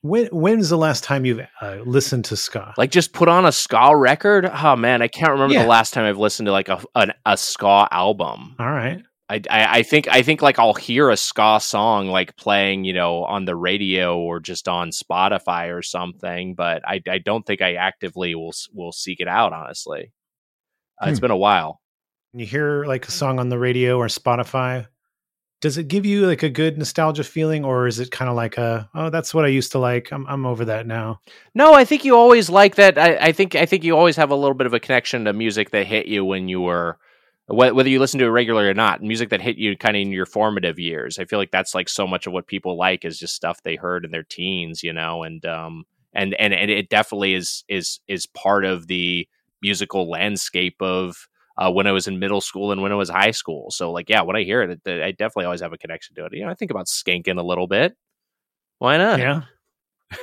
when 0.02 0.26
when's 0.26 0.68
the 0.68 0.76
last 0.76 1.02
time 1.02 1.24
you've 1.24 1.40
uh, 1.62 1.76
listened 1.84 2.26
to 2.26 2.36
ska? 2.36 2.74
Like 2.76 2.90
just 2.90 3.12
put 3.14 3.28
on 3.28 3.46
a 3.46 3.52
ska 3.52 3.96
record. 3.96 4.44
Oh 4.44 4.76
man, 4.76 5.00
I 5.00 5.08
can't 5.08 5.32
remember 5.32 5.54
Yeah. 5.54 5.62
the 5.62 5.68
last 5.68 5.94
time 5.94 6.04
I've 6.04 6.18
listened 6.18 6.46
to 6.46 6.52
like 6.52 6.68
a 6.68 6.82
an, 6.94 7.12
a 7.24 7.36
ska 7.38 7.88
album. 7.90 8.54
All 8.58 8.70
right, 8.70 9.00
I, 9.30 9.36
I 9.48 9.78
I 9.78 9.82
think 9.82 10.06
I 10.08 10.20
think 10.20 10.42
like 10.42 10.58
I'll 10.58 10.74
hear 10.74 11.08
a 11.08 11.16
ska 11.16 11.58
song 11.60 12.08
like 12.08 12.36
playing, 12.36 12.84
you 12.84 12.92
know, 12.92 13.24
on 13.24 13.46
the 13.46 13.56
radio 13.56 14.18
or 14.18 14.40
just 14.40 14.68
on 14.68 14.90
Spotify 14.90 15.74
or 15.74 15.80
something, 15.80 16.54
but 16.54 16.82
I 16.86 17.00
I 17.08 17.16
don't 17.16 17.46
think 17.46 17.62
I 17.62 17.74
actively 17.76 18.34
will 18.34 18.52
will 18.74 18.92
seek 18.92 19.20
it 19.20 19.28
out. 19.28 19.54
Honestly, 19.54 20.12
uh, 21.02 21.06
it's 21.08 21.18
Hmm. 21.18 21.22
been 21.22 21.30
a 21.30 21.36
while. 21.38 21.80
You 22.40 22.46
hear 22.46 22.84
like 22.84 23.06
a 23.06 23.10
song 23.10 23.38
on 23.38 23.48
the 23.48 23.58
radio 23.58 23.98
or 23.98 24.06
Spotify, 24.06 24.86
does 25.60 25.78
it 25.78 25.88
give 25.88 26.04
you 26.04 26.26
like 26.26 26.42
a 26.42 26.50
good 26.50 26.76
nostalgia 26.76 27.24
feeling, 27.24 27.64
or 27.64 27.86
is 27.86 27.98
it 27.98 28.10
kind 28.10 28.28
of 28.28 28.36
like 28.36 28.58
a 28.58 28.88
oh, 28.94 29.08
that's 29.08 29.32
what 29.32 29.44
I 29.44 29.48
used 29.48 29.72
to 29.72 29.78
like? 29.78 30.12
I'm 30.12 30.26
I'm 30.26 30.44
over 30.44 30.66
that 30.66 30.86
now. 30.86 31.20
No, 31.54 31.72
I 31.72 31.84
think 31.84 32.04
you 32.04 32.16
always 32.16 32.50
like 32.50 32.74
that. 32.74 32.98
I, 32.98 33.16
I 33.16 33.32
think 33.32 33.54
I 33.54 33.64
think 33.64 33.82
you 33.82 33.96
always 33.96 34.16
have 34.16 34.30
a 34.30 34.36
little 34.36 34.54
bit 34.54 34.66
of 34.66 34.74
a 34.74 34.80
connection 34.80 35.24
to 35.24 35.32
music 35.32 35.70
that 35.70 35.86
hit 35.86 36.06
you 36.06 36.24
when 36.24 36.48
you 36.48 36.60
were 36.60 36.98
whether 37.46 37.88
you 37.88 37.98
listen 37.98 38.18
to 38.20 38.26
it 38.26 38.28
regularly 38.28 38.68
or 38.68 38.74
not. 38.74 39.02
Music 39.02 39.28
that 39.30 39.40
hit 39.40 39.56
you 39.56 39.76
kind 39.76 39.96
of 39.96 40.02
in 40.02 40.12
your 40.12 40.26
formative 40.26 40.78
years. 40.78 41.18
I 41.18 41.24
feel 41.24 41.38
like 41.38 41.50
that's 41.50 41.74
like 41.74 41.88
so 41.88 42.06
much 42.06 42.26
of 42.26 42.32
what 42.32 42.46
people 42.46 42.76
like 42.76 43.04
is 43.04 43.18
just 43.18 43.34
stuff 43.34 43.62
they 43.62 43.76
heard 43.76 44.04
in 44.04 44.10
their 44.10 44.22
teens, 44.22 44.82
you 44.82 44.92
know, 44.92 45.22
and 45.22 45.44
um 45.46 45.84
and 46.12 46.34
and, 46.34 46.52
and 46.52 46.70
it 46.70 46.88
definitely 46.88 47.34
is 47.34 47.64
is 47.68 48.00
is 48.06 48.26
part 48.26 48.64
of 48.64 48.86
the 48.86 49.26
musical 49.62 50.10
landscape 50.10 50.76
of 50.80 51.26
uh, 51.56 51.70
when 51.70 51.86
I 51.86 51.92
was 51.92 52.08
in 52.08 52.18
middle 52.18 52.40
school 52.40 52.72
and 52.72 52.82
when 52.82 52.92
I 52.92 52.96
was 52.96 53.08
high 53.08 53.30
school. 53.30 53.70
So 53.70 53.92
like 53.92 54.08
yeah, 54.08 54.22
when 54.22 54.36
I 54.36 54.42
hear 54.42 54.62
it, 54.62 54.80
it 54.84 55.02
I 55.02 55.12
definitely 55.12 55.46
always 55.46 55.60
have 55.60 55.72
a 55.72 55.78
connection 55.78 56.14
to 56.16 56.26
it. 56.26 56.34
You 56.34 56.44
know, 56.44 56.50
I 56.50 56.54
think 56.54 56.70
about 56.70 56.86
skanking 56.86 57.38
a 57.38 57.42
little 57.42 57.66
bit. 57.66 57.96
Why 58.78 58.96
not? 58.96 59.18
Yeah. 59.18 59.42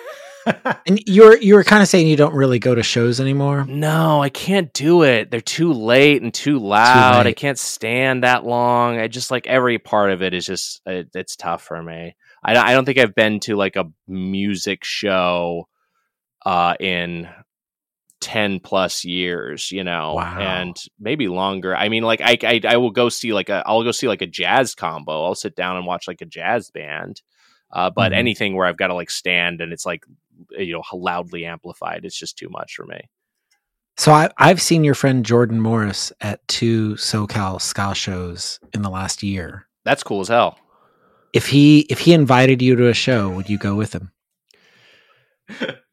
And 0.87 0.99
you're 1.05 1.37
you 1.37 1.53
were 1.53 1.63
kind 1.63 1.83
of 1.83 1.87
saying 1.87 2.07
you 2.07 2.15
don't 2.15 2.33
really 2.33 2.57
go 2.57 2.73
to 2.73 2.81
shows 2.81 3.19
anymore. 3.19 3.63
No, 3.65 4.23
I 4.23 4.29
can't 4.29 4.73
do 4.73 5.03
it. 5.03 5.29
They're 5.29 5.39
too 5.39 5.71
late 5.71 6.23
and 6.23 6.33
too 6.33 6.57
loud. 6.57 7.27
I 7.27 7.33
can't 7.33 7.59
stand 7.59 8.23
that 8.23 8.43
long. 8.43 8.99
I 8.99 9.07
just 9.07 9.29
like 9.29 9.45
every 9.45 9.77
part 9.77 10.09
of 10.11 10.23
it 10.23 10.33
is 10.33 10.45
just 10.45 10.81
it, 10.87 11.09
it's 11.13 11.35
tough 11.35 11.61
for 11.61 11.81
me. 11.81 12.15
I 12.43 12.55
I 12.55 12.73
don't 12.73 12.85
think 12.85 12.97
I've 12.97 13.13
been 13.13 13.39
to 13.41 13.55
like 13.55 13.75
a 13.75 13.91
music 14.07 14.83
show 14.83 15.67
uh 16.43 16.73
in 16.79 17.29
10 18.21 18.59
plus 18.61 19.03
years, 19.03 19.71
you 19.71 19.83
know, 19.83 20.13
Wow. 20.15 20.39
and 20.39 20.77
maybe 20.99 21.27
longer. 21.27 21.75
I 21.75 21.89
mean, 21.89 22.03
like 22.03 22.21
I, 22.21 22.37
I 22.43 22.61
I 22.67 22.77
will 22.77 22.91
go 22.91 23.09
see 23.09 23.33
like 23.33 23.49
a 23.49 23.63
I'll 23.65 23.83
go 23.83 23.91
see 23.91 24.07
like 24.07 24.21
a 24.21 24.27
jazz 24.27 24.73
combo. 24.75 25.23
I'll 25.25 25.35
sit 25.35 25.55
down 25.55 25.75
and 25.77 25.85
watch 25.85 26.07
like 26.07 26.21
a 26.21 26.25
jazz 26.25 26.71
band. 26.71 27.21
Uh, 27.73 27.89
but 27.89 28.11
Mhm. 28.11 28.15
anything 28.17 28.55
where 28.55 28.67
I've 28.67 28.77
got 28.77 28.87
to 28.87 28.93
like 28.95 29.09
stand 29.09 29.59
and 29.61 29.73
it's 29.73 29.85
like 29.85 30.03
you 30.51 30.73
know 30.73 30.83
loudly 30.93 31.45
amplified, 31.45 32.05
it's 32.05 32.17
just 32.17 32.37
too 32.37 32.49
much 32.49 32.75
for 32.75 32.85
me. 32.85 33.01
So 33.97 34.11
I, 34.13 34.29
I've 34.37 34.61
seen 34.61 34.83
your 34.83 34.95
friend 34.95 35.25
Jordan 35.25 35.59
Morris 35.59 36.11
at 36.21 36.47
two 36.47 36.93
SoCal 36.95 37.61
ska 37.61 37.93
shows 37.93 38.59
in 38.73 38.81
the 38.81 38.89
last 38.89 39.21
year. 39.21 39.67
That's 39.83 40.03
cool 40.03 40.21
as 40.21 40.27
hell. 40.29 40.57
If 41.33 41.47
he 41.47 41.81
if 41.89 41.99
he 41.99 42.13
invited 42.13 42.61
you 42.61 42.75
to 42.75 42.87
a 42.87 42.93
show, 42.93 43.29
would 43.29 43.49
you 43.49 43.57
go 43.57 43.75
with 43.75 43.93
him? 43.93 44.11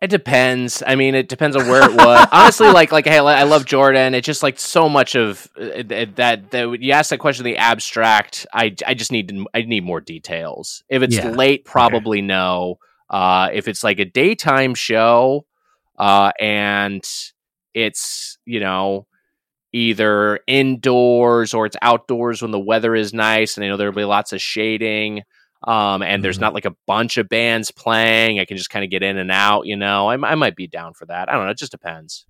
It 0.00 0.08
depends. 0.08 0.82
I 0.86 0.94
mean, 0.94 1.14
it 1.14 1.28
depends 1.28 1.56
on 1.56 1.68
where 1.68 1.82
it 1.82 1.94
was. 1.94 2.26
Honestly, 2.32 2.70
like 2.70 2.90
like 2.90 3.06
hey, 3.06 3.18
I 3.18 3.42
love 3.42 3.66
Jordan. 3.66 4.14
It's 4.14 4.24
just 4.24 4.42
like 4.42 4.58
so 4.58 4.88
much 4.88 5.14
of 5.14 5.46
uh, 5.60 5.82
that. 6.16 6.50
That 6.50 6.80
you 6.80 6.92
ask 6.92 7.10
that 7.10 7.18
question, 7.18 7.44
the 7.44 7.58
abstract. 7.58 8.46
I 8.52 8.74
I 8.86 8.94
just 8.94 9.12
need 9.12 9.28
to, 9.28 9.46
I 9.52 9.62
need 9.62 9.84
more 9.84 10.00
details. 10.00 10.82
If 10.88 11.02
it's 11.02 11.16
Yeah. 11.16 11.28
late, 11.30 11.66
probably 11.66 12.22
no. 12.22 12.78
Uh, 13.10 13.50
if 13.52 13.68
it's 13.68 13.84
like 13.84 13.98
a 13.98 14.04
daytime 14.06 14.74
show, 14.74 15.44
uh, 15.98 16.30
and 16.40 17.06
it's 17.74 18.38
you 18.46 18.60
know 18.60 19.06
either 19.72 20.40
indoors 20.46 21.52
or 21.54 21.66
it's 21.66 21.76
outdoors 21.82 22.40
when 22.42 22.52
the 22.52 22.58
weather 22.58 22.94
is 22.94 23.12
nice, 23.12 23.56
and 23.56 23.64
I 23.64 23.68
know 23.68 23.76
there'll 23.76 23.92
be 23.92 24.04
lots 24.04 24.32
of 24.32 24.40
shading 24.40 25.22
um, 25.66 26.02
and 26.02 26.24
there's 26.24 26.38
Mhm. 26.38 26.42
not 26.42 26.54
like 26.54 26.64
a 26.64 26.74
bunch 26.86 27.16
of 27.16 27.28
bands 27.28 27.70
playing. 27.70 28.40
I 28.40 28.44
can 28.44 28.56
just 28.56 28.70
kind 28.70 28.84
of 28.84 28.90
get 28.90 29.02
in 29.02 29.18
and 29.18 29.30
out. 29.30 29.66
You 29.66 29.76
know, 29.76 30.08
I, 30.08 30.14
I 30.14 30.34
might 30.34 30.56
be 30.56 30.66
down 30.66 30.94
for 30.94 31.06
that. 31.06 31.28
I 31.28 31.32
don't 31.34 31.44
know. 31.44 31.50
It 31.50 31.58
just 31.58 31.72
depends. 31.72 32.24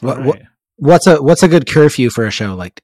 What, 0.00 0.18
All 0.18 0.24
what 0.24 0.42
what's 0.76 1.06
a 1.06 1.22
what's 1.22 1.42
a 1.42 1.48
good 1.48 1.68
curfew 1.68 2.10
for 2.10 2.26
a 2.26 2.30
show? 2.30 2.54
Like 2.54 2.82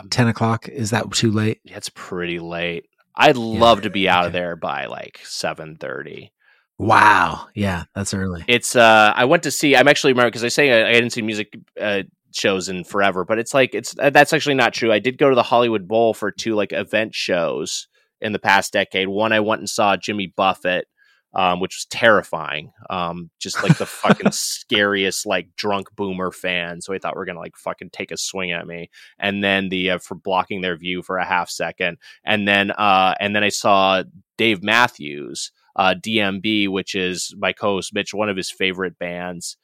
Um, 0.00 0.08
ten 0.08 0.28
o'clock? 0.28 0.68
Is 0.68 0.90
that 0.90 1.10
too 1.12 1.30
late? 1.32 1.60
it's 1.64 1.88
pretty 1.90 2.38
late. 2.38 2.86
I'd 3.16 3.36
love 3.36 3.82
to 3.82 3.90
be 3.90 4.08
out 4.08 4.26
of 4.26 4.32
there 4.32 4.56
by 4.56 4.86
like 4.86 5.20
seven 5.24 5.76
thirty. 5.76 6.32
Wow. 6.78 7.46
Yeah, 7.54 7.84
that's 7.94 8.14
early. 8.14 8.44
It's 8.48 8.74
uh, 8.74 9.12
I 9.14 9.24
went 9.26 9.44
to 9.44 9.50
see. 9.50 9.76
I'm 9.76 9.86
actually 9.88 10.12
remember 10.12 10.30
because 10.30 10.42
I 10.44 10.48
say 10.48 10.72
I, 10.84 10.90
I 10.90 10.94
hadn't 10.94 11.10
seen 11.10 11.26
music 11.26 11.54
uh 11.80 12.02
shows 12.34 12.68
in 12.68 12.82
forever, 12.82 13.24
but 13.24 13.38
it's 13.38 13.54
like 13.54 13.74
it's 13.74 13.94
uh, 13.98 14.10
that's 14.10 14.32
actually 14.32 14.56
not 14.56 14.74
true. 14.74 14.90
I 14.92 14.98
did 14.98 15.18
go 15.18 15.28
to 15.28 15.36
the 15.36 15.42
Hollywood 15.44 15.86
Bowl 15.86 16.14
for 16.14 16.32
two 16.32 16.54
like 16.56 16.72
event 16.72 17.14
shows 17.14 17.86
in 18.24 18.32
the 18.32 18.38
past 18.40 18.72
decade. 18.72 19.08
One 19.08 19.32
I 19.32 19.40
went 19.40 19.60
and 19.60 19.68
saw 19.68 19.96
Jimmy 19.96 20.32
Buffett. 20.34 20.88
Um, 21.36 21.58
which 21.58 21.74
was 21.74 21.86
terrifying. 21.86 22.70
Um, 22.88 23.28
just 23.40 23.60
like 23.60 23.76
the 23.76 23.86
fucking 23.86 24.30
scariest, 24.30 25.26
like 25.26 25.48
drunk 25.56 25.88
boomer 25.96 26.30
fan. 26.30 26.80
So 26.80 26.94
I 26.94 26.98
thought 26.98 27.16
we 27.16 27.22
are 27.22 27.24
gonna 27.24 27.40
like 27.40 27.56
fucking 27.56 27.90
take 27.90 28.12
a 28.12 28.16
swing 28.16 28.52
at 28.52 28.68
me, 28.68 28.88
and 29.18 29.42
then 29.42 29.68
the 29.68 29.90
uh, 29.90 29.98
for 29.98 30.14
blocking 30.14 30.60
their 30.60 30.76
view 30.76 31.02
for 31.02 31.16
a 31.18 31.24
half 31.24 31.50
second, 31.50 31.98
and 32.24 32.46
then 32.46 32.70
uh, 32.70 33.16
and 33.18 33.34
then 33.34 33.42
I 33.42 33.48
saw 33.48 34.04
Dave 34.38 34.62
Matthews, 34.62 35.50
uh, 35.74 35.96
DMB, 36.00 36.68
which 36.68 36.94
is 36.94 37.34
my 37.36 37.52
co-host 37.52 37.92
Mitch, 37.92 38.14
one 38.14 38.28
of 38.28 38.36
his 38.36 38.52
favorite 38.52 38.96
bands, 38.96 39.56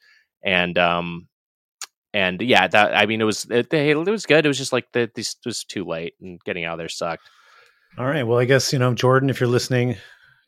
and 0.43 0.77
um, 0.77 1.29
and 2.13 2.41
yeah, 2.41 2.67
that 2.67 2.95
I 2.95 3.05
mean, 3.05 3.21
it 3.21 3.25
was 3.25 3.45
it, 3.49 3.73
it 3.73 3.95
was 3.97 4.25
good. 4.25 4.45
It 4.45 4.49
was 4.49 4.57
just 4.57 4.73
like 4.73 4.91
the, 4.91 5.09
this 5.15 5.35
was 5.45 5.63
too 5.63 5.85
late, 5.85 6.15
and 6.21 6.39
getting 6.43 6.65
out 6.65 6.73
of 6.73 6.79
there 6.79 6.89
sucked. 6.89 7.29
All 7.97 8.05
right. 8.05 8.23
Well, 8.23 8.39
I 8.39 8.45
guess 8.45 8.71
you 8.73 8.79
know, 8.79 8.93
Jordan, 8.93 9.29
if 9.29 9.39
you're 9.39 9.49
listening, 9.49 9.97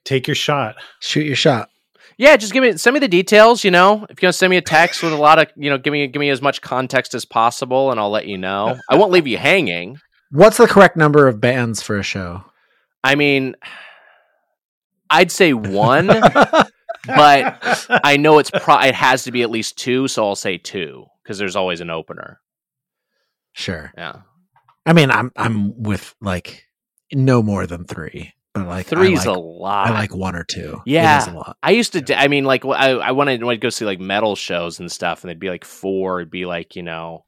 take 0.03 0.27
your 0.27 0.35
shot. 0.35 0.75
Shoot 0.99 1.25
your 1.25 1.35
shot. 1.35 1.69
Yeah, 2.17 2.37
just 2.37 2.53
give 2.53 2.63
me 2.63 2.77
send 2.77 2.93
me 2.93 2.99
the 2.99 3.07
details. 3.07 3.63
You 3.63 3.71
know, 3.71 4.05
if 4.09 4.21
you're 4.21 4.27
gonna 4.27 4.33
send 4.33 4.51
me 4.51 4.57
a 4.57 4.61
text 4.61 5.01
with 5.03 5.13
a 5.13 5.17
lot 5.17 5.39
of 5.39 5.47
you 5.55 5.69
know, 5.69 5.77
give 5.77 5.91
me 5.91 6.07
give 6.07 6.19
me 6.19 6.29
as 6.29 6.41
much 6.41 6.61
context 6.61 7.13
as 7.13 7.25
possible, 7.25 7.91
and 7.91 7.99
I'll 7.99 8.11
let 8.11 8.27
you 8.27 8.37
know. 8.37 8.79
I 8.89 8.95
won't 8.95 9.11
leave 9.11 9.27
you 9.27 9.37
hanging. 9.37 9.97
What's 10.31 10.57
the 10.57 10.67
correct 10.67 10.97
number 10.97 11.27
of 11.27 11.39
bands 11.39 11.81
for 11.81 11.97
a 11.97 12.03
show? 12.03 12.43
I 13.03 13.15
mean, 13.15 13.55
I'd 15.09 15.31
say 15.31 15.53
one, 15.53 16.07
but 17.05 17.89
I 18.03 18.17
know 18.17 18.39
it's 18.39 18.51
pro- 18.51 18.79
it 18.79 18.95
has 18.95 19.23
to 19.23 19.31
be 19.31 19.41
at 19.41 19.51
least 19.51 19.77
two, 19.77 20.07
so 20.07 20.25
I'll 20.25 20.35
say 20.35 20.57
two 20.57 21.05
because 21.23 21.37
there's 21.37 21.55
always 21.55 21.81
an 21.81 21.89
opener. 21.89 22.39
Sure. 23.53 23.91
Yeah, 23.97 24.21
I 24.85 24.93
mean, 24.93 25.11
I'm 25.11 25.31
I'm 25.35 25.81
with 25.81 26.15
like 26.21 26.65
no 27.13 27.43
more 27.43 27.67
than 27.67 27.85
three, 27.85 28.33
but 28.53 28.67
like 28.67 28.87
three's 28.87 29.25
like, 29.25 29.35
a 29.35 29.39
lot. 29.39 29.87
I 29.87 29.91
like 29.91 30.15
one 30.15 30.35
or 30.35 30.43
two. 30.43 30.81
Yeah. 30.85 31.17
it 31.17 31.21
is 31.23 31.27
a 31.33 31.37
lot. 31.37 31.57
I 31.63 31.71
used 31.71 31.93
to. 31.93 32.01
d- 32.01 32.15
I 32.15 32.27
mean, 32.27 32.43
like 32.45 32.65
I, 32.65 32.91
I 32.91 33.11
wanted 33.11 33.39
to 33.39 33.57
go 33.57 33.69
see 33.69 33.85
like 33.85 33.99
metal 33.99 34.35
shows 34.35 34.79
and 34.79 34.91
stuff, 34.91 35.23
and 35.23 35.29
they'd 35.29 35.39
be 35.39 35.49
like 35.49 35.65
four. 35.65 36.19
It'd 36.19 36.31
be 36.31 36.45
like 36.45 36.75
you 36.75 36.83
know, 36.83 37.25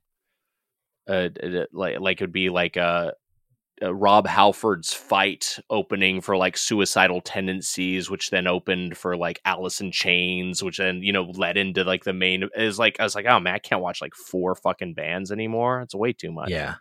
uh, 1.08 1.30
like 1.74 2.00
like 2.00 2.18
it'd 2.22 2.32
be 2.32 2.50
like 2.50 2.78
uh, 2.78 3.12
uh, 3.82 3.94
Rob 3.94 4.28
Halford's 4.28 4.94
fight 4.94 5.60
opening 5.70 6.22
for 6.22 6.38
like 6.38 6.58
suicidal 6.58 7.22
tendencies, 7.22 8.10
which 8.10 8.30
then 8.30 8.48
opened 8.48 8.98
for 8.98 9.18
like 9.18 9.42
Alice 9.44 9.82
in 9.82 9.92
Chains, 9.92 10.64
which 10.64 10.78
then 10.78 11.02
you 11.02 11.12
know 11.12 11.24
led 11.24 11.58
into 11.58 11.84
like 11.84 12.04
the 12.04 12.14
main. 12.14 12.48
Is 12.56 12.80
like 12.80 13.00
I 13.00 13.04
was 13.04 13.16
like, 13.16 13.26
oh 13.28 13.40
man, 13.40 13.56
I 13.56 13.60
can't 13.60 13.82
watch 13.82 14.02
like 14.02 14.14
four 14.14 14.56
fucking 14.56 14.94
bands 14.94 15.32
anymore. 15.32 15.82
It's 15.82 15.96
way 15.96 16.14
too 16.14 16.32
much. 16.32 16.50
Yeah. 16.50 16.76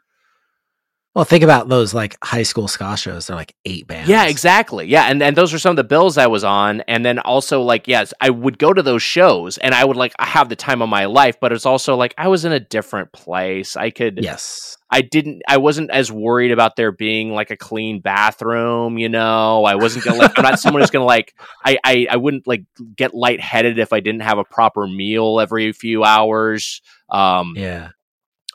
Well, 1.14 1.24
think 1.24 1.44
about 1.44 1.68
those 1.68 1.94
like 1.94 2.16
high 2.24 2.42
school 2.42 2.66
ska 2.66 2.96
shows. 2.96 3.28
They're 3.28 3.36
like 3.36 3.54
eight 3.64 3.86
bands. 3.86 4.10
Yeah, 4.10 4.26
exactly. 4.26 4.88
Yeah, 4.88 5.04
and 5.04 5.22
and 5.22 5.36
those 5.36 5.54
are 5.54 5.60
some 5.60 5.70
of 5.70 5.76
the 5.76 5.84
bills 5.84 6.18
I 6.18 6.26
was 6.26 6.42
on, 6.42 6.80
and 6.82 7.04
then 7.06 7.20
also 7.20 7.62
like 7.62 7.86
yes, 7.86 8.12
I 8.20 8.30
would 8.30 8.58
go 8.58 8.72
to 8.72 8.82
those 8.82 9.02
shows, 9.02 9.56
and 9.58 9.76
I 9.76 9.84
would 9.84 9.96
like 9.96 10.12
have 10.18 10.48
the 10.48 10.56
time 10.56 10.82
of 10.82 10.88
my 10.88 11.04
life, 11.04 11.38
but 11.40 11.52
it's 11.52 11.66
also 11.66 11.94
like 11.94 12.14
I 12.18 12.26
was 12.26 12.44
in 12.44 12.50
a 12.50 12.58
different 12.58 13.12
place. 13.12 13.76
I 13.76 13.90
could, 13.90 14.18
Yes. 14.24 14.76
I 14.90 15.00
didn't, 15.02 15.42
I 15.48 15.56
wasn't 15.56 15.90
as 15.90 16.12
worried 16.12 16.52
about 16.52 16.76
there 16.76 16.92
being 16.92 17.30
like 17.30 17.50
a 17.50 17.56
clean 17.56 18.00
bathroom. 18.00 18.98
You 18.98 19.08
know, 19.08 19.64
I 19.64 19.76
wasn't 19.76 20.04
gonna 20.04 20.18
like. 20.18 20.36
I'm 20.36 20.42
not 20.42 20.58
someone 20.58 20.82
who's 20.82 20.90
gonna 20.90 21.04
like. 21.04 21.34
I 21.64 21.78
I 21.84 22.06
I 22.10 22.16
wouldn't 22.16 22.48
like 22.48 22.64
get 22.96 23.14
lightheaded 23.14 23.78
if 23.78 23.92
I 23.92 24.00
didn't 24.00 24.22
have 24.22 24.38
a 24.38 24.44
proper 24.44 24.88
meal 24.88 25.38
every 25.38 25.72
few 25.72 26.02
hours. 26.02 26.82
Um, 27.08 27.54
Yeah. 27.56 27.90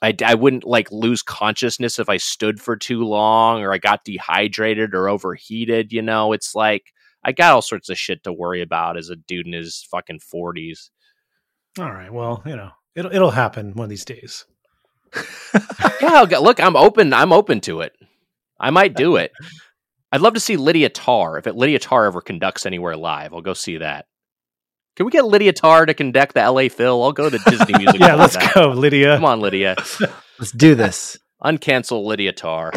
I, 0.01 0.15
I 0.23 0.35
wouldn't 0.35 0.63
like 0.63 0.91
lose 0.91 1.21
consciousness 1.21 1.99
if 1.99 2.09
I 2.09 2.17
stood 2.17 2.61
for 2.61 2.77
too 2.77 3.03
long 3.03 3.61
or 3.61 3.73
I 3.73 3.77
got 3.77 4.05
dehydrated 4.05 4.93
or 4.93 5.09
overheated. 5.09 5.91
You 5.91 6.01
know, 6.01 6.31
it's 6.33 6.55
like 6.55 6.93
I 7.23 7.31
got 7.31 7.53
all 7.53 7.61
sorts 7.61 7.89
of 7.89 7.97
shit 7.97 8.23
to 8.23 8.33
worry 8.33 8.61
about 8.61 8.97
as 8.97 9.09
a 9.09 9.15
dude 9.15 9.47
in 9.47 9.53
his 9.53 9.85
fucking 9.91 10.19
forties. 10.19 10.89
All 11.77 11.91
right. 11.91 12.11
Well, 12.11 12.41
you 12.45 12.55
know, 12.55 12.71
it'll 12.95 13.13
it'll 13.13 13.31
happen 13.31 13.73
one 13.73 13.85
of 13.85 13.89
these 13.89 14.05
days. 14.05 14.45
Yeah, 16.01 16.13
I'll 16.13 16.27
get, 16.27 16.43
look, 16.43 16.61
I'm 16.61 16.77
open. 16.77 17.13
I'm 17.13 17.33
open 17.33 17.59
to 17.61 17.81
it. 17.81 17.93
I 18.59 18.69
might 18.69 18.95
do 18.95 19.17
it. 19.17 19.31
I'd 20.11 20.21
love 20.21 20.33
to 20.35 20.39
see 20.39 20.55
Lydia 20.55 20.89
Tár. 20.89 21.37
If 21.37 21.45
it, 21.47 21.55
Lydia 21.55 21.79
Tár 21.79 22.07
ever 22.07 22.21
conducts 22.21 22.65
anywhere 22.65 22.95
live, 22.95 23.33
I'll 23.33 23.41
go 23.41 23.53
see 23.53 23.77
that. 23.77 24.05
Can 24.99 25.05
we 25.05 25.13
get 25.13 25.23
Lydia 25.23 25.53
Tár 25.53 25.87
to 25.87 25.93
conduct 25.93 26.33
the 26.33 26.41
LA 26.41 26.67
Phil? 26.67 27.01
I'll 27.01 27.13
go 27.13 27.29
to 27.29 27.37
Disney 27.49 27.73
Music. 27.77 28.01
yeah, 28.01 28.15
let's 28.15 28.35
that. 28.35 28.53
go, 28.53 28.71
Lydia. 28.71 29.15
Come 29.15 29.23
on, 29.23 29.39
Lydia. 29.39 29.77
Let's 30.37 30.51
do 30.51 30.75
this. 30.75 31.17
Uncancel 31.41 32.03
Lydia 32.03 32.33
Tár. 32.33 32.73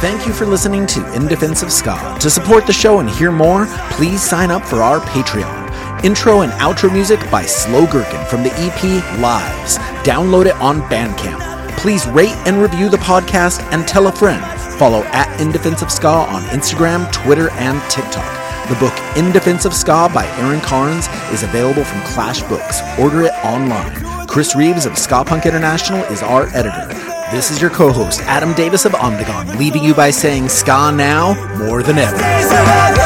Thank 0.00 0.26
you 0.26 0.32
for 0.32 0.46
listening 0.46 0.86
to 0.88 1.14
In 1.14 1.28
Defense 1.28 1.62
of 1.62 1.70
Ska. 1.72 2.16
To 2.20 2.28
support 2.28 2.66
the 2.66 2.72
show 2.72 2.98
and 2.98 3.08
hear 3.08 3.30
more, 3.30 3.66
please 3.92 4.20
sign 4.20 4.50
up 4.50 4.64
for 4.64 4.82
our 4.82 4.98
Patreon. 4.98 6.04
Intro 6.04 6.40
and 6.40 6.50
outro 6.54 6.92
music 6.92 7.20
by 7.30 7.46
Slow 7.46 7.86
Gherkin 7.86 8.24
from 8.26 8.42
the 8.42 8.50
EP 8.56 8.82
Lives. 9.20 9.78
Download 10.04 10.46
it 10.46 10.56
on 10.56 10.80
Bandcamp. 10.90 11.54
Please 11.76 12.06
rate 12.08 12.34
and 12.46 12.60
review 12.60 12.88
the 12.88 12.96
podcast 12.96 13.60
and 13.72 13.86
tell 13.86 14.06
a 14.06 14.12
friend. 14.12 14.42
Follow 14.78 15.02
at 15.12 15.40
In 15.40 15.52
Defense 15.52 15.82
of 15.82 15.90
Ska 15.90 16.08
on 16.08 16.42
Instagram, 16.44 17.10
Twitter, 17.12 17.50
and 17.52 17.80
TikTok. 17.90 18.68
The 18.68 18.76
book 18.76 18.94
In 19.16 19.32
Defense 19.32 19.64
of 19.64 19.74
Ska 19.74 20.10
by 20.12 20.26
Aaron 20.38 20.60
Carnes 20.60 21.08
is 21.32 21.42
available 21.42 21.84
from 21.84 22.00
Clash 22.02 22.42
Books. 22.44 22.80
Order 22.98 23.22
it 23.22 23.32
online. 23.44 24.26
Chris 24.26 24.56
Reeves 24.56 24.86
of 24.86 24.96
Ska 24.98 25.24
Punk 25.24 25.46
International 25.46 26.02
is 26.04 26.22
our 26.22 26.46
editor. 26.54 26.86
This 27.30 27.50
is 27.50 27.60
your 27.60 27.70
co 27.70 27.92
host, 27.92 28.20
Adam 28.22 28.52
Davis 28.54 28.84
of 28.84 28.92
Omnigone, 28.92 29.58
leaving 29.58 29.84
you 29.84 29.94
by 29.94 30.10
saying 30.10 30.48
Ska 30.48 30.92
now 30.92 31.34
more 31.58 31.82
than 31.82 31.98
ever. 31.98 33.04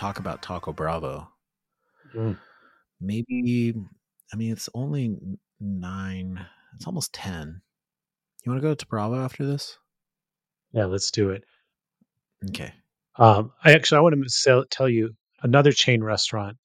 Talk 0.00 0.18
about 0.18 0.40
Taco 0.40 0.72
Bravo. 0.72 1.28
Mm. 2.14 2.38
Maybe, 3.00 3.74
I 4.32 4.36
mean, 4.36 4.52
it's 4.52 4.68
only 4.74 5.16
nine, 5.60 6.44
it's 6.74 6.86
almost 6.86 7.12
10. 7.14 7.60
You 8.44 8.52
want 8.52 8.62
to 8.62 8.68
go 8.68 8.74
to 8.74 8.86
Bravo 8.86 9.22
after 9.22 9.46
this? 9.46 9.76
Yeah, 10.72 10.86
let's 10.86 11.10
do 11.10 11.30
it. 11.30 11.44
Okay. 12.48 12.72
Um, 13.16 13.52
I 13.64 13.72
actually 13.72 13.98
I 13.98 14.00
want 14.00 14.22
to 14.22 14.28
sell, 14.28 14.64
tell 14.70 14.88
you 14.88 15.10
another 15.42 15.72
chain 15.72 16.02
restaurant 16.02 16.56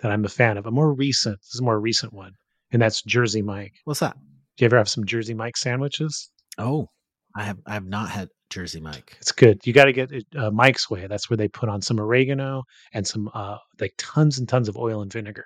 that 0.00 0.12
I'm 0.12 0.24
a 0.24 0.28
fan 0.28 0.56
of. 0.56 0.66
A 0.66 0.70
more 0.70 0.92
recent, 0.92 1.40
this 1.40 1.54
is 1.54 1.60
a 1.60 1.64
more 1.64 1.80
recent 1.80 2.12
one, 2.12 2.32
and 2.72 2.80
that's 2.80 3.02
Jersey 3.02 3.42
Mike. 3.42 3.74
What's 3.84 4.00
that? 4.00 4.16
Do 4.56 4.64
you 4.64 4.66
ever 4.66 4.78
have 4.78 4.88
some 4.88 5.04
Jersey 5.04 5.34
Mike 5.34 5.56
sandwiches? 5.56 6.30
Oh, 6.56 6.88
I 7.36 7.44
have 7.44 7.58
I 7.66 7.74
have 7.74 7.86
not 7.86 8.10
had 8.10 8.28
Jersey 8.50 8.80
Mike. 8.80 9.16
It's 9.20 9.32
good. 9.32 9.60
You 9.64 9.72
got 9.72 9.84
to 9.84 9.92
get 9.92 10.10
uh, 10.36 10.50
Mike's 10.50 10.88
way. 10.88 11.06
That's 11.06 11.28
where 11.28 11.36
they 11.36 11.48
put 11.48 11.68
on 11.68 11.82
some 11.82 12.00
oregano 12.00 12.64
and 12.92 13.06
some 13.06 13.30
uh, 13.34 13.58
like 13.80 13.94
tons 13.98 14.38
and 14.38 14.48
tons 14.48 14.68
of 14.68 14.76
oil 14.76 15.02
and 15.02 15.12
vinegar. 15.12 15.44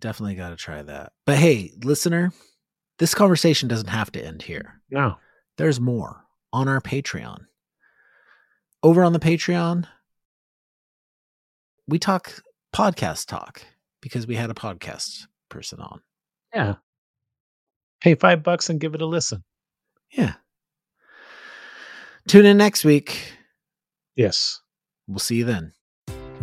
definitely 0.00 0.34
got 0.34 0.50
to 0.50 0.56
try 0.56 0.82
that. 0.82 1.12
But 1.24 1.38
hey, 1.38 1.70
listener, 1.82 2.32
this 2.98 3.14
conversation 3.14 3.68
doesn't 3.68 3.88
have 3.88 4.10
to 4.12 4.24
end 4.24 4.42
here. 4.42 4.80
No. 4.90 5.16
There's 5.56 5.80
more 5.80 6.24
on 6.52 6.68
our 6.68 6.80
Patreon. 6.80 7.46
Over 8.82 9.04
on 9.04 9.12
the 9.12 9.20
Patreon, 9.20 9.86
we 11.86 11.98
talk 11.98 12.42
podcast 12.74 13.26
talk 13.26 13.62
because 14.00 14.26
we 14.26 14.34
had 14.36 14.50
a 14.50 14.54
podcast 14.54 15.26
person 15.48 15.80
on. 15.80 16.00
Yeah. 16.52 16.74
Pay 18.00 18.16
five 18.16 18.42
bucks 18.42 18.68
and 18.68 18.80
give 18.80 18.94
it 18.94 19.00
a 19.00 19.06
listen. 19.06 19.42
Yeah. 20.10 20.34
Tune 22.26 22.46
in 22.46 22.56
next 22.56 22.84
week. 22.84 23.32
Yes. 24.16 24.60
We'll 25.06 25.18
see 25.18 25.36
you 25.36 25.44
then. 25.44 25.73